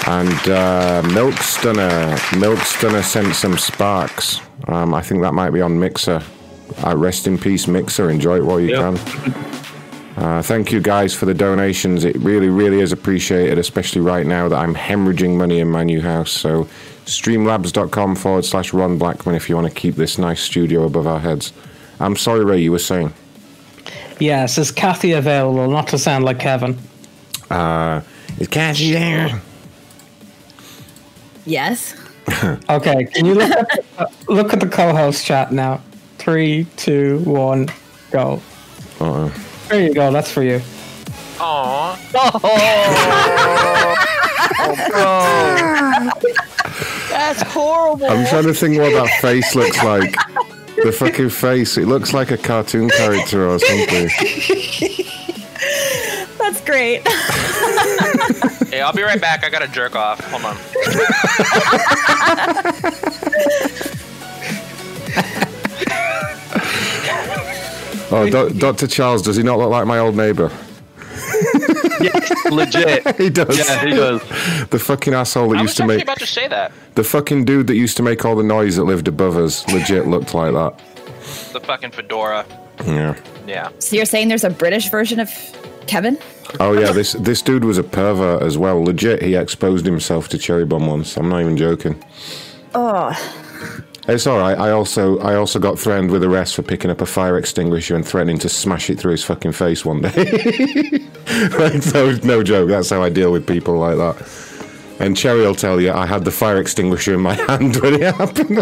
[0.06, 4.40] And uh, Milk Stunner, Milk Stunner sent some sparks.
[4.66, 6.20] Um, I think that might be on Mixer.
[6.84, 8.10] Uh, rest in peace, Mixer.
[8.10, 8.96] Enjoy it while you Yep.
[8.96, 9.44] can.
[10.16, 12.04] Uh, thank you guys for the donations.
[12.04, 16.00] It really, really is appreciated, especially right now that I'm hemorrhaging money in my new
[16.00, 16.30] house.
[16.32, 16.66] So,
[17.10, 21.20] streamlabs.com forward slash Ron Blackman if you want to keep this nice studio above our
[21.20, 21.52] heads.
[21.98, 23.12] I'm sorry, Ray, you were saying.
[24.18, 24.58] Yes.
[24.58, 25.68] Is Kathy available?
[25.70, 26.78] Not to sound like Kevin.
[27.50, 28.02] Uh,
[28.38, 29.40] is Kathy there?
[31.46, 31.96] Yes.
[32.70, 33.04] Okay.
[33.06, 35.80] Can you look at, uh, look at the co-host chat now?
[36.18, 37.68] Three, two, one,
[38.12, 38.40] go.
[39.00, 39.32] Uh-oh.
[39.68, 40.12] There you go.
[40.12, 40.60] That's for you.
[41.40, 41.96] Aww.
[47.10, 48.06] That's horrible.
[48.06, 50.14] I'm trying to think what that face looks like.
[50.82, 51.76] The fucking face.
[51.76, 54.08] It looks like a cartoon character or something.
[56.38, 57.06] That's great.
[58.68, 59.44] Hey, I'll be right back.
[59.44, 60.20] I gotta jerk off.
[60.30, 60.56] Hold on.
[68.12, 68.86] Oh, Do- Dr.
[68.88, 70.16] Charles, does he not look like my old
[72.00, 72.50] neighbour?
[72.50, 73.16] Legit.
[73.16, 73.58] he does.
[73.58, 74.20] Yeah, he does.
[74.68, 76.72] The fucking asshole that I used was to actually make about to say that.
[76.94, 79.66] the fucking dude that used to make all the noise that lived above us.
[79.68, 80.78] Legit looked like that.
[81.52, 82.46] The fucking fedora.
[82.84, 83.16] Yeah.
[83.46, 83.70] Yeah.
[83.78, 85.30] So you're saying there's a British version of
[85.86, 86.18] Kevin?
[86.58, 88.82] Oh yeah, this this dude was a pervert as well.
[88.82, 91.16] Legit, he exposed himself to Cherry Bomb once.
[91.16, 92.02] I'm not even joking.
[92.74, 93.10] Oh,
[94.08, 94.58] It's all right.
[94.58, 98.06] I also I also got threatened with arrest for picking up a fire extinguisher and
[98.06, 101.00] threatening to smash it through his fucking face one day.
[101.94, 102.68] no, no joke.
[102.70, 104.26] That's how I deal with people like that.
[105.00, 108.14] And Cherry will tell you I had the fire extinguisher in my hand when it
[108.14, 108.58] happened.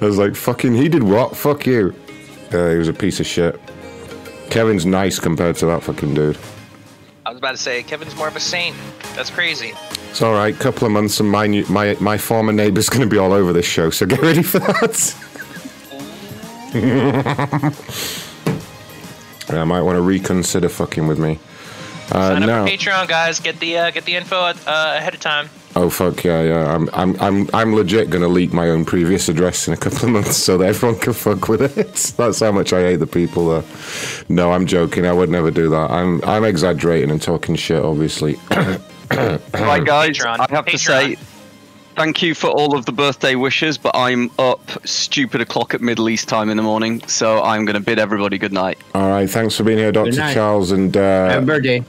[0.00, 1.36] I was like, "Fucking, he did what?
[1.36, 1.94] Fuck you."
[2.52, 3.58] Uh, he was a piece of shit.
[4.50, 6.36] Kevin's nice compared to that fucking dude.
[7.30, 8.74] I was about to say Kevin's more of a saint.
[9.14, 9.72] That's crazy.
[10.10, 10.52] It's all right.
[10.52, 13.52] Couple of months and my new, my my former neighbor's going to be all over
[13.52, 15.14] this show, so get ready for that.
[19.48, 21.38] I might want to reconsider fucking with me.
[22.10, 23.38] Uh, Sign up now, for Patreon, guys.
[23.38, 25.50] Get the uh, get the info uh, ahead of time.
[25.76, 26.74] Oh fuck yeah, yeah.
[26.74, 30.04] I'm I'm I'm I'm legit going to leak my own previous address in a couple
[30.04, 31.94] of months so that everyone can fuck with it.
[32.16, 33.48] That's how much I hate the people.
[33.48, 33.64] There.
[34.28, 35.06] No, I'm joking.
[35.06, 35.90] I would never do that.
[35.90, 38.38] I'm I'm exaggerating and talking shit, obviously.
[39.12, 41.16] Right, guys, I have to say,
[41.96, 46.08] thank you for all of the birthday wishes, but I'm up stupid o'clock at Middle
[46.08, 48.78] East time in the morning, so I'm going to bid everybody good night.
[48.94, 50.12] All right, thanks for being here, Doctor.
[50.12, 51.84] Charles, and uh, Happy birthday.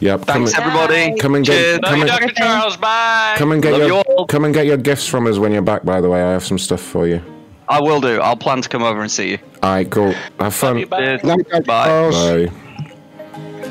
[0.00, 0.22] Yep.
[0.22, 1.18] Thanks, come, everybody.
[1.18, 1.78] Come and Cheers.
[1.78, 2.28] get come and, Dr.
[2.34, 3.34] Charles, bye.
[3.38, 5.62] come and get Love you your come and get your gifts from us when you're
[5.62, 5.84] back.
[5.84, 7.22] By the way, I have some stuff for you.
[7.68, 8.20] I will do.
[8.20, 9.38] I'll plan to come over and see you.
[9.62, 10.12] All right, cool.
[10.38, 10.76] Have fun.
[10.88, 11.22] Cheers.
[11.22, 11.62] Bye.
[11.64, 12.50] Bye.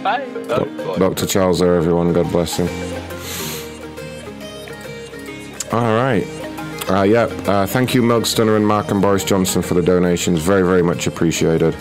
[0.03, 0.97] Bye.
[0.97, 2.11] Doctor Charles, there, everyone.
[2.13, 2.67] God bless him.
[5.71, 6.25] All right.
[6.89, 7.23] Uh, yeah.
[7.47, 10.39] Uh, thank you, Mug Stunner and Mark and Boris Johnson for the donations.
[10.39, 11.75] Very, very much appreciated.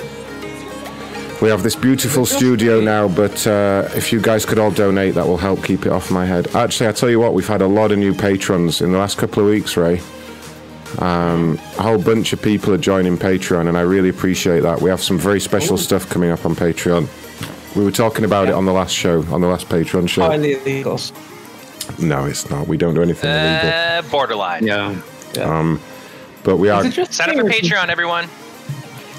[1.43, 5.27] We have this beautiful studio now, but uh, if you guys could all donate, that
[5.27, 6.55] will help keep it off my head.
[6.55, 9.19] Actually, I tell you what, we've had a lot of new patrons in the last
[9.19, 10.01] couple of weeks, Ray.
[11.01, 14.81] Um, a whole bunch of people are joining Patreon, and I really appreciate that.
[14.81, 17.09] We have some very special stuff coming up on Patreon.
[17.75, 20.23] We were talking about it on the last show, on the last Patreon show.
[20.23, 21.01] Highly illegal.
[21.99, 22.69] No, it's not.
[22.69, 23.69] We don't do anything illegal.
[23.69, 24.65] Uh, borderline.
[24.65, 24.97] Yeah.
[25.41, 25.81] Um,
[26.45, 26.89] but we are.
[26.89, 28.29] Sign up for Patreon, everyone.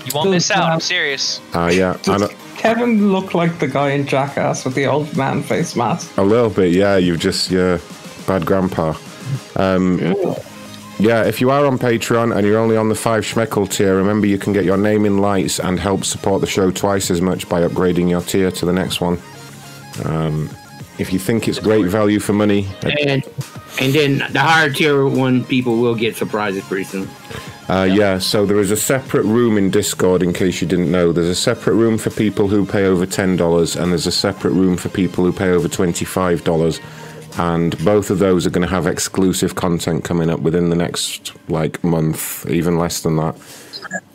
[0.05, 0.71] You won't miss out.
[0.71, 1.39] I'm serious.
[1.53, 5.43] Uh, yeah, and a, Kevin looked like the guy in Jackass with the old man
[5.43, 6.17] face mask.
[6.17, 6.71] a little bit.
[6.73, 7.79] Yeah, you've just yeah,
[8.27, 8.95] bad grandpa.
[9.55, 9.99] Um,
[10.99, 14.27] yeah, if you are on Patreon and you're only on the five schmeckel tier, remember
[14.27, 17.49] you can get your name in lights and help support the show twice as much
[17.49, 19.17] by upgrading your tier to the next one.
[20.05, 20.49] Um,
[20.99, 23.23] if you think it's great value for money, And
[23.81, 27.09] and then the higher tier one people will get surprises pretty soon.
[27.69, 31.11] Uh, yeah, so there is a separate room in Discord in case you didn't know.
[31.13, 34.75] There's a separate room for people who pay over $10, and there's a separate room
[34.75, 36.79] for people who pay over $25.
[37.39, 41.33] And both of those are going to have exclusive content coming up within the next,
[41.47, 43.35] like, month, even less than that.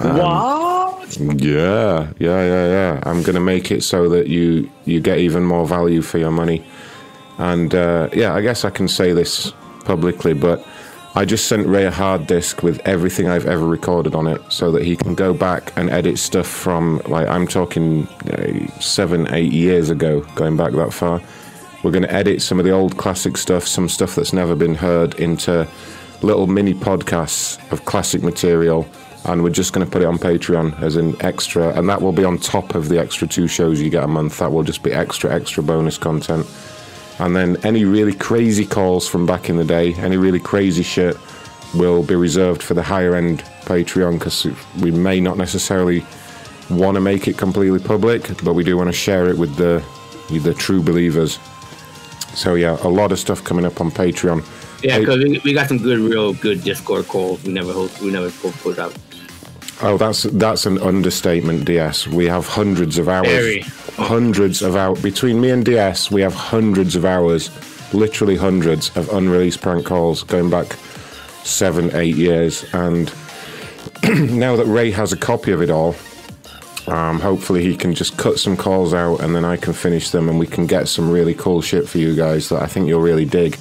[0.01, 1.17] Um, what?
[1.19, 3.01] Yeah, yeah, yeah, yeah.
[3.05, 6.31] I'm going to make it so that you, you get even more value for your
[6.31, 6.65] money.
[7.39, 9.53] And uh, yeah, I guess I can say this
[9.85, 10.67] publicly, but
[11.19, 14.71] I just sent Ray a hard disk with everything I've ever recorded on it so
[14.71, 19.51] that he can go back and edit stuff from, like, I'm talking uh, seven, eight
[19.51, 21.21] years ago, going back that far.
[21.83, 24.77] We're going to edit some of the old classic stuff, some stuff that's never been
[24.77, 25.67] heard, into
[26.23, 28.87] little mini podcasts of classic material.
[29.25, 32.13] And we're just going to put it on Patreon as an extra, and that will
[32.13, 34.39] be on top of the extra two shows you get a month.
[34.39, 36.47] That will just be extra, extra bonus content.
[37.19, 41.17] And then any really crazy calls from back in the day, any really crazy shit,
[41.75, 44.47] will be reserved for the higher end Patreon because
[44.81, 46.05] we may not necessarily
[46.71, 49.85] want to make it completely public, but we do want to share it with the
[50.31, 51.39] with the true believers.
[52.35, 54.45] So yeah, a lot of stuff coming up on Patreon.
[54.83, 57.43] Yeah, because we, we got some good, real good Discord calls.
[57.43, 58.97] We never host, we never put, put out.
[59.81, 62.09] Oh, that's that's an understatement, DS.
[62.09, 63.61] We have hundreds of hours, Very.
[63.97, 66.11] hundreds of hours between me and DS.
[66.11, 67.51] We have hundreds of hours,
[67.95, 70.73] literally hundreds of unreleased prank calls going back
[71.45, 72.65] seven, eight years.
[72.73, 73.13] And
[74.31, 75.95] now that Ray has a copy of it all,
[76.89, 80.29] Um, hopefully, he can just cut some calls out and then I can finish them
[80.29, 83.03] and we can get some really cool shit for you guys that I think you'll
[83.03, 83.59] really dig.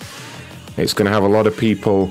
[0.78, 2.10] It's going to have a lot of people.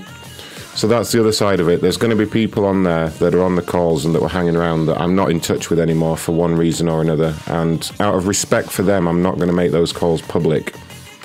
[0.77, 1.81] So that's the other side of it.
[1.81, 4.29] There's going to be people on there that are on the calls and that were
[4.29, 7.35] hanging around that I'm not in touch with anymore for one reason or another.
[7.47, 10.75] And out of respect for them, I'm not going to make those calls public.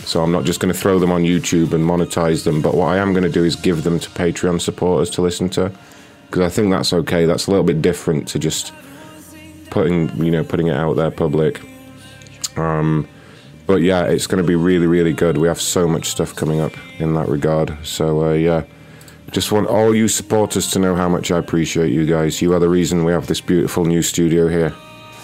[0.05, 2.61] So I'm not just going to throw them on YouTube and monetize them.
[2.61, 5.49] But what I am going to do is give them to Patreon supporters to listen
[5.49, 5.69] to,
[6.27, 7.25] because I think that's okay.
[7.25, 8.71] That's a little bit different to just
[9.69, 11.61] putting you know putting it out there public.
[12.57, 13.05] Um,
[13.67, 15.37] but yeah, it's going to be really really good.
[15.37, 17.77] We have so much stuff coming up in that regard.
[17.85, 18.63] So uh, yeah.
[19.31, 22.41] Just want all you supporters to know how much I appreciate you guys.
[22.41, 24.73] You are the reason we have this beautiful new studio here.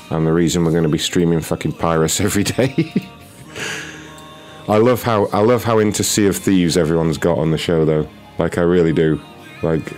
[0.09, 2.93] And the reason we're going to be streaming fucking Pyrus every day.
[4.69, 7.85] I love how I love how into Sea of Thieves everyone's got on the show
[7.85, 8.07] though.
[8.37, 9.21] Like I really do.
[9.63, 9.93] Like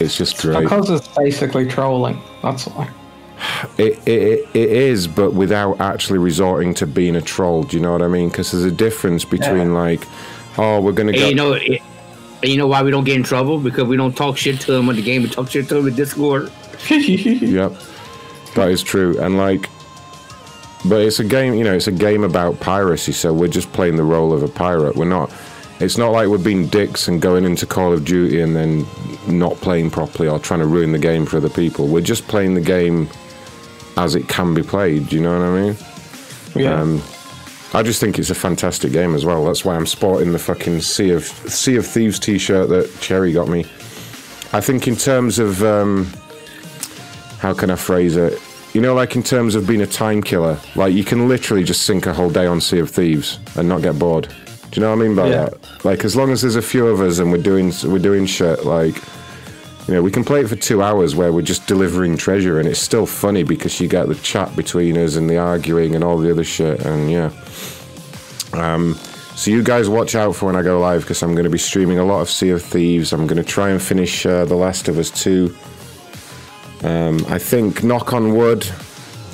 [0.00, 0.62] it's just great.
[0.62, 2.20] Because it's basically trolling.
[2.42, 2.90] That's why.
[3.78, 7.64] It, it, it is, but without actually resorting to being a troll.
[7.64, 8.28] Do you know what I mean?
[8.28, 10.06] Because there's a difference between like,
[10.56, 11.26] oh, we're gonna go.
[11.28, 11.82] you know, it,
[12.46, 13.58] and you know why we don't get in trouble?
[13.58, 15.24] Because we don't talk shit to them on the game.
[15.24, 16.52] We talk shit to them in Discord.
[16.88, 17.72] yep,
[18.54, 19.20] that is true.
[19.20, 19.68] And like,
[20.84, 21.54] but it's a game.
[21.54, 23.10] You know, it's a game about piracy.
[23.10, 24.94] So we're just playing the role of a pirate.
[24.94, 25.32] We're not.
[25.80, 28.86] It's not like we're being dicks and going into Call of Duty and then
[29.26, 31.88] not playing properly or trying to ruin the game for other people.
[31.88, 33.08] We're just playing the game
[33.96, 35.08] as it can be played.
[35.08, 35.76] Do you know what I mean?
[36.54, 36.80] Yeah.
[36.80, 37.02] Um,
[37.74, 39.44] I just think it's a fantastic game as well.
[39.44, 43.48] That's why I'm sporting the fucking Sea of Sea of Thieves T-shirt that Cherry got
[43.48, 43.60] me.
[44.52, 46.06] I think in terms of um,
[47.38, 48.40] how can I phrase it?
[48.72, 51.82] You know, like in terms of being a time killer, like you can literally just
[51.82, 54.28] sink a whole day on Sea of Thieves and not get bored.
[54.70, 55.44] Do you know what I mean by Yeah.
[55.46, 55.84] that?
[55.84, 58.64] Like as long as there's a few of us and we're doing we're doing shit
[58.64, 58.94] like
[59.86, 62.68] you know, we can play it for two hours where we're just delivering treasure, and
[62.68, 66.18] it's still funny because you get the chat between us and the arguing and all
[66.18, 67.30] the other shit, and yeah.
[68.52, 68.94] Um,
[69.34, 71.58] so you guys watch out for when I go live because I'm going to be
[71.58, 73.12] streaming a lot of Sea of Thieves.
[73.12, 75.54] I'm going to try and finish uh, The Last of Us 2.
[76.84, 78.66] Um, I think, knock on wood,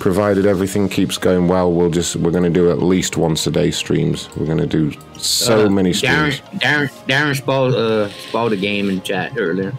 [0.00, 3.50] provided everything keeps going well, we'll just we're going to do at least once a
[3.50, 4.28] day streams.
[4.36, 6.60] We're going to do so Uh, many Darren, streams.
[6.60, 9.72] Darren, Darren spoiled, uh, spoiled the game in chat earlier.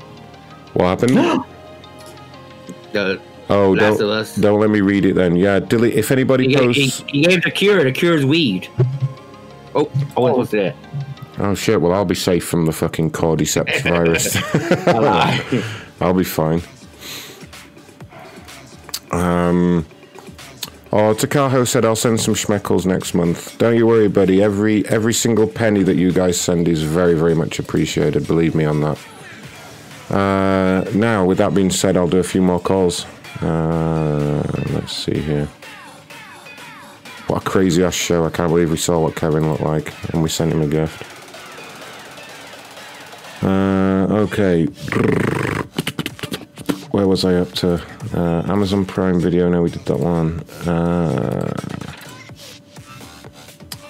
[0.74, 1.44] What happened?
[2.94, 3.20] The
[3.50, 4.36] Oh, Last don't, of Us.
[4.36, 5.36] don't let me read it then.
[5.36, 5.96] Yeah, delete.
[5.96, 7.04] If anybody He, gave- posts.
[7.08, 7.84] he, he gave the cure.
[7.84, 8.68] The cure's weed.
[9.76, 10.76] Oh, I wasn't supposed to do.
[11.40, 11.82] Oh shit!
[11.82, 14.36] Well, I'll be safe from the fucking cordyceps virus.
[16.00, 16.62] I'll be fine.
[19.12, 19.86] Um.
[20.92, 23.58] Oh, Takaho said I'll send some schmeckles next month.
[23.58, 24.44] Don't you worry, buddy.
[24.44, 28.28] Every every single penny that you guys send is very very much appreciated.
[28.28, 29.00] Believe me on that.
[30.14, 33.06] Uh, now, with that being said, I'll do a few more calls.
[33.42, 35.48] Uh, let's see here.
[37.28, 38.24] What a crazy ass show!
[38.24, 41.02] I can't believe we saw what Kevin looked like, and we sent him a gift.
[43.42, 44.66] Uh, okay.
[46.92, 47.84] Where was I up to?
[48.14, 49.50] Uh, Amazon Prime Video.
[49.50, 50.42] No, we did that one.
[50.68, 51.52] Uh,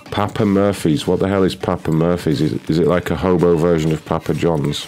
[0.10, 1.06] Papa Murphy's.
[1.06, 2.40] What the hell is Papa Murphy's?
[2.40, 4.88] Is, is it like a hobo version of Papa John's?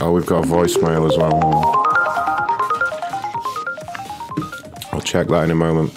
[0.00, 1.84] Oh, we've got a voicemail as well.
[4.92, 5.92] I'll check that in a moment.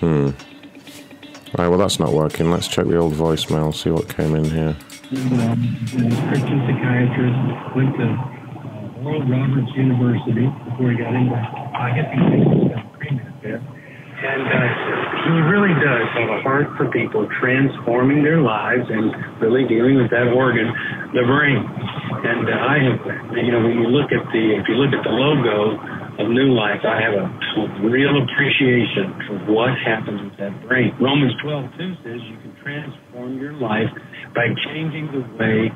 [0.00, 0.30] Hmm.
[1.58, 2.50] Right, well, that's not working.
[2.50, 4.76] Let's check the old voicemail, see what came in here.
[5.08, 12.68] Christian psychiatrist, went to uh, Oral Roberts University before he got into, I guess he
[12.68, 13.73] got pre-med there.
[14.24, 14.56] And uh,
[15.28, 20.08] he really does have a heart for people transforming their lives and really dealing with
[20.16, 20.72] that organ,
[21.12, 21.60] the brain.
[21.60, 22.98] And uh, I have,
[23.36, 25.76] you know, when you look at the, if you look at the logo
[26.16, 27.28] of New Life, I have a
[27.84, 30.96] real appreciation for what happens with that brain.
[30.96, 33.92] Romans 12, 2 says you can transform your life
[34.32, 35.68] by changing the way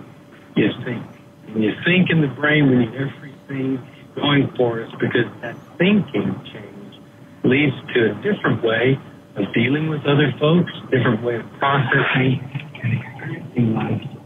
[0.56, 1.04] you think.
[1.52, 3.76] When you think in the brain, we need everything
[4.16, 6.67] going for us because that thinking change
[7.44, 8.98] leads to a different way
[9.36, 12.40] of dealing with other folks, different way of processing
[12.82, 14.18] and experiencing life.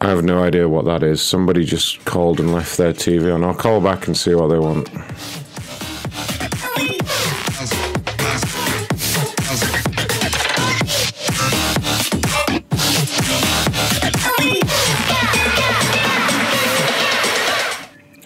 [0.00, 1.22] I have no idea what that is.
[1.22, 3.42] Somebody just called and left their TV on.
[3.42, 4.88] I'll call back and see what they want.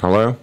[0.00, 0.36] Hello?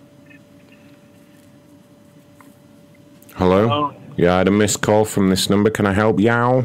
[4.16, 5.70] Yeah, I had a missed call from this number.
[5.70, 6.64] Can I help Yow?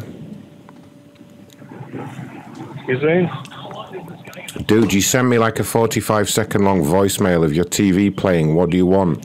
[2.77, 3.31] Excuse me?
[4.67, 8.55] Dude, you sent me like a 45 second long voicemail of your TV playing.
[8.55, 9.25] What do you want?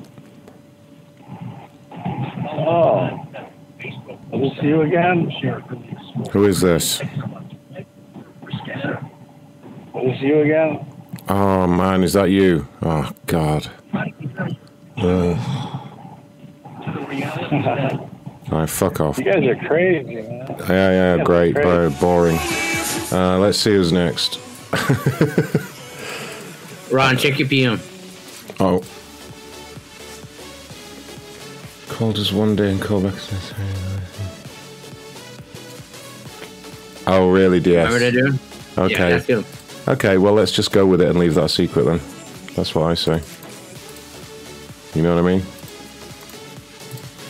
[1.91, 3.25] Oh.
[3.80, 3.93] Is
[4.31, 5.31] this you again?
[6.31, 7.01] Who is this?
[7.01, 7.07] Is
[9.93, 10.85] this you again?
[11.30, 12.67] Oh man, is that you?
[12.81, 13.69] Oh god.
[16.88, 18.10] Ugh.
[18.52, 19.18] Alright, fuck off.
[19.18, 20.45] You guys are crazy, man.
[20.60, 21.66] Yeah, yeah, Yeah, great, great.
[21.66, 22.38] very boring.
[23.12, 24.40] Uh, let's see who's next.
[26.92, 27.80] Ron, check your PM.
[28.60, 28.84] Oh.
[31.90, 33.14] Called us one day and called back.
[37.06, 37.92] Oh, really, DS?
[37.92, 38.40] Remember that dude?
[38.78, 39.24] Okay.
[39.28, 39.44] Yeah.
[39.88, 42.00] Okay, well, let's just go with it and leave that secret then.
[42.56, 43.22] That's what I say.
[44.95, 45.44] You know what I mean?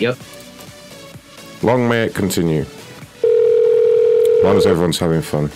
[0.03, 0.17] Yep.
[1.63, 2.63] Long may it continue.
[2.63, 5.49] As long as everyone's having fun.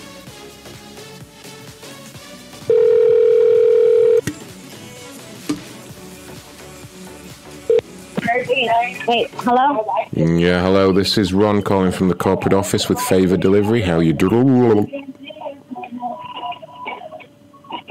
[9.06, 9.86] Wait, hello?
[10.14, 13.82] Yeah, hello, this is Ron calling from the corporate office with Favor Delivery.
[13.82, 14.48] How you doing?
[14.48, 14.86] Who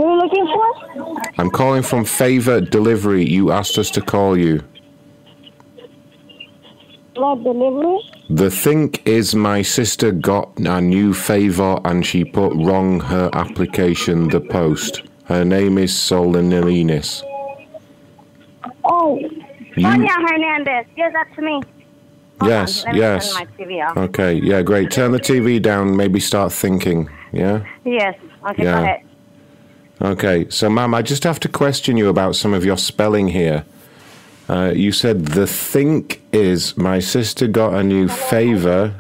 [0.01, 1.23] are you looking for?
[1.37, 3.27] I'm calling from Favor Delivery.
[3.27, 4.65] You asked us to call you.
[7.17, 7.99] Blood delivery?
[8.29, 14.29] The thing is, my sister got a new favor and she put wrong her application,
[14.29, 15.03] the post.
[15.25, 17.23] Her name is Solanilinis.
[18.85, 20.85] Oh, You- Sonia Hernandez.
[20.97, 21.63] Yes, that's me.
[22.45, 23.35] Yes, me yes.
[23.59, 23.97] TV off.
[23.97, 24.91] Okay, yeah, great.
[24.91, 27.65] Turn the TV down, maybe start thinking, yeah?
[27.85, 28.15] Yes.
[28.51, 28.99] Okay, Yeah.
[30.03, 33.65] Okay, so, ma'am, I just have to question you about some of your spelling here.
[34.49, 38.95] Uh, you said the think is my sister got a new favor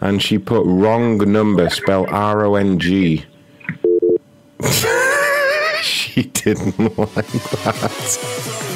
[0.00, 3.24] and she put wrong number, spell R O N G.
[5.82, 8.69] she didn't like that.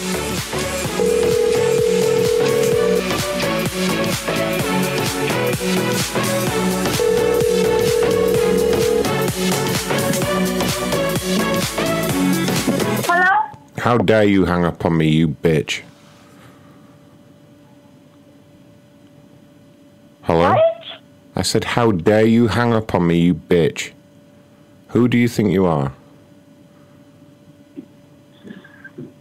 [0.00, 0.08] How
[13.98, 15.82] dare you hang up on me, you bitch?
[20.22, 20.54] Hello?
[20.54, 20.82] What?
[21.36, 23.92] I said, how dare you hang up on me, you bitch?
[24.88, 25.92] Who do you think you are?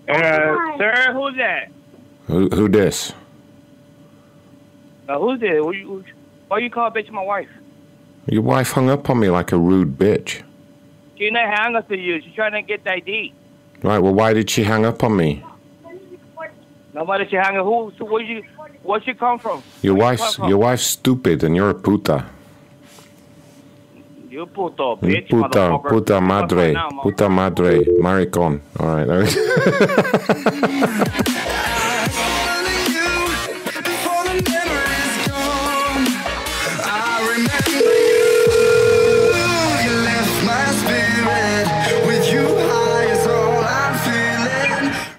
[0.10, 1.72] Uh, sir, who's that?
[2.28, 3.14] Who, who this?
[5.08, 5.52] Uh, who's this?
[5.58, 6.04] Who you,
[6.48, 7.50] why you call bitch my wife?
[8.28, 10.44] Your wife hung up on me like a rude bitch.
[11.18, 12.22] She not hang up to you.
[12.22, 13.34] She's trying to get the ID.
[13.84, 15.44] Right, well, why did she hang up on me?
[16.94, 17.66] Nobody she hang up.
[17.66, 17.92] Who?
[17.98, 18.44] So where you?
[18.84, 19.62] Where she come from?
[19.82, 20.50] Your Where you wife's come from?
[20.50, 22.26] your wife's stupid and you're a puta.
[24.40, 25.90] You puto mm, bitch, puta, motherfucker.
[25.90, 28.62] puta madre, puta madre, maricon.
[28.80, 29.06] All right.
[29.06, 29.28] there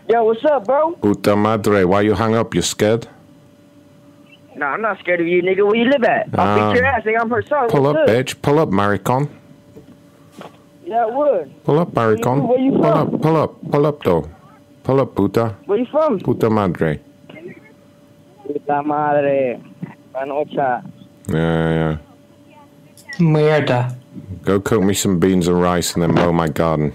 [0.08, 0.92] Yo, what's up, bro?
[0.92, 2.55] puta madre, why you hung up?
[2.55, 3.07] You scared?
[4.60, 5.64] Nah, I'm not scared of you, nigga.
[5.66, 6.28] Where you live at?
[6.39, 6.70] I'll Ah.
[6.70, 7.18] beat your ass, nigga.
[7.22, 7.70] I'm her son.
[7.70, 8.08] Pull What's up, up?
[8.10, 8.42] bitch.
[8.42, 9.28] Pull up, maricon.
[10.84, 11.64] Yeah, I would.
[11.64, 12.47] Pull up, maricon.
[12.47, 12.98] Where you Pull from?
[13.14, 14.28] up, pull up, pull up, though.
[14.82, 15.55] Pull up, puta.
[15.64, 16.18] Where you from?
[16.20, 17.00] Puta madre.
[18.47, 19.58] Puta madre.
[20.14, 20.84] Panocha.
[21.28, 21.97] Yeah, yeah.
[23.18, 23.94] Mierda.
[24.44, 26.92] Go cook me some beans and rice and then mow my garden.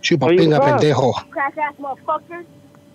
[0.00, 1.12] Chupa Where you pinga pendejo.
[1.30, 2.42] Crack ass motherfucker.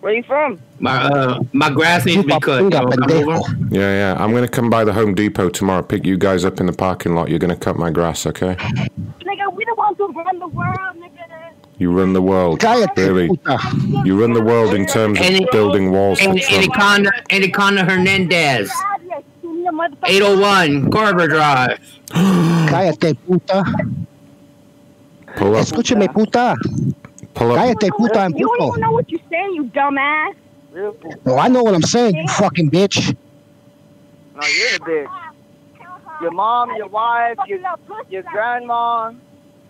[0.03, 0.59] Where you from?
[0.80, 2.61] My uh, my grass needs to be cut.
[2.64, 3.38] Chupa Yo, come pendejo.
[3.40, 3.73] over.
[3.73, 4.22] Yeah, yeah.
[4.22, 5.82] I'm gonna come by the Home Depot tomorrow.
[5.82, 7.30] Pick you guys up in the parking lot.
[7.30, 8.56] You're gonna cut my grass, okay?
[8.56, 11.53] Nigga, we the ones who run the world, nigga.
[11.77, 12.59] You run the world.
[12.59, 13.30] Cállate, Really?
[14.06, 16.64] You run the world in terms of Any- building walls for And Trump.
[16.77, 18.69] Anaconda, Anaconda Hernandez.
[20.06, 21.80] 801 Carver Drive.
[22.09, 23.64] Cállate, puta.
[25.38, 25.61] Pull up.
[25.65, 26.56] Escúcheme, puta.
[27.34, 27.58] Pull up.
[27.60, 30.34] Cállate, puta, and You don't even know what you're saying, you dumbass.
[31.26, 33.16] No, I know what I'm saying, you fucking bitch.
[34.36, 35.08] No, you're the bitch.
[36.22, 37.60] Your mom, your wife, your,
[38.10, 39.12] your grandma,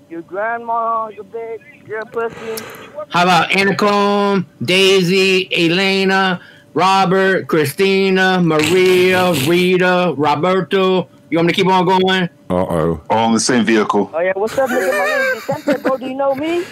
[0.09, 2.64] Your grandma, your bitch, your pussy.
[3.09, 6.42] How about Anacomb, Daisy, Elena,
[6.74, 11.09] Robert, Christina, Maria, Rita, Roberto?
[11.30, 12.30] You want me to keep on going?
[12.50, 13.03] Uh oh.
[13.09, 14.11] All in the same vehicle.
[14.14, 14.95] Oh yeah, what's up, nigga?
[14.95, 15.98] My name is Vicente, bro.
[15.98, 16.66] Do you know me?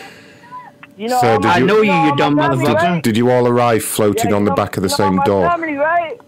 [1.01, 2.73] You know So all did you- I know you, all you my dumb family, Did,
[2.75, 3.03] right?
[3.03, 5.15] did you all arrive floating Yeah, on the know- back of the you know same
[5.15, 5.49] my door?
[5.49, 6.19] Family, right?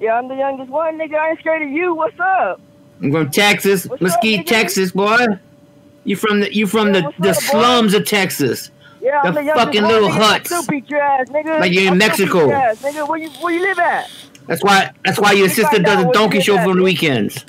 [0.00, 1.14] Yeah, I'm the youngest one, nigga.
[1.14, 1.94] I ain't scared of you.
[1.94, 2.60] What's up?
[3.00, 5.26] I'm from Texas, Mesquite, Texas, boy.
[6.04, 7.32] You from the you from the, the up, boy?
[7.34, 8.72] slums of Texas.
[9.00, 10.20] Yeah, I'm the the fucking one, little nigga.
[10.22, 10.46] huts.
[10.50, 11.60] Still beat your ass, nigga.
[11.60, 12.38] Like you're in I'll still beat Mexico.
[12.48, 13.08] your ass, nigga.
[13.08, 14.10] Where you where you live at?
[14.48, 17.44] That's why that's why your sister does a donkey show live at, on the weekends.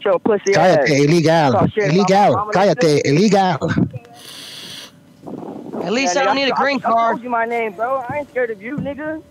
[0.00, 0.78] Show pussy ass.
[0.88, 1.52] Cállate, illegal.
[1.52, 2.50] Talk shit about Illegal.
[2.54, 3.58] Cállate, illegal.
[5.82, 8.04] At least Yeah, I don't need a green I, I told you my name, bro.
[8.08, 9.22] I ain't scared of you, nigga.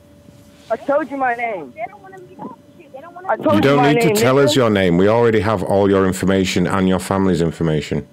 [0.72, 1.74] I told you my name.
[1.76, 2.60] They don't want to meet up.
[2.78, 2.94] Shit.
[2.94, 4.46] They don't want to I told You don't my need to tell nigga.
[4.46, 4.98] us your name.
[4.98, 8.08] We already have all your information and your family's information.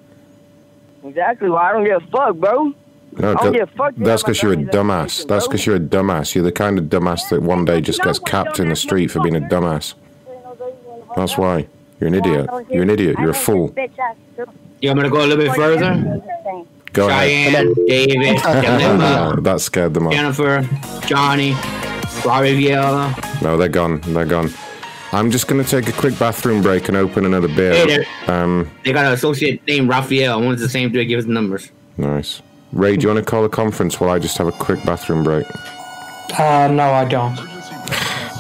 [1.05, 1.48] Exactly.
[1.48, 2.73] Well, I don't give a fuck, bro.
[3.18, 3.94] No, I don't that- give a fuck.
[3.97, 5.26] that's because you're a dumbass.
[5.26, 6.34] That's because you're a dumbass.
[6.34, 9.20] You're the kind of dumbass that one day just gets capped in the street for
[9.20, 9.94] being a dumbass.
[11.15, 11.66] That's why.
[12.00, 12.50] You're an idiot.
[12.70, 13.16] You're an idiot.
[13.18, 13.74] You're a fool.
[14.81, 16.20] You want me to go a little bit further?
[16.97, 17.68] Go Cheyenne, ahead.
[17.86, 20.12] David, Jalima, that scared them off.
[20.15, 20.62] Jennifer,
[21.07, 21.55] Johnny,
[22.25, 23.15] Riviera.
[23.42, 24.00] No, they're gone.
[24.00, 24.50] They're gone.
[25.12, 27.73] I'm just going to take a quick bathroom break and open another beer.
[27.86, 30.41] Hey Um, They got an associate named Raphael.
[30.42, 31.07] One's the same dude.
[31.07, 31.70] Give us the numbers.
[31.99, 32.42] nice.
[32.73, 35.23] Ray, do you want to call a conference while I just have a quick bathroom
[35.23, 35.47] break?
[36.39, 37.39] Uh, no, I don't.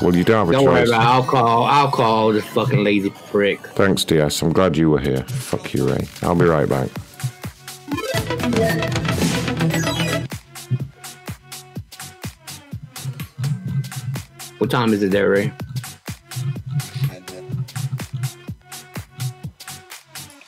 [0.02, 0.88] Well, you don't have a Don't worry choice.
[0.88, 1.06] about it.
[1.06, 1.62] I'll call.
[1.64, 3.60] I'll call this fucking lazy prick.
[3.68, 4.42] Thanks, DS.
[4.42, 5.22] I'm glad you were here.
[5.22, 6.06] Fuck you, Ray.
[6.22, 6.88] I'll be right back.
[14.58, 15.52] What time is it there, Ray?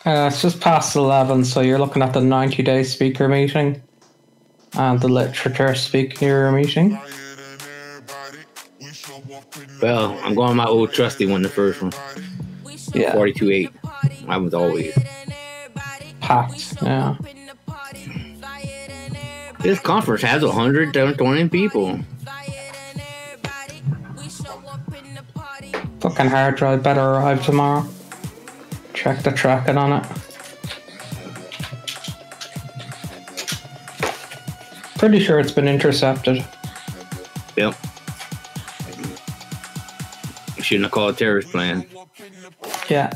[0.05, 3.83] Uh, it's just past 11, so you're looking at the 90 day speaker meeting
[4.73, 6.99] and the literature speaker meeting.
[9.83, 11.93] Well, I'm going my old trusty one, the first one.
[12.95, 13.13] Yeah.
[13.13, 13.71] 42 8.
[14.29, 14.99] I was always.
[16.21, 17.17] Packed, yeah.
[19.61, 21.99] This conference has 120 people.
[26.01, 27.87] Fucking hard drive better arrive tomorrow.
[28.95, 30.07] Check the tracking on it.
[34.97, 36.45] Pretty sure it's been intercepted.
[37.57, 37.75] Yep.
[40.61, 41.87] Shouldn't have called a terrorist plan.
[42.89, 43.13] Yeah.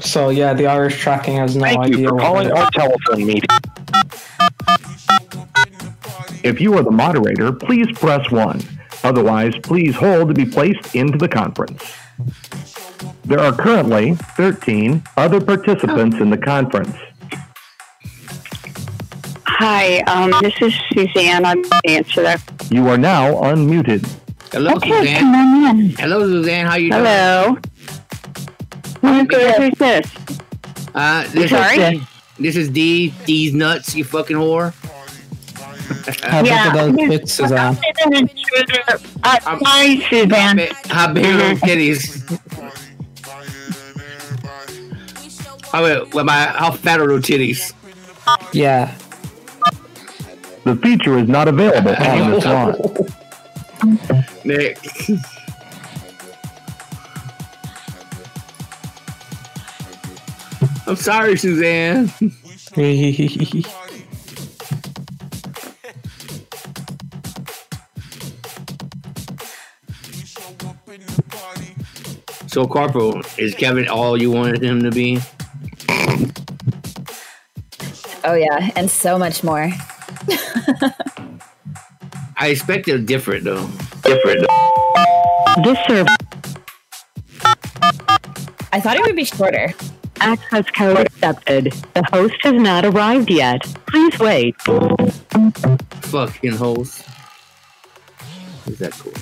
[0.00, 1.98] So yeah, the Irish tracking has no Thank idea.
[1.98, 3.48] you for calling our telephone meeting.
[6.42, 8.60] If you are the moderator, please press 1.
[9.04, 11.82] Otherwise, please hold to be placed into the conference.
[13.24, 16.96] There are currently 13 other participants in the conference.
[19.46, 21.44] Hi, um, this is Suzanne.
[21.44, 22.40] I'm the answer that.
[22.70, 24.08] You are now unmuted.
[24.52, 25.20] Hello, Okay, Suzanne.
[25.20, 25.90] come on in.
[25.90, 26.66] Hello, Suzanne.
[26.66, 27.04] How are you doing?
[27.04, 27.58] Hello.
[29.02, 29.54] I'm good.
[29.56, 30.10] Who's this?
[30.94, 31.76] Uh, this Sorry?
[31.78, 32.02] Is,
[32.38, 33.12] this is D.
[33.26, 34.74] D's nuts, you fucking whore.
[36.22, 37.76] How big are those bits, Suzanne?
[39.22, 40.68] Uh, hi, Suzanne.
[40.86, 42.40] How big are those titties?
[45.72, 47.72] How, wait, well, my, how fat are those titties?
[48.52, 48.96] Yeah.
[50.64, 52.76] The feature is not available on this line.
[54.44, 54.78] Nick.
[60.86, 62.12] I'm sorry, Suzanne.
[72.46, 75.20] So, Corporal, is Kevin all you wanted him to be?
[78.24, 79.70] Oh yeah, and so much more.
[82.36, 83.68] I expected different, though.
[84.02, 84.46] Different.
[85.62, 86.08] This server.
[88.72, 89.72] I thought it would be shorter.
[90.20, 91.72] Access code accepted.
[91.94, 93.62] The host has not arrived yet.
[93.86, 94.60] Please wait.
[96.02, 97.06] Fucking host.
[98.66, 99.12] Is that cool?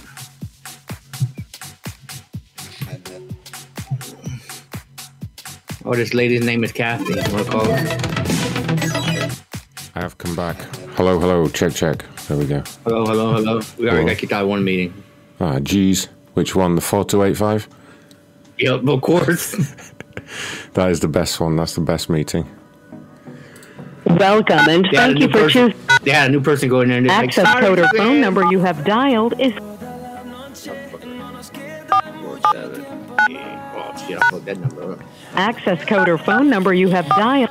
[5.91, 7.15] Oh, this lady's name is Kathy.
[7.33, 7.77] Want to call her?
[9.95, 10.59] I have come back.
[10.97, 11.49] Hello, hello.
[11.49, 12.05] Check, check.
[12.27, 12.63] There we go.
[12.85, 13.61] Hello, hello, hello.
[13.79, 14.07] We already Hello.
[14.09, 14.93] got kicked out of one meeting.
[15.41, 16.09] Ah, geez.
[16.35, 16.75] Which one?
[16.75, 17.69] The 4285?
[18.59, 19.57] Yep, of course.
[20.75, 21.57] That is the best one.
[21.57, 22.47] That's the best meeting.
[24.05, 25.75] Welcome and They had a thank you for choosing.
[26.03, 27.17] Yeah, a new person going in there.
[27.17, 29.55] Access code or phone number you have dialed is
[34.09, 34.19] shit!
[34.23, 35.01] I fucked that number up.
[35.35, 37.51] Access code or phone number you have dialed.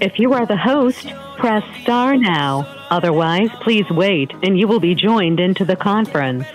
[0.00, 1.06] If you are the host,
[1.38, 2.66] press star now.
[2.90, 6.46] Otherwise, please wait and you will be joined into the conference.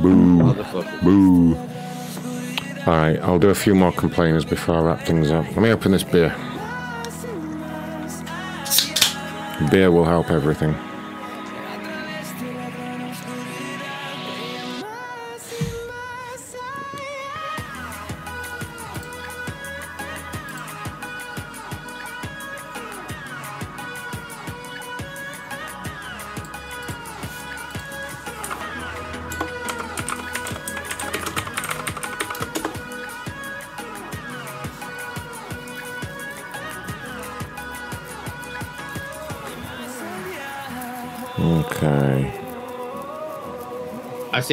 [0.00, 0.54] Boo.
[1.02, 1.56] Boo.
[2.86, 5.46] All right, I'll do a few more complainers before I wrap things up.
[5.46, 6.34] Let me open this beer.
[9.70, 10.93] Beer will help everything.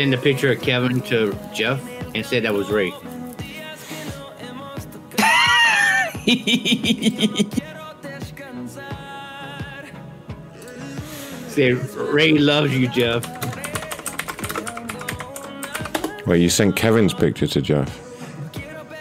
[0.02, 1.80] I sent a picture of Kevin to Jeff
[2.16, 2.90] and said that was Ray.
[11.50, 13.28] Say Ray loves you, Jeff.
[16.26, 17.96] Wait, you sent Kevin's picture to Jeff?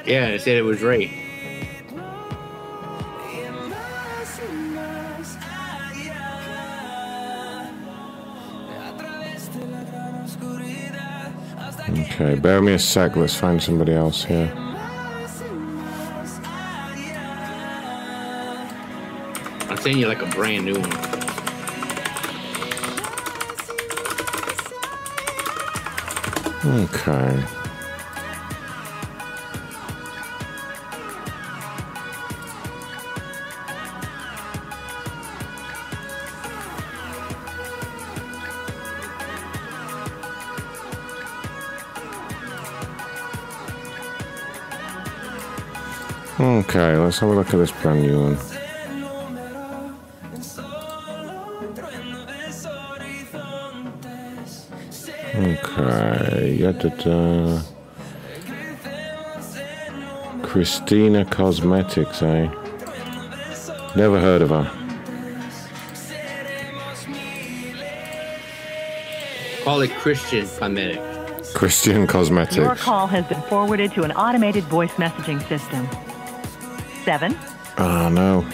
[0.04, 1.19] Yeah, I said it was Ray.
[12.20, 13.16] Okay, bear me a sec.
[13.16, 14.52] Let's find somebody else here.
[19.70, 20.92] I'm sending you like a brand new one.
[26.84, 27.59] Okay.
[47.20, 48.38] Okay, let's have a look at this brand new one.
[55.34, 57.62] Okay, yada
[60.42, 62.48] Christina Cosmetics, eh?
[63.94, 64.70] Never heard of her.
[69.64, 71.00] Call it Christian Cosmetic.
[71.52, 72.56] Christian Cosmetics.
[72.56, 75.86] Your call has been forwarded to an automated voice messaging system.
[77.10, 77.36] Seven.
[77.76, 78.46] Oh no.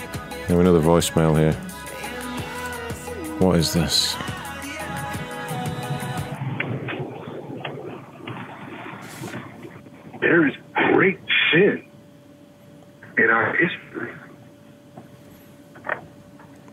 [0.49, 1.53] We have another voicemail here.
[3.39, 4.17] What is this?
[10.23, 10.55] There is
[10.95, 11.19] great
[11.53, 11.87] sin
[13.19, 14.15] in our history.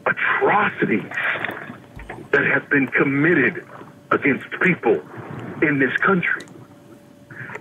[0.05, 1.11] Atrocities
[2.31, 3.67] that have been committed
[4.11, 5.01] against people
[5.61, 6.43] in this country.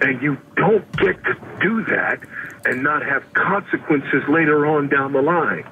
[0.00, 2.20] And you don't get to do that
[2.64, 3.24] and not have
[4.28, 5.64] later on down the line.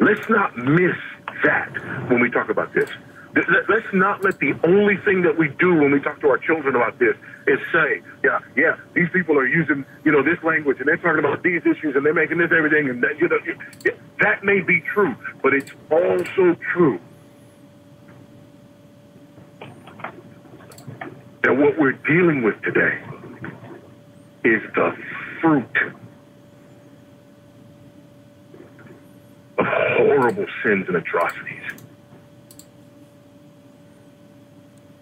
[0.00, 0.96] Let's not miss
[1.44, 1.70] that
[2.10, 2.90] when we talk about this.
[3.34, 6.38] Let- Let's not let the only thing that we do when we talk to our
[6.38, 10.78] children about this is say, yeah, yeah, these people are using, you know, this language
[10.80, 13.38] and they're talking about these issues and they're making this everything and that, you know,
[14.20, 16.98] that may be true, but it's also true
[21.42, 22.98] that what we're dealing with today
[24.44, 24.96] is the
[25.40, 25.78] fruit
[29.58, 31.62] of horrible sins and atrocities.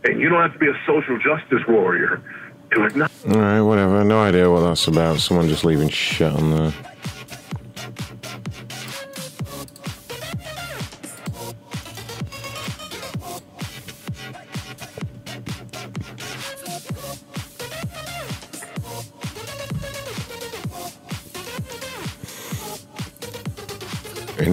[0.04, 2.22] And you don't have to be a social justice warrior
[2.72, 3.12] to acknowledge.
[3.26, 4.04] Alright, whatever.
[4.04, 5.18] No idea what that's about.
[5.18, 6.72] Someone just leaving shit on there.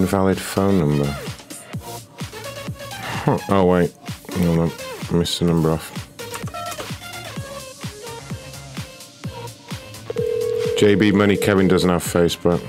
[0.04, 1.06] Invalid phone number.
[3.24, 3.38] Huh.
[3.48, 3.96] Oh wait,
[4.34, 4.72] hold on.
[5.10, 5.94] I missed the number off.
[10.78, 12.60] JB Money Kevin doesn't have Facebook.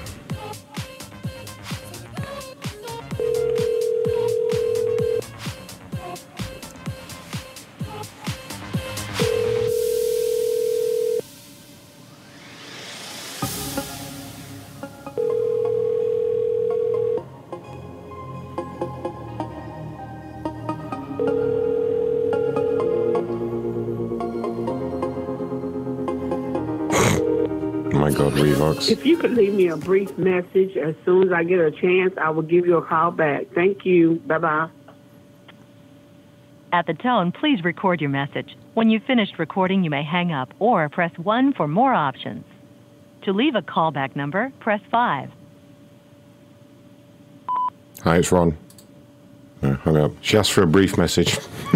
[28.85, 28.91] Revox.
[28.91, 32.15] If you could leave me a brief message as soon as I get a chance,
[32.19, 33.47] I will give you a call back.
[33.55, 34.23] Thank you.
[34.27, 34.69] Bye bye.
[36.73, 38.57] At the tone, please record your message.
[38.75, 42.45] When you've finished recording, you may hang up or press 1 for more options.
[43.23, 45.31] To leave a callback number, press 5.
[48.03, 48.57] Hi, it's Ron.
[49.63, 50.11] Uh, hung up.
[50.21, 51.37] She asked for a brief message.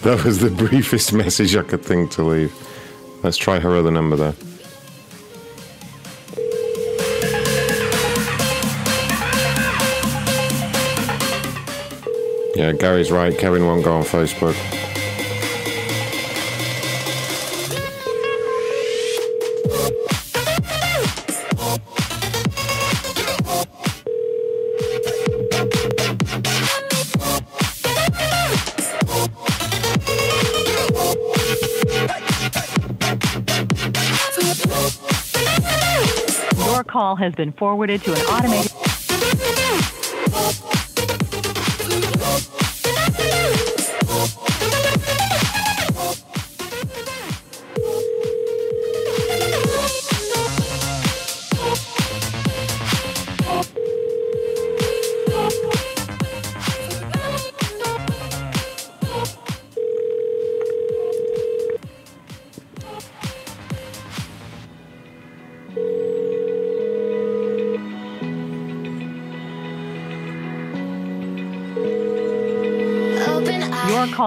[0.00, 2.52] that was the briefest message I could think to leave.
[3.22, 4.34] Let's try her other number there.
[12.56, 13.36] Yeah, Gary's right.
[13.36, 14.56] Kevin won't go on Facebook.
[36.64, 38.85] Your call has been forwarded to an automated.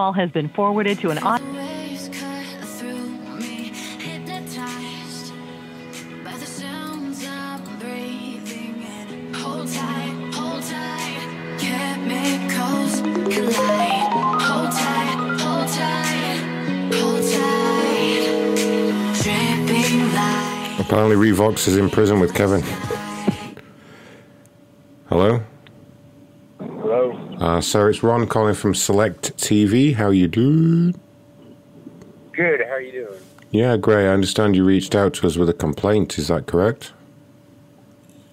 [0.10, 1.44] Call has been forwarded to an auto.
[9.36, 11.22] Hold tight, hold tight.
[11.60, 13.02] Chemicals
[13.34, 14.12] collide.
[14.42, 16.40] Hold tight, hold tight,
[16.94, 18.24] hold tight.
[19.22, 20.78] Dripping light.
[20.80, 22.64] Apparently, Revox is in prison with Kevin.
[27.69, 29.93] Uh, sir, it's Ron calling from Select TV.
[29.93, 30.99] How you doing?
[32.31, 32.61] Good.
[32.61, 33.22] How are you doing?
[33.51, 34.07] Yeah, great.
[34.07, 36.17] I understand you reached out to us with a complaint.
[36.17, 36.93] Is that correct?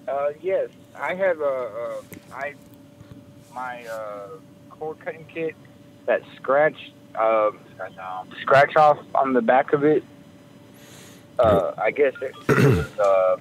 [0.08, 2.00] Uh, yes, I have a,
[2.32, 2.50] uh,
[3.55, 4.28] my uh,
[4.70, 5.55] cord cutting kit
[6.06, 7.58] that scratched, um,
[8.40, 10.02] scratch off on the back of it.
[11.39, 13.36] Uh, I guess it was uh,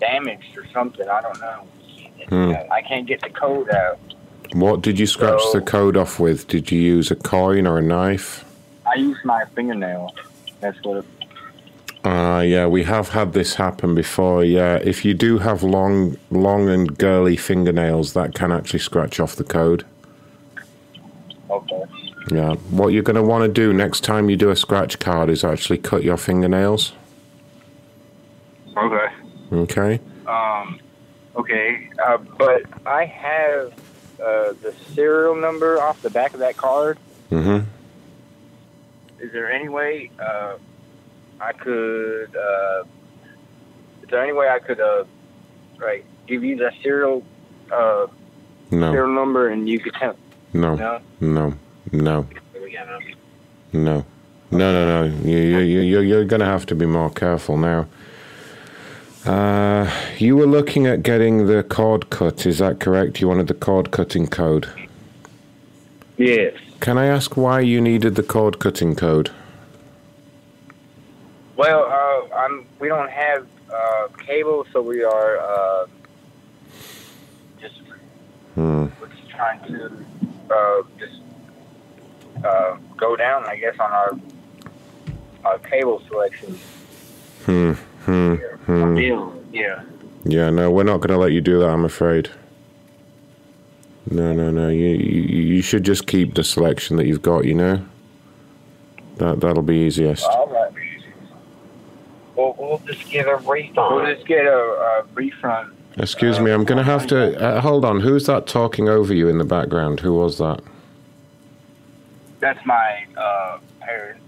[0.00, 1.08] damaged or something.
[1.08, 1.66] I don't know.
[2.30, 2.72] Hmm.
[2.72, 4.00] I can't get the code out.
[4.54, 6.46] What did you scratch the code off with?
[6.46, 8.44] Did you use a coin or a knife?
[8.86, 10.14] I used my fingernail.
[10.60, 10.98] That's what.
[10.98, 11.04] It,
[12.04, 14.44] Uh, yeah, we have had this happen before.
[14.44, 19.34] Yeah, if you do have long, long and girly fingernails, that can actually scratch off
[19.34, 19.84] the code.
[21.50, 21.82] okay.
[22.30, 25.28] Yeah, what you're going to want to do next time you do a scratch card
[25.30, 26.92] is actually cut your fingernails.
[28.76, 29.08] Okay.
[29.52, 30.00] Okay.
[30.26, 30.78] Um,
[31.36, 33.72] okay, uh, but I have
[34.20, 36.98] uh, the serial number off the back of that card.
[37.30, 37.68] Mm-hmm.
[39.20, 40.56] Is there any way uh,
[41.40, 42.34] I could?
[42.36, 42.84] Uh,
[44.02, 45.04] is there any way I could, uh,
[45.78, 47.22] right, give you the serial
[47.72, 48.06] uh,
[48.70, 48.92] No.
[48.92, 50.16] serial number and you could tell?
[50.52, 50.74] No.
[50.76, 51.00] No.
[51.20, 51.54] No.
[51.92, 52.26] No.
[53.72, 54.04] No.
[54.50, 55.16] No, no, no.
[55.24, 57.86] You, you, you, you're, you're going to have to be more careful now.
[59.26, 63.20] Uh, you were looking at getting the cord cut, is that correct?
[63.20, 64.68] You wanted the cord cutting code.
[66.18, 66.54] Yes.
[66.80, 69.30] Can I ask why you needed the cord cutting code?
[71.56, 72.66] Well, uh, I'm.
[72.78, 75.86] We don't have uh, cable, so we are uh,
[77.60, 77.80] just
[78.54, 78.86] Hmm.
[79.00, 80.04] we're just trying to
[80.50, 81.20] uh, just
[82.44, 84.18] uh, go down, I guess, on our
[85.44, 86.58] our cable selection.
[87.46, 87.72] Hmm.
[88.04, 88.34] Hmm.
[88.66, 88.96] Hmm.
[89.52, 89.82] Yeah.
[90.24, 92.30] Yeah, no, we're not going to let you do that, I'm afraid.
[94.10, 94.68] No, no, no.
[94.68, 97.84] You, you you should just keep the selection that you've got, you know?
[99.16, 100.24] That, that'll be easiest.
[100.24, 100.70] All right.
[102.36, 103.94] We'll, we'll just get a refund.
[103.94, 105.72] We'll just get a, a refund.
[105.96, 107.40] Excuse me, I'm going to have to.
[107.40, 110.00] Uh, hold on, who's that talking over you in the background?
[110.00, 110.60] Who was that?
[112.40, 114.20] That's my uh, parent.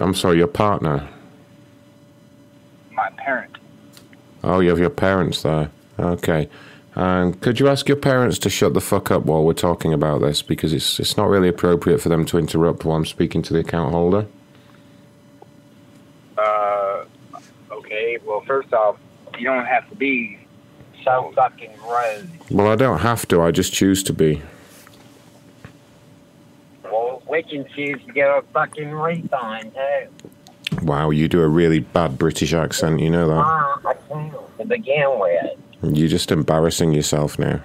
[0.00, 1.08] I'm sorry, your partner.
[3.02, 3.56] My parent.
[4.44, 5.70] Oh, you have your parents there.
[5.98, 6.48] Okay.
[6.94, 10.20] And could you ask your parents to shut the fuck up while we're talking about
[10.20, 10.40] this?
[10.40, 13.58] Because it's, it's not really appropriate for them to interrupt while I'm speaking to the
[13.58, 14.26] account holder.
[16.38, 17.04] Uh,
[17.72, 18.18] okay.
[18.24, 18.98] Well, first off,
[19.36, 20.38] you don't have to be
[21.02, 22.30] so fucking rude.
[22.52, 24.42] Well, I don't have to, I just choose to be.
[26.84, 30.30] Well, we can choose to get a fucking refund too.
[30.82, 33.34] Wow, you do a really bad British accent, you know that.
[33.36, 35.96] Ah, I can't to begin with.
[35.96, 37.60] You're just embarrassing yourself now.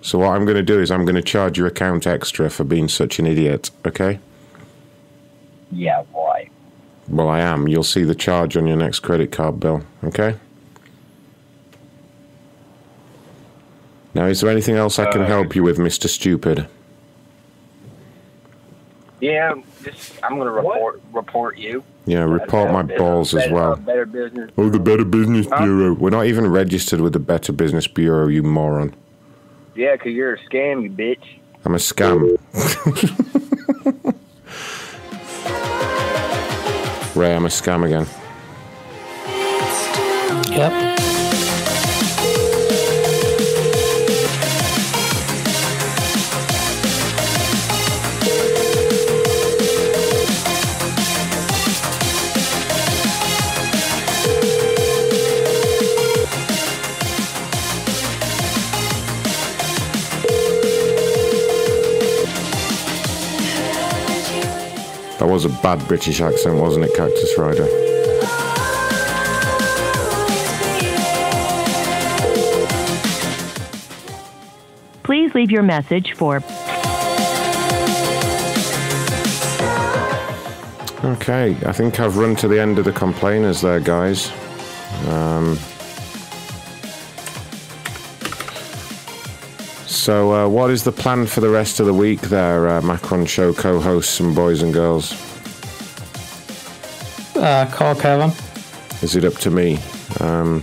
[0.00, 2.64] So what I'm going to do is I'm going to charge your account extra for
[2.64, 4.18] being such an idiot, okay?
[5.70, 6.48] Yeah, boy.
[7.08, 7.68] Well, I am.
[7.68, 10.36] You'll see the charge on your next credit card bill, okay?
[14.14, 16.08] Now, is there anything else I can Uh, help you with, Mr.
[16.08, 16.66] Stupid?
[19.20, 21.84] Yeah, just I'm gonna report report you.
[22.04, 23.76] Yeah, report my Better- balls as well.
[23.76, 24.50] Better business.
[24.58, 25.62] Oh, the Better Business Huh?
[25.64, 25.92] Bureau.
[25.94, 28.92] We're not even registered with the Better Business Bureau, you moron.
[29.76, 31.22] Yeah, because you're a scam, you bitch.
[31.64, 32.36] I'm a scam.
[37.14, 38.06] Ray, I'm a scam again.
[40.50, 40.91] Yep.
[65.22, 67.64] That was a bad British accent, wasn't it, Cactus Rider?
[75.04, 76.38] Please leave your message for
[81.04, 84.28] Okay, I think I've run to the end of the complainers there, guys.
[85.06, 85.56] Um,
[90.02, 93.24] so, uh, what is the plan for the rest of the week there, uh, Macron
[93.24, 95.12] Show co hosts and boys and girls?
[97.36, 98.32] Uh, call Kevin.
[99.00, 99.78] Is it up to me?
[100.18, 100.60] Um,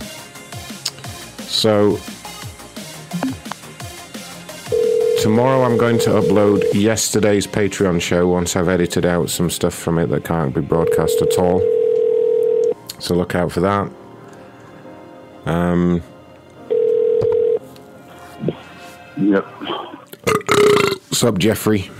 [1.38, 1.98] so,
[5.22, 9.98] tomorrow I'm going to upload yesterday's Patreon show once I've edited out some stuff from
[9.98, 11.60] it that can't be broadcast at all.
[12.98, 13.90] So, look out for that.
[15.46, 16.02] Um,
[19.20, 19.44] Yep.
[21.08, 21.90] What's up, Jeffrey?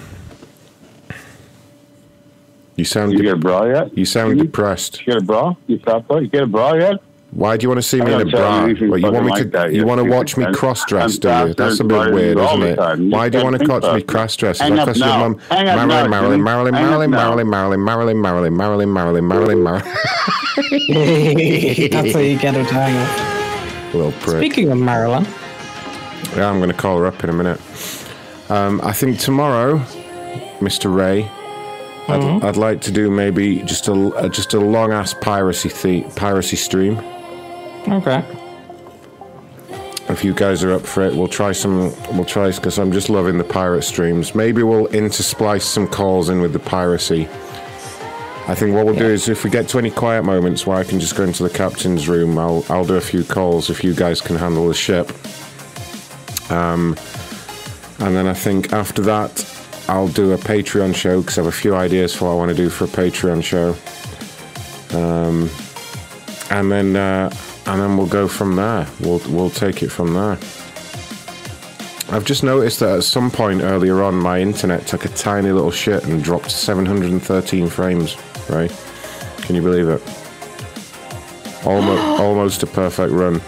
[2.76, 3.12] You sound.
[3.12, 3.97] You get a bra yet?
[3.97, 5.00] You sound depressed.
[5.00, 5.55] You get a bra?
[5.66, 6.23] You stop that?
[6.23, 6.94] You get a bra yet?
[7.32, 8.65] Why do you want to see me in a bra?
[8.65, 9.58] you anything What, you want me fucking to?
[9.58, 9.73] like that.
[9.73, 11.55] you You- want to watch me cross dress, do you?
[11.55, 13.12] That's a bit weird, than you all isn't it?
[13.12, 14.60] Why do you want to think catch me cross dress?
[14.60, 15.40] Is that because your mum?
[15.50, 17.10] Marilyn, Marilyn, Marilyn, Marilyn.
[17.10, 17.10] Marilyn,
[17.44, 19.84] Marilyn, Marilyn, Marilyn, Marilyn, Marilyn, Marilyn, Marilyn.
[21.92, 23.94] That's how you get her tangled.
[23.94, 24.36] Little prick.
[24.39, 25.26] Speaking of Marilyn,
[26.36, 27.60] Yeah, I'm going to call her up in a minute.
[28.49, 29.78] Um, I think tomorrow,
[30.60, 30.94] Mr.
[30.94, 31.25] Ray,
[32.09, 32.44] I'd, Mhm.
[32.44, 36.57] I'd like to do maybe just a uh, just a long ass piracy the- piracy
[36.57, 36.99] stream.
[37.89, 38.23] okay.
[40.09, 41.92] If you guys are up for it, we'll try some.
[42.12, 44.34] We'll try because I'm just loving the pirate streams.
[44.34, 47.28] Maybe we'll intersplice some calls in with the piracy.
[48.49, 50.83] I think what we'll do is if we get to any quiet moments where I
[50.83, 53.94] can just go into the captain's room, I'll I'll do a few calls if you
[53.94, 55.12] guys can handle the ship.
[56.50, 56.96] Um,
[58.00, 59.46] and then I think after that,
[59.88, 62.50] I'll do a Patreon show because I have a few ideas for what I want
[62.50, 63.74] to do for a Patreon show.
[64.96, 65.50] Um,
[66.50, 67.30] and then uh,
[67.66, 68.86] and then we'll go from there.
[69.00, 70.38] We'll we'll take it from there.
[72.12, 75.70] I've just noticed that at some point earlier on, my internet took a tiny little
[75.70, 78.16] shit and dropped 713 frames.
[78.48, 78.72] Right?
[79.42, 80.02] Can you believe it?
[81.64, 83.40] Almost almost a perfect run.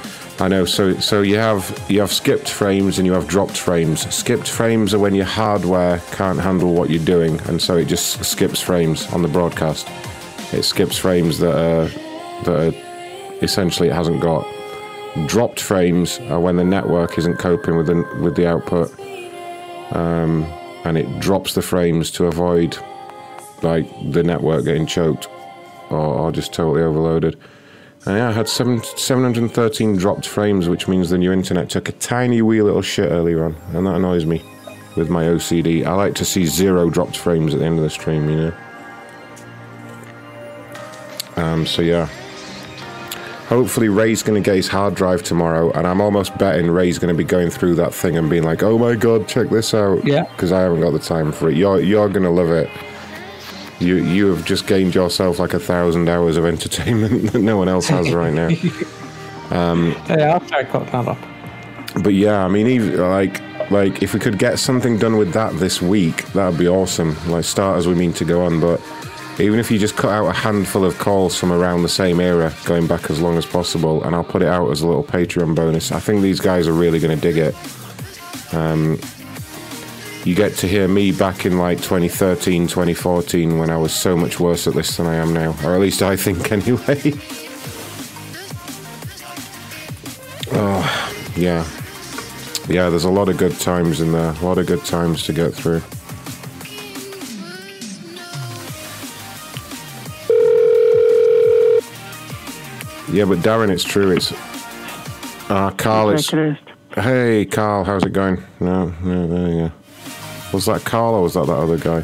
[0.42, 0.64] I know.
[0.64, 4.12] So so you have you have skipped frames and you have dropped frames.
[4.12, 8.24] Skipped frames are when your hardware can't handle what you're doing, and so it just
[8.24, 9.86] skips frames on the broadcast.
[10.52, 11.86] It skips frames that are
[12.42, 14.44] that are essentially it hasn't got.
[15.28, 18.90] Dropped frames are when the network isn't coping with the with the output,
[19.94, 20.42] um,
[20.84, 22.76] and it drops the frames to avoid
[23.62, 25.28] like the network getting choked
[25.90, 27.38] or, or just totally overloaded.
[28.04, 31.92] And yeah, I had seven, 713 dropped frames, which means the new internet took a
[31.92, 34.42] tiny wee little shit earlier on, and that annoys me
[34.96, 35.86] with my OCD.
[35.86, 38.54] I like to see zero dropped frames at the end of the stream, you know.
[41.36, 42.08] Um, so yeah.
[43.46, 47.14] Hopefully Ray's going to get his hard drive tomorrow, and I'm almost betting Ray's going
[47.14, 50.04] to be going through that thing and being like, "Oh my god, check this out!"
[50.06, 50.24] Yeah.
[50.24, 51.56] Because I haven't got the time for it.
[51.56, 52.70] You're you're going to love it.
[53.82, 57.68] You you have just gained yourself like a thousand hours of entertainment that no one
[57.68, 58.48] else has right now.
[59.50, 61.18] Um, Yeah, I'll try cutting that up.
[62.02, 65.54] but yeah, I mean, even, like like if we could get something done with that
[65.58, 67.14] this week, that'd be awesome.
[67.28, 68.80] Like start as we mean to go on, but
[69.38, 72.54] even if you just cut out a handful of calls from around the same era,
[72.64, 75.54] going back as long as possible, and I'll put it out as a little Patreon
[75.54, 75.92] bonus.
[75.92, 77.54] I think these guys are really going to dig it.
[78.54, 78.98] Um,
[80.24, 84.38] you get to hear me back in like 2013, 2014 when I was so much
[84.38, 85.56] worse at this than I am now.
[85.64, 87.12] Or at least I think anyway.
[90.52, 91.66] oh, yeah.
[92.68, 94.30] Yeah, there's a lot of good times in there.
[94.30, 95.82] A lot of good times to get through.
[103.12, 104.12] Yeah, but Darren, it's true.
[104.12, 104.32] It's
[105.50, 106.10] uh, Carl.
[106.10, 106.30] It's
[106.94, 107.84] hey, Carl.
[107.84, 108.42] How's it going?
[108.60, 109.81] No, no, there you go.
[110.52, 112.00] Was that Carl or was that that other guy?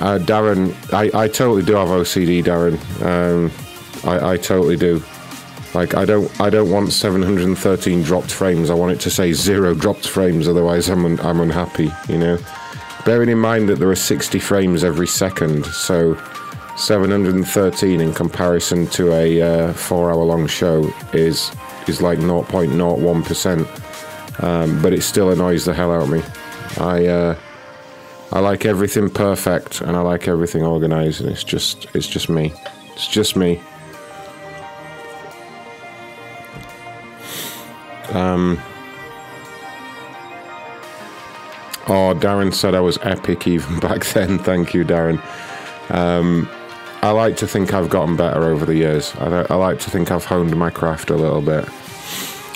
[0.00, 2.78] Uh, Darren, I, I totally do have OCD, Darren.
[3.04, 3.50] Um,
[4.08, 5.02] I, I totally do.
[5.74, 8.70] Like I don't I don't want 713 dropped frames.
[8.70, 10.48] I want it to say zero dropped frames.
[10.48, 11.92] Otherwise, I'm un, I'm unhappy.
[12.08, 12.38] You know.
[13.04, 16.16] Bearing in mind that there are 60 frames every second, so
[16.76, 21.50] 713 in comparison to a uh, four-hour-long show is
[21.86, 23.66] is like 0.01 percent.
[24.42, 26.22] Um, but it still annoys the hell out of me.
[26.78, 27.36] I uh,
[28.32, 32.52] I like everything perfect and I like everything organized, and it's just it's just me.
[32.92, 33.60] It's just me.
[38.12, 38.60] Um.
[41.88, 44.38] Oh, Darren said I was epic even back then.
[44.38, 45.20] Thank you, Darren.
[45.90, 46.48] Um,
[47.02, 49.14] I like to think I've gotten better over the years.
[49.16, 51.68] I, I like to think I've honed my craft a little bit.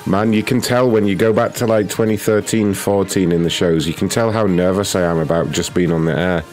[0.07, 3.87] Man, you can tell when you go back to like 2013, 14 in the shows,
[3.87, 6.45] you can tell how nervous I am about just being on the air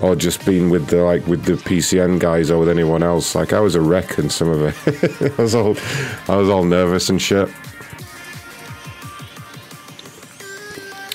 [0.00, 3.34] or just being with the like with the PCN guys or with anyone else.
[3.34, 5.32] Like I was a wreck in some of it.
[5.38, 5.76] I was all
[6.28, 7.48] I was all nervous and shit.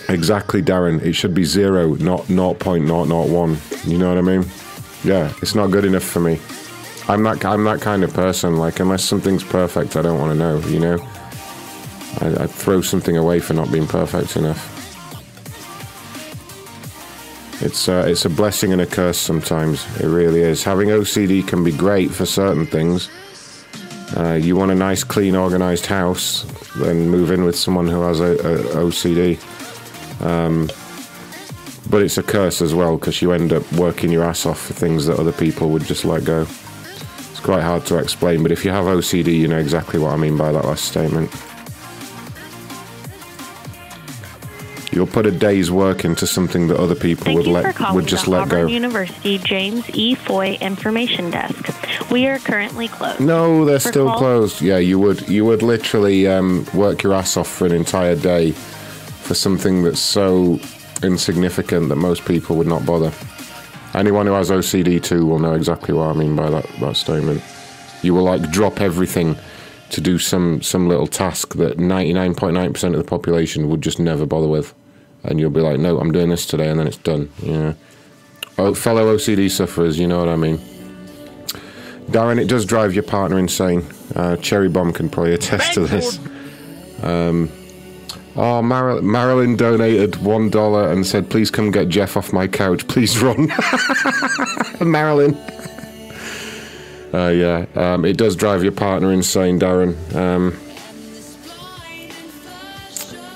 [0.09, 1.01] Exactly, Darren.
[1.01, 3.89] It should be zero, not 0.001.
[3.89, 4.45] You know what I mean?
[5.05, 6.37] Yeah, it's not good enough for me.
[7.07, 8.57] I'm that I'm that kind of person.
[8.57, 10.59] Like unless something's perfect, I don't want to know.
[10.67, 11.07] You know,
[12.19, 14.77] I, I throw something away for not being perfect enough.
[17.63, 19.85] It's uh, it's a blessing and a curse sometimes.
[19.99, 20.63] It really is.
[20.63, 23.09] Having OCD can be great for certain things.
[24.17, 26.43] Uh, you want a nice, clean, organized house,
[26.77, 29.39] then move in with someone who has a, a OCD.
[30.21, 30.69] Um,
[31.89, 34.73] but it's a curse as well because you end up working your ass off for
[34.73, 36.41] things that other people would just let go.
[36.41, 40.17] It's quite hard to explain, but if you have OCD, you know exactly what I
[40.17, 41.31] mean by that last statement.
[44.91, 48.27] You'll put a day's work into something that other people Thank would let would just
[48.27, 48.67] let Auburn go.
[48.67, 50.15] University James E.
[50.15, 52.09] Foy Information Desk.
[52.11, 53.21] We are currently closed.
[53.21, 54.61] No, they're For still calls- closed.
[54.61, 58.51] Yeah, you would you would literally um, work your ass off for an entire day
[58.51, 60.59] for something that's so
[61.03, 63.13] insignificant that most people would not bother.
[63.93, 67.41] Anyone who has OCD too will know exactly what I mean by that, that statement.
[68.01, 69.37] You will like drop everything
[69.91, 74.47] to do some some little task that 99.9% of the population would just never bother
[74.47, 74.73] with.
[75.23, 77.29] And you'll be like, no, I'm doing this today, and then it's done.
[77.43, 77.75] You know,
[78.57, 80.57] oh, fellow OCD sufferers, you know what I mean.
[82.07, 83.85] Darren, it does drive your partner insane.
[84.15, 86.19] Uh, Cherry Bomb can probably attest to this.
[87.03, 87.49] Um,
[88.35, 92.87] oh, Mar- Marilyn donated one dollar and said, "Please come get Jeff off my couch.
[92.87, 93.51] Please run."
[94.81, 95.35] Marilyn.
[97.13, 99.95] Uh, yeah, um, it does drive your partner insane, Darren.
[100.15, 100.57] Um,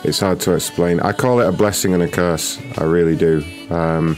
[0.05, 0.99] it's hard to explain.
[0.99, 2.59] I call it a blessing and a curse.
[2.77, 3.43] I really do.
[3.71, 4.15] Um,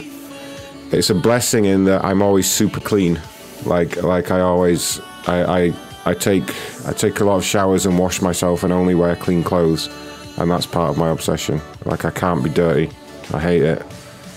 [0.92, 3.20] it's a blessing in that I'm always super clean.
[3.64, 6.44] Like like I always I, I I take
[6.86, 9.88] I take a lot of showers and wash myself and only wear clean clothes,
[10.36, 11.60] and that's part of my obsession.
[11.84, 12.90] Like I can't be dirty.
[13.32, 13.82] I hate it.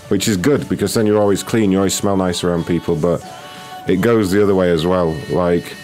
[0.08, 1.70] Which is good because then you're always clean.
[1.70, 2.96] You always smell nice around people.
[2.96, 3.24] But
[3.88, 5.16] it goes the other way as well.
[5.30, 5.74] Like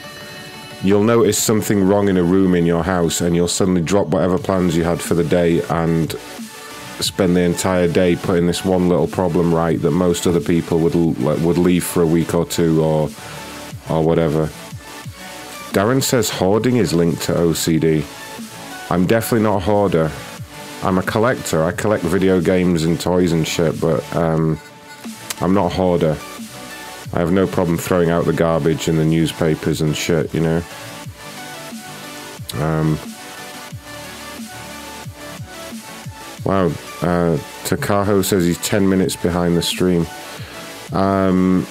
[0.83, 4.39] you'll notice something wrong in a room in your house and you'll suddenly drop whatever
[4.39, 6.13] plans you had for the day and
[7.01, 10.95] spend the entire day putting this one little problem right that most other people would
[10.95, 13.09] like, would leave for a week or two or
[13.89, 14.47] or whatever.
[15.73, 18.05] Darren says hoarding is linked to OCD.
[18.91, 20.11] I'm definitely not a hoarder.
[20.83, 21.65] I'm a collector.
[21.65, 24.59] I collect video games and toys and shit, but um,
[25.41, 26.17] I'm not a hoarder.
[27.13, 30.63] I have no problem throwing out the garbage in the newspapers and shit, you know.
[32.55, 32.99] Um,
[36.45, 36.67] wow,
[37.03, 40.07] uh, Takaho says he's 10 minutes behind the stream.
[40.93, 41.67] Um,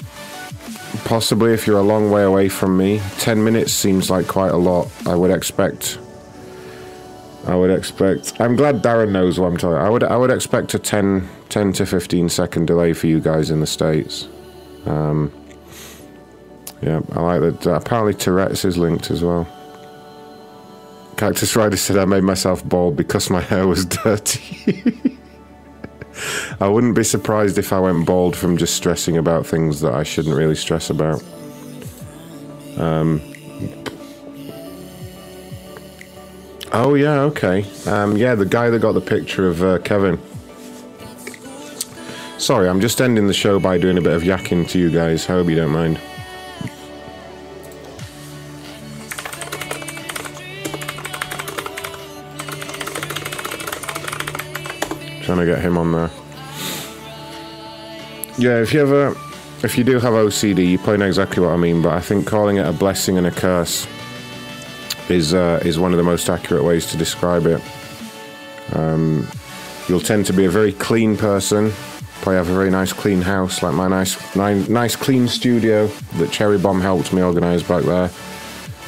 [1.06, 4.58] possibly if you're a long way away from me, 10 minutes seems like quite a
[4.58, 4.90] lot.
[5.06, 6.00] I would expect.
[7.46, 8.40] I would expect.
[8.42, 9.78] I'm glad Darren knows what I'm talking.
[9.78, 10.04] I would.
[10.04, 13.68] I would expect a 10, 10 to 15 second delay for you guys in the
[13.68, 14.28] states.
[14.88, 15.32] Um,
[16.82, 17.68] yeah, I like that.
[17.68, 19.48] Uh, apparently, Tourette's is linked as well.
[21.18, 25.18] Cactus Rider said I made myself bald because my hair was dirty.
[26.60, 30.04] I wouldn't be surprised if I went bald from just stressing about things that I
[30.04, 31.24] shouldn't really stress about.
[32.78, 33.22] Um,
[36.72, 37.66] oh yeah, okay.
[37.86, 40.20] Um, yeah, the guy that got the picture of uh, Kevin.
[42.38, 45.26] Sorry, I'm just ending the show by doing a bit of yakking to you guys.
[45.26, 46.00] Hope you don't mind.
[55.24, 56.12] Trying to get him on there.
[58.38, 59.16] Yeah, if you ever,
[59.64, 61.82] if you do have OCD, you probably know exactly what I mean.
[61.82, 63.88] But I think calling it a blessing and a curse
[65.10, 67.62] is uh, is one of the most accurate ways to describe it.
[68.74, 69.28] Um,
[69.90, 71.74] you'll tend to be a very clean person.
[72.22, 75.88] Probably have a very nice clean house, like my nice, nice, clean studio
[76.18, 78.12] that Cherry Bomb helped me organise back there.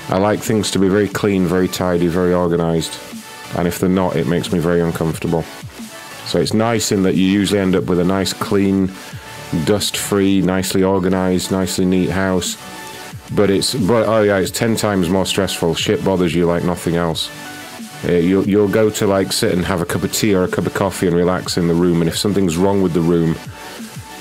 [0.10, 3.00] I like things to be very clean, very tidy, very organised,
[3.58, 5.44] and if they're not, it makes me very uncomfortable.
[6.26, 8.92] So it's nice in that you usually end up with a nice, clean,
[9.66, 12.58] dust-free, nicely organised, nicely neat house.
[13.36, 15.76] But it's but oh yeah, it's ten times more stressful.
[15.76, 17.30] Shit bothers you like nothing else.
[18.06, 20.48] Uh, you'll you'll go to like sit and have a cup of tea or a
[20.48, 23.36] cup of coffee and relax in the room, and if something's wrong with the room,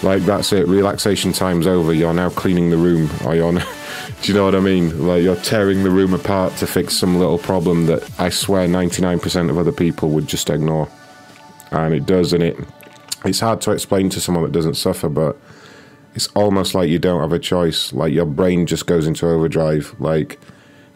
[0.02, 0.66] like that's it.
[0.66, 1.92] Relaxation time's over.
[1.92, 3.52] You're now cleaning the room, or you're.
[4.22, 5.06] Do you know what I mean?
[5.06, 9.50] Like you're tearing the room apart to fix some little problem that I swear 99%
[9.50, 10.88] of other people would just ignore
[11.70, 12.56] and it does and it
[13.24, 15.36] it's hard to explain to someone that doesn't suffer but
[16.14, 19.94] it's almost like you don't have a choice like your brain just goes into overdrive
[19.98, 20.40] like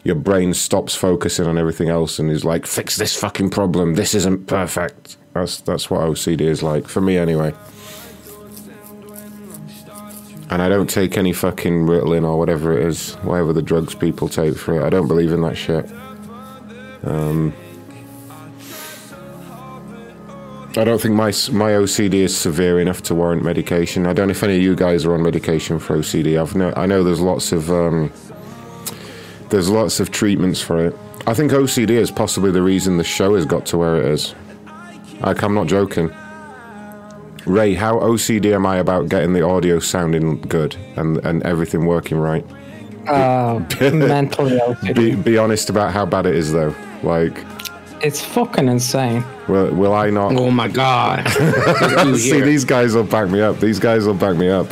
[0.03, 3.95] your brain stops focusing on everything else and is like fix this fucking problem.
[3.95, 5.17] This isn't perfect.
[5.33, 7.53] That's that's what OCD is like for me anyway.
[10.49, 14.27] And I don't take any fucking Ritalin or whatever it is whatever the drugs people
[14.27, 14.83] take for it.
[14.83, 15.89] I don't believe in that shit.
[17.03, 17.53] Um
[20.75, 24.07] I don't think my my OCD is severe enough to warrant medication.
[24.07, 26.41] I don't know if any of you guys are on medication for OCD.
[26.41, 28.11] I've no, I know there's lots of um,
[29.49, 30.95] there's lots of treatments for it.
[31.27, 34.33] I think OCD is possibly the reason the show has got to where it is.
[35.21, 36.11] Like I'm not joking.
[37.45, 42.17] Ray, how OCD am I about getting the audio sounding good and and everything working
[42.17, 42.45] right?
[43.07, 43.59] Uh,
[43.91, 44.95] mentally OCD.
[44.95, 46.73] Be, be honest about how bad it is though.
[47.03, 47.37] Like,
[48.01, 49.23] It's fucking insane.
[49.49, 50.33] will, will I not?
[50.37, 51.27] Oh my god.
[52.17, 53.59] See, these guys will back me up.
[53.59, 54.67] These guys will back me up.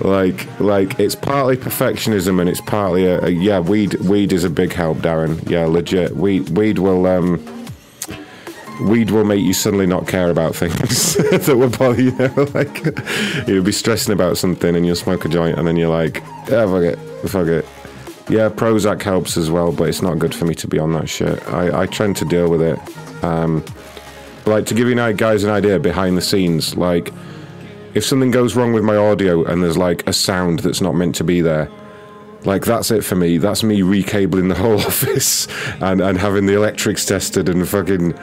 [0.00, 3.60] Like, like it's partly perfectionism and it's partly a, a yeah.
[3.60, 5.48] Weed, weed is a big help, Darren.
[5.48, 6.16] Yeah, legit.
[6.16, 7.44] Weed, weed will um,
[8.80, 11.14] weed will make you suddenly not care about things
[11.46, 12.12] that would bother you.
[12.54, 12.82] like,
[13.46, 16.66] you'll be stressing about something and you'll smoke a joint and then you're like, yeah,
[16.66, 16.98] fuck it,
[17.28, 17.66] fuck it.
[18.28, 21.08] Yeah, Prozac helps as well, but it's not good for me to be on that
[21.08, 21.46] shit.
[21.48, 22.78] I, I tend to deal with it.
[23.24, 23.64] Um,
[24.46, 27.12] like to give you guys an idea behind the scenes, like
[27.94, 31.14] if something goes wrong with my audio and there's like a sound that's not meant
[31.16, 31.70] to be there,
[32.44, 33.38] like that's it for me.
[33.38, 35.46] That's me recabling the whole office
[35.80, 38.14] and, and having the electrics tested and fucking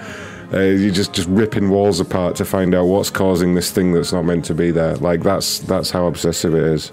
[0.54, 4.14] uh, you just just ripping walls apart to find out what's causing this thing that's
[4.14, 4.96] not meant to be there.
[4.96, 6.92] Like that's that's how obsessive it is.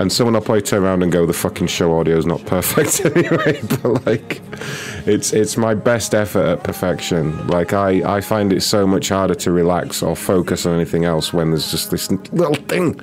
[0.00, 3.04] And someone will probably turn around and go, "The fucking show audio is not perfect
[3.16, 4.40] anyway." but like,
[5.06, 7.46] it's it's my best effort at perfection.
[7.48, 11.34] Like I I find it so much harder to relax or focus on anything else
[11.34, 12.98] when there's just this little thing,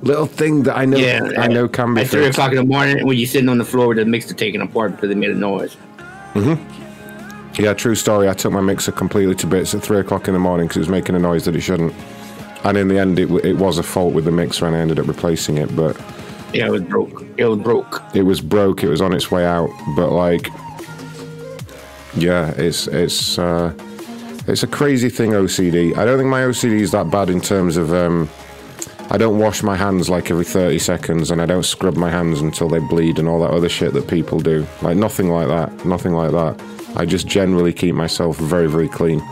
[0.00, 0.96] little thing that I know
[1.36, 3.66] I know can be At three o'clock in the morning when you're sitting on the
[3.66, 5.74] floor with the mixer taken apart because it made a noise.
[6.32, 6.54] hmm
[7.60, 8.30] Yeah, true story.
[8.30, 10.80] I took my mixer completely to bits at three o'clock in the morning because it
[10.80, 11.92] was making a noise that it shouldn't.
[12.64, 14.98] And in the end, it, it was a fault with the mixer, and I ended
[14.98, 15.74] up replacing it.
[15.74, 16.00] But
[16.52, 17.24] yeah, it was broke.
[17.36, 18.02] It was broke.
[18.14, 18.82] It was broke.
[18.82, 19.70] It was on its way out.
[19.96, 20.48] But like,
[22.14, 23.72] yeah, it's it's uh,
[24.46, 25.30] it's a crazy thing.
[25.30, 25.96] OCD.
[25.96, 27.92] I don't think my OCD is that bad in terms of.
[27.92, 28.28] Um,
[29.10, 32.40] I don't wash my hands like every 30 seconds and I don't scrub my hands
[32.40, 34.66] until they bleed and all that other shit that people do.
[34.80, 35.84] Like, nothing like that.
[35.84, 36.58] Nothing like that.
[36.96, 39.22] I just generally keep myself very, very clean.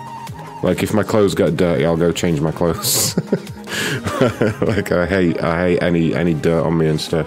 [0.62, 3.18] Like, if my clothes get dirty, I'll go change my clothes.
[4.60, 7.26] like, I hate, I hate any, any dirt on me and stuff.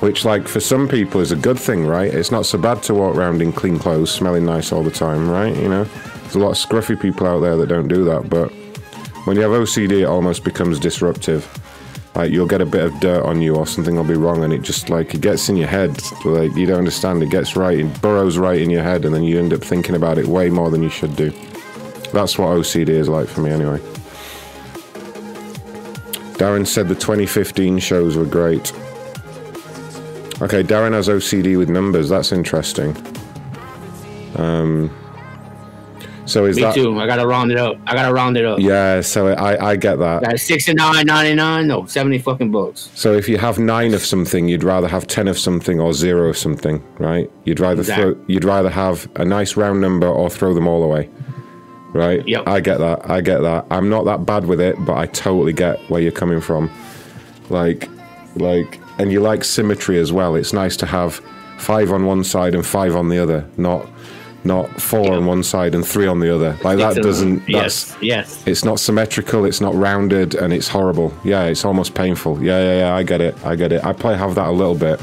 [0.00, 2.12] Which, like, for some people is a good thing, right?
[2.12, 5.28] It's not so bad to walk around in clean clothes, smelling nice all the time,
[5.28, 5.56] right?
[5.56, 5.84] You know?
[5.84, 8.52] There's a lot of scruffy people out there that don't do that, but
[9.24, 11.46] when you have OCD, it almost becomes disruptive.
[12.14, 14.52] Like you'll get a bit of dirt on you, or something will be wrong, and
[14.52, 15.98] it just like it gets in your head.
[16.24, 17.22] Like you don't understand.
[17.22, 19.94] It gets right, it burrows right in your head, and then you end up thinking
[19.94, 21.30] about it way more than you should do.
[22.12, 23.80] That's what OCD is like for me, anyway.
[26.38, 28.72] Darren said the 2015 shows were great.
[30.40, 32.08] Okay, Darren has OCD with numbers.
[32.08, 32.96] That's interesting.
[34.36, 34.90] Um,
[36.26, 37.00] So is Me that too.
[37.00, 37.76] I gotta round it up.
[37.86, 38.58] I gotta round it up.
[38.60, 39.00] yeah?
[39.00, 40.22] So I I get that.
[40.22, 41.66] Got sixty nine ninety nine.
[41.66, 42.90] No, seventy fucking bucks.
[42.94, 46.28] So if you have nine of something, you'd rather have ten of something or zero
[46.28, 47.28] of something, right?
[47.44, 48.12] You'd rather Exactly.
[48.14, 51.08] throw, you'd rather have a nice round number or throw them all away,
[51.92, 52.26] right?
[52.26, 52.46] Yep.
[52.46, 53.08] I get that.
[53.10, 53.66] I get that.
[53.70, 56.70] I'm not that bad with it, but I totally get where you're coming from.
[57.50, 57.88] Like,
[58.36, 60.34] like, and you like symmetry as well.
[60.34, 61.16] It's nice to have
[61.58, 63.86] five on one side and five on the other, not
[64.44, 66.56] not four on one side and three on the other.
[66.62, 67.36] Like that It's a- doesn't.
[67.40, 68.42] That's, Yes, yes.
[68.46, 69.44] it's not symmetrical.
[69.44, 71.12] It's not rounded, and it's horrible.
[71.24, 72.42] Yeah, it's almost painful.
[72.42, 72.94] Yeah, yeah, yeah.
[72.94, 73.34] I get it.
[73.44, 73.84] I get it.
[73.84, 75.00] I play have that a little bit.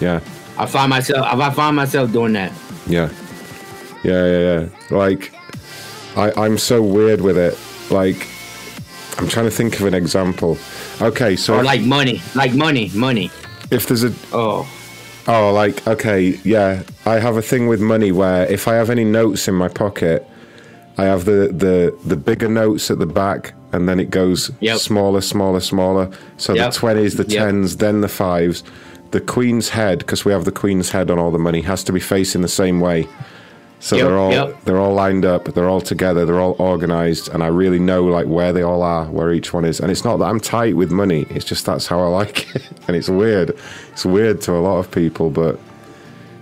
[0.00, 0.20] Yeah,
[0.58, 1.24] I find myself.
[1.26, 2.52] I find myself doing that.
[2.86, 3.08] yeah,
[4.04, 4.96] yeah, yeah, yeah.
[4.96, 5.32] Like,
[6.16, 7.58] I I'm so weird with it.
[7.90, 8.26] Like,
[9.18, 10.56] I'm trying to think of an example.
[11.00, 13.30] Okay, so oh, Or if- like money, like money, money.
[13.70, 14.68] if there's a oh
[15.26, 19.04] oh like okay yeah i have a thing with money where if i have any
[19.04, 20.28] notes in my pocket
[20.98, 25.22] i have the the the bigger notes at the back and then it goes smaller
[25.22, 26.72] smaller smaller so Yep.
[26.74, 27.42] the 20s the Yep.
[27.54, 28.62] 10s then the 5s
[29.12, 31.92] the queen's head because we have the queen's head on all the money has to
[31.92, 33.08] be facing the same way
[33.84, 34.64] so Yep, they're all yep.
[34.64, 38.26] they're all lined up they're all together they're all organized and i really know like
[38.26, 39.78] where they all are where each one is.
[39.78, 42.66] And it's not that i'm tight with money it's just that's how i like it.
[42.88, 43.50] And it's weird
[43.92, 45.60] it's weird to a lot of people but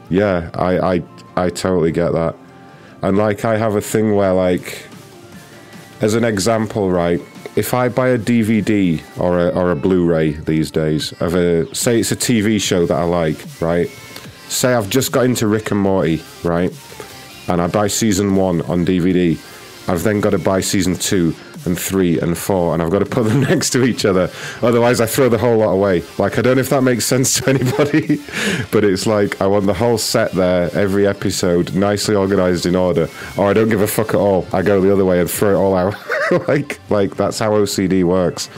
[0.09, 1.03] yeah i i
[1.37, 2.37] i totally get that.
[3.03, 4.87] And like i have a thing where like
[6.01, 7.21] as an example right
[7.57, 11.99] if i buy a dvd or a, or a blu-ray these days of a say
[11.99, 13.89] it's a tv show that i like right?
[14.47, 16.73] Say i've just got into rick and morty right
[17.53, 19.39] and I buy season one on DVD,
[19.89, 23.07] I've then got to buy season two and three and four, and I've got to
[23.07, 24.31] put them next to each other.
[24.63, 26.03] Otherwise, I throw the whole lot away.
[26.19, 28.21] Like, I don't know if that makes sense to anybody,
[28.73, 33.09] but it's like I want the whole set there, every episode, nicely organized in order,
[33.37, 34.47] or I don't give a fuck at all.
[34.53, 35.95] I go the other way and throw it all out.
[36.49, 38.49] like, like that's how OCD works.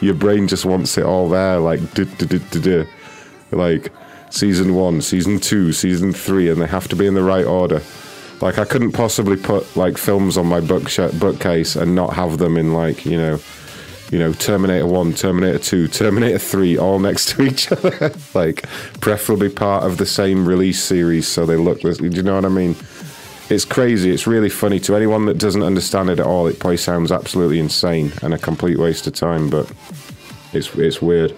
[0.00, 2.86] Your brain just wants it all there, like, du- du- du- du- du.
[3.52, 3.92] like
[4.30, 7.80] season one, season two, season three, and they have to be in the right order.
[8.40, 12.56] Like I couldn't possibly put like films on my book bookcase and not have them
[12.56, 13.38] in like you know,
[14.10, 18.12] you know Terminator One, Terminator Two, Terminator Three, all next to each other.
[18.34, 18.68] like
[19.00, 21.80] preferably part of the same release series, so they look.
[21.80, 22.76] Do you know what I mean?
[23.50, 24.10] It's crazy.
[24.10, 26.46] It's really funny to anyone that doesn't understand it at all.
[26.46, 29.70] It probably sounds absolutely insane and a complete waste of time, but
[30.52, 31.36] it's it's weird.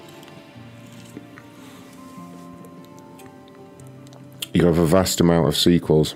[4.52, 6.14] You have a vast amount of sequels.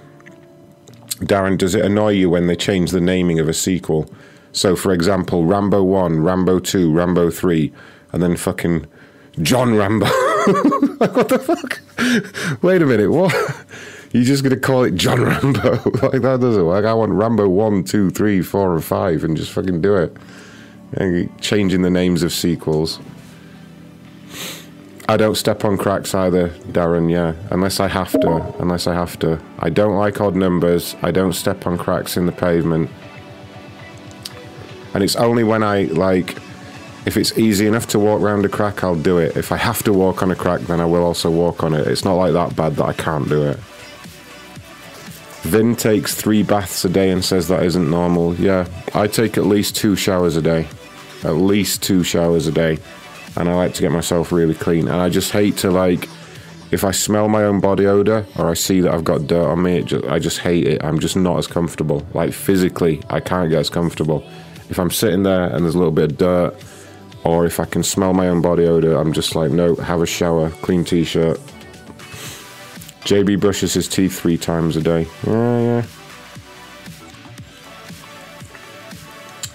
[1.20, 4.10] Darren, does it annoy you when they change the naming of a sequel?
[4.52, 7.73] So, for example, Rambo 1, Rambo 2, Rambo 3,
[8.12, 8.86] and then fucking
[9.42, 10.07] John Rambo.
[10.99, 12.62] like, what the fuck?
[12.62, 13.34] Wait a minute, what?
[14.12, 15.70] You're just going to call it John Rambo?
[16.02, 16.84] like, that doesn't work.
[16.84, 20.16] I want Rambo 1, 2, 3, 4, and 5 and just fucking do it.
[20.94, 22.99] And changing the names of sequels.
[25.10, 27.34] I don't step on cracks either, Darren, yeah.
[27.50, 28.55] Unless I have to.
[28.60, 29.40] Unless I have to.
[29.58, 30.94] I don't like odd numbers.
[31.02, 32.89] I don't step on cracks in the pavement.
[34.94, 36.36] And it's only when I, like,
[37.06, 39.36] if it's easy enough to walk around a crack, I'll do it.
[39.36, 41.89] If I have to walk on a crack, then I will also walk on it.
[41.89, 43.56] It's not like that bad that I can't do it.
[45.42, 48.36] Vin takes three baths a day and says that isn't normal.
[48.36, 50.68] Yeah, I take at least two showers a day.
[51.24, 52.78] At least two showers a day
[53.36, 54.89] and I like to get myself really clean.
[54.89, 56.09] And I just hate to like,
[56.70, 59.62] if I smell my own body odor or I see that I've got dirt on
[59.62, 60.84] me, just, I just hate it.
[60.84, 62.07] I'm just not as comfortable.
[62.15, 64.25] Like physically, I can't get as comfortable.
[64.68, 66.55] If I'm sitting there and there's a little bit of dirt,
[67.25, 70.07] or if I can smell my own body odor, I'm just like, no, have a
[70.07, 71.39] shower, clean t-shirt.
[73.02, 75.07] JB brushes his teeth three times a day.
[75.26, 75.86] Yeah, yeah.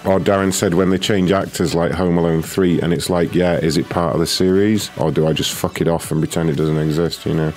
[0.05, 3.57] Or Darren said when they change actors like Home Alone 3, and it's like, yeah,
[3.57, 4.91] is it part of the series?
[4.97, 7.53] Or do I just fuck it off and pretend it doesn't exist, you know?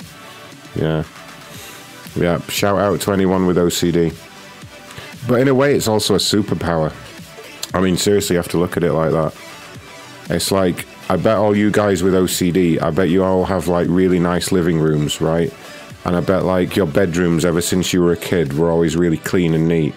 [0.74, 1.04] Yeah.
[2.16, 4.14] Yeah, shout out to anyone with OCD.
[5.28, 6.92] But in a way, it's also a superpower.
[7.74, 9.34] I mean, seriously, you have to look at it like that.
[10.30, 13.88] It's like, I bet all you guys with OCD, I bet you all have like
[13.90, 15.52] really nice living rooms, right?
[16.06, 19.18] And I bet like your bedrooms ever since you were a kid were always really
[19.18, 19.94] clean and neat.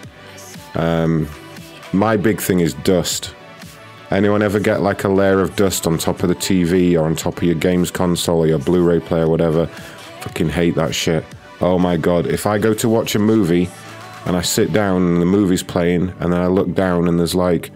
[0.76, 1.30] Um,
[1.94, 3.34] my big thing is dust.
[4.10, 7.16] Anyone ever get like a layer of dust on top of the TV or on
[7.16, 9.68] top of your games console or your Blu ray player, whatever?
[10.22, 11.24] Fucking hate that shit.
[11.62, 12.28] Oh my god.
[12.28, 13.70] If I go to watch a movie
[14.26, 17.36] and I sit down and the movie's playing and then I look down and there's
[17.36, 17.72] like,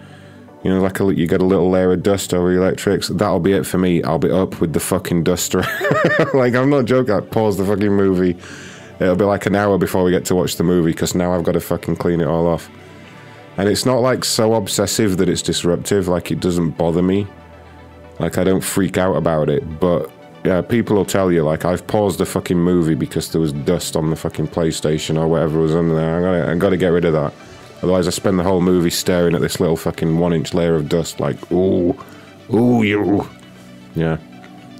[0.64, 3.40] you know, like a, you get a little layer of dust over your electrics, that'll
[3.40, 4.03] be it for me.
[4.03, 5.60] I'll be up with the fucking duster.
[6.34, 7.14] like, I'm not joking.
[7.14, 8.38] I pause the fucking movie
[9.00, 11.44] It'll be like an hour before we get to watch the movie because now I've
[11.44, 12.69] got to fucking clean it all off.
[13.58, 16.08] And it's not like so obsessive that it's disruptive.
[16.08, 17.27] Like it doesn't bother me.
[18.19, 19.80] Like I don't freak out about it.
[19.80, 20.11] But
[20.43, 23.95] yeah, people will tell you like I've paused the fucking movie because there was dust
[23.95, 26.17] on the fucking PlayStation or whatever was under there.
[26.17, 27.34] I got I got to get rid of that.
[27.82, 31.19] Otherwise, I spend the whole movie staring at this little fucking one-inch layer of dust.
[31.19, 31.95] Like, ooh,
[32.53, 33.30] ooh, you.
[33.95, 34.17] Yeah,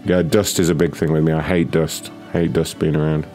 [0.06, 0.22] yeah.
[0.22, 1.34] Dust is a big thing with me.
[1.34, 2.12] I hate dust.
[2.32, 3.28] Hate dust being around.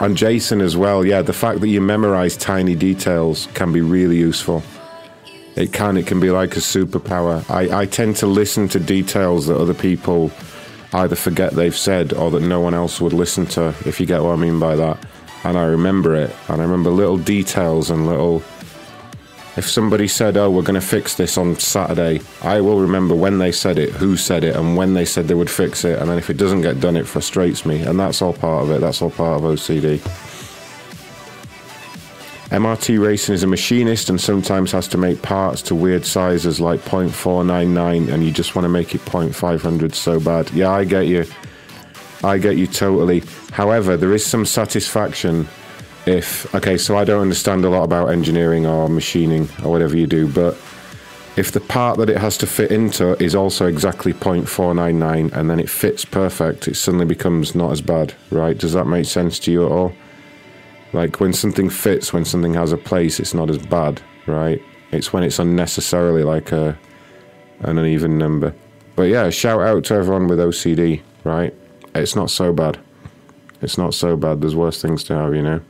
[0.00, 1.04] And Jason as well.
[1.04, 4.62] Yeah, the fact that you memorize tiny details can be really useful.
[5.56, 5.96] It can.
[5.96, 7.48] It can be like a superpower.
[7.50, 10.30] I, I tend to listen to details that other people
[10.92, 14.22] either forget they've said or that no one else would listen to, if you get
[14.22, 15.04] what I mean by that.
[15.42, 16.34] And I remember it.
[16.48, 18.42] And I remember little details and little.
[19.58, 23.38] If somebody said, oh, we're going to fix this on Saturday, I will remember when
[23.38, 25.98] they said it, who said it, and when they said they would fix it.
[25.98, 27.82] And then if it doesn't get done, it frustrates me.
[27.82, 28.80] And that's all part of it.
[28.80, 29.98] That's all part of OCD.
[32.50, 36.78] MRT Racing is a machinist and sometimes has to make parts to weird sizes like
[36.82, 40.48] 0.499 and you just want to make it 0.500 so bad.
[40.52, 41.26] Yeah, I get you.
[42.22, 43.24] I get you totally.
[43.50, 45.48] However, there is some satisfaction
[46.08, 50.06] if, okay, so I don't understand a lot about engineering or machining or whatever you
[50.06, 50.54] do, but
[51.36, 55.60] if the part that it has to fit into is also exactly 0.499 and then
[55.60, 58.56] it fits perfect, it suddenly becomes not as bad, right?
[58.56, 59.92] Does that make sense to you at all?
[60.92, 64.60] Like when something fits, when something has a place, it's not as bad, right?
[64.90, 66.78] It's when it's unnecessarily like a
[67.60, 68.54] an uneven number.
[68.96, 71.54] But yeah, shout out to everyone with OCD, right?
[71.94, 72.78] It's not so bad.
[73.60, 74.40] It's not so bad.
[74.40, 75.60] There's worse things to have, you know.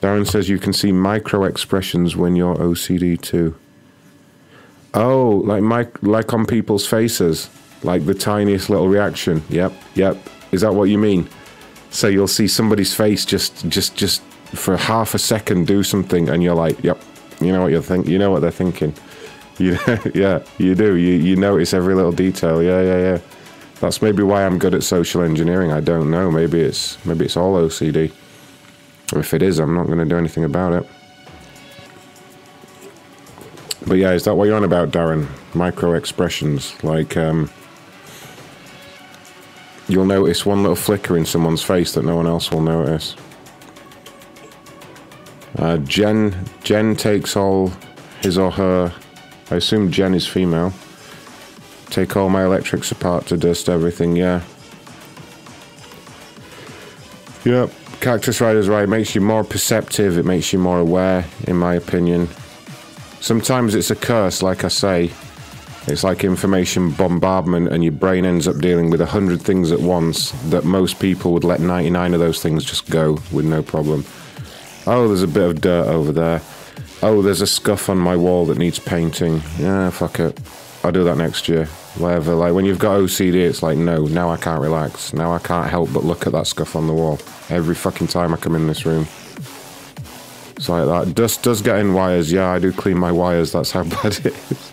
[0.00, 3.54] Darren says you can see micro expressions when you're OCD too.
[4.94, 7.48] Oh, like mic- like on people's faces,
[7.82, 9.42] like the tiniest little reaction.
[9.50, 10.16] Yep, yep.
[10.52, 11.28] Is that what you mean?
[11.90, 14.22] So you'll see somebody's face just just just
[14.54, 17.00] for half a second do something, and you're like, "Yep,
[17.40, 18.94] you know what you're think, you know what they're thinking."
[19.60, 19.76] You,
[20.14, 20.94] yeah, you do.
[20.94, 22.62] You you notice every little detail.
[22.62, 23.18] Yeah, yeah, yeah.
[23.80, 25.70] That's maybe why I'm good at social engineering.
[25.70, 26.30] I don't know.
[26.30, 28.10] Maybe it's maybe it's all OCD.
[29.12, 30.88] If it is, I'm not going to do anything about it.
[33.86, 35.26] But yeah, is that what you're on about, Darren?
[35.54, 37.50] Micro expressions, like um,
[39.88, 43.16] you'll notice one little flicker in someone's face that no one else will notice.
[45.58, 47.72] Uh, Jen Jen takes all
[48.20, 48.94] his or her.
[49.50, 50.72] I assume Jen is female.
[51.86, 54.14] Take all my electrics apart to dust everything.
[54.14, 54.42] Yeah.
[57.44, 57.72] Yep.
[58.00, 58.84] Cactus Rider's right.
[58.84, 60.16] It makes you more perceptive.
[60.16, 62.28] It makes you more aware, in my opinion.
[63.20, 65.10] Sometimes it's a curse, like I say.
[65.86, 69.80] It's like information bombardment, and your brain ends up dealing with a hundred things at
[69.80, 74.04] once that most people would let 99 of those things just go with no problem.
[74.86, 76.40] Oh, there's a bit of dirt over there.
[77.02, 79.42] Oh, there's a scuff on my wall that needs painting.
[79.58, 80.38] Yeah, fuck it.
[80.82, 81.66] I'll do that next year.
[81.98, 82.34] Whatever.
[82.34, 85.12] Like when you've got OCD, it's like, no, now I can't relax.
[85.12, 87.18] Now I can't help but look at that scuff on the wall
[87.50, 89.06] every fucking time I come in this room.
[90.56, 91.14] It's like that.
[91.14, 92.32] Dust does get in wires.
[92.32, 93.52] Yeah, I do clean my wires.
[93.52, 94.72] That's how bad it is.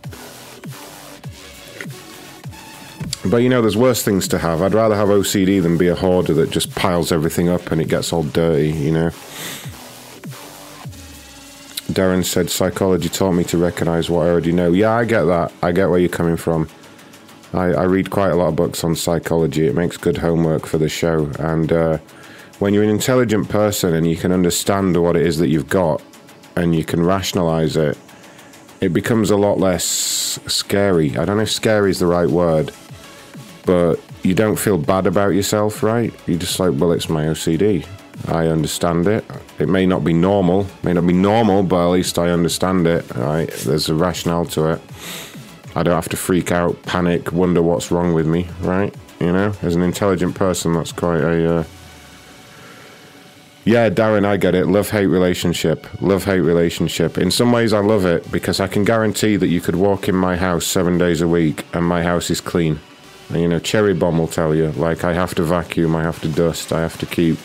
[3.26, 4.62] But you know, there's worse things to have.
[4.62, 7.90] I'd rather have OCD than be a hoarder that just piles everything up and it
[7.90, 9.12] gets all dirty, you know?
[11.98, 14.72] Darren said, psychology taught me to recognize what I already know.
[14.72, 15.52] Yeah, I get that.
[15.64, 16.70] I get where you're coming from.
[17.54, 19.66] I, I read quite a lot of books on psychology.
[19.66, 21.32] It makes good homework for the show.
[21.40, 21.98] And uh,
[22.60, 26.04] when you're an intelligent person and you can understand what it is that you've got
[26.56, 27.98] and you can rationalize it,
[28.80, 29.84] it becomes a lot less
[30.46, 31.18] scary.
[31.18, 32.72] I don't know if scary is the right word,
[33.66, 36.14] but you don't feel bad about yourself, right?
[36.28, 37.88] You're just like, well, it's my OCD.
[38.26, 39.24] I understand it.
[39.60, 43.10] It may not be normal, may not be normal, but at least I understand it,
[43.16, 43.50] right?
[43.50, 44.82] There's a rationale to it.
[45.76, 48.94] I don't have to freak out, panic, wonder what's wrong with me, right?
[49.20, 51.60] You know, as an intelligent person, that's quite a.
[51.60, 51.64] Uh...
[53.66, 54.68] Yeah, Darren, I get it.
[54.68, 55.86] Love hate relationship.
[56.02, 57.18] Love hate relationship.
[57.18, 60.16] In some ways, I love it because I can guarantee that you could walk in
[60.16, 62.80] my house seven days a week and my house is clean.
[63.30, 66.22] And, you know, Cherry Bomb will tell you, like, I have to vacuum, I have
[66.22, 67.38] to dust, I have to keep.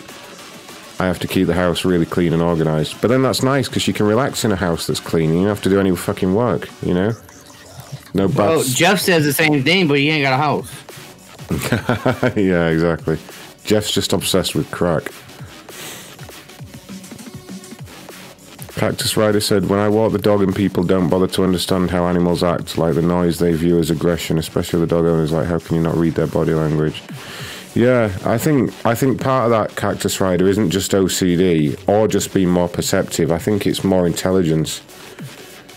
[1.03, 3.01] I have to keep the house really clean and organized.
[3.01, 5.31] But then that's nice because you can relax in a house that's clean.
[5.31, 7.13] You don't have to do any fucking work, you know?
[8.15, 8.37] No bad.
[8.37, 10.71] Well, Jeff says the same thing, but he ain't got a house.
[12.37, 13.19] yeah, exactly.
[13.65, 15.11] Jeff's just obsessed with crack.
[18.77, 22.07] Cactus Rider said, When I walk the dog and people don't bother to understand how
[22.07, 25.59] animals act, like the noise they view as aggression, especially the dog owners, like, how
[25.59, 27.03] can you not read their body language?
[27.75, 32.35] Yeah, I think I think part of that cactus rider isn't just OCD or just
[32.35, 33.33] being more perceptive.
[33.33, 34.83] I think it's more intelligence.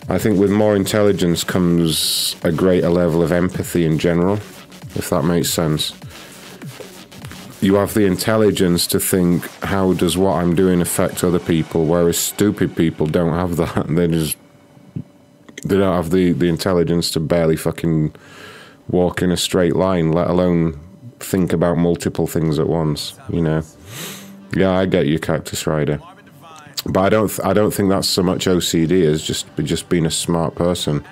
[0.09, 4.35] I think with more intelligence comes a greater level of empathy in general,
[4.95, 5.93] if that makes sense.
[7.61, 11.85] You have the intelligence to think, how does what I'm doing affect other people?
[11.85, 13.87] Whereas stupid people don't have that.
[13.95, 14.37] They just
[15.63, 18.13] they don't have the, the intelligence to barely fucking
[18.89, 20.79] walk in a straight line, let alone
[21.19, 23.17] think about multiple things at once.
[23.29, 23.63] You know.
[24.55, 25.99] Yeah, I get you, Cactus Rider.
[26.85, 27.45] But I don't.
[27.45, 31.03] I don't think that's so much OCD as just just being a smart person,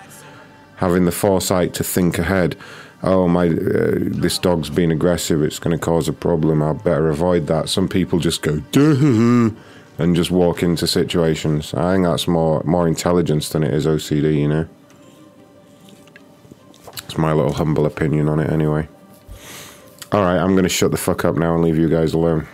[0.77, 2.55] having the foresight to think ahead.
[3.01, 5.41] Oh my, uh, this dog's being aggressive.
[5.41, 6.63] It's going to cause a problem.
[6.63, 7.67] I better avoid that.
[7.67, 9.51] Some people just go duh
[9.97, 11.73] and just walk into situations.
[11.73, 14.39] I think that's more more intelligence than it is OCD.
[14.39, 14.67] You know.
[17.13, 18.87] It's my little humble opinion on it, anyway.
[20.13, 22.47] All right, I'm going to shut the fuck up now and leave you guys alone.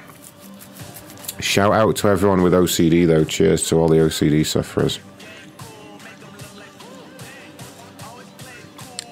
[1.41, 3.25] Shout out to everyone with OCD, though.
[3.25, 5.01] Cheers to all the OCD sufferers.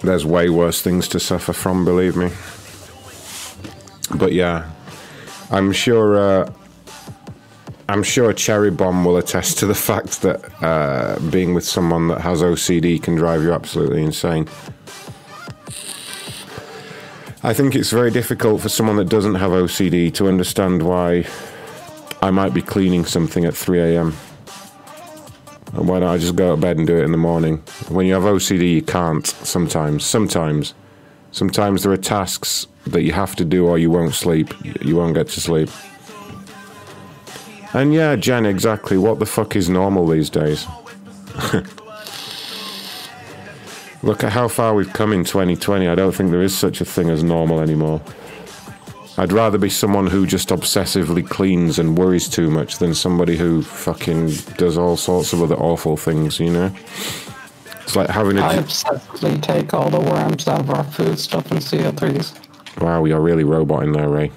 [0.01, 2.31] There's way worse things to suffer from, believe me.
[4.17, 4.71] But yeah,
[5.51, 6.17] I'm sure.
[6.17, 6.53] Uh,
[7.89, 12.21] I'm sure Cherry Bomb will attest to the fact that uh, being with someone that
[12.21, 14.47] has OCD can drive you absolutely insane.
[17.43, 21.25] I think it's very difficult for someone that doesn't have OCD to understand why
[22.21, 24.15] I might be cleaning something at 3 a.m.
[25.73, 27.57] And why don't I just go to bed and do it in the morning?
[27.89, 30.03] When you have OCD, you can't sometimes.
[30.03, 30.73] Sometimes.
[31.31, 34.51] Sometimes there are tasks that you have to do or you won't sleep.
[34.81, 35.69] You won't get to sleep.
[37.73, 38.97] And yeah, Jen, exactly.
[38.97, 40.65] What the fuck is normal these days?
[44.03, 45.87] Look at how far we've come in 2020.
[45.87, 48.01] I don't think there is such a thing as normal anymore.
[49.19, 53.63] I'd rather be someone who just obsessively cleans and worries too much than somebody who
[53.63, 54.27] fucking
[54.57, 56.71] does all sorts of other awful things, you know?
[57.81, 58.41] It's like having a.
[58.41, 62.37] I obsessively take all the worms out of our food stuff and CO3s.
[62.79, 64.31] Wow, you're really robot in there, Ray.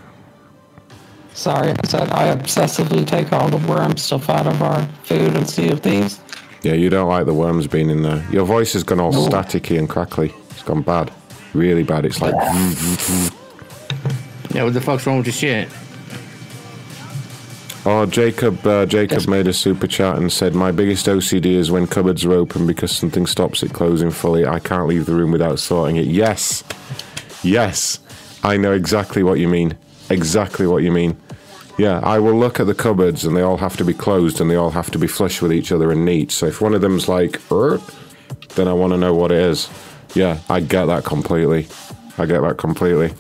[1.35, 5.45] Sorry, I said I obsessively take all the worm stuff out of our food and
[5.45, 6.19] CO3s.
[6.63, 8.25] Yeah, you don't like the worms being in there.
[8.31, 9.29] Your voice has gone all No.
[9.29, 10.33] staticky and crackly.
[10.51, 11.11] It's gone bad.
[11.55, 12.05] Really bad.
[12.05, 12.35] It's like.
[14.53, 15.69] Yeah, what the fuck's wrong with your shit?
[17.87, 18.65] Oh, Jacob!
[18.67, 22.33] Uh, Jacob made a super chat and said, "My biggest OCD is when cupboards are
[22.33, 24.45] open because something stops it closing fully.
[24.47, 26.63] I can't leave the room without sorting it." Yes,
[27.43, 27.99] yes,
[28.45, 29.77] I know exactly what you mean.
[30.11, 31.17] Exactly what you mean.
[31.81, 34.51] Yeah, I will look at the cupboards and they all have to be closed and
[34.51, 36.31] they all have to be flush with each other and neat.
[36.31, 37.81] So if one of them's like, "Er,"
[38.55, 39.71] then I want to know what it is.
[40.15, 41.69] Yeah, I get that completely.
[42.19, 43.15] I get that completely.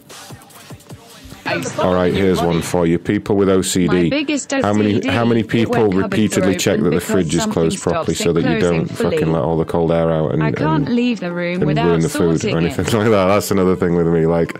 [1.78, 2.98] All right, here's one for you.
[2.98, 4.62] People with OCD.
[4.62, 8.44] How many how many people repeatedly check that the fridge is closed properly so that
[8.44, 11.32] you don't fucking let all the cold air out and, I can't and, leave the
[11.32, 12.92] room and without ruin the food or anything it.
[13.00, 13.26] like that.
[13.28, 14.26] That's another thing with me.
[14.26, 14.52] Like,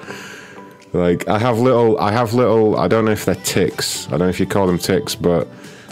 [0.92, 2.78] like I have little, I have little.
[2.78, 4.06] I don't know if they're ticks.
[4.08, 5.46] I don't know if you call them ticks, but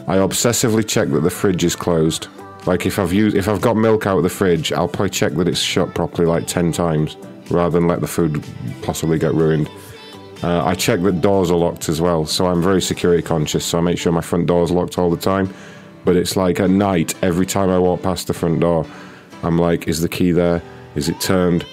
[0.06, 2.28] I obsessively check that the fridge is closed.
[2.66, 5.32] Like if I've used, if I've got milk out of the fridge, I'll probably check
[5.34, 7.16] that it's shut properly like ten times,
[7.50, 8.44] rather than let the food
[8.82, 9.70] possibly get ruined.
[10.42, 13.64] Uh, I check that doors are locked as well, so I'm very security conscious.
[13.64, 15.52] So I make sure my front door is locked all the time.
[16.04, 18.86] But it's like at night, every time I walk past the front door,
[19.42, 20.62] I'm like, is the key there?
[20.94, 21.66] Is it turned?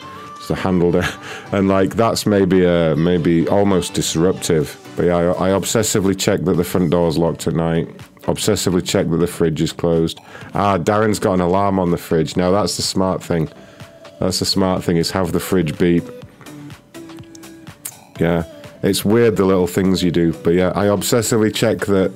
[0.48, 1.10] The handle there?
[1.52, 4.80] And like that's maybe uh, maybe almost disruptive.
[4.96, 7.88] But yeah, I, I obsessively check that the front door's locked at night.
[8.24, 10.20] Obsessively check that the fridge is closed.
[10.54, 12.36] Ah, Darren's got an alarm on the fridge.
[12.36, 13.50] Now that's the smart thing.
[14.20, 16.04] That's the smart thing is have the fridge beep.
[18.20, 18.44] Yeah,
[18.82, 22.12] it's weird the little things you do, but yeah, I obsessively check that.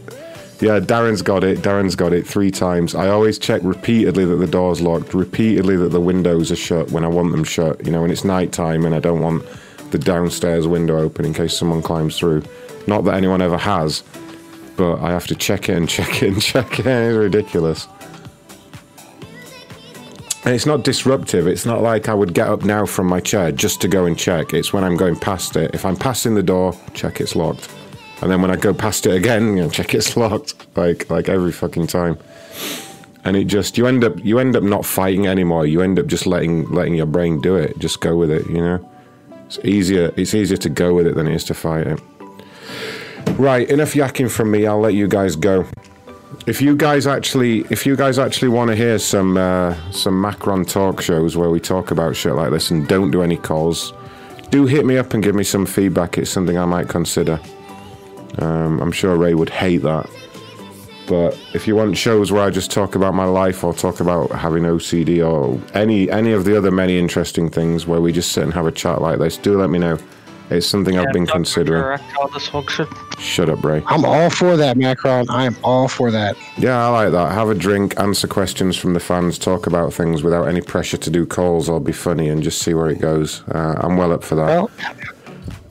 [0.61, 1.59] Yeah, Darren's got it.
[1.59, 2.93] Darren's got it three times.
[2.93, 7.05] I always check repeatedly that the door's locked, repeatedly that the windows are shut when
[7.05, 7.85] I want them shut.
[7.85, 9.45] You know, when it's night time and I don't want
[9.91, 12.43] the downstairs window open in case someone climbs through.
[12.87, 14.03] Not that anyone ever has,
[14.75, 16.87] but I have to check it and check it and check it.
[16.87, 17.87] It's ridiculous.
[20.43, 21.47] And it's not disruptive.
[21.47, 24.17] It's not like I would get up now from my chair just to go and
[24.17, 24.53] check.
[24.53, 25.73] It's when I'm going past it.
[25.73, 27.69] If I'm passing the door, check it's locked.
[28.21, 30.55] And then when I go past it again, you know, check it's locked.
[30.75, 32.17] Like like every fucking time.
[33.23, 35.65] And it just you end up you end up not fighting anymore.
[35.65, 37.77] You end up just letting letting your brain do it.
[37.79, 38.89] Just go with it, you know?
[39.45, 41.99] It's easier it's easier to go with it than it is to fight it.
[43.37, 44.67] Right, enough yakking from me.
[44.67, 45.65] I'll let you guys go.
[46.45, 50.65] If you guys actually, if you guys actually want to hear some uh, some Macron
[50.65, 53.93] talk shows where we talk about shit like this and don't do any calls,
[54.49, 56.17] do hit me up and give me some feedback.
[56.17, 57.39] It's something I might consider.
[58.37, 60.09] Um, I'm sure Ray would hate that.
[61.07, 64.29] But if you want shows where I just talk about my life or talk about
[64.29, 68.43] having OCD or any any of the other many interesting things where we just sit
[68.43, 69.97] and have a chat like this, do let me know.
[70.51, 71.99] It's something I've been considering.
[73.19, 73.83] Shut up, Ray.
[73.85, 75.29] I'm all for that, Macron.
[75.29, 76.35] I am all for that.
[76.57, 77.31] Yeah, I like that.
[77.33, 81.09] Have a drink, answer questions from the fans, talk about things without any pressure to
[81.11, 83.43] do calls or be funny, and just see where it goes.
[83.49, 84.47] Uh, I'm well up for that.
[84.47, 84.71] Well,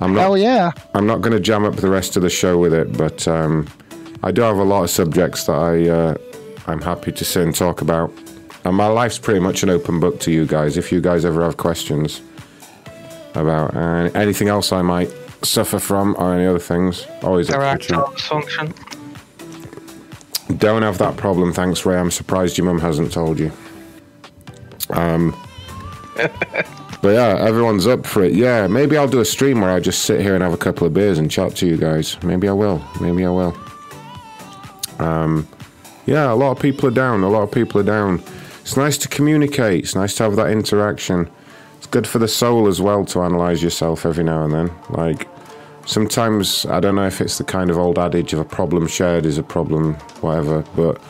[0.00, 0.72] I'm not, hell yeah.
[0.94, 3.66] I'm not going to jam up the rest of the show with it, but um,
[4.22, 6.14] I do have a lot of subjects that I uh,
[6.66, 8.12] I'm happy to sit and talk about.
[8.64, 10.76] And my life's pretty much an open book to you guys.
[10.76, 12.20] If you guys ever have questions
[13.34, 15.10] about uh, anything else I might
[15.42, 17.60] suffer from or any other things, always up for.
[17.62, 18.74] Erectile dysfunction.
[20.58, 21.98] Don't have that problem, thanks, Ray.
[21.98, 23.52] I'm surprised your mum hasn't told you.
[24.90, 25.36] Um,
[27.00, 28.34] but yeah, everyone's up for it.
[28.34, 30.86] Yeah, maybe I'll do a stream where I just sit here and have a couple
[30.86, 32.20] of beers and chat to you guys.
[32.22, 32.82] Maybe I will.
[33.00, 33.56] Maybe I will.
[34.98, 35.46] Um,
[36.06, 37.22] yeah, a lot of people are down.
[37.22, 38.22] A lot of people are down.
[38.62, 39.84] It's nice to communicate.
[39.84, 41.30] It's nice to have that interaction.
[41.76, 44.70] It's good for the soul as well to analyze yourself every now and then.
[44.90, 45.28] Like,
[45.86, 49.24] sometimes, I don't know if it's the kind of old adage of a problem shared
[49.24, 51.00] is a problem, whatever, but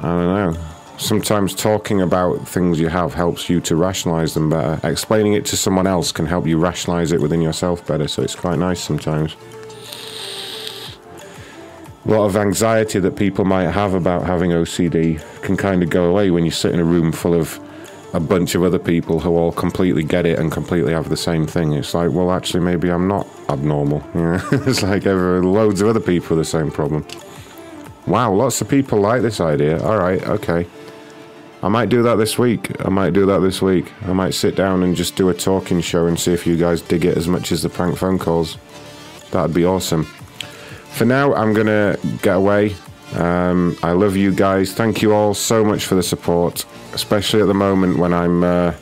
[0.00, 0.77] I don't know.
[0.98, 4.80] Sometimes talking about things you have helps you to rationalize them better.
[4.82, 8.34] Explaining it to someone else can help you rationalize it within yourself better, so it's
[8.34, 9.36] quite nice sometimes.
[12.04, 16.10] A lot of anxiety that people might have about having OCD can kind of go
[16.10, 17.60] away when you sit in a room full of
[18.12, 21.46] a bunch of other people who all completely get it and completely have the same
[21.46, 21.74] thing.
[21.74, 24.02] It's like, well, actually, maybe I'm not abnormal.
[24.14, 24.40] Know?
[24.52, 27.06] it's like ever loads of other people with the same problem.
[28.08, 29.80] Wow, lots of people like this idea.
[29.84, 30.66] All right, okay.
[31.62, 32.70] I might do that this week.
[32.84, 33.92] I might do that this week.
[34.02, 36.80] I might sit down and just do a talking show and see if you guys
[36.82, 38.56] dig it as much as the prank phone calls.
[39.32, 40.04] That'd be awesome.
[40.04, 42.76] For now, I'm going to get away.
[43.14, 44.72] Um, I love you guys.
[44.72, 48.72] Thank you all so much for the support, especially at the moment when I'm uh,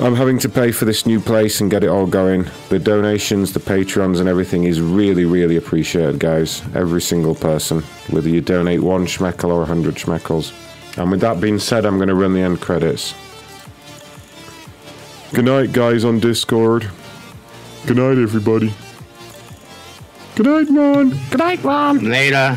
[0.00, 2.46] I'm having to pay for this new place and get it all going.
[2.68, 6.62] The donations, the patrons, and everything is really, really appreciated, guys.
[6.74, 10.52] Every single person, whether you donate one schmeckel or a hundred schmeckels.
[10.96, 13.14] And with that being said, I'm going to run the end credits.
[15.32, 16.88] Good night, guys on Discord.
[17.86, 18.72] Good night, everybody.
[20.36, 21.10] Good night, Ron.
[21.30, 21.98] Good night, Ron.
[21.98, 22.56] Later.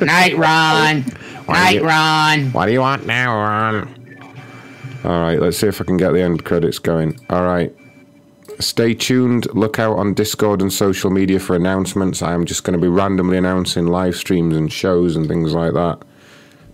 [0.04, 1.04] night, Ron.
[1.48, 2.52] Night, Ron.
[2.52, 4.00] What do you want now, Ron?
[5.02, 7.18] All right, let's see if I can get the end credits going.
[7.30, 7.74] All right.
[8.60, 9.46] Stay tuned.
[9.54, 12.20] Look out on Discord and social media for announcements.
[12.20, 15.72] I am just going to be randomly announcing live streams and shows and things like
[15.72, 16.02] that.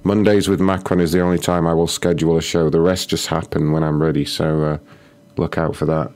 [0.07, 2.70] Mondays with Macron is the only time I will schedule a show.
[2.70, 4.78] The rest just happen when I'm ready, so uh,
[5.36, 6.12] look out for that.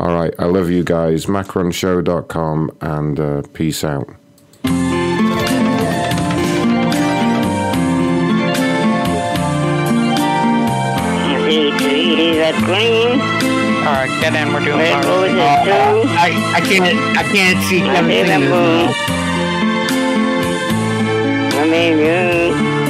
[0.00, 1.26] All right, I love you guys.
[1.26, 4.08] MacronShow.com and uh, peace out.
[13.82, 14.52] All right, get in.
[14.52, 15.68] We're doing Red our- Oh, at.
[16.18, 16.84] I, I can't
[17.18, 18.86] I can't see I Kevin did a Singers move.
[18.86, 18.92] now.
[21.60, 22.81] I mean, you.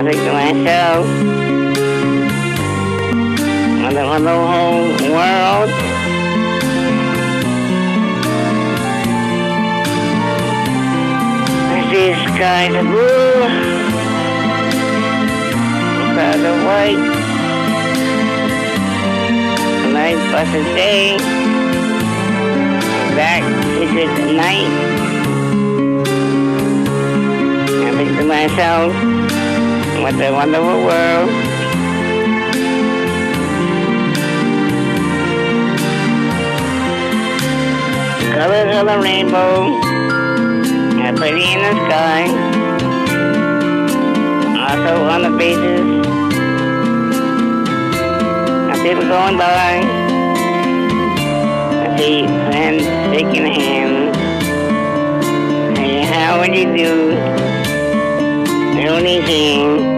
[0.00, 1.06] I think to myself,
[3.84, 5.70] on the, on the whole world,
[11.68, 12.14] I see
[12.76, 13.44] of blue,
[16.14, 17.02] clouds of white,
[19.92, 21.18] night blessed day,
[23.14, 23.42] back
[23.82, 24.72] is it night.
[27.86, 29.19] I to myself,
[30.02, 31.30] what a wonderful world.
[38.32, 39.76] Colors of the rainbow
[41.04, 42.22] are pretty in the sky.
[44.68, 46.06] Also on the beaches,
[48.70, 49.82] are people going by.
[51.84, 54.16] I see friends shaking hands.
[55.78, 57.40] Hey, how would you do?
[58.80, 59.80] Anything.
[59.84, 59.89] I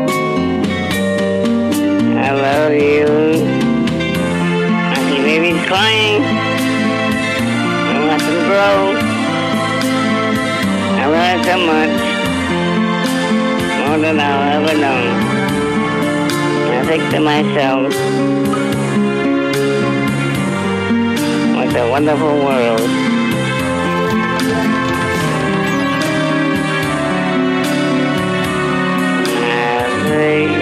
[5.72, 6.22] crying.
[7.92, 8.78] I let them grow.
[11.00, 11.96] I learned so much.
[13.80, 15.02] More than I'll ever know.
[16.76, 17.92] I think to myself,
[21.56, 22.88] what a wonderful world.
[29.44, 30.61] I